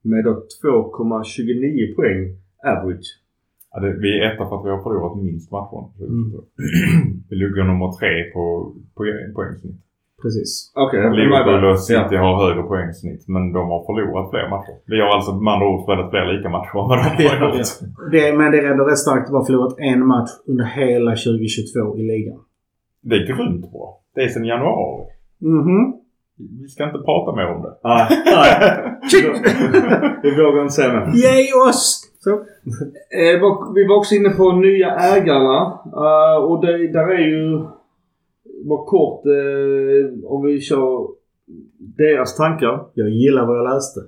Med 0.03 0.25
då 0.25 0.33
2,29 0.65 1.95
poäng 1.97 2.21
average. 2.73 3.09
Ja, 3.71 3.81
det, 3.81 3.93
vi 4.05 4.19
är 4.19 4.33
etta 4.33 4.49
för 4.49 4.57
att 4.57 4.67
vi 4.67 4.71
har 4.71 4.83
förlorat 4.83 5.23
minst 5.23 5.51
matcher. 5.51 5.83
Mm. 6.01 6.27
Vi 7.29 7.37
ligger 7.37 7.65
nummer 7.65 7.91
tre 7.99 8.33
på, 8.33 8.43
på 8.95 9.01
poängsnitt. 9.35 9.81
Precis. 10.23 10.51
Okej, 10.85 11.01
Liverpool 11.21 11.65
och 11.65 11.71
ja. 11.71 11.77
City 11.77 12.17
har 12.25 12.33
högre 12.45 12.63
poängsnitt 12.63 13.23
men 13.35 13.43
de 13.53 13.63
har 13.73 13.81
förlorat 13.89 14.31
fler 14.33 14.47
matcher. 14.55 14.75
Vi 14.93 15.01
har 15.01 15.09
alltså 15.17 15.33
med 15.45 15.53
andra 15.55 15.67
ord 15.71 15.83
spelat 15.87 16.11
fler 16.11 16.25
lika 16.33 16.49
matcher 16.57 16.77
än 16.81 16.89
vad 16.89 16.99
de 16.99 17.03
har 17.05 17.57
gjort. 17.59 17.67
Det, 18.15 18.27
men 18.39 18.47
det 18.53 18.59
är 18.59 18.71
ändå 18.73 18.85
rätt 18.85 18.99
starkt 19.07 19.27
att 19.27 19.33
bara 19.37 19.45
förlorat 19.45 19.75
en 19.79 20.07
match 20.07 20.31
under 20.51 20.65
hela 20.65 21.11
2022 21.11 21.99
i 22.01 22.03
ligan. 22.13 22.41
Det 23.09 23.15
är 23.17 23.25
grymt 23.31 23.73
bra. 23.73 23.87
Det 24.15 24.21
är 24.25 24.29
sedan 24.29 24.45
januari. 24.45 25.05
Mhm. 25.41 25.83
Vi 26.63 26.69
ska 26.69 26.85
inte 26.85 26.99
prata 26.99 27.37
mer 27.37 27.47
om 27.55 27.63
det. 27.63 27.73
Nej, 27.85 28.07
nej. 28.27 28.61
Vi 30.23 30.31
vågar 30.31 30.63
inte 30.63 30.75
säga 30.75 30.93
mer. 30.93 31.13
Ge 31.15 31.53
oss! 31.69 32.09
Så. 32.19 32.31
Eh, 32.31 33.35
vi 33.75 33.87
var 33.89 33.97
också 33.97 34.15
inne 34.15 34.31
på 34.31 34.53
nya 34.53 34.91
ägarna. 34.97 35.79
Eh, 36.05 36.45
och 36.45 36.67
det, 36.67 36.93
där 36.93 37.09
är 37.09 37.19
ju... 37.19 37.65
Bara 38.69 38.85
kort 38.85 39.27
eh, 39.27 40.31
om 40.33 40.45
vi 40.47 40.61
kör 40.61 41.09
deras 41.79 42.37
tankar. 42.37 42.87
Jag 42.95 43.09
gillar 43.09 43.47
vad 43.47 43.59
jag 43.59 43.75
läste. 43.75 44.01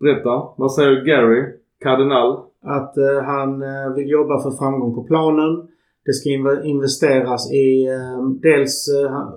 Berätta. 0.00 0.30
Vad 0.56 0.72
säger 0.72 1.04
Gary? 1.04 1.42
Kardinal? 1.80 2.44
Att 2.62 2.96
eh, 2.96 3.22
han 3.24 3.62
eh, 3.62 3.94
vill 3.96 4.10
jobba 4.10 4.42
för 4.42 4.50
framgång 4.50 4.94
på 4.94 5.04
planen. 5.04 5.68
Det 6.04 6.12
ska 6.12 6.28
inv- 6.28 6.62
investeras 6.62 7.52
i 7.52 7.86
eh, 7.86 8.28
dels, 8.42 8.88
eh, 8.88 9.28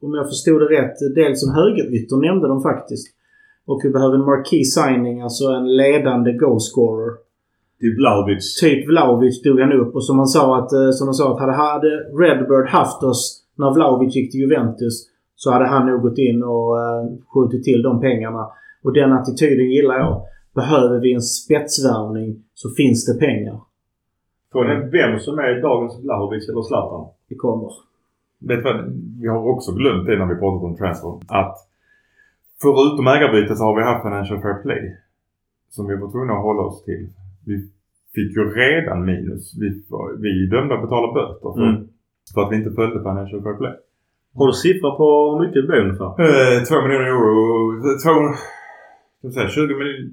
om 0.00 0.14
jag 0.14 0.26
förstod 0.26 0.60
det 0.60 0.68
rätt, 0.78 0.96
dels 1.14 1.46
en 1.46 1.54
högerytter 1.54 2.16
nämnde 2.16 2.48
de 2.48 2.62
faktiskt. 2.62 3.06
Och 3.66 3.80
vi 3.84 3.90
behöver 3.90 4.14
en 4.14 4.24
marquee 4.24 4.64
signing, 4.64 5.20
alltså 5.20 5.44
en 5.44 5.76
ledande 5.76 6.32
goalscorer. 6.32 7.12
Typ 7.80 7.98
Vlahovic. 7.98 8.60
Typ 8.60 8.88
Vlahovic 8.88 9.42
dog 9.42 9.60
han 9.60 9.72
upp 9.72 9.94
och 9.94 10.04
som 10.04 10.18
han 10.18 10.26
sa 10.26 10.58
att, 10.58 10.72
eh, 10.72 10.90
som 10.90 11.06
de 11.06 11.14
sa 11.14 11.34
att 11.34 11.40
hade, 11.40 11.52
hade 11.52 11.88
Redbird 12.22 12.68
haft 12.68 13.02
oss 13.02 13.42
när 13.54 13.74
Vlahovic 13.74 14.16
gick 14.16 14.32
till 14.32 14.40
Juventus 14.40 15.08
så 15.34 15.50
hade 15.50 15.66
han 15.66 15.86
nog 15.86 16.02
gått 16.02 16.18
in 16.18 16.42
och 16.42 16.76
uh, 16.76 17.18
skjutit 17.28 17.64
till 17.64 17.82
de 17.82 18.00
pengarna. 18.00 18.50
Och 18.82 18.92
den 18.92 19.12
attityden 19.12 19.70
gillar 19.70 19.98
jag. 19.98 20.22
Behöver 20.54 21.00
vi 21.00 21.14
en 21.14 21.22
spetsvärvning 21.22 22.44
så 22.54 22.70
finns 22.70 23.06
det 23.06 23.26
pengar. 23.26 23.60
Frågan 24.52 24.70
är 24.70 24.90
vem 24.90 25.18
som 25.18 25.38
är 25.38 25.62
dagens 25.62 26.04
Vlahovic 26.04 26.48
eller 26.48 26.62
Zlatan. 26.62 27.06
Det 27.28 27.34
kommer. 27.34 27.70
Vet 28.38 28.58
du 28.58 28.62
vad? 28.62 28.76
Vi 29.20 29.28
har 29.28 29.48
också 29.48 29.72
glömt 29.72 30.06
det 30.06 30.18
när 30.18 30.26
vi 30.26 30.34
pratat 30.34 30.62
om 30.62 30.76
transfer. 30.76 31.18
Att 31.28 31.56
förutom 32.62 33.06
ägarbytet 33.06 33.58
så 33.58 33.64
har 33.64 33.76
vi 33.76 33.82
haft 33.82 34.02
Financial 34.02 34.40
Fair 34.40 34.62
Play. 34.62 34.96
Som 35.68 35.86
vi 35.86 35.96
var 35.96 36.10
tvungna 36.10 36.32
att 36.32 36.42
hålla 36.42 36.62
oss 36.62 36.84
till. 36.84 37.08
Vi 37.48 37.54
fick 38.14 38.30
ju 38.36 38.42
redan 38.62 38.98
minus. 39.10 39.44
Vi, 39.60 39.68
vi 40.22 40.28
är 40.42 40.50
dömda 40.54 40.74
att 40.74 40.84
betala 40.86 41.06
böter 41.18 41.50
för, 41.56 41.62
Mm. 41.68 41.76
för 42.34 42.40
att 42.42 42.52
vi 42.52 42.56
inte 42.60 42.70
följde 42.78 42.98
Financial 43.08 43.42
Fair 43.44 43.56
Play. 43.60 43.74
Har 44.38 44.46
du 44.50 44.52
siffror 44.64 44.92
på 45.00 45.06
hur 45.30 45.38
mycket 45.42 45.58
det 45.62 45.68
blev 45.70 45.80
ungefär? 45.86 46.10
Eh, 46.24 46.56
två 46.68 46.76
miljoner 46.84 47.08
euro. 47.14 47.34
Två, 48.04 48.14
ska 49.18 49.24
vi 49.28 49.32
säga, 49.36 49.48
20 49.48 49.74
miljoner. 49.80 50.10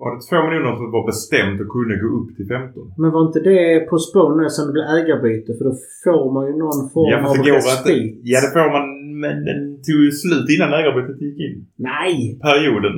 Var 0.00 0.08
det 0.14 0.20
två 0.28 0.38
miljoner 0.46 0.72
som 0.80 0.86
var 0.96 1.04
bestämt 1.12 1.58
och 1.62 1.68
kunde 1.76 1.94
gå 2.02 2.08
upp 2.18 2.30
till 2.36 2.46
15? 2.56 2.92
Men 3.02 3.10
var 3.14 3.22
inte 3.28 3.40
det 3.50 3.62
på 3.90 3.96
spån 4.06 4.32
nu 4.40 4.44
sen 4.54 4.66
det 4.66 4.72
blev 4.76 4.86
ägarbyte? 4.98 5.50
För 5.56 5.64
då 5.68 5.74
får 6.04 6.26
man 6.36 6.44
ju 6.48 6.54
någon 6.64 6.82
form 6.94 7.08
Ja 7.12 7.18
av 7.30 7.36
respit. 7.58 8.20
Ja 8.30 8.38
det 8.44 8.50
får 8.56 8.68
man. 8.76 8.86
Men 9.24 9.36
den 9.48 9.60
tog 9.86 10.00
ju 10.06 10.10
slut 10.22 10.46
innan 10.54 10.70
ägarbytet 10.80 11.18
gick 11.26 11.38
in. 11.46 11.56
Nej! 11.90 12.16
Perioden. 12.48 12.96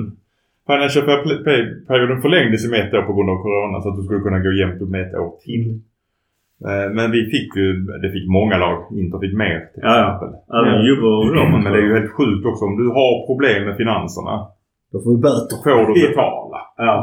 Financial 0.67 1.05
Fair 1.05 1.19
Play-perioden 1.23 2.21
förlängdes 2.21 2.71
med 2.71 2.79
ett 2.87 2.93
år 2.93 3.01
på 3.09 3.13
grund 3.13 3.29
av 3.29 3.37
Corona 3.45 3.81
så 3.81 3.89
att 3.89 3.97
du 3.97 4.03
skulle 4.03 4.19
kunna 4.27 4.39
gå 4.39 4.51
jämnt 4.61 4.81
upp 4.81 4.89
med 4.95 5.01
ett 5.07 5.15
år 5.23 5.31
till. 5.45 5.63
Eh, 6.69 6.87
Men 6.97 7.11
vi 7.15 7.21
fick 7.33 7.49
ju, 7.61 7.67
det 8.03 8.09
fick 8.15 8.27
många 8.39 8.55
lag. 8.65 8.77
Inter 9.01 9.19
fick 9.25 9.35
mer 9.45 9.57
till 9.73 9.83
Ja, 9.89 9.93
ja. 10.01 10.07
exempel. 10.13 10.29
Även 10.57 10.73
Ja. 10.75 10.83
Juve 10.87 11.07
och 11.15 11.23
Roma. 11.35 11.57
Men 11.63 11.71
det 11.73 11.79
är 11.83 11.87
ju 11.89 11.93
helt 11.99 12.11
sjukt 12.17 12.43
också. 12.49 12.63
Om 12.69 12.75
du 12.81 12.87
har 12.99 13.11
problem 13.29 13.59
med 13.67 13.75
finanserna. 13.81 14.35
Då 14.91 14.97
får 15.03 15.09
vi 15.15 15.19
böter. 15.27 15.55
Får 15.65 15.83
du 15.87 15.93
betala. 16.07 16.59
Ja. 16.77 16.97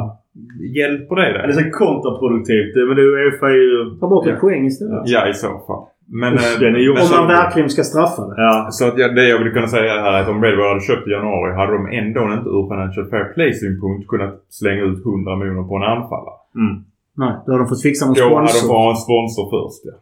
Hjälper 0.79 1.15
det 1.17 1.23
Det 1.23 1.39
är 1.39 1.47
dig? 1.47 1.57
så 1.65 1.71
kontraproduktivt. 1.85 2.73
Men 2.89 2.95
det 2.97 3.03
är 3.03 3.09
ju 3.13 3.15
Uefa 3.25 3.47
är 3.57 3.61
ju... 3.69 3.99
Ta 4.01 4.07
bort 4.13 4.27
en 4.27 4.33
Ja. 4.35 4.41
poäng 4.41 4.63
istället. 4.67 5.03
Ja 5.07 5.29
i 5.29 5.35
så 5.35 5.49
fall. 5.67 5.83
Men, 6.11 6.35
Usch, 6.35 6.55
eh, 6.55 6.61
den 6.61 6.75
är 6.75 6.79
ju- 6.79 6.93
men 6.93 7.03
Om 7.03 7.09
så- 7.09 7.17
man 7.17 7.27
verkligen 7.29 7.71
ska 7.71 7.83
straffa 7.83 8.23
det. 8.29 8.35
Ja. 8.43 8.69
Så 8.71 8.89
att 8.89 8.99
jag, 8.99 9.15
det 9.17 9.29
jag 9.29 9.39
vill 9.43 9.53
kunna 9.53 9.67
säga 9.67 9.93
här 10.03 10.13
är 10.13 10.23
att 10.23 10.29
om 10.29 10.43
Redwood 10.45 10.69
hade 10.69 10.81
köpt 10.81 11.09
i 11.09 11.11
januari 11.11 11.55
hade 11.55 11.73
de 11.73 11.83
ändå 12.01 12.21
inte 12.37 12.49
ur 12.57 12.65
Financial 12.73 13.07
Fair 13.11 13.25
Play-synpunkt 13.35 14.09
kunnat 14.09 14.35
slänga 14.49 14.83
ut 14.83 15.05
100 15.05 15.37
miljoner 15.37 15.63
på 15.69 15.75
en 15.77 15.83
anfallare. 15.83 16.39
Mm. 16.63 16.75
Nej, 17.23 17.33
då 17.47 17.53
har 17.53 17.59
de 17.59 17.69
fått 17.69 17.83
fixa 17.83 18.07
någon 18.07 18.15
Då 18.15 18.23
hade 18.25 18.35
de 18.35 18.47
fått 18.47 18.57
sponsor. 18.57 18.75
ha 18.75 18.91
en 18.91 18.97
sponsor 19.07 19.45
först 19.55 19.83
ja. 19.89 19.95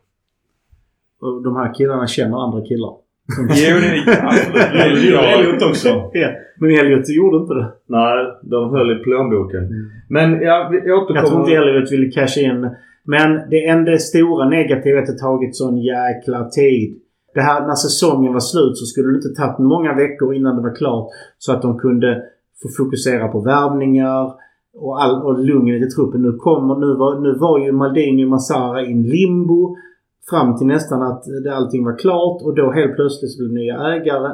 Och 1.27 1.43
de 1.43 1.57
här 1.57 1.75
killarna 1.75 2.07
känner 2.07 2.37
andra 2.45 2.61
killar. 2.71 2.93
Jo 3.69 3.77
det 3.83 3.91
är. 4.13 4.87
Elliot 5.39 5.63
också. 5.63 5.89
Ja. 6.13 6.29
Men 6.61 6.71
Elliot 6.71 7.09
gjorde 7.09 7.37
inte 7.37 7.55
det. 7.55 7.69
Nej, 7.87 8.27
de 8.43 8.71
höll 8.71 8.91
i 8.91 9.03
plånboken. 9.05 9.63
Men 10.09 10.41
ja, 10.43 10.69
vi 10.73 10.77
återkommer... 10.93 11.21
Jag 11.21 11.27
tror 11.27 11.41
inte 11.41 11.53
Elliot 11.55 11.93
ville 11.93 12.11
casha 12.11 12.41
in. 12.41 12.71
Men 13.07 13.51
det 13.51 13.67
enda 13.67 13.99
stora 13.99 14.49
negativa 14.49 14.99
är 14.99 15.03
att 15.03 15.07
det 15.07 15.19
tagit 15.19 15.57
sån 15.57 15.79
jäkla 15.79 16.49
tid. 16.49 17.01
Det 17.35 17.41
här, 17.41 17.67
när 17.67 17.75
säsongen 17.75 18.33
var 18.33 18.41
slut 18.41 18.77
så 18.77 18.85
skulle 18.85 19.09
det 19.09 19.17
inte 19.17 19.41
tagit 19.43 19.59
många 19.59 19.95
veckor 19.95 20.35
innan 20.35 20.57
det 20.57 20.63
var 20.63 20.75
klart. 20.75 21.09
Så 21.39 21.53
att 21.53 21.63
de 21.63 21.79
kunde 21.79 22.23
få 22.63 22.69
fokusera 22.79 23.29
på 23.29 23.41
värvningar 23.41 24.33
och, 24.75 25.03
all, 25.03 25.23
och 25.23 25.39
lugnet 25.39 25.83
i 25.83 25.91
truppen. 25.91 26.23
Nu, 26.23 26.33
kommer, 26.33 26.75
nu, 26.75 26.95
var, 26.95 27.21
nu 27.21 27.39
var 27.39 27.59
ju 27.59 27.73
Maldini 27.73 28.25
och 28.25 28.29
Massara 28.29 28.87
in 28.87 29.03
limbo. 29.03 29.77
Fram 30.31 30.57
till 30.57 30.67
nästan 30.67 31.03
att 31.03 31.23
det, 31.45 31.57
allting 31.57 31.85
var 31.85 31.99
klart 31.99 32.43
och 32.43 32.55
då 32.55 32.71
helt 32.71 32.95
plötsligt 32.97 33.31
så 33.31 33.39
blev 33.39 33.53
nya 33.53 33.75
ägare. 33.75 34.33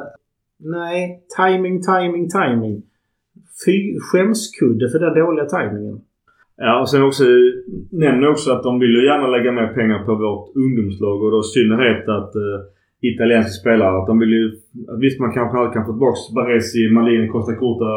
Nej, 0.59 1.23
timing, 1.37 1.81
timing, 1.81 2.29
timing. 2.29 2.83
Fy 3.65 3.99
skämskudde 3.99 4.89
för 4.89 4.99
den 4.99 5.13
dåliga 5.13 5.45
timingen. 5.45 6.01
Ja, 6.65 6.81
och 6.81 6.89
sen 6.89 7.03
också 7.03 7.23
nämner 7.91 8.27
också 8.29 8.51
att 8.51 8.63
de 8.63 8.79
vill 8.79 8.95
ju 8.97 9.05
gärna 9.05 9.27
lägga 9.27 9.51
mer 9.51 9.67
pengar 9.67 9.99
på 10.05 10.15
vårt 10.15 10.55
ungdomslag 10.55 11.23
och 11.23 11.31
då 11.31 11.39
i 11.39 11.43
synnerhet 11.43 12.09
att 12.17 12.35
eh, 12.35 12.59
italienska 13.11 13.51
spelare. 13.51 13.97
Att 13.97 14.07
de 14.07 14.19
vill 14.19 14.29
ju... 14.29 14.51
Visst 15.01 15.19
man 15.19 15.33
kanske 15.33 15.57
aldrig 15.57 15.73
kan 15.73 15.85
få 15.85 15.91
tillbaka 15.91 16.19
Baresi, 16.35 16.89
Malini, 16.91 17.27
Costa 17.27 17.55
Corta 17.55 17.93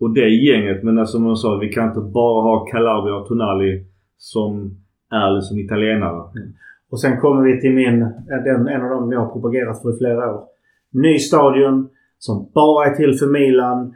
och 0.00 0.10
det 0.14 0.28
gänget. 0.28 0.82
Men 0.82 0.98
alltså, 0.98 1.16
som 1.16 1.26
de 1.26 1.36
sa, 1.36 1.58
vi 1.58 1.68
kan 1.68 1.88
inte 1.88 2.00
bara 2.00 2.42
ha 2.42 2.66
Calabria 2.72 3.14
och 3.14 3.26
Tonali 3.28 3.84
som 4.16 4.50
är 5.10 5.34
liksom 5.34 5.58
italienare. 5.58 6.22
Mm. 6.36 6.48
Och 6.90 7.00
sen 7.00 7.20
kommer 7.20 7.42
vi 7.42 7.60
till 7.60 7.72
min, 7.72 8.02
eh, 8.02 8.40
den, 8.44 8.68
en 8.68 8.82
av 8.82 8.90
dem 8.90 9.12
jag 9.12 9.20
har 9.20 9.32
propagerat 9.32 9.82
för 9.82 9.94
i 9.94 9.98
flera 9.98 10.34
år. 10.34 10.42
Ny 10.92 11.18
stadion 11.18 11.88
som 12.18 12.50
bara 12.54 12.86
är 12.86 12.94
till 12.94 13.14
för 13.14 13.26
Milan. 13.26 13.94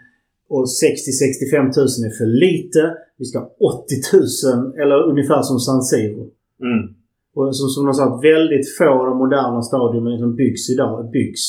Och 0.55 0.65
60-65 0.85 1.73
tusen 1.79 2.01
är 2.09 2.13
för 2.21 2.29
lite. 2.47 2.81
Vi 3.19 3.25
ska 3.25 3.39
ha 3.39 3.49
80 3.85 3.95
000 4.77 4.81
eller 4.83 4.97
ungefär 5.11 5.43
som 5.43 5.59
San 5.67 5.83
Siro. 5.91 6.23
Mm. 6.69 6.83
Och 7.37 7.57
som, 7.57 7.69
som 7.75 7.83
de 7.87 7.93
sa, 7.95 8.05
väldigt 8.33 8.67
få 8.79 8.89
av 9.01 9.07
de 9.11 9.19
moderna 9.25 9.63
stadionen 9.63 10.19
som 10.19 10.35
byggs 10.43 10.71
idag 10.75 11.11
byggs 11.11 11.43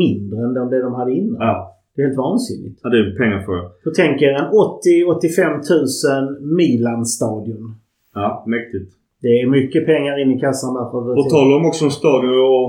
mindre 0.00 0.38
än 0.44 0.54
de- 0.54 0.70
det 0.70 0.82
de 0.82 0.94
hade 0.94 1.12
innan. 1.20 1.36
Ja. 1.48 1.78
Det 1.94 2.02
är 2.02 2.06
helt 2.06 2.18
vansinnigt. 2.18 2.80
ja, 2.82 2.88
det 2.90 2.98
är 2.98 3.16
pengar 3.22 3.40
för. 3.48 3.58
Då 3.84 3.90
tänker 4.02 4.26
jag 4.26 4.34
en 4.40 4.50
80-85 4.50 6.20
000 6.40 6.56
Milan-stadion. 6.56 7.74
Ja, 8.14 8.44
mäktigt. 8.48 8.90
Det 9.22 9.32
är 9.40 9.46
mycket 9.58 9.86
pengar 9.92 10.14
in 10.22 10.30
i 10.36 10.38
kassan 10.46 10.74
där. 10.74 10.86
För 10.90 11.00
På 11.20 11.24
tal 11.34 11.48
om 11.56 11.64
också 11.70 11.84
en 11.84 11.98
stadion 12.02 12.36
och 12.54 12.66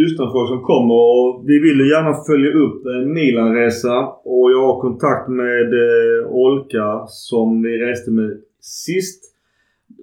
lyssnarfolk 0.00 0.48
som 0.54 0.62
kommer. 0.72 0.98
Och 1.12 1.28
vi 1.48 1.56
vill 1.66 1.80
gärna 1.92 2.12
följa 2.28 2.50
upp 2.64 2.80
en 2.94 3.04
Milanresa. 3.16 3.96
Och 4.32 4.46
jag 4.54 4.62
har 4.68 4.76
kontakt 4.86 5.26
med 5.42 5.68
eh, 5.86 6.20
Olka 6.44 6.86
som 7.28 7.62
vi 7.64 7.72
reste 7.86 8.10
med 8.18 8.30
sist. 8.86 9.20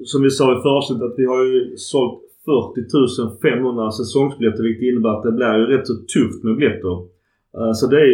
Som 0.10 0.20
vi 0.26 0.30
sa 0.30 0.46
i 0.56 0.62
förra 0.66 1.06
att 1.08 1.20
vi 1.22 1.26
har 1.34 1.42
ju 1.52 1.60
sålt 1.92 2.20
40 2.46 3.42
500 3.42 3.92
säsongsbiljetter 3.92 4.64
vilket 4.64 4.88
innebär 4.90 5.14
att 5.18 5.28
det 5.28 5.36
blir 5.40 5.54
ju 5.62 5.66
rätt 5.74 5.88
så 5.88 5.96
tufft 6.16 6.40
med 6.46 6.54
biljetter. 6.58 6.96
Eh, 7.58 7.72
Så 7.80 7.84
det 7.92 8.00
är 8.08 8.14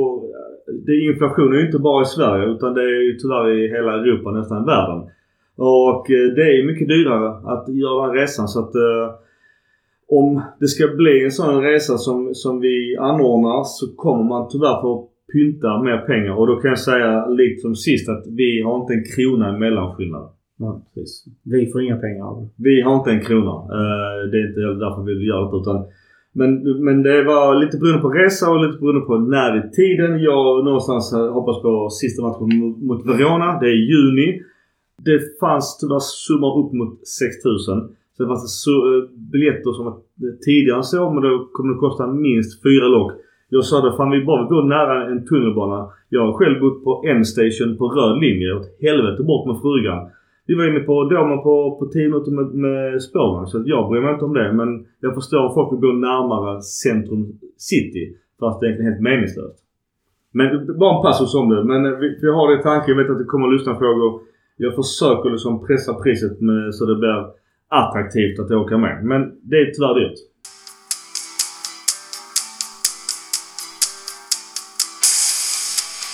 och 0.00 0.14
eh, 0.36 0.50
det 0.84 0.92
är 0.92 1.10
inflation 1.10 1.60
inte 1.66 1.78
bara 1.88 2.02
i 2.02 2.12
Sverige 2.16 2.44
utan 2.54 2.74
det 2.76 2.84
är 2.92 3.02
ju 3.08 3.14
tyvärr 3.20 3.46
i 3.58 3.60
hela 3.76 3.92
Europa, 4.00 4.30
nästan 4.30 4.66
världen. 4.74 5.00
Och 5.60 6.10
eh, 6.10 6.26
det 6.36 6.46
är 6.56 6.66
mycket 6.66 6.88
dyrare 6.88 7.28
att 7.52 7.68
göra 7.68 8.06
den 8.06 8.16
resan 8.16 8.48
så 8.48 8.58
att 8.60 8.74
eh, 8.74 9.06
om 10.08 10.42
det 10.60 10.68
ska 10.68 10.84
bli 10.96 11.24
en 11.24 11.30
sån 11.30 11.62
resa 11.62 11.98
som, 11.98 12.30
som 12.34 12.60
vi 12.60 12.96
anordnar 12.96 13.64
så 13.64 13.96
kommer 13.96 14.24
man 14.24 14.48
tyvärr 14.50 14.80
få 14.80 15.08
pynta 15.32 15.82
mer 15.82 15.98
pengar 15.98 16.34
och 16.38 16.46
då 16.46 16.56
kan 16.56 16.68
jag 16.68 16.78
säga 16.78 17.26
likt 17.26 17.60
som 17.60 17.74
sist 17.74 18.08
att 18.08 18.24
vi 18.26 18.62
har 18.62 18.80
inte 18.80 18.92
en 18.94 19.04
krona 19.14 19.56
i 19.56 19.58
mellanskillnad. 19.58 20.28
Ja, 20.58 20.82
precis. 20.94 21.24
Vi 21.42 21.66
får 21.72 21.82
inga 21.82 21.96
pengar 21.96 22.24
av. 22.24 22.48
Vi 22.56 22.82
har 22.82 22.94
inte 22.98 23.10
en 23.10 23.24
krona. 23.24 23.56
Eh, 23.76 24.18
det 24.30 24.36
är 24.40 24.48
inte 24.48 24.60
därför 24.84 25.02
vi 25.02 25.14
vill 25.18 25.28
göra 25.28 25.50
det 25.50 25.56
utan 25.56 25.84
men, 26.32 26.50
men 26.84 27.02
det 27.02 27.24
var 27.24 27.54
lite 27.62 27.78
beroende 27.78 28.02
på 28.02 28.08
resa 28.08 28.50
och 28.50 28.60
lite 28.66 28.78
beroende 28.78 29.06
på 29.06 29.18
när 29.18 29.52
i 29.60 29.70
tiden. 29.70 30.22
Jag 30.22 30.64
någonstans 30.64 31.12
hoppas 31.12 31.62
på 31.62 31.88
sista 31.90 32.22
matchen 32.22 32.58
mot, 32.60 32.82
mot 32.82 33.06
Verona. 33.06 33.58
Det 33.60 33.66
är 33.66 33.80
juni. 33.92 34.42
Det 35.08 35.18
fanns 35.40 35.66
tyvärr 35.80 36.04
summor 36.24 36.52
upp 36.60 36.72
mot 36.80 36.94
6000. 37.08 37.96
Sen 38.16 38.26
fanns 38.28 38.44
det 38.46 38.54
så, 38.66 38.74
eh, 38.88 39.02
biljetter 39.32 39.72
som 39.72 39.84
var 39.88 39.96
eh, 40.24 40.34
tidigare 40.46 40.78
än 40.78 40.90
så 40.92 41.10
men 41.14 41.22
då 41.26 41.30
kommer 41.52 41.74
det 41.74 41.80
kosta 41.84 42.06
minst 42.06 42.62
fyra 42.62 42.86
lock. 42.96 43.12
Jag 43.52 43.64
sa 43.64 43.76
det, 43.84 43.96
fan 43.96 44.10
vi 44.10 44.24
bara 44.24 44.44
bor 44.52 44.62
nära 44.62 45.10
en 45.10 45.26
tunnelbana. 45.26 45.78
Jag 46.08 46.20
har 46.26 46.32
själv 46.38 46.60
bott 46.60 46.84
på 46.84 46.92
en 47.12 47.24
station 47.24 47.76
på 47.78 47.84
röd 47.96 48.14
linje. 48.24 48.54
Åt 48.58 48.66
helvete 48.80 49.22
bort 49.30 49.46
med 49.46 49.56
frugan. 49.62 50.00
Vi 50.46 50.54
var 50.54 50.64
inne 50.70 50.80
på 50.80 50.94
Domen 51.12 51.42
på, 51.46 51.54
på 51.78 51.84
10 51.86 52.08
minuter 52.08 52.32
med, 52.38 52.46
med 52.64 53.02
spårvagn. 53.02 53.46
Så 53.46 53.62
jag 53.72 53.88
bryr 53.88 54.00
mig 54.02 54.12
inte 54.12 54.24
om 54.24 54.34
det. 54.34 54.52
Men 54.60 54.68
jag 55.00 55.14
förstår 55.14 55.40
om 55.46 55.54
folk 55.54 55.72
vill 55.72 55.84
bo 55.86 55.92
närmare 55.92 56.62
centrum 56.82 57.22
city. 57.70 58.04
Fast 58.40 58.60
det 58.60 58.66
är 58.66 58.68
egentligen 58.68 58.92
helt 58.92 59.02
meningslöst. 59.08 59.58
Men 60.38 60.46
bara 60.82 60.96
en 60.96 61.02
passus 61.06 61.34
om 61.40 61.46
det. 61.52 61.64
Men 61.64 61.80
eh, 61.86 61.98
vi, 62.00 62.06
vi 62.22 62.30
har 62.36 62.46
det 62.48 62.60
i 62.60 62.62
tanken. 62.62 62.90
Jag 62.92 63.02
vet 63.02 63.12
att 63.12 63.22
det 63.22 63.32
kommer 63.34 63.48
lyssna 63.56 63.72
frågor. 63.82 64.10
Jag 64.62 64.74
försöker 64.74 65.30
liksom 65.30 65.66
pressa 65.66 65.94
priset 65.94 66.40
med, 66.40 66.74
så 66.74 66.84
det 66.86 66.96
blir 66.96 67.26
attraktivt 67.68 68.40
att 68.40 68.50
åka 68.50 68.78
med. 68.78 69.04
Men 69.04 69.20
det 69.42 69.56
är 69.56 69.70
tyvärr 69.74 69.94
dyrt. 70.00 70.18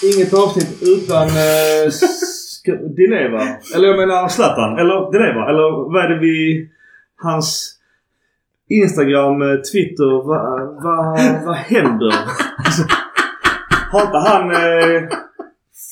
Inget 0.08 0.34
avsnitt 0.34 0.82
utan 0.82 1.26
eh, 1.28 1.86
Dileva. 2.96 3.42
Eller 3.74 3.88
jag 3.88 3.96
menar 3.96 4.28
Zlatan. 4.28 4.78
Eller 4.78 5.12
Dileva. 5.12 5.48
Eller 5.50 5.92
vad 5.92 6.04
är 6.04 6.08
det 6.08 6.20
vi... 6.20 6.68
Hans 7.16 7.78
Instagram, 8.68 9.42
eh, 9.42 9.56
Twitter. 9.56 10.26
Vad 10.26 10.82
va, 10.84 11.18
vad 11.46 11.56
händer? 11.56 12.14
Alltså, 12.66 12.82
har 13.92 14.02
inte 14.02 14.18
han 14.18 14.50
eh, 14.50 15.08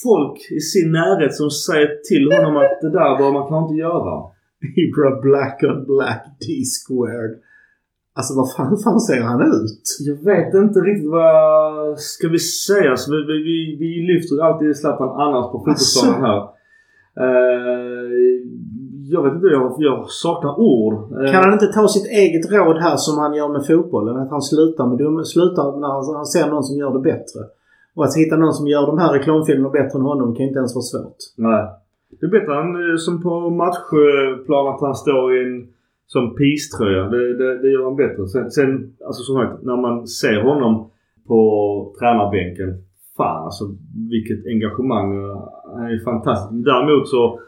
folk 0.07 0.37
i 0.59 0.61
sin 0.73 0.89
närhet 1.01 1.35
som 1.41 1.51
säger 1.51 1.89
till 2.09 2.27
honom 2.35 2.55
att 2.63 2.77
det 2.85 2.93
där 2.99 3.11
bör 3.19 3.31
man 3.37 3.45
kanske 3.49 3.65
inte 3.65 3.81
göra. 3.89 4.15
Ibra 4.85 5.11
black 5.27 5.59
on 5.71 5.79
black 5.93 6.23
D 6.43 6.47
squared. 6.75 7.35
Alltså 8.19 8.33
vad 8.39 8.47
fan, 8.53 8.69
hur 8.73 8.81
fan 8.87 9.01
ser 9.01 9.23
han 9.31 9.41
ut? 9.43 9.85
Jag 10.09 10.19
vet 10.31 10.55
inte 10.55 10.79
riktigt 10.89 11.11
vad 11.11 11.99
ska 11.99 12.29
vi 12.29 12.39
säga. 12.69 12.97
Så 12.97 13.07
vi, 13.13 13.19
vi, 13.31 13.37
vi, 13.51 13.59
vi 13.83 13.91
lyfter 14.11 14.35
alltid 14.47 14.77
Zlatan 14.77 15.11
annars 15.25 15.47
på 15.53 15.59
fotbollsplanen 15.59 16.23
här. 16.29 16.41
Eh, 17.25 18.05
jag 19.15 19.23
vet 19.25 19.35
inte, 19.35 19.47
jag, 19.47 19.75
jag 19.79 20.11
saknar 20.11 20.61
ord. 20.61 20.95
Eh, 20.95 21.33
Kan 21.33 21.45
han 21.45 21.53
inte 21.53 21.67
ta 21.67 21.89
sitt 21.89 22.07
eget 22.07 22.53
råd 22.53 22.79
här 22.87 22.97
som 22.97 23.19
han 23.19 23.35
gör 23.35 23.49
med 23.49 23.67
fotbollen? 23.67 24.17
Att 24.17 24.31
han 24.31 24.43
slutar, 24.43 24.87
med 24.87 24.99
dum, 24.99 25.25
slutar 25.25 25.81
när 25.81 25.89
han, 25.89 26.17
han 26.17 26.27
ser 26.27 26.47
någon 26.51 26.63
som 26.69 26.77
gör 26.79 26.93
det 26.93 27.01
bättre. 27.13 27.41
Och 27.95 28.05
att 28.05 28.17
hitta 28.17 28.37
någon 28.37 28.53
som 28.53 28.67
gör 28.67 28.87
de 28.87 28.99
här 28.99 29.13
reklamfilmerna 29.13 29.71
bättre 29.71 29.99
än 29.99 30.05
honom 30.05 30.35
kan 30.35 30.47
inte 30.47 30.59
ens 30.59 30.75
vara 30.75 30.83
svårt. 30.83 31.17
Nej. 31.37 31.65
Det 32.21 32.27
är 32.27 32.31
bättre 32.31 32.61
än 32.61 32.91
eh, 32.91 32.97
som 32.97 33.23
på 33.23 33.51
matchplan 33.51 34.75
att 34.75 34.81
han 34.81 34.95
står 34.95 35.37
i 35.37 35.43
en 35.45 35.69
som 36.07 36.35
piströja. 36.35 37.03
Det, 37.03 37.37
det, 37.39 37.63
det 37.63 37.69
gör 37.69 37.85
han 37.85 37.97
bättre. 37.97 38.27
Sen, 38.27 38.51
sen 38.51 38.97
alltså 39.07 39.23
som 39.23 39.35
sagt, 39.37 39.63
när 39.63 39.77
man 39.77 40.07
ser 40.07 40.43
honom 40.43 40.91
på 41.27 41.41
tränarbänken. 41.99 42.85
Fan 43.17 43.45
alltså 43.45 43.65
vilket 44.11 44.47
engagemang. 44.47 45.09
Han 45.75 45.87
är 45.87 46.05
fantastisk. 46.05 46.65
Däremot 46.65 47.09
så 47.09 47.41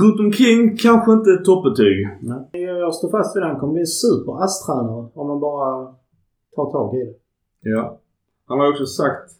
runt 0.00 0.20
omkring 0.20 0.76
kanske 0.76 1.12
inte 1.12 1.36
toppbetyg. 1.44 2.08
Nej. 2.20 2.62
Jag 2.62 2.94
står 2.94 3.10
fast 3.10 3.36
vid 3.36 3.42
det. 3.42 3.46
Han 3.46 3.60
kommer 3.60 3.72
bli 3.72 3.80
en 3.80 3.86
super 3.86 4.44
ASS-tränare 4.44 5.08
om 5.14 5.26
man 5.28 5.40
bara 5.40 5.94
tar 6.56 6.72
tag 6.72 6.94
i 6.96 7.04
det. 7.04 7.14
Ja. 7.70 7.98
Han 8.46 8.58
har 8.60 8.70
också 8.70 8.86
sagt 8.86 9.30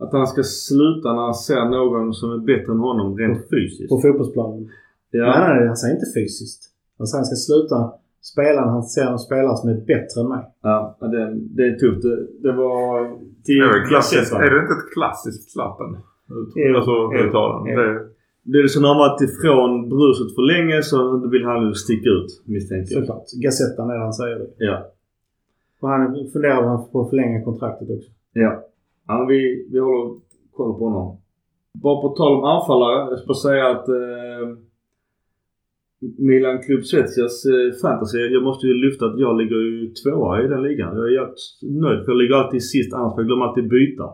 att 0.00 0.12
han 0.12 0.26
ska 0.26 0.42
sluta 0.42 1.12
när 1.12 1.22
han 1.22 1.34
ser 1.34 1.64
någon 1.64 2.14
som 2.14 2.32
är 2.32 2.38
bättre 2.38 2.72
än 2.72 2.78
honom 2.78 3.16
rent 3.18 3.38
fysiskt. 3.50 3.88
På 3.90 4.00
fotbollsplanen. 4.00 4.68
Ja. 5.10 5.24
Nej, 5.26 5.54
nej, 5.58 5.66
han 5.66 5.76
säger 5.76 5.94
inte 5.94 6.10
fysiskt. 6.20 6.62
Han 6.98 7.06
säger 7.06 7.22
att 7.22 7.28
han 7.28 7.36
ska 7.36 7.52
sluta 7.52 7.92
spela 8.32 8.60
när 8.64 8.72
han 8.72 8.82
ser 8.82 9.06
en 9.06 9.18
spelare 9.18 9.56
som 9.56 9.70
är 9.70 9.74
bättre 9.92 10.20
än 10.20 10.28
mig. 10.28 10.44
Ja, 10.62 10.96
det, 11.00 11.34
det 11.56 11.62
är 11.70 11.74
tufft. 11.78 12.02
Det, 12.02 12.16
det 12.48 12.52
var 12.52 13.08
till 13.44 13.60
Är 13.60 13.80
det, 13.80 13.86
klassiskt, 13.88 14.32
är 14.32 14.50
det 14.54 14.60
inte 14.64 14.72
ett 14.80 14.92
klassiskt 14.94 15.50
Zlatan? 15.52 15.98
Alltså 16.76 16.94
uttalande. 17.26 17.70
Det- 17.82 18.06
Det 18.42 18.58
är 18.58 18.66
så 18.66 18.80
när 18.80 18.88
han 18.88 18.98
varit 18.98 19.20
ifrån 19.28 19.88
bruset 19.88 20.34
för 20.34 20.42
länge 20.54 20.82
så 20.82 21.16
vill 21.32 21.44
han 21.44 21.66
ju 21.66 21.74
sticka 21.74 22.08
ut 22.10 22.42
misstänker 22.44 22.94
jag. 22.94 23.00
Såklart. 23.06 23.24
Gazettan 23.44 23.90
är 23.90 23.94
det 23.94 24.00
han 24.00 24.12
säger 24.12 24.38
det. 24.38 24.46
Ja. 24.58 24.86
Och 25.80 25.88
han 25.88 26.00
funderar 26.32 26.78
på 26.92 27.00
att 27.00 27.10
förlänga 27.10 27.44
kontraktet 27.44 27.88
också. 27.90 28.10
Ja. 28.32 28.64
Ja 29.10 29.26
vi, 29.28 29.66
vi 29.72 29.78
håller 29.78 30.20
koll 30.56 30.78
på 30.78 30.84
honom. 30.88 31.16
Bara 31.82 32.02
på 32.02 32.08
tal 32.08 32.36
om 32.38 32.44
anfallare. 32.44 33.10
Jag 33.10 33.18
ska 33.18 33.34
säga 33.48 33.66
att 33.70 33.88
eh, 33.88 34.46
Milan 36.18 36.58
Club 36.62 36.84
Svezjas 36.84 37.44
eh, 37.46 37.80
fantasy. 37.82 38.18
Jag 38.18 38.42
måste 38.42 38.66
ju 38.66 38.74
lyfta 38.74 39.06
att 39.06 39.18
jag 39.18 39.38
ligger 39.40 39.56
ju 39.56 39.92
tvåa 40.00 40.42
i 40.42 40.46
den 40.48 40.62
ligan. 40.62 40.96
Jag 40.96 41.06
är 41.06 41.14
jävligt 41.20 41.44
nöjd 41.62 42.04
för 42.04 42.12
jag 42.12 42.18
ligger 42.18 42.34
alltid 42.34 42.62
sist 42.64 42.94
annars 42.94 43.14
för 43.14 43.20
jag 43.22 43.26
glömmer 43.26 43.44
alltid 43.44 43.68
byta. 43.68 44.06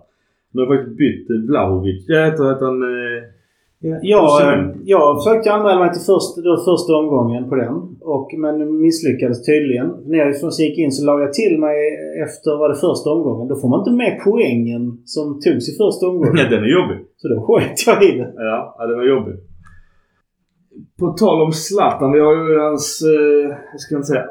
Nu 0.52 0.62
har 0.62 0.66
jag 0.66 0.76
faktiskt 0.76 0.98
bytt 0.98 1.30
eh, 1.30 1.36
Vlahovic. 1.36 2.04
Jag 2.08 2.24
heter 2.30 2.44
att 2.44 2.60
han... 2.60 2.82
Eh, 2.82 3.22
Ja, 3.78 3.98
jag, 4.02 4.24
Osimhen. 4.24 4.82
jag 4.84 5.24
försökte 5.24 5.52
anmäla 5.52 5.80
mig 5.80 5.92
till 5.92 6.06
först, 6.06 6.36
då 6.44 6.56
första 6.56 6.92
omgången 6.96 7.48
på 7.48 7.54
den. 7.54 7.95
Och, 8.14 8.28
men 8.44 8.56
misslyckades 8.86 9.46
tydligen. 9.46 9.88
När 10.10 10.18
jag 10.18 10.40
först 10.40 10.60
gick 10.60 10.78
in 10.78 10.92
så 10.92 11.00
la 11.06 11.20
jag 11.20 11.32
till 11.32 11.54
mig 11.66 11.76
efter 12.26 12.50
var 12.60 12.68
det 12.68 12.80
första 12.88 13.08
omgången. 13.16 13.48
Då 13.48 13.54
får 13.60 13.68
man 13.68 13.80
inte 13.80 13.94
med 14.02 14.12
poängen 14.26 14.82
som 15.14 15.26
togs 15.44 15.64
i 15.70 15.72
första 15.82 16.02
omgången. 16.10 16.34
nej, 16.38 16.48
den 16.54 16.62
är 16.66 16.72
jobbig. 16.78 16.98
Så 17.20 17.24
då 17.28 17.36
sket 17.46 17.78
jag 17.86 17.98
i 18.08 18.10
det. 18.18 18.30
Ja, 18.50 18.58
ja 18.78 18.82
det 18.88 18.96
var 19.00 19.06
jobbigt. 19.14 19.40
På 21.00 21.06
tal 21.22 21.42
om 21.46 21.52
Zlatan. 21.52 22.12
Vi 22.12 22.20
har 22.26 22.34
ju 22.34 22.58
hans, 22.68 22.86
eh, 23.14 23.46
jag 23.72 23.80
ska 23.80 23.90
inte 23.96 24.10
säga 24.12 24.26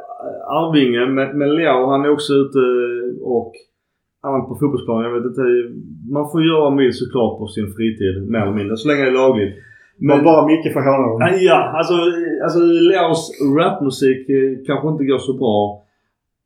arvinge, 0.60 1.02
men, 1.16 1.28
men 1.40 1.50
Leo 1.56 1.80
han 1.92 2.06
är 2.06 2.12
också 2.18 2.34
ute 2.34 2.62
och 3.38 3.52
han 4.22 4.48
på 4.50 4.54
fotbollsplanen. 4.60 5.06
Jag 5.08 5.16
vet 5.18 5.30
inte. 5.32 5.46
Man 6.16 6.26
får 6.32 6.40
göra 6.48 6.62
vad 6.66 6.72
man 6.74 6.84
vill 6.84 7.02
såklart 7.04 7.34
på 7.40 7.46
sin 7.56 7.68
fritid 7.76 8.16
mer 8.34 8.42
eller 8.46 8.60
mindre. 8.60 8.78
Så 8.78 8.88
länge 8.88 9.04
det 9.04 9.14
är 9.16 9.22
lagligt. 9.24 9.56
Men 9.98 10.24
bara 10.24 10.48
mycket 10.48 10.74
för 10.74 10.80
honom. 10.82 11.22
Ja, 11.40 11.56
alltså, 11.78 11.94
alltså 12.44 12.60
Leos 12.60 13.32
rapmusik 13.58 14.30
eh, 14.30 14.66
kanske 14.68 14.88
inte 14.90 15.04
går 15.06 15.18
så 15.18 15.34
bra. 15.34 15.84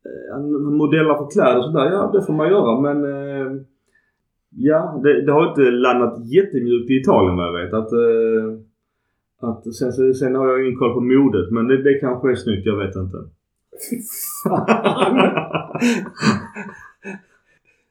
Eh, 0.06 0.34
Han 0.34 0.74
modellar 0.76 1.14
för 1.18 1.30
kläder 1.30 1.58
och 1.58 1.64
sådär. 1.64 1.90
Ja, 1.92 2.10
det 2.14 2.22
får 2.26 2.32
man 2.32 2.48
göra 2.48 2.80
men... 2.80 3.04
Eh, 3.04 3.52
ja, 4.56 5.00
det, 5.02 5.26
det 5.26 5.32
har 5.32 5.48
inte 5.48 5.60
landat 5.70 6.14
jättemjukt 6.36 6.90
i 6.90 6.94
Italien 7.00 7.36
vad 7.36 7.46
jag 7.46 7.52
vet. 7.64 7.72
Att, 7.74 7.92
eh, 7.92 8.44
att 9.48 9.74
sen, 9.74 9.92
sen, 9.92 10.14
sen 10.14 10.34
har 10.34 10.48
jag 10.48 10.60
ingen 10.66 10.78
koll 10.78 10.94
på 10.94 11.00
modet 11.00 11.50
men 11.50 11.66
det, 11.68 11.82
det 11.82 11.94
kanske 12.00 12.30
är 12.30 12.34
snyggt. 12.34 12.66
Jag 12.66 12.76
vet 12.76 12.96
inte. 12.96 13.16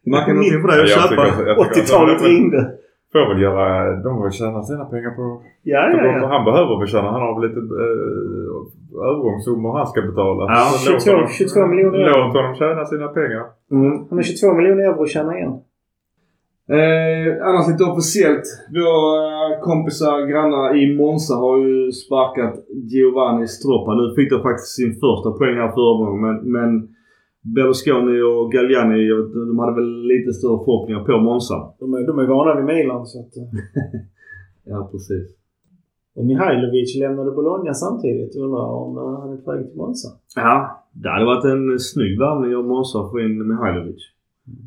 Man 0.06 0.26
kan 0.26 0.36
någonting 0.36 0.62
dig 0.68 0.82
att 0.82 0.90
Jag 0.90 1.10
köpa. 1.10 1.28
jag 1.46 1.50
att 1.60 1.76
80-talet 1.78 2.20
de- 2.20 2.26
ringde. 2.28 2.72
Får 3.12 3.34
väl 3.34 3.42
göra... 3.42 3.96
De 4.04 4.22
väl 4.24 4.32
tjäna 4.32 4.64
sina 4.64 4.86
pengar 4.86 5.12
på... 5.12 5.42
Ja, 5.64 5.90
ja, 5.94 6.06
ja. 6.06 6.28
Han 6.28 6.46
behöver 6.46 6.80
väl 6.80 6.88
tjäna. 6.88 7.12
Han 7.12 7.22
har 7.22 7.34
väl 7.40 7.50
lite 7.50 7.60
äh, 7.86 9.08
övergångssummor 9.10 9.78
han 9.78 9.88
ska 9.88 10.02
betala. 10.02 10.44
Ja, 10.54 10.56
Så 10.86 10.92
låt 10.92 11.04
22 11.04 11.16
honom- 11.16 11.30
22 11.30 11.68
miljoner 11.68 12.00
euro. 12.00 12.20
Låt 12.28 12.36
honom 12.36 12.56
tjäna 12.56 12.86
sina 12.86 13.08
pengar. 13.08 13.44
Mm. 13.72 13.92
Han 14.10 14.18
har 14.18 14.24
22 14.24 14.54
miljoner 14.54 14.84
euro 14.84 15.02
att 15.04 15.10
tjäna 15.10 15.38
igen. 15.38 15.54
Eh, 16.78 17.48
annars 17.48 17.68
lite 17.72 17.84
officiellt. 17.92 18.46
Våra 18.78 19.60
kompisar, 19.68 20.16
grannar 20.32 20.78
i 20.82 20.84
Monza 20.98 21.34
har 21.36 21.58
ju 21.58 21.92
sparkat 21.92 22.56
Giovanni 22.92 23.48
Stroppa. 23.48 23.92
Nu 23.96 24.06
fick 24.16 24.30
de 24.32 24.38
faktiskt 24.48 24.76
sin 24.80 24.94
första 25.04 25.30
poäng 25.38 25.56
här 25.62 25.72
förra 25.78 25.94
gången 26.00 26.22
men, 26.26 26.36
men 26.56 26.70
Berlusconi 27.42 28.22
och 28.22 28.52
Galliani, 28.52 29.08
de 29.50 29.60
hade 29.60 29.76
väl 29.76 30.02
lite 30.14 30.34
större 30.34 30.58
förhoppningar 30.66 31.04
på 31.04 31.18
Monza. 31.18 31.74
De 31.80 31.94
är, 31.94 32.08
de 32.08 32.20
är 32.20 32.28
vana 32.28 32.56
vid 32.56 32.66
Milan 32.66 33.06
så 33.06 33.20
att... 33.20 33.38
eh. 33.38 33.44
Ja, 34.72 34.90
precis. 34.92 35.36
Och 36.16 36.26
Mihailovic 36.26 36.98
lämnade 37.00 37.32
Bologna 37.32 37.74
samtidigt. 37.74 38.36
Undrar 38.36 38.66
om 38.84 38.98
eh, 38.98 39.20
han 39.22 39.34
är 39.34 39.38
på 39.38 39.52
väg 39.52 39.68
till 39.68 39.78
Monza. 39.78 40.08
Ja, 40.36 40.86
det 40.94 41.10
hade 41.10 41.26
varit 41.26 41.46
en 41.46 41.80
snygg 41.80 42.20
värvning 42.20 42.56
av 42.56 42.64
Monza 42.64 43.00
att 43.00 43.12
få 43.12 43.20
in 43.20 43.48
Mihailovic. 43.48 44.02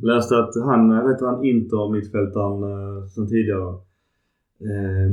Läste 0.02 0.38
att 0.38 0.54
han, 0.64 0.90
jag 0.90 1.08
vet 1.08 1.20
han, 1.20 1.44
Inter 1.44 1.92
mittfältaren 1.92 2.62
eh, 2.72 3.04
sen 3.06 3.26
tidigare. 3.28 3.68
Eh, 4.70 5.10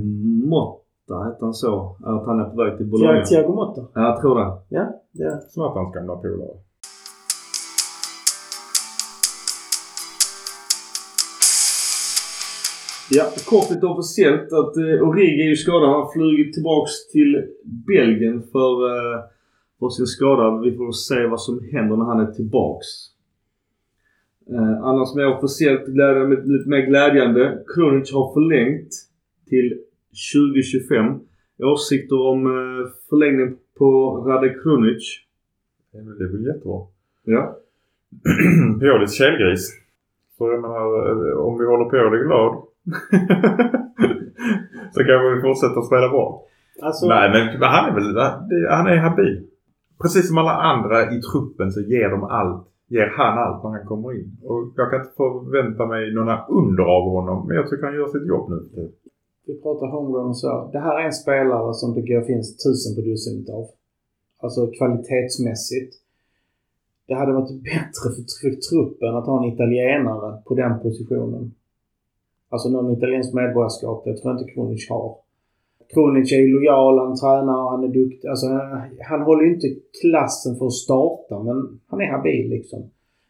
Motta 0.53 1.15
hette 1.25 1.45
han 1.45 1.53
så. 1.53 1.95
Att 2.03 2.25
han 2.25 2.39
är 2.39 2.43
på 2.49 2.57
väg 2.63 2.77
till 2.77 2.85
Bologna. 2.91 3.21
Thiago- 3.21 3.55
Motta. 3.55 3.81
Ja, 3.93 4.01
jag 4.01 4.21
tror 4.21 4.35
det. 4.39 4.51
Ja, 4.69 4.85
det 5.11 5.23
är 5.23 5.37
Zlatans 5.49 5.93
gamla 5.95 6.15
polare. 6.15 6.57
Ja, 13.11 13.25
kort 13.49 13.71
lite 13.71 13.85
officiellt 13.85 14.53
att 14.53 14.77
eh, 14.77 15.07
Origi 15.09 15.41
är 15.41 15.49
ju 15.49 15.55
skadad. 15.55 15.89
Han 15.89 16.01
har 16.01 16.11
flugit 16.13 16.53
tillbaks 16.53 17.07
till 17.11 17.45
Belgien 17.87 18.41
för, 18.51 18.73
eh, 18.89 19.19
för 19.79 19.89
sin 19.89 20.05
skada. 20.05 20.61
Vi 20.63 20.77
får 20.77 20.91
se 20.91 21.27
vad 21.27 21.41
som 21.41 21.59
händer 21.71 21.95
när 21.97 22.05
han 22.05 22.19
är 22.19 22.31
tillbaks. 22.31 22.87
Eh, 24.49 24.83
annars 24.83 25.15
mer 25.15 25.27
officiellt 25.37 25.85
glädjande, 25.85 26.35
lite 26.45 26.69
mer 26.69 26.81
glädjande. 26.85 27.63
Krunic 27.75 28.13
har 28.13 28.33
förlängt 28.33 28.89
till 29.49 29.79
2025. 30.33 31.19
Åsikter 31.63 32.19
om 32.21 32.45
eh, 32.47 32.91
förlängning 33.09 33.57
på 33.77 34.11
Rade 34.27 34.49
Krunic? 34.49 35.19
Det 35.91 35.97
är 35.97 36.01
väl- 36.03 36.21
är 36.45 36.53
jättebra. 36.53 36.81
Ja. 37.23 37.57
Piolis 38.79 39.13
källgris. 39.17 39.69
Så 40.37 40.51
jag 40.51 40.61
menar, 40.61 40.85
eh, 41.09 41.37
om 41.37 41.57
vi 41.59 41.65
håller 41.65 41.89
Pioli 41.89 42.23
glad 42.23 42.63
så 44.93 44.99
kanske 45.07 45.35
vi 45.35 45.41
fortsätter 45.41 45.81
spela 45.81 46.09
bra. 46.09 46.45
Alltså, 46.81 47.07
Nej 47.07 47.29
men 47.33 47.61
han 47.61 47.89
är 47.89 47.93
väl, 47.93 48.17
han 48.69 48.87
är 48.87 48.97
habil. 48.97 49.47
Precis 50.01 50.27
som 50.27 50.37
alla 50.37 50.55
andra 50.71 50.97
i 51.15 51.21
truppen 51.21 51.71
så 51.71 51.81
ger 51.81 52.09
de 52.09 52.23
allt. 52.23 52.65
Ger 52.87 53.09
han 53.17 53.37
allt 53.43 53.63
när 53.63 53.71
han 53.71 53.85
kommer 53.85 54.19
in. 54.19 54.37
Och 54.43 54.61
jag 54.75 54.89
kan 54.89 54.99
inte 54.99 55.13
förvänta 55.17 55.85
mig 55.85 56.13
några 56.13 56.45
under 56.59 56.83
av 56.83 57.03
honom. 57.15 57.47
Men 57.47 57.55
jag 57.55 57.69
tycker 57.69 57.85
han 57.85 57.95
gör 57.95 58.07
sitt 58.07 58.27
jobb 58.27 58.49
nu. 58.49 58.59
vi 59.47 59.61
pratar 59.61 59.87
homegrown 59.87 60.29
och 60.29 60.37
så. 60.37 60.69
Det 60.73 60.79
här 60.79 60.99
är 60.99 61.05
en 61.05 61.13
spelare 61.13 61.73
som 61.73 61.93
det 61.95 62.01
går 62.01 62.21
finns 62.21 62.63
tusen 62.63 62.95
på 62.95 63.01
dussinet 63.09 63.49
av. 63.49 63.65
Alltså 64.43 64.67
kvalitetsmässigt. 64.77 65.93
Det 67.07 67.15
hade 67.15 67.33
varit 67.33 67.63
bättre 67.63 68.07
för 68.15 68.51
truppen 68.69 69.15
att 69.15 69.25
ha 69.25 69.43
en 69.43 69.53
italienare 69.53 70.41
på 70.45 70.55
den 70.55 70.79
positionen. 70.79 71.53
Alltså 72.49 72.69
någon 72.69 72.97
italiensk 72.97 73.33
medborgarskap. 73.33 74.03
Det 74.05 74.17
tror 74.17 74.33
jag 74.33 74.41
inte 74.41 74.53
Kronic 74.53 74.89
har. 74.89 75.15
Kronic 75.93 76.31
är 76.31 76.53
lojal, 76.53 76.99
han 76.99 77.15
tränar, 77.21 77.69
han 77.71 77.83
är 77.83 77.93
duktig. 78.01 78.27
Alltså, 78.27 78.47
han, 79.09 79.21
håller 79.21 79.43
ju 79.43 79.53
inte 79.53 79.67
klassen 80.01 80.55
för 80.55 80.65
att 80.65 80.73
starta, 80.73 81.43
men 81.43 81.57
han 81.89 82.01
är 82.01 82.11
habil 82.11 82.49
liksom. 82.49 82.79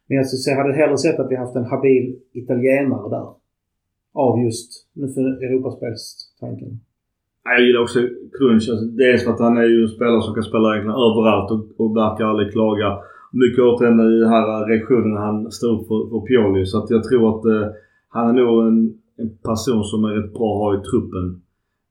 Men 0.07 0.17
jag 0.47 0.55
hade 0.55 0.73
hellre 0.73 0.97
sett 0.97 1.19
att 1.19 1.31
vi 1.31 1.35
haft 1.35 1.55
en 1.55 1.71
habil 1.73 2.15
italienare 2.33 3.09
där. 3.09 3.27
av 4.13 4.39
just 4.45 4.69
nu 4.93 5.07
för 5.07 5.25
Europaspelstanken. 5.45 6.79
Jag 7.43 7.61
gillar 7.65 7.81
också 7.81 7.99
Crunch. 8.37 8.65
Alltså, 8.71 8.85
dels 8.85 9.23
för 9.23 9.31
att 9.31 9.39
han 9.39 9.57
är 9.57 9.69
ju 9.73 9.81
en 9.81 9.95
spelare 9.97 10.21
som 10.21 10.33
kan 10.33 10.43
spela 10.43 10.67
egentligen 10.69 11.03
överallt 11.07 11.51
och, 11.51 11.63
och 11.81 11.91
verkar 12.03 12.25
aldrig 12.25 12.51
klaga. 12.51 12.89
Mycket 13.43 13.63
återigen 13.63 13.99
i 13.99 14.19
den 14.23 14.29
här 14.29 14.65
reaktionen 14.71 15.17
han 15.17 15.51
står 15.51 15.69
upp 15.75 15.87
för, 15.87 15.99
för 16.11 16.21
Pioli. 16.27 16.65
Så 16.65 16.77
att 16.79 16.89
jag 16.89 17.03
tror 17.03 17.23
att 17.31 17.45
eh, 17.45 17.67
han 18.09 18.29
är 18.29 18.33
nog 18.33 18.67
en, 18.67 18.93
en 19.21 19.29
person 19.49 19.83
som 19.83 20.03
är 20.03 20.13
rätt 20.17 20.33
bra 20.33 20.49
att 20.53 20.61
ha 20.63 20.69
i 20.79 20.81
truppen. 20.89 21.25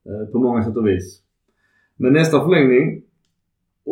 Eh, 0.09 0.33
på 0.33 0.39
många 0.39 0.65
sätt 0.65 0.77
och 0.77 0.87
vis. 0.87 1.23
Men 1.97 2.13
nästa 2.13 2.41
förlängning. 2.45 3.03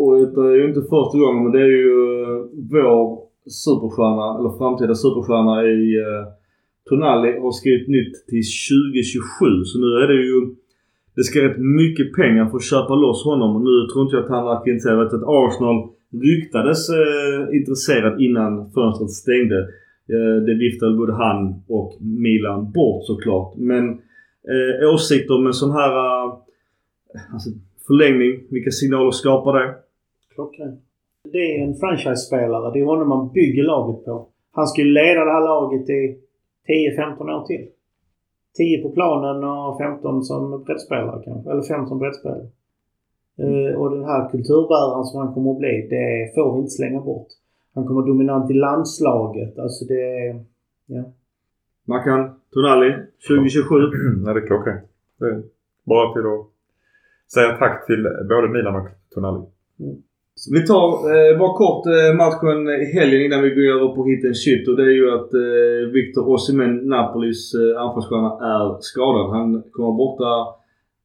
Och 0.01 0.13
det 0.35 0.49
är 0.53 0.57
ju 0.61 0.69
inte 0.69 0.91
första 0.95 1.19
gången 1.19 1.43
men 1.43 1.53
det 1.53 1.63
är 1.69 1.75
ju 1.81 1.95
eh, 2.23 2.39
vår 2.75 2.99
superstjärna, 3.65 4.27
eller 4.39 4.59
framtida 4.59 4.95
superstjärna 4.95 5.55
i 5.77 5.83
eh, 6.07 6.25
Tonali 6.89 7.31
har 7.43 7.53
skrivit 7.61 7.89
nytt 7.97 8.15
till 8.31 8.47
2027. 9.03 9.65
Så 9.71 9.75
nu 9.85 9.91
är 10.03 10.07
det 10.13 10.21
ju 10.31 10.39
det 11.17 11.25
ska 11.25 11.37
rätt 11.49 11.61
mycket 11.83 12.09
pengar 12.21 12.45
för 12.51 12.57
att 12.57 12.71
köpa 12.73 12.95
loss 12.95 13.25
honom. 13.31 13.51
Och 13.57 13.65
nu 13.69 13.77
tror 13.87 14.03
inte 14.05 14.17
jag 14.17 14.25
att 14.25 14.37
han 14.37 14.45
verkar 14.53 14.71
intresserad. 14.73 14.99
Jag 14.99 15.05
vet 15.05 15.19
att 15.19 15.31
Arsenal 15.41 15.79
ryktades 16.29 16.81
eh, 17.01 17.41
intresserad 17.59 18.15
innan 18.27 18.53
fönstret 18.77 19.11
stängde. 19.11 19.59
Eh, 20.15 20.43
det 20.47 20.55
viftade 20.55 20.97
både 20.97 21.13
han 21.13 21.63
och 21.69 21.93
Milan 22.01 22.73
bort 22.73 23.05
såklart. 23.05 23.57
Men 23.57 23.85
eh, 24.53 24.95
åsikter 24.95 25.35
om 25.39 25.47
en 25.47 25.53
sån 25.53 25.71
här 25.71 25.93
eh, 25.97 26.33
alltså, 27.33 27.51
förlängning. 27.87 28.41
Vilka 28.51 28.71
signaler 28.71 29.11
skapar 29.11 29.53
det? 29.61 29.75
Klockrent. 30.35 30.81
Det 31.33 31.39
är 31.39 31.65
en 31.65 31.75
franchise-spelare. 31.75 32.73
Det 32.73 32.81
är 32.81 32.85
honom 32.85 33.09
man 33.09 33.33
bygger 33.33 33.63
laget 33.63 34.05
på. 34.05 34.29
Han 34.53 34.67
ska 34.67 34.83
ju 34.83 34.93
leda 34.93 35.25
det 35.25 35.33
här 35.33 35.45
laget 35.45 35.91
i 35.91 36.19
10-15 36.69 37.31
år 37.37 37.47
till. 37.47 37.67
10 38.57 38.83
på 38.83 38.91
planen 38.91 39.45
och 39.45 39.79
15 39.79 40.23
som 40.23 40.65
breddspelare 40.65 41.23
kanske. 41.25 41.51
Eller 41.51 41.63
5 41.63 41.87
som 41.87 41.99
breddspelare. 41.99 42.49
Uh, 43.43 43.73
och 43.81 43.91
den 43.91 44.05
här 44.05 44.31
kulturbäraren 44.31 45.05
som 45.05 45.21
han 45.21 45.35
kommer 45.35 45.51
att 45.53 45.59
bli, 45.59 45.87
det 45.91 46.35
får 46.35 46.55
vi 46.55 46.59
inte 46.59 46.71
slänga 46.71 47.01
bort. 47.01 47.29
Han 47.77 47.87
kommer 47.87 48.03
dominant 48.07 48.51
i 48.51 48.55
landslaget. 48.55 49.59
Alltså 49.59 49.85
det... 49.85 50.05
Ja. 50.87 51.05
Mackan, 51.85 52.31
Tonali, 52.53 52.91
2027. 53.29 53.75
Nej, 54.25 54.35
det 54.35 54.41
är 54.41 54.47
klockrent. 54.47 54.85
Det 55.19 55.27
är 55.27 55.43
bara 55.85 56.13
till 56.13 56.27
att 56.27 56.47
säga 57.35 57.57
tack 57.57 57.87
till 57.87 58.03
både 58.29 58.49
Milan 58.49 58.77
och 58.77 58.89
Tonali. 59.15 59.43
Vi 60.53 60.67
tar 60.67 60.89
eh, 61.15 61.39
bara 61.39 61.55
kort 61.63 61.87
eh, 61.87 62.17
matchen 62.17 62.69
i 62.85 62.87
helgen 62.99 63.23
innan 63.23 63.43
vi 63.43 63.51
går 63.51 63.63
över 63.77 63.89
på 63.95 64.05
hitten 64.05 64.35
shit. 64.35 64.69
Och 64.69 64.77
det 64.77 64.83
är 64.83 64.97
ju 65.01 65.11
att 65.19 65.35
eh, 65.35 65.93
Victor 65.93 66.29
Osimhen, 66.29 66.77
Napolis 66.77 67.55
eh, 67.55 67.83
anfallsstjärna, 67.83 68.33
är 68.55 68.77
skadad. 68.81 69.31
Han 69.31 69.63
kommer 69.73 69.89
vara 69.89 70.03
borta 70.05 70.31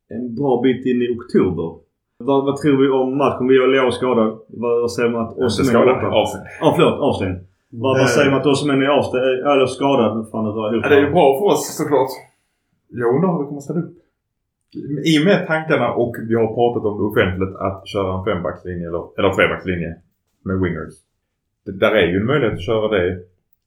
en 0.07 0.35
bra 0.35 0.61
bit 0.61 0.85
in 0.85 1.01
i 1.01 1.07
oktober. 1.17 1.80
Vad, 2.29 2.39
vad 2.45 2.55
tror 2.61 2.77
vi 2.81 2.87
om 2.89 3.17
matchen? 3.17 3.47
Vi 3.47 3.57
har 3.61 3.67
Leo 3.67 3.91
skadad. 3.91 4.29
Vad, 4.47 4.81
vad 4.81 4.91
säger 4.91 5.09
man 5.09 5.21
att 5.25 5.37
Osimhen 5.37 5.81
är 5.81 5.93
borta? 5.93 6.07
av 6.21 6.25
sig. 6.25 6.41
Ja, 6.61 6.73
förlåt. 6.75 6.99
Avstängd. 6.99 7.37
Vad, 7.69 7.99
vad 7.99 8.09
säger 8.09 8.31
man 8.31 8.39
att 8.39 8.45
Osimhen 8.45 8.81
är 8.81 8.87
avstängd? 8.87 9.25
Eller 9.51 9.65
skadad? 9.65 10.11
Fan, 10.31 10.45
det 10.45 10.51
drar 10.51 10.73
ihop 10.73 10.83
Ja, 10.83 10.89
det 10.89 10.95
är 10.95 11.05
ju 11.07 11.11
bra 11.17 11.27
för 11.39 11.45
oss 11.45 11.77
såklart. 11.77 12.11
Jag 12.99 13.15
undrar 13.15 13.29
hur 13.31 13.39
vi 13.41 13.47
kommer 13.47 13.61
ställa 13.61 13.79
upp. 13.79 13.97
I 15.11 15.19
och 15.19 15.25
med 15.25 15.47
tankarna 15.47 15.87
och 15.93 16.15
vi 16.29 16.35
har 16.35 16.47
pratat 16.59 16.83
om 16.89 16.95
det 16.97 17.05
offentligt 17.11 17.55
att 17.67 17.87
köra 17.87 18.09
en 18.17 18.25
fembackslinje 18.25 18.87
eller, 18.87 19.03
eller 19.17 19.29
trebackslinje 19.37 19.95
med 20.45 20.55
wingers. 20.61 20.93
Det, 21.65 21.71
där 21.71 21.91
är 21.91 22.07
ju 22.07 22.17
en 22.17 22.25
möjlighet 22.25 22.53
att 22.53 22.65
köra 22.65 22.87
det 22.95 23.19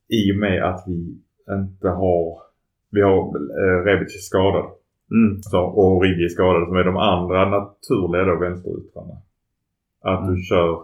i 0.09 0.33
och 0.33 0.37
med 0.37 0.65
att 0.65 0.85
vi 0.87 0.99
inte 1.51 1.89
har... 1.89 2.39
Vi 2.91 3.01
har 3.01 3.19
eh, 3.63 3.85
Rebic 3.85 4.27
skadad. 4.29 4.65
Mm. 5.11 5.43
Så, 5.43 5.61
och 5.61 5.97
Origi 5.97 6.25
är 6.25 6.29
skadad 6.29 6.69
som 6.69 6.77
är 6.77 6.85
de 6.85 6.97
andra 6.97 7.51
naturliga 7.51 8.25
då 8.25 8.39
vänsteryttrarna. 8.39 9.15
Att 10.01 10.29
du 10.29 10.43
kör 10.43 10.83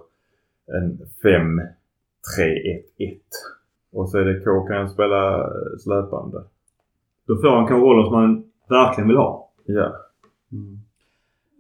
en 0.66 0.98
5-3-1-1. 1.22 3.18
Och 3.92 4.10
så 4.10 4.18
är 4.18 4.24
det 4.24 4.44
K 4.44 4.66
kan 4.66 4.88
spela 4.88 5.50
släpande. 5.78 6.42
Då 7.26 7.36
får 7.36 7.48
han 7.48 7.66
kanske 7.66 7.86
rollen 7.86 8.06
som 8.06 8.14
han 8.14 8.44
verkligen 8.68 9.08
vill 9.08 9.16
ha. 9.16 9.50
Ja. 9.64 9.96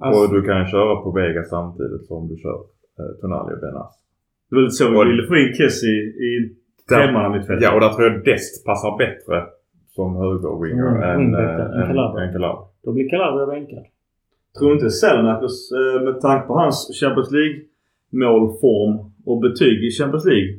Alltså, 0.00 0.22
Och 0.22 0.34
du 0.34 0.42
kan 0.42 0.66
köra 0.66 0.96
på 0.96 1.10
Vega 1.10 1.44
samtidigt 1.44 2.06
som 2.06 2.28
du 2.28 2.36
kör 2.36 2.60
eh, 2.98 3.20
Tonali 3.20 3.54
och 3.54 3.60
Benas. 3.60 3.98
Det 4.50 4.56
var 4.56 4.62
lite 4.62 4.74
så 4.74 4.90
vi 4.90 5.10
ville 5.10 5.26
få 5.28 5.36
in 5.36 5.54
Kessie 5.54 6.02
i 6.28 6.56
femman 6.88 7.24
av 7.24 7.32
mittfältet. 7.32 7.62
Ja 7.62 7.74
och 7.74 7.80
där 7.80 7.88
tror 7.88 8.06
jag 8.08 8.24
Dest 8.24 8.66
passar 8.66 8.98
bättre 8.98 9.46
som 9.94 10.16
högerwinger 10.16 10.86
Mm, 10.86 11.02
än, 11.02 11.34
äh, 11.34 11.80
än 11.80 11.86
Calabria. 11.86 12.24
än 12.26 12.32
Calabria. 12.32 12.66
Då 12.84 12.92
blir 12.92 13.08
Calabria 13.08 13.46
bänkad. 13.46 13.84
Tror 14.58 14.72
inte 14.72 14.90
Selmakers 14.90 15.72
eh, 15.72 16.02
med 16.04 16.20
tanke 16.20 16.46
på 16.46 16.54
hans 16.54 17.00
Champions 17.00 17.30
League 17.30 17.60
målform 18.10 19.12
och 19.26 19.40
betyg 19.40 19.84
i 19.84 19.90
Champions 19.90 20.24
League 20.24 20.52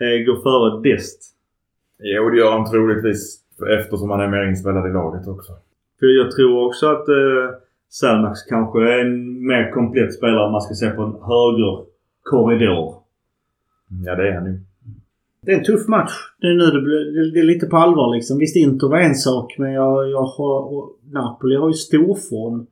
eh, 0.00 0.24
går 0.26 0.36
före 0.42 0.90
Dest. 0.90 1.22
Jo 1.98 2.30
det 2.30 2.36
gör 2.38 2.52
han 2.52 2.70
troligtvis 2.70 3.40
eftersom 3.80 4.10
han 4.10 4.20
är 4.20 4.28
mer 4.28 4.48
inspelad 4.48 4.90
i 4.90 4.92
laget 4.92 5.28
också. 5.28 5.52
För 5.98 6.06
jag 6.06 6.30
tror 6.30 6.66
också 6.66 6.86
att 6.86 7.08
eh, 7.08 7.46
Selmax 7.88 8.42
kanske 8.42 8.78
är 8.94 8.98
en 9.00 9.46
mer 9.46 9.70
komplett 9.72 10.14
spelare 10.14 10.46
om 10.46 10.52
man 10.52 10.60
ska 10.62 10.74
se 10.74 10.90
på 10.90 11.02
en 11.02 11.12
höger 11.12 11.84
korridor. 12.22 12.94
Ja 14.06 14.14
det 14.14 14.28
är 14.28 14.34
han 14.34 14.46
ju. 14.46 14.60
Det 15.42 15.52
är 15.52 15.58
en 15.58 15.64
tuff 15.64 15.88
match. 15.88 16.12
Det 16.40 16.46
är 16.46 16.54
nu 16.54 16.64
det 16.64 16.82
blir 16.86 17.32
det, 17.32 17.40
är 17.40 17.44
lite 17.44 17.66
på 17.66 17.76
allvar 17.76 18.14
liksom. 18.14 18.38
Visst 18.38 18.56
Inter 18.56 18.88
var 18.88 18.98
en 18.98 19.14
sak 19.14 19.54
men 19.58 19.72
jag, 19.72 20.10
jag 20.10 20.22
har, 20.22 20.88
Napoli 21.12 21.56
har 21.56 21.68
ju 21.68 21.74
stor 21.74 22.14
form. 22.30 22.66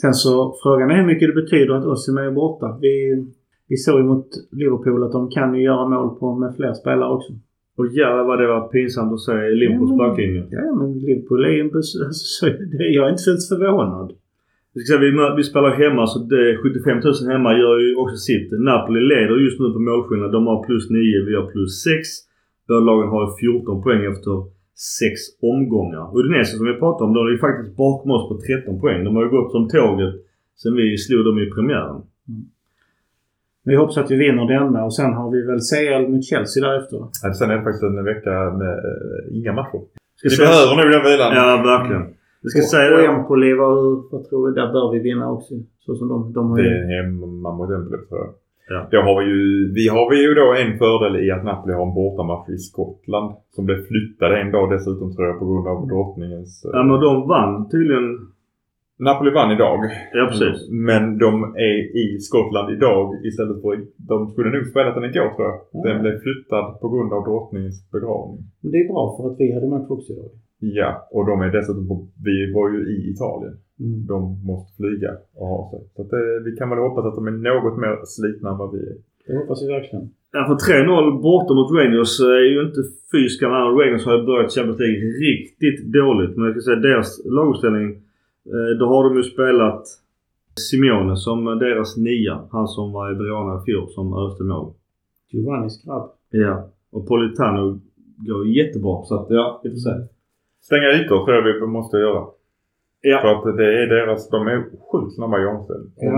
Sen 0.00 0.14
så 0.14 0.56
frågan 0.62 0.90
är 0.90 0.96
hur 0.96 1.06
mycket 1.06 1.28
det 1.28 1.42
betyder 1.42 1.74
att 1.74 1.84
Osimhen 1.84 2.24
är 2.26 2.30
borta. 2.30 2.78
Vi, 2.80 3.26
vi 3.68 3.76
såg 3.76 3.98
ju 4.00 4.04
mot 4.04 4.28
Liverpool 4.50 5.04
att 5.04 5.12
de 5.12 5.30
kan 5.30 5.54
ju 5.54 5.62
göra 5.62 5.88
mål 5.88 6.18
på 6.18 6.34
med 6.34 6.56
fler 6.56 6.72
spelare 6.72 7.12
också. 7.14 7.32
Och 7.76 7.86
jävlar 7.86 8.24
vad 8.24 8.38
det 8.40 8.46
var 8.46 8.68
pinsamt 8.68 9.12
att 9.12 9.20
se 9.20 9.32
Liverpools 9.32 9.90
Ja, 9.90 9.96
men- 9.96 10.08
backlinje. 10.08 10.46
Ja 10.50 10.74
men 10.74 10.98
Liverpool 10.98 11.44
är 11.44 11.48
ju 11.48 11.60
en 11.60 11.70
alltså, 11.76 12.46
Jag 12.96 13.06
är 13.06 13.10
inte 13.10 13.30
ens 13.30 13.48
förvånad. 13.48 14.12
Vi, 14.78 14.84
ska 14.84 14.98
säga, 14.98 15.34
vi, 15.40 15.44
spelar 15.50 15.70
hemma 15.82 16.02
så 16.06 16.18
det 16.18 16.44
75 16.56 17.00
000 17.04 17.32
hemma 17.32 17.50
gör 17.62 17.76
ju 17.84 17.90
också 18.02 18.16
sitt. 18.28 18.48
Napoli 18.70 19.00
leder 19.12 19.36
just 19.46 19.60
nu 19.60 19.66
på 19.76 19.80
målskillnad. 19.88 20.32
De 20.36 20.46
har 20.50 20.58
plus 20.66 20.84
9, 20.90 21.00
vi 21.28 21.34
har 21.38 21.46
plus 21.52 21.72
6. 21.82 22.08
Båda 22.68 22.80
lagen 22.88 23.08
har 23.14 23.24
14 23.40 23.82
poäng 23.84 24.02
efter 24.12 24.34
6 24.74 25.20
omgångar. 25.52 26.04
Udinese 26.18 26.56
som 26.56 26.66
vi 26.70 26.74
pratade 26.82 27.04
om, 27.06 27.14
de 27.14 27.20
är 27.26 27.32
ju 27.36 27.38
faktiskt 27.46 27.76
bakom 27.76 28.10
oss 28.16 28.24
på 28.30 28.34
13 28.40 28.80
poäng. 28.82 29.04
De 29.04 29.10
har 29.16 29.22
ju 29.26 29.30
gått 29.36 29.50
som 29.52 29.68
tåget 29.68 30.14
sen 30.62 30.74
vi 30.80 30.98
slog 30.98 31.24
dem 31.24 31.38
i 31.38 31.46
premiären. 31.56 32.00
Vi 33.64 33.74
hoppas 33.76 33.96
att 33.98 34.10
vi 34.10 34.16
vinner 34.16 34.44
denna 34.54 34.84
och 34.84 34.94
sen 34.94 35.12
har 35.18 35.30
vi 35.34 35.40
väl 35.50 35.60
CL 35.70 36.04
mot 36.12 36.24
Chelsea 36.24 36.60
därefter. 36.66 36.98
Ja, 37.22 37.34
Sen 37.34 37.50
är 37.50 37.56
det 37.56 37.62
faktiskt 37.62 37.82
en 37.82 38.04
vecka 38.04 38.30
med 38.60 38.74
eh, 38.88 39.36
inga 39.38 39.52
matcher. 39.52 39.80
Ska 40.16 40.28
Vi 40.30 40.36
behöver 40.36 40.76
nog 40.76 40.92
den 40.94 41.04
vilan. 41.08 41.30
Ja, 41.38 41.62
verkligen. 41.72 42.17
Vi 42.42 42.48
ska 42.52 42.58
och, 42.60 42.72
säga 42.76 42.90
och 42.94 42.98
det. 42.98 43.06
Empoli, 43.12 43.50
vad, 43.62 43.76
vad 44.12 44.22
tror 44.28 44.40
vi? 44.46 44.50
Där 44.60 44.68
bör 44.74 44.86
vi 44.94 44.98
vinna 45.08 45.26
också. 45.36 45.54
Så 45.84 45.94
som 45.98 46.08
de, 46.12 46.32
de 46.32 46.42
har 46.50 46.56
Det 46.58 46.62
ju... 46.64 46.74
är 46.74 46.84
hemma 47.02 47.50
mot 47.56 47.70
Empoli 47.76 47.98
tror 48.08 48.20
jag. 48.24 48.32
Ja. 48.70 48.80
Då 48.92 48.98
har 49.06 49.14
vi 49.20 49.26
ju, 49.34 49.42
vi 49.78 49.84
har 49.94 50.06
vi 50.12 50.18
ju 50.26 50.32
då 50.42 50.46
en 50.62 50.72
fördel 50.82 51.14
i 51.24 51.30
att 51.36 51.44
Napoli 51.50 51.72
har 51.78 51.86
en 51.88 51.94
bortamatch 52.00 52.48
i 52.56 52.58
Skottland. 52.70 53.28
Som 53.54 53.62
blev 53.66 53.78
flyttad 53.90 54.30
en 54.40 54.50
dag 54.56 54.66
dessutom 54.74 55.08
tror 55.14 55.26
jag 55.28 55.38
på 55.38 55.46
grund 55.50 55.66
av 55.72 55.78
drottningens... 55.92 56.52
eh, 56.64 56.70
Ja, 56.76 56.82
men 56.88 57.00
de 57.06 57.12
vann 57.34 57.68
tydligen. 57.74 58.06
Napoli 59.08 59.30
vann 59.38 59.52
idag. 59.56 59.78
Ja, 60.16 60.22
precis. 60.30 60.58
Men 60.90 61.02
de 61.24 61.30
är 61.68 61.76
i 62.02 62.06
Skottland 62.28 62.68
idag 62.76 63.04
istället 63.28 63.58
för... 63.62 63.72
De 64.10 64.16
skulle 64.30 64.50
nog 64.56 64.66
spelat 64.72 64.94
den 64.94 65.04
igår 65.10 65.28
tror 65.34 65.46
jag. 65.50 65.56
Den 65.86 65.96
Ja. 65.96 66.02
blev 66.02 66.14
flyttad 66.24 66.66
på 66.80 66.86
grund 66.92 67.10
av 67.16 67.20
drottningens 67.28 67.78
begravning. 67.94 68.40
Men 68.62 68.70
det 68.72 68.78
är 68.82 68.88
bra 68.92 69.02
för 69.16 69.22
att 69.30 69.36
vi 69.40 69.46
hade 69.54 69.68
match 69.74 69.90
också 69.96 70.12
idag. 70.12 70.30
Ja, 70.60 71.08
och 71.10 71.26
de 71.26 71.40
är 71.40 71.50
dessutom 71.52 71.88
på... 71.88 72.06
Vi 72.24 72.52
var 72.54 72.70
ju 72.72 72.78
i 72.94 73.10
Italien. 73.12 73.54
Mm. 73.80 74.06
De 74.06 74.18
måste 74.46 74.76
flyga 74.76 75.10
och 75.34 75.46
ha 75.46 75.70
sig. 75.70 75.80
Så 75.96 76.02
att, 76.02 76.12
eh, 76.12 76.18
vi 76.44 76.56
kan 76.58 76.70
väl 76.70 76.78
hoppas 76.78 77.04
att 77.06 77.14
de 77.14 77.26
är 77.26 77.30
något 77.50 77.78
mer 77.78 77.94
slitna 78.04 78.50
än 78.50 78.58
vad 78.58 78.72
vi 78.74 78.78
är. 78.78 78.96
Det 79.26 79.36
hoppas 79.38 79.62
vi 79.62 79.66
verkligen. 79.78 80.10
Ja, 80.32 80.40
för 80.48 80.56
3-0 80.72 81.22
borta 81.22 81.54
mot 81.54 81.70
Rangers 81.78 82.20
är 82.20 82.44
ju 82.54 82.60
inte 82.66 82.80
fy 83.12 83.28
skam. 83.28 83.52
Rangers 83.80 84.04
har 84.06 84.18
ju 84.18 84.24
börjat 84.26 84.52
Champions 84.54 84.78
League 84.80 85.00
riktigt 85.28 85.80
dåligt. 85.92 86.36
Men 86.36 86.44
jag 86.46 86.54
kan 86.54 86.62
säga 86.62 86.76
deras 86.76 87.08
laguppställning. 87.24 87.88
eh, 88.54 88.70
Då 88.80 88.84
har 88.92 89.00
de 89.08 89.16
ju 89.16 89.22
spelat 89.22 89.82
Simeone 90.70 91.16
som 91.16 91.44
deras 91.44 91.96
nia. 91.96 92.34
Han 92.50 92.68
som 92.68 92.92
var 92.92 93.12
i 93.12 93.14
Verona 93.14 93.60
i 93.60 93.64
fjol 93.66 93.88
som 93.88 94.06
öste 94.26 94.42
mål. 94.44 94.72
Giovannis 95.30 95.84
grabb. 95.84 96.10
Ja. 96.30 96.68
Och 96.90 97.06
Politano 97.08 97.80
går 98.28 98.46
jättebra. 98.46 99.04
Så 99.04 99.14
att 99.20 99.26
ja, 99.30 99.60
vi 99.64 99.70
får 99.70 99.76
se. 99.76 99.90
Stänga 100.62 100.88
ytor 100.98 101.24
tror 101.24 101.36
jag 101.36 101.60
vi 101.60 101.66
måste 101.66 101.96
göra. 101.96 102.24
Ja. 103.00 103.18
För 103.22 103.50
att 103.50 103.56
det 103.56 103.82
är 103.82 103.86
deras, 103.86 104.30
de 104.30 104.46
är 104.46 104.58
sjukt 104.92 105.14
snabba 105.14 105.36
i 105.42 105.46
omställ- 105.46 105.90
Ja. 105.96 106.10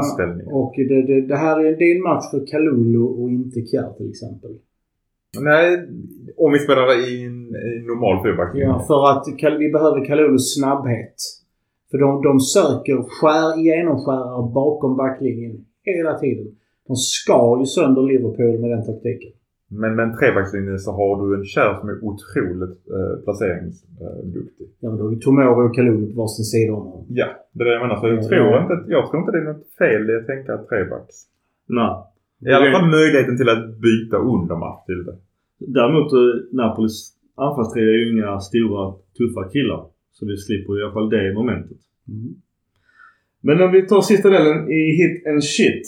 Och 0.53 0.73
det, 0.77 1.03
det, 1.07 1.21
det 1.27 1.37
här 1.37 1.61
är, 1.65 1.77
det 1.77 1.85
är 1.91 1.97
en 1.97 2.03
match 2.03 2.31
för 2.31 2.47
Kalulu 2.47 2.99
och 2.99 3.29
inte 3.31 3.61
Kjär 3.61 3.93
till 3.97 4.11
exempel. 4.11 4.51
Nej, 5.41 5.89
om 6.37 6.53
vi 6.53 6.59
spelar 6.59 6.87
i 7.09 7.25
en, 7.25 7.39
en 7.55 7.87
normal 7.87 8.25
fyrbackslinje. 8.25 8.67
Ja, 8.69 8.85
för 8.87 9.11
att 9.11 9.59
vi 9.61 9.71
behöver 9.73 10.05
Kalulus 10.05 10.55
snabbhet. 10.55 11.15
För 11.91 11.99
de, 11.99 12.23
de 12.23 12.41
söker 12.41 12.97
skär, 13.03 13.63
genomskärare 13.65 14.53
bakom 14.55 14.97
backlinjen 14.97 15.65
hela 15.83 16.19
tiden. 16.19 16.47
De 16.87 16.97
skar 16.97 17.59
ju 17.61 17.67
sönder 17.67 18.03
Liverpool 18.03 18.59
med 18.61 18.71
den 18.71 18.85
taktiken. 18.87 19.33
Men 19.73 19.97
med 19.97 20.05
en 20.09 20.17
trebackslinje 20.19 20.79
så 20.79 20.91
har 20.93 21.13
du 21.21 21.27
en 21.39 21.45
kär 21.45 21.75
som 21.81 21.89
är 21.89 22.05
otroligt 22.05 22.79
eh, 22.97 23.15
placeringsduktig. 23.25 24.67
Ja, 24.81 24.89
men 24.89 24.99
då 24.99 25.05
har 25.05 25.11
vi 25.11 25.21
Tomori 25.21 25.69
och 25.69 25.75
Kalulu 25.75 26.07
på 26.13 26.21
varsin 26.21 26.45
sida 26.45 26.73
om 26.73 26.85
honom. 26.87 27.07
Ja, 27.09 27.29
det 27.53 27.63
är 27.63 27.67
det 27.69 27.73
jag 27.73 27.83
menar. 27.83 27.97
Så 28.01 28.07
jag, 28.07 28.17
Ja, 28.17 28.51
tror 28.51 28.63
inte, 28.63 28.93
jag 28.93 29.11
tror 29.11 29.21
inte 29.21 29.33
det 29.33 29.39
är 29.39 29.49
något 29.53 29.67
fel 29.79 30.11
i 30.11 30.17
att 30.17 30.27
tänka 30.27 30.53
trebacks. 30.69 31.17
Nej. 31.67 31.93
I 32.49 32.53
alla 32.53 32.73
fall 32.73 32.91
möjligheten 32.91 33.37
till 33.37 33.49
att 33.49 33.65
byta 33.87 34.17
under 34.17 34.57
match 34.57 34.85
till 34.87 35.05
det. 35.09 35.17
Däremot 35.59 36.13
eh, 36.13 36.57
Napolis 36.59 36.97
anfallstrio 37.35 37.85
är 37.89 37.99
ju 37.99 38.13
inga 38.13 38.41
stora 38.41 38.83
tuffa 39.19 39.43
killar. 39.53 39.83
Så 40.13 40.27
vi 40.27 40.37
slipper 40.37 40.81
i 40.81 40.83
alla 40.83 40.93
fall 40.93 41.11
det 41.11 41.35
momentet. 41.35 41.81
Mm. 42.09 42.35
Men 43.41 43.63
om 43.63 43.73
vi 43.73 43.87
tar 43.87 44.01
sista 44.01 44.29
delen 44.31 44.71
i 44.71 44.81
hit 44.99 45.27
and 45.27 45.45
shit. 45.45 45.85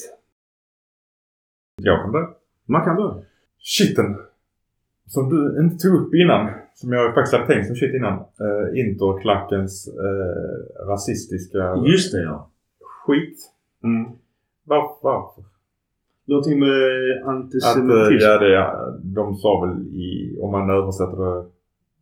Jag 1.82 2.02
kan 2.02 2.12
börja. 2.12 2.28
Man 2.66 2.84
kan 2.84 2.96
börja. 2.96 3.14
Shitten. 3.62 4.16
Som 5.06 5.28
du 5.28 5.60
inte 5.64 5.76
tog 5.76 5.94
upp 6.00 6.14
innan. 6.14 6.50
Som 6.74 6.92
jag 6.92 7.14
faktiskt 7.14 7.34
hade 7.36 7.46
tänkt 7.46 7.66
som 7.66 7.76
shit 7.76 7.94
innan. 7.94 8.12
Uh, 8.12 8.80
Interklackens 8.80 9.88
uh, 9.88 10.86
rasistiska 10.88 11.74
Just 11.86 12.12
det 12.12 12.22
ja. 12.22 12.50
skit. 13.06 13.38
Mm. 13.84 14.12
Var, 14.64 14.82
varför? 15.02 15.42
Någonting 16.24 16.58
med 16.60 16.68
Att, 16.68 17.22
eh, 17.22 17.28
antisemitism. 17.28 18.26
ja, 18.26 18.38
det, 18.38 18.98
de 19.02 19.34
sa 19.36 19.60
väl 19.66 19.76
i, 19.86 20.38
om 20.42 20.50
man 20.52 20.70
översätter 20.70 21.16
det, 21.24 21.44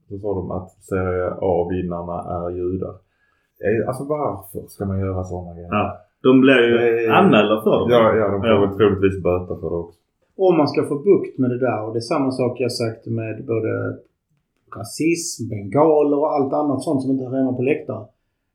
så 0.08 0.18
sa 0.18 0.34
de 0.34 0.50
att 0.50 0.70
Serie 0.70 1.30
A-vinnarna 1.40 2.16
är 2.36 2.50
judar. 2.50 2.94
Eh, 3.64 3.88
Alltså 3.88 4.04
varför 4.04 4.68
ska 4.68 4.84
man 4.84 5.00
göra 5.00 5.24
sådana 5.24 5.54
grejer? 5.54 5.68
Ja. 5.70 5.98
De 6.22 6.40
blev 6.40 6.56
ju 6.56 6.76
Nej. 6.76 7.08
anmälda 7.08 7.62
för 7.62 7.70
dem. 7.70 7.90
Ja, 7.90 8.14
ja 8.16 8.28
de 8.28 8.40
får 8.40 8.48
Ja. 8.50 8.60
väl 8.66 8.76
troligtvis 8.76 9.22
böta 9.22 9.54
för 9.60 9.70
det 9.70 9.76
också. 9.76 9.98
Om 10.46 10.56
man 10.56 10.68
ska 10.68 10.88
få 10.92 10.98
bukt 11.08 11.38
med 11.38 11.50
det 11.50 11.58
där 11.58 11.80
och 11.84 11.92
det 11.92 11.98
är 11.98 12.10
samma 12.14 12.30
sak 12.30 12.60
jag 12.60 12.72
sagt 12.72 13.06
med 13.06 13.44
både 13.46 13.72
rasism, 14.76 15.48
bengaler 15.48 16.18
och 16.18 16.32
allt 16.34 16.52
annat 16.52 16.82
sånt 16.82 17.02
som 17.02 17.10
inte 17.10 17.24
hör 17.24 17.36
hemma 17.36 17.52
på 17.52 17.62
läktare. 17.62 18.04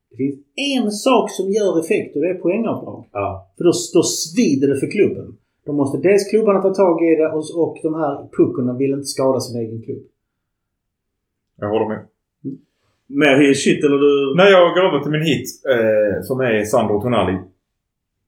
Det 0.09 0.15
finns 0.17 0.39
en 0.75 0.91
sak 0.91 1.31
som 1.31 1.45
gör 1.57 1.79
effekt 1.79 2.15
och 2.15 2.21
det 2.21 2.29
är 2.29 2.33
poängavdrag. 2.45 3.03
Ja. 3.11 3.51
För 3.57 3.63
då, 3.63 3.71
då 3.93 4.03
svider 4.03 4.67
det 4.67 4.79
för 4.79 4.91
klubben. 4.91 5.27
Då 5.65 5.71
måste 5.73 5.97
dels 5.97 6.29
klubbarna 6.29 6.61
ta 6.61 6.73
tag 6.73 7.03
i 7.03 7.15
det 7.15 7.27
och, 7.27 7.43
och 7.63 7.77
de 7.83 7.93
här 8.01 8.13
puckorna 8.37 8.73
vill 8.73 8.91
inte 8.91 9.05
skada 9.15 9.39
sin 9.39 9.59
egen 9.61 9.81
klubb. 9.81 10.03
Jag 11.59 11.69
håller 11.69 11.87
med. 11.87 12.01
Mer 13.07 13.35
hit 13.41 13.57
shit 13.63 13.83
eller 13.85 13.97
du? 13.97 14.35
När 14.35 14.49
jag 14.55 14.75
går 14.75 14.83
över 14.87 14.99
till 14.99 15.11
min 15.11 15.25
hit 15.31 15.47
eh, 15.73 16.21
som 16.23 16.39
är 16.39 16.63
Sandro 16.63 17.01
Tonali. 17.01 17.37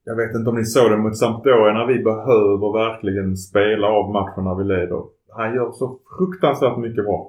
Jag 0.10 0.16
vet 0.16 0.36
inte 0.36 0.50
om 0.50 0.56
ni 0.56 0.66
såg 0.66 0.92
det 0.92 0.98
mot 0.98 1.18
Sampdoria 1.18 1.74
när 1.74 1.88
vi 1.94 1.98
behöver 2.12 2.68
verkligen 2.84 3.38
spela 3.38 3.88
av 3.88 4.06
matchen 4.18 4.44
när 4.44 4.56
vi 4.60 4.64
leder. 4.64 5.02
Han 5.40 5.56
gör 5.56 5.72
så 5.72 6.00
fruktansvärt 6.18 6.78
mycket 6.78 7.04
bra. 7.06 7.20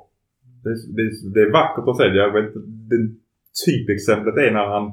Det, 0.64 0.74
det, 0.96 1.06
det 1.34 1.40
är 1.46 1.52
vackert 1.52 1.88
att 1.88 1.96
se. 1.96 2.04
Jag 2.04 2.32
vet, 2.32 2.50
det 2.90 3.00
typexemplet 3.64 4.36
är 4.36 4.50
när 4.52 4.66
han 4.74 4.84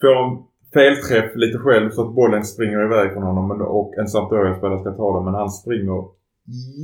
får 0.00 0.16
en 0.24 0.32
felträff 0.74 1.30
lite 1.34 1.58
själv 1.58 1.90
så 1.90 2.00
att 2.04 2.14
bollen 2.14 2.44
springer 2.44 2.84
iväg 2.88 3.12
från 3.12 3.22
honom 3.30 3.44
och 3.78 3.90
en 3.98 4.08
Sampdoria-spelare 4.08 4.80
ska 4.80 4.90
ta 4.90 5.16
den. 5.16 5.24
Men 5.24 5.34
han 5.34 5.50
springer 5.50 6.00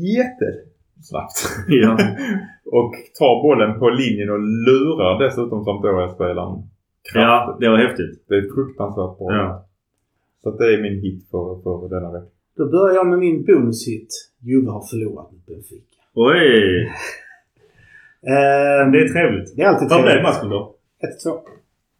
jättesnabbt. 0.09 1.39
Ja. 1.69 1.93
och 2.79 2.93
tar 3.19 3.35
bollen 3.47 3.79
på 3.81 3.87
linjen 3.91 4.31
och 4.31 4.43
lurar 4.69 5.13
dessutom 5.25 5.65
Sampdoria-spelaren 5.65 6.55
Ja, 7.15 7.57
det 7.61 7.69
var 7.69 7.79
häftigt. 7.79 8.25
Det 8.29 8.35
är 8.35 8.55
fruktansvärt 8.55 9.19
bra. 9.19 9.29
Ja. 9.31 9.69
Så 10.43 10.51
det 10.51 10.75
är 10.75 10.83
min 10.83 11.01
hit 11.01 11.31
för, 11.31 11.63
för 11.63 11.89
denna 11.95 12.13
vecka. 12.13 12.27
Då 12.57 12.65
börjar 12.71 12.95
jag 12.95 13.07
med 13.07 13.19
min 13.19 13.45
bonushit. 13.45 14.09
Juve 14.41 14.71
har 14.71 14.83
förlorat 14.91 15.33
mot 15.33 15.47
Benfica. 15.47 16.01
Oj! 16.15 16.89
Ehm, 18.33 18.93
Det 18.93 18.99
är 19.05 19.09
trevligt. 19.15 19.57
det 19.57 19.63
är 19.63 19.67
alltid 19.69 19.89
Vad 19.91 20.01
blev 20.03 20.11
trevligt. 20.13 20.29
matchen 20.29 20.49
då? 20.51 20.61
1-2. 21.27 21.39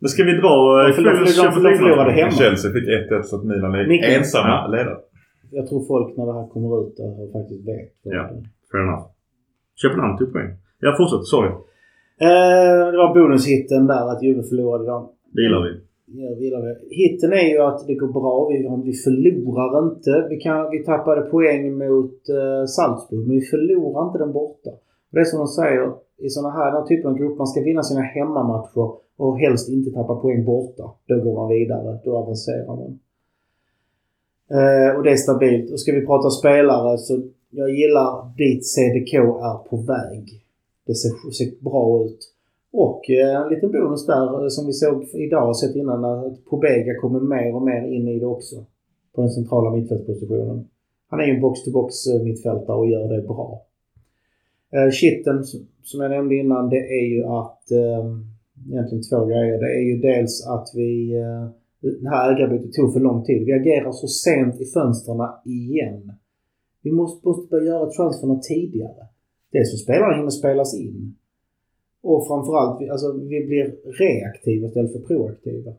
Men 0.01 0.09
ska 0.09 0.21
vi 0.25 0.33
dra... 0.43 0.55
eh, 0.81 0.87
De 0.87 0.93
förlorade- 0.93 1.17
kvällens 1.17 1.37
de 1.37 1.43
Champions 1.43 1.65
League-match? 1.65 1.81
förlorade 1.83 2.13
hemma. 2.13 2.31
Chelsea 2.31 2.73
fick 2.73 2.87
1-1 2.89 3.23
så 3.23 3.37
att 3.37 3.45
Milan 3.45 3.75
är 3.75 3.87
Micke. 3.93 4.05
ensamma 4.19 4.67
ledare. 4.67 4.99
Jag 5.51 5.65
tror 5.69 5.81
folk 5.93 6.17
när 6.17 6.27
det 6.27 6.35
här 6.39 6.47
kommer 6.55 6.71
ut 6.83 6.97
där 6.97 7.33
faktiskt 7.37 7.63
vet. 7.69 7.93
Ja. 8.17 8.23
Fair 8.71 8.83
enough. 8.87 9.07
Köpenhamn 9.83 10.19
tog 10.19 10.33
poäng. 10.33 10.51
Ja, 10.85 10.91
fortsätt. 10.99 11.25
Sorry. 11.35 11.51
Eh, 12.29 12.83
det 12.93 12.99
var 13.03 13.15
bonushitten 13.15 13.87
där 13.87 14.05
att 14.13 14.23
Juve 14.23 14.43
förlorade 14.51 14.85
dem. 14.87 15.03
Det 15.35 15.43
gillar 15.43 15.63
vi 15.67 15.71
gör 16.21 16.35
vidare. 16.35 16.77
Hitten 16.91 17.33
är 17.33 17.49
ju 17.55 17.59
att 17.59 17.87
det 17.87 17.95
går 17.95 18.13
bra. 18.13 18.49
Vi, 18.49 18.57
vi 18.91 18.93
förlorar 18.93 19.85
inte. 19.85 20.27
Vi, 20.31 20.37
kan, 20.37 20.71
vi 20.71 20.85
tappade 20.85 21.21
poäng 21.21 21.79
mot 21.79 22.29
eh, 22.29 22.65
Salzburg 22.67 23.27
men 23.27 23.37
vi 23.37 23.45
förlorar 23.55 24.07
inte 24.07 24.19
den 24.19 24.33
borta. 24.33 24.71
Och 24.71 25.15
det 25.17 25.21
är 25.21 25.25
som 25.25 25.39
de 25.39 25.49
säger 25.49 25.93
i 26.19 26.29
sådana 26.29 26.55
här 26.55 26.73
den 26.73 26.87
typen 26.89 27.11
av 27.11 27.19
grupper. 27.19 27.37
Man 27.37 27.47
ska 27.47 27.61
vinna 27.61 27.83
sina 27.83 28.01
hemmamatcher 28.01 28.91
och 29.17 29.39
helst 29.39 29.69
inte 29.69 29.91
tappa 29.91 30.15
poäng 30.15 30.45
borta. 30.45 30.91
Då 31.09 31.15
går 31.25 31.35
man 31.35 31.49
vidare. 31.49 31.99
Då 32.05 32.17
avancerar 32.17 32.67
man. 32.67 32.99
Eh, 34.57 34.97
och 34.97 35.03
det 35.03 35.11
är 35.11 35.17
stabilt. 35.17 35.73
Och 35.73 35.81
ska 35.81 35.93
vi 35.93 36.07
prata 36.07 36.31
spelare 36.31 36.99
så 36.99 37.23
jag 37.51 37.71
gillar 37.71 38.37
dit 38.37 38.67
CDK 38.67 39.15
är 39.15 39.69
på 39.69 39.77
väg. 39.77 40.25
Det 40.87 40.95
ser, 40.95 41.31
ser 41.31 41.65
bra 41.65 42.05
ut. 42.05 42.33
Och 42.73 43.11
eh, 43.11 43.43
en 43.43 43.49
liten 43.53 43.71
bonus 43.73 44.07
där 44.07 44.43
eh, 44.43 44.49
som 44.49 44.67
vi 44.67 44.73
såg 44.73 45.05
idag 45.15 45.49
och 45.49 45.59
sett 45.59 45.77
innan 45.77 46.05
att 46.05 46.45
Pobega 46.45 47.01
kommer 47.01 47.21
mer 47.21 47.55
och 47.55 47.63
mer 47.63 47.83
in 47.97 48.09
i 48.09 48.19
det 48.19 48.27
också. 48.27 48.57
På 49.15 49.21
den 49.21 49.31
centrala 49.31 49.77
mittfältspositionen. 49.77 50.69
Han 51.09 51.21
är 51.21 51.25
ju 51.25 51.35
en 51.35 51.41
box-to-box-mittfältare 51.41 52.77
eh, 52.77 52.81
och 52.81 52.89
gör 52.89 53.09
det 53.17 53.23
bra. 53.23 53.67
Kitten 54.93 55.45
som 55.83 56.01
jag 56.01 56.11
nämnde 56.11 56.35
innan 56.35 56.69
det 56.69 56.77
är 57.01 57.07
ju 57.15 57.25
att 57.25 57.71
ehm, 57.71 58.25
egentligen 58.71 59.03
två 59.11 59.25
grejer. 59.27 59.61
Det 59.61 59.73
är 59.79 59.85
ju 59.91 59.99
dels 60.01 60.47
att 60.47 60.69
vi 60.75 61.15
det 61.81 62.09
här 62.09 62.37
ägarbytet 62.37 62.73
tog 62.73 62.93
för 62.93 63.01
lång 63.01 63.25
tid. 63.25 63.47
Vi 63.47 63.53
agerar 63.53 63.93
så 63.93 64.07
sent 64.07 64.61
i 64.61 64.65
fönstren 64.65 65.29
igen. 65.45 66.13
Vi 66.83 66.93
måste, 66.93 67.29
måste 67.29 67.51
börja 67.51 67.65
göra 67.65 67.91
transferna 67.91 68.39
tidigare. 68.39 69.07
Dels 69.53 69.71
så 69.71 69.77
spelarna 69.77 70.17
hinner 70.17 70.31
spelas 70.31 70.75
in. 70.75 71.17
Och 72.03 72.27
framförallt, 72.29 72.81
vi- 72.81 72.91
alltså, 72.91 73.13
vi 73.13 73.47
blir 73.47 73.67
reaktiva 74.03 74.67
istället 74.67 74.93
för 74.93 75.01
proaktiva. 75.01 75.73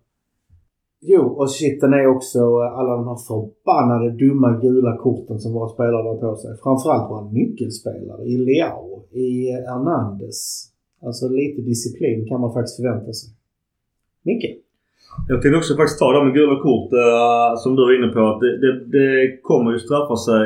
Jo, 1.05 1.21
och 1.21 1.49
shiten 1.51 1.93
är 1.93 2.07
också 2.07 2.39
eh, 2.39 2.77
alla 2.79 2.95
de 2.95 3.07
här 3.07 3.19
förbannade 3.27 4.11
dumma 4.11 4.59
gula 4.61 4.97
korten 4.97 5.39
som 5.39 5.53
våra 5.53 5.69
spelare 5.69 6.03
har 6.07 6.17
på 6.17 6.35
sig. 6.35 6.57
Framförallt 6.63 7.11
våra 7.11 7.31
nyckelspelare 7.31 8.23
i 8.23 8.37
Leao, 8.37 9.03
i 9.11 9.49
eh, 9.49 9.55
Hernandez. 9.55 10.69
Alltså 11.05 11.27
lite 11.29 11.61
disciplin 11.61 12.25
kan 12.29 12.41
man 12.41 12.53
faktiskt 12.53 12.75
förvänta 12.75 13.13
sig. 13.13 13.29
Micke? 14.23 14.59
Jag 15.27 15.41
tänkte 15.41 15.57
också 15.57 15.75
faktiskt 15.75 15.99
ta 15.99 16.11
det 16.11 16.25
med 16.25 16.33
gula 16.33 16.55
kort 16.67 16.93
eh, 17.03 17.49
som 17.63 17.75
du 17.75 17.81
var 17.87 17.93
inne 17.97 18.13
på. 18.13 18.19
Att 18.31 18.39
det, 18.39 18.51
det, 18.63 18.73
det 18.97 19.37
kommer 19.41 19.71
ju 19.71 19.79
straffa 19.79 20.15
sig 20.15 20.45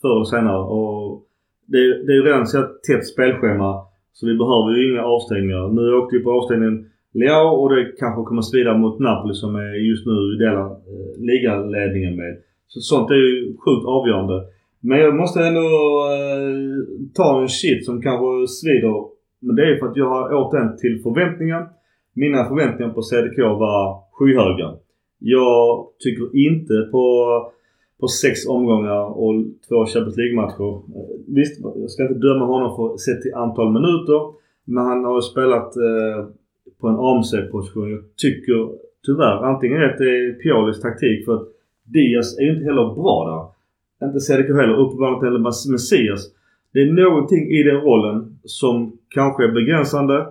förr 0.00 0.14
eller 0.16 0.24
senare. 0.24 0.62
Och 0.76 1.22
det, 1.66 1.78
det 2.06 2.12
är 2.12 2.16
ju 2.20 2.22
redan 2.30 2.46
så 2.46 2.58
tätt 2.88 3.06
spelschema. 3.06 3.70
Så 4.16 4.26
vi 4.26 4.34
behöver 4.42 4.68
ju 4.76 4.80
inga 4.90 5.04
avstängningar. 5.14 5.64
Nu 5.78 5.82
åkte 5.98 6.16
vi 6.16 6.22
på 6.22 6.32
avstängningen 6.38 6.78
Leao 7.20 7.48
och 7.60 7.70
det 7.74 7.82
kanske 7.98 8.22
kommer 8.28 8.42
svida 8.42 8.72
mot 8.82 8.98
Napoli 8.98 9.34
som 9.34 9.56
är 9.56 9.74
just 9.90 10.06
nu 10.06 10.18
delar 10.44 10.66
eh, 10.90 11.12
ligaledningen 11.28 12.16
med. 12.16 12.32
Så 12.72 12.80
sånt 12.80 13.10
är 13.10 13.14
ju 13.14 13.56
sjukt 13.62 13.86
avgörande. 13.86 14.36
Men 14.80 14.98
jag 14.98 15.14
måste 15.16 15.38
ändå 15.48 15.66
eh, 16.16 16.76
ta 17.14 17.42
en 17.42 17.48
shit 17.48 17.84
som 17.84 18.02
kanske 18.02 18.52
svider. 18.58 18.96
Men 19.44 19.56
det 19.56 19.64
är 19.70 19.78
för 19.78 19.86
att 19.86 19.96
jag 19.96 20.08
har 20.14 20.34
återvänt 20.34 20.78
till 20.78 21.02
förväntningar. 21.02 21.62
Mina 22.14 22.44
förväntningar 22.44 22.92
på 22.92 23.02
CDK 23.02 23.38
var 23.38 23.82
skyhöga. 24.16 24.68
Jag 25.18 25.86
tycker 26.04 26.26
inte 26.46 26.74
på, 26.92 27.04
på 28.00 28.08
sex 28.08 28.46
omgångar 28.46 29.04
och 29.18 29.34
två 29.68 29.86
Champions 29.86 30.16
League-matcher. 30.16 30.70
Eh, 30.96 31.16
visst, 31.26 31.60
jag 31.82 31.90
ska 31.90 32.02
inte 32.02 32.14
döma 32.28 32.44
honom 32.46 32.76
för 32.76 32.96
sett 32.96 33.22
till 33.22 33.34
antal 33.34 33.72
minuter. 33.72 34.20
Men 34.64 34.84
han 34.84 35.04
har 35.04 35.14
ju 35.14 35.20
spelat 35.22 35.76
eh, 35.76 36.26
på 36.80 36.88
en 36.88 36.98
AMC-position. 36.98 37.90
Jag 37.90 38.02
tycker 38.16 38.70
tyvärr 39.06 39.44
antingen 39.44 39.82
att 39.84 39.98
det 39.98 40.04
är 40.04 40.32
Piolis 40.32 40.80
taktik 40.80 41.24
för 41.24 41.34
att 41.34 41.48
Diaz 41.84 42.38
är 42.38 42.42
ju 42.42 42.52
inte 42.52 42.64
heller 42.64 42.94
bra 42.94 43.16
där. 44.00 44.06
Inte 44.06 44.20
CDK 44.20 44.48
heller. 44.48 44.76
Uppenbarligen 44.80 45.14
inte 45.14 45.26
heller 45.26 45.72
Messias. 45.72 46.20
Det 46.72 46.80
är 46.80 46.92
någonting 46.92 47.50
i 47.50 47.62
den 47.62 47.80
rollen 47.80 48.38
som 48.44 48.98
kanske 49.08 49.44
är 49.44 49.52
begränsande. 49.52 50.26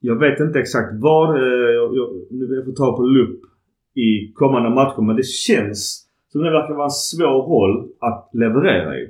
Jag 0.00 0.16
vet 0.20 0.40
inte 0.40 0.58
exakt 0.58 0.88
vad. 1.00 1.36
eh, 1.36 1.42
Jag, 1.74 1.96
jag, 1.96 2.08
nu 2.30 2.46
får 2.46 2.56
jag 2.56 2.76
ta 2.76 2.96
på 2.96 3.02
lupp 3.02 3.40
i 3.94 4.32
kommande 4.34 4.70
matcher 4.70 5.02
men 5.02 5.16
det 5.16 5.26
känns 5.26 6.03
som 6.34 6.42
det 6.42 6.50
verkar 6.50 6.74
vara 6.74 6.90
en 6.92 7.00
svår 7.10 7.40
roll 7.52 7.74
att 8.08 8.30
leverera 8.32 8.90
i. 9.00 9.04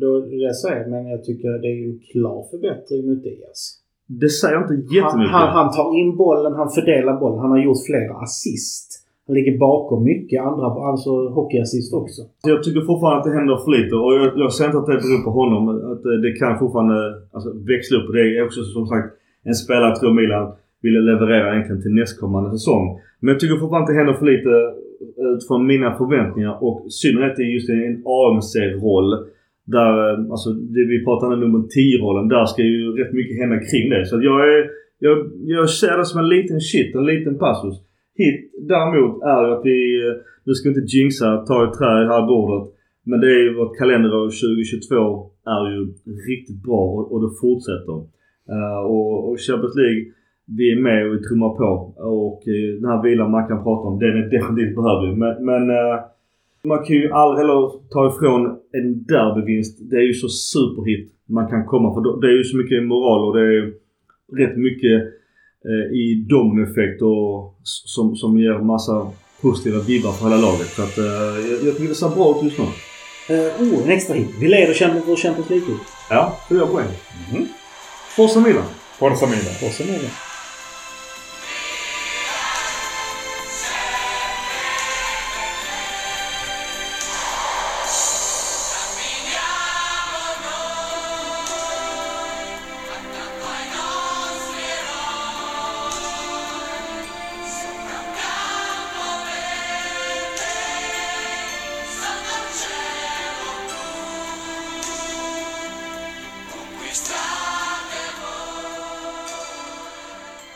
Då, 0.00 0.10
det 0.20 0.54
säger 0.54 0.86
men 0.92 1.02
jag 1.14 1.24
tycker 1.24 1.48
det 1.62 1.68
är 1.74 1.78
ju 1.82 1.86
en 1.92 2.00
klar 2.12 2.40
förbättring 2.50 3.02
mot 3.08 3.22
Diaz. 3.22 3.60
Det 4.22 4.28
säger 4.28 4.56
inte 4.62 4.74
Han, 4.74 4.94
jättemycket. 4.96 5.32
han, 5.32 5.48
han 5.58 5.68
tar 5.78 5.88
in 6.00 6.16
bollen, 6.16 6.52
han 6.60 6.70
fördelar 6.76 7.14
bollen. 7.22 7.38
Han 7.38 7.50
har 7.50 7.58
gjort 7.66 7.86
flera 7.86 8.14
assist. 8.26 8.88
Han 9.26 9.34
ligger 9.38 9.58
bakom 9.58 10.04
mycket 10.12 10.38
andra, 10.48 10.66
alltså 10.90 11.12
hockeyassist 11.28 11.94
också. 12.00 12.22
Jag 12.52 12.62
tycker 12.64 12.80
fortfarande 12.90 13.18
att 13.18 13.26
det 13.28 13.38
händer 13.38 13.56
för 13.64 13.70
lite 13.78 13.94
och 14.04 14.12
jag, 14.18 14.28
jag 14.44 14.52
ser 14.52 14.66
inte 14.66 14.78
att 14.78 14.90
det 14.92 15.02
beror 15.04 15.22
på 15.28 15.32
honom. 15.40 15.60
Att 15.92 16.02
det, 16.02 16.22
det 16.26 16.32
kan 16.40 16.58
fortfarande 16.58 16.98
alltså, 17.34 17.50
växla 17.72 17.94
upp. 17.98 18.08
Det 18.12 18.38
är 18.38 18.44
också 18.48 18.60
som 18.76 18.86
sagt 18.92 19.08
en 19.50 19.54
spelare 19.54 19.96
tror 19.96 20.12
Milan 20.20 20.46
ville 20.84 21.00
leverera 21.10 21.46
egentligen 21.52 21.82
till 21.82 21.94
nästkommande 22.00 22.50
säsong. 22.50 22.84
Men 23.20 23.28
jag 23.32 23.40
tycker 23.40 23.56
fortfarande 23.62 23.84
att 23.84 23.92
det 23.92 23.98
händer 24.00 24.14
för 24.20 24.26
lite 24.34 24.52
utifrån 25.34 25.66
mina 25.66 25.88
förväntningar 26.00 26.64
och 26.64 26.86
i 26.86 26.90
synnerhet 26.90 27.38
i 27.38 27.42
just 27.42 27.68
en 27.70 28.02
AMC-roll. 28.18 29.10
Där, 29.64 29.92
eh, 30.10 30.30
alltså 30.30 30.50
det 30.52 30.84
vi 30.92 31.04
pratar 31.04 31.26
om 31.26 31.40
nummer 31.40 31.58
10-rollen. 31.58 32.28
Där 32.28 32.44
ska 32.44 32.62
ju 32.62 32.92
rätt 33.00 33.12
mycket 33.12 33.38
hända 33.40 33.56
kring 33.68 33.90
det. 33.90 34.06
Så 34.06 34.16
att 34.16 34.24
jag 34.24 34.38
är, 34.54 34.70
jag, 34.98 35.16
jag 35.56 35.70
ser 35.70 35.98
det 35.98 36.04
som 36.04 36.20
en 36.20 36.28
liten 36.28 36.60
shit, 36.60 36.94
en 36.94 37.06
liten 37.06 37.38
passus. 37.38 37.76
Hit 38.20 38.50
däremot 38.72 39.22
är 39.22 39.46
ju 39.46 39.52
att 39.54 39.64
vi, 39.64 39.78
eh, 40.06 40.14
nu 40.44 40.54
ska 40.54 40.68
vi 40.68 40.74
inte 40.74 40.96
jinxa, 40.96 41.44
ta 41.48 41.56
i 41.66 41.70
trä 41.78 42.02
i 42.02 42.04
det 42.06 42.14
här 42.14 42.26
bordet. 42.26 42.72
Men 43.08 43.20
det 43.20 43.26
är 43.26 43.42
ju 43.44 43.54
vårt 43.54 43.78
kalenderår 43.78 44.26
2022 44.26 45.30
är 45.46 45.70
ju 45.74 45.80
riktigt 46.30 46.62
bra 46.62 46.82
och, 46.96 47.12
och 47.12 47.20
det 47.24 47.32
fortsätter. 47.40 47.96
Uh, 48.54 48.82
och, 48.92 49.28
och 49.28 49.36
Champions 49.46 49.76
League, 49.76 50.02
vi 50.46 50.72
är 50.72 50.80
med 50.80 51.10
och 51.10 51.22
trummar 51.22 51.48
på. 51.48 51.94
Och 51.96 52.42
uh, 52.48 52.80
den 52.80 52.90
här 52.90 53.02
vilan 53.02 53.30
man 53.30 53.48
kan 53.48 53.62
prata 53.62 53.88
om, 53.88 53.98
den 53.98 54.08
är 54.08 54.30
definitivt 54.30 54.76
behövlig. 54.76 55.18
Men, 55.18 55.44
men 55.44 55.70
uh, 55.70 55.96
man 56.64 56.84
kan 56.84 56.96
ju 56.96 57.12
aldrig 57.12 57.38
heller 57.40 57.60
ta 57.90 58.00
ifrån 58.12 58.42
en 58.72 59.04
derbyvinst. 59.04 59.90
Det 59.90 59.96
är 59.96 60.06
ju 60.10 60.14
så 60.14 60.28
superhit 60.28 61.12
man 61.26 61.48
kan 61.50 61.66
komma. 61.66 61.94
För 61.94 62.20
det 62.20 62.26
är 62.26 62.36
ju 62.38 62.44
så 62.44 62.56
mycket 62.56 62.82
moral 62.82 63.28
och 63.28 63.36
det 63.36 63.42
är 63.56 63.72
rätt 64.40 64.56
mycket 64.56 65.02
eh, 65.70 65.86
i 66.02 66.26
dominoeffekt 66.28 67.02
och 67.02 67.54
som, 67.62 68.16
som 68.16 68.38
ger 68.38 68.58
massa 68.58 69.10
positiva 69.42 69.78
vibbar 69.80 70.12
för 70.12 70.24
hela 70.28 70.40
laget. 70.40 70.66
Så 70.66 70.82
att, 70.82 70.98
eh, 70.98 71.04
jag, 71.50 71.58
jag 71.66 71.76
tycker 71.76 71.88
det 71.88 71.94
ser 71.94 72.16
bra 72.16 72.36
ut 72.36 72.44
just 72.44 72.58
nu. 72.58 72.64
Uh, 73.30 73.62
oh, 73.62 73.84
en 73.84 73.90
extra 73.90 74.14
hit. 74.14 74.28
Vi 74.40 74.48
leder 74.48 74.74
Champions, 74.74 75.08
vår 75.08 75.16
Champions 75.16 75.50
League. 75.50 75.66
Ja, 76.10 76.36
fyra 76.48 76.66
poäng. 76.66 76.88
Mm. 77.32 77.46
Forza 78.16 78.40
Milan. 78.40 78.64
Forza 78.98 79.26
Milan. 79.26 79.54
Forza 79.60 79.84
Milan. 79.84 80.10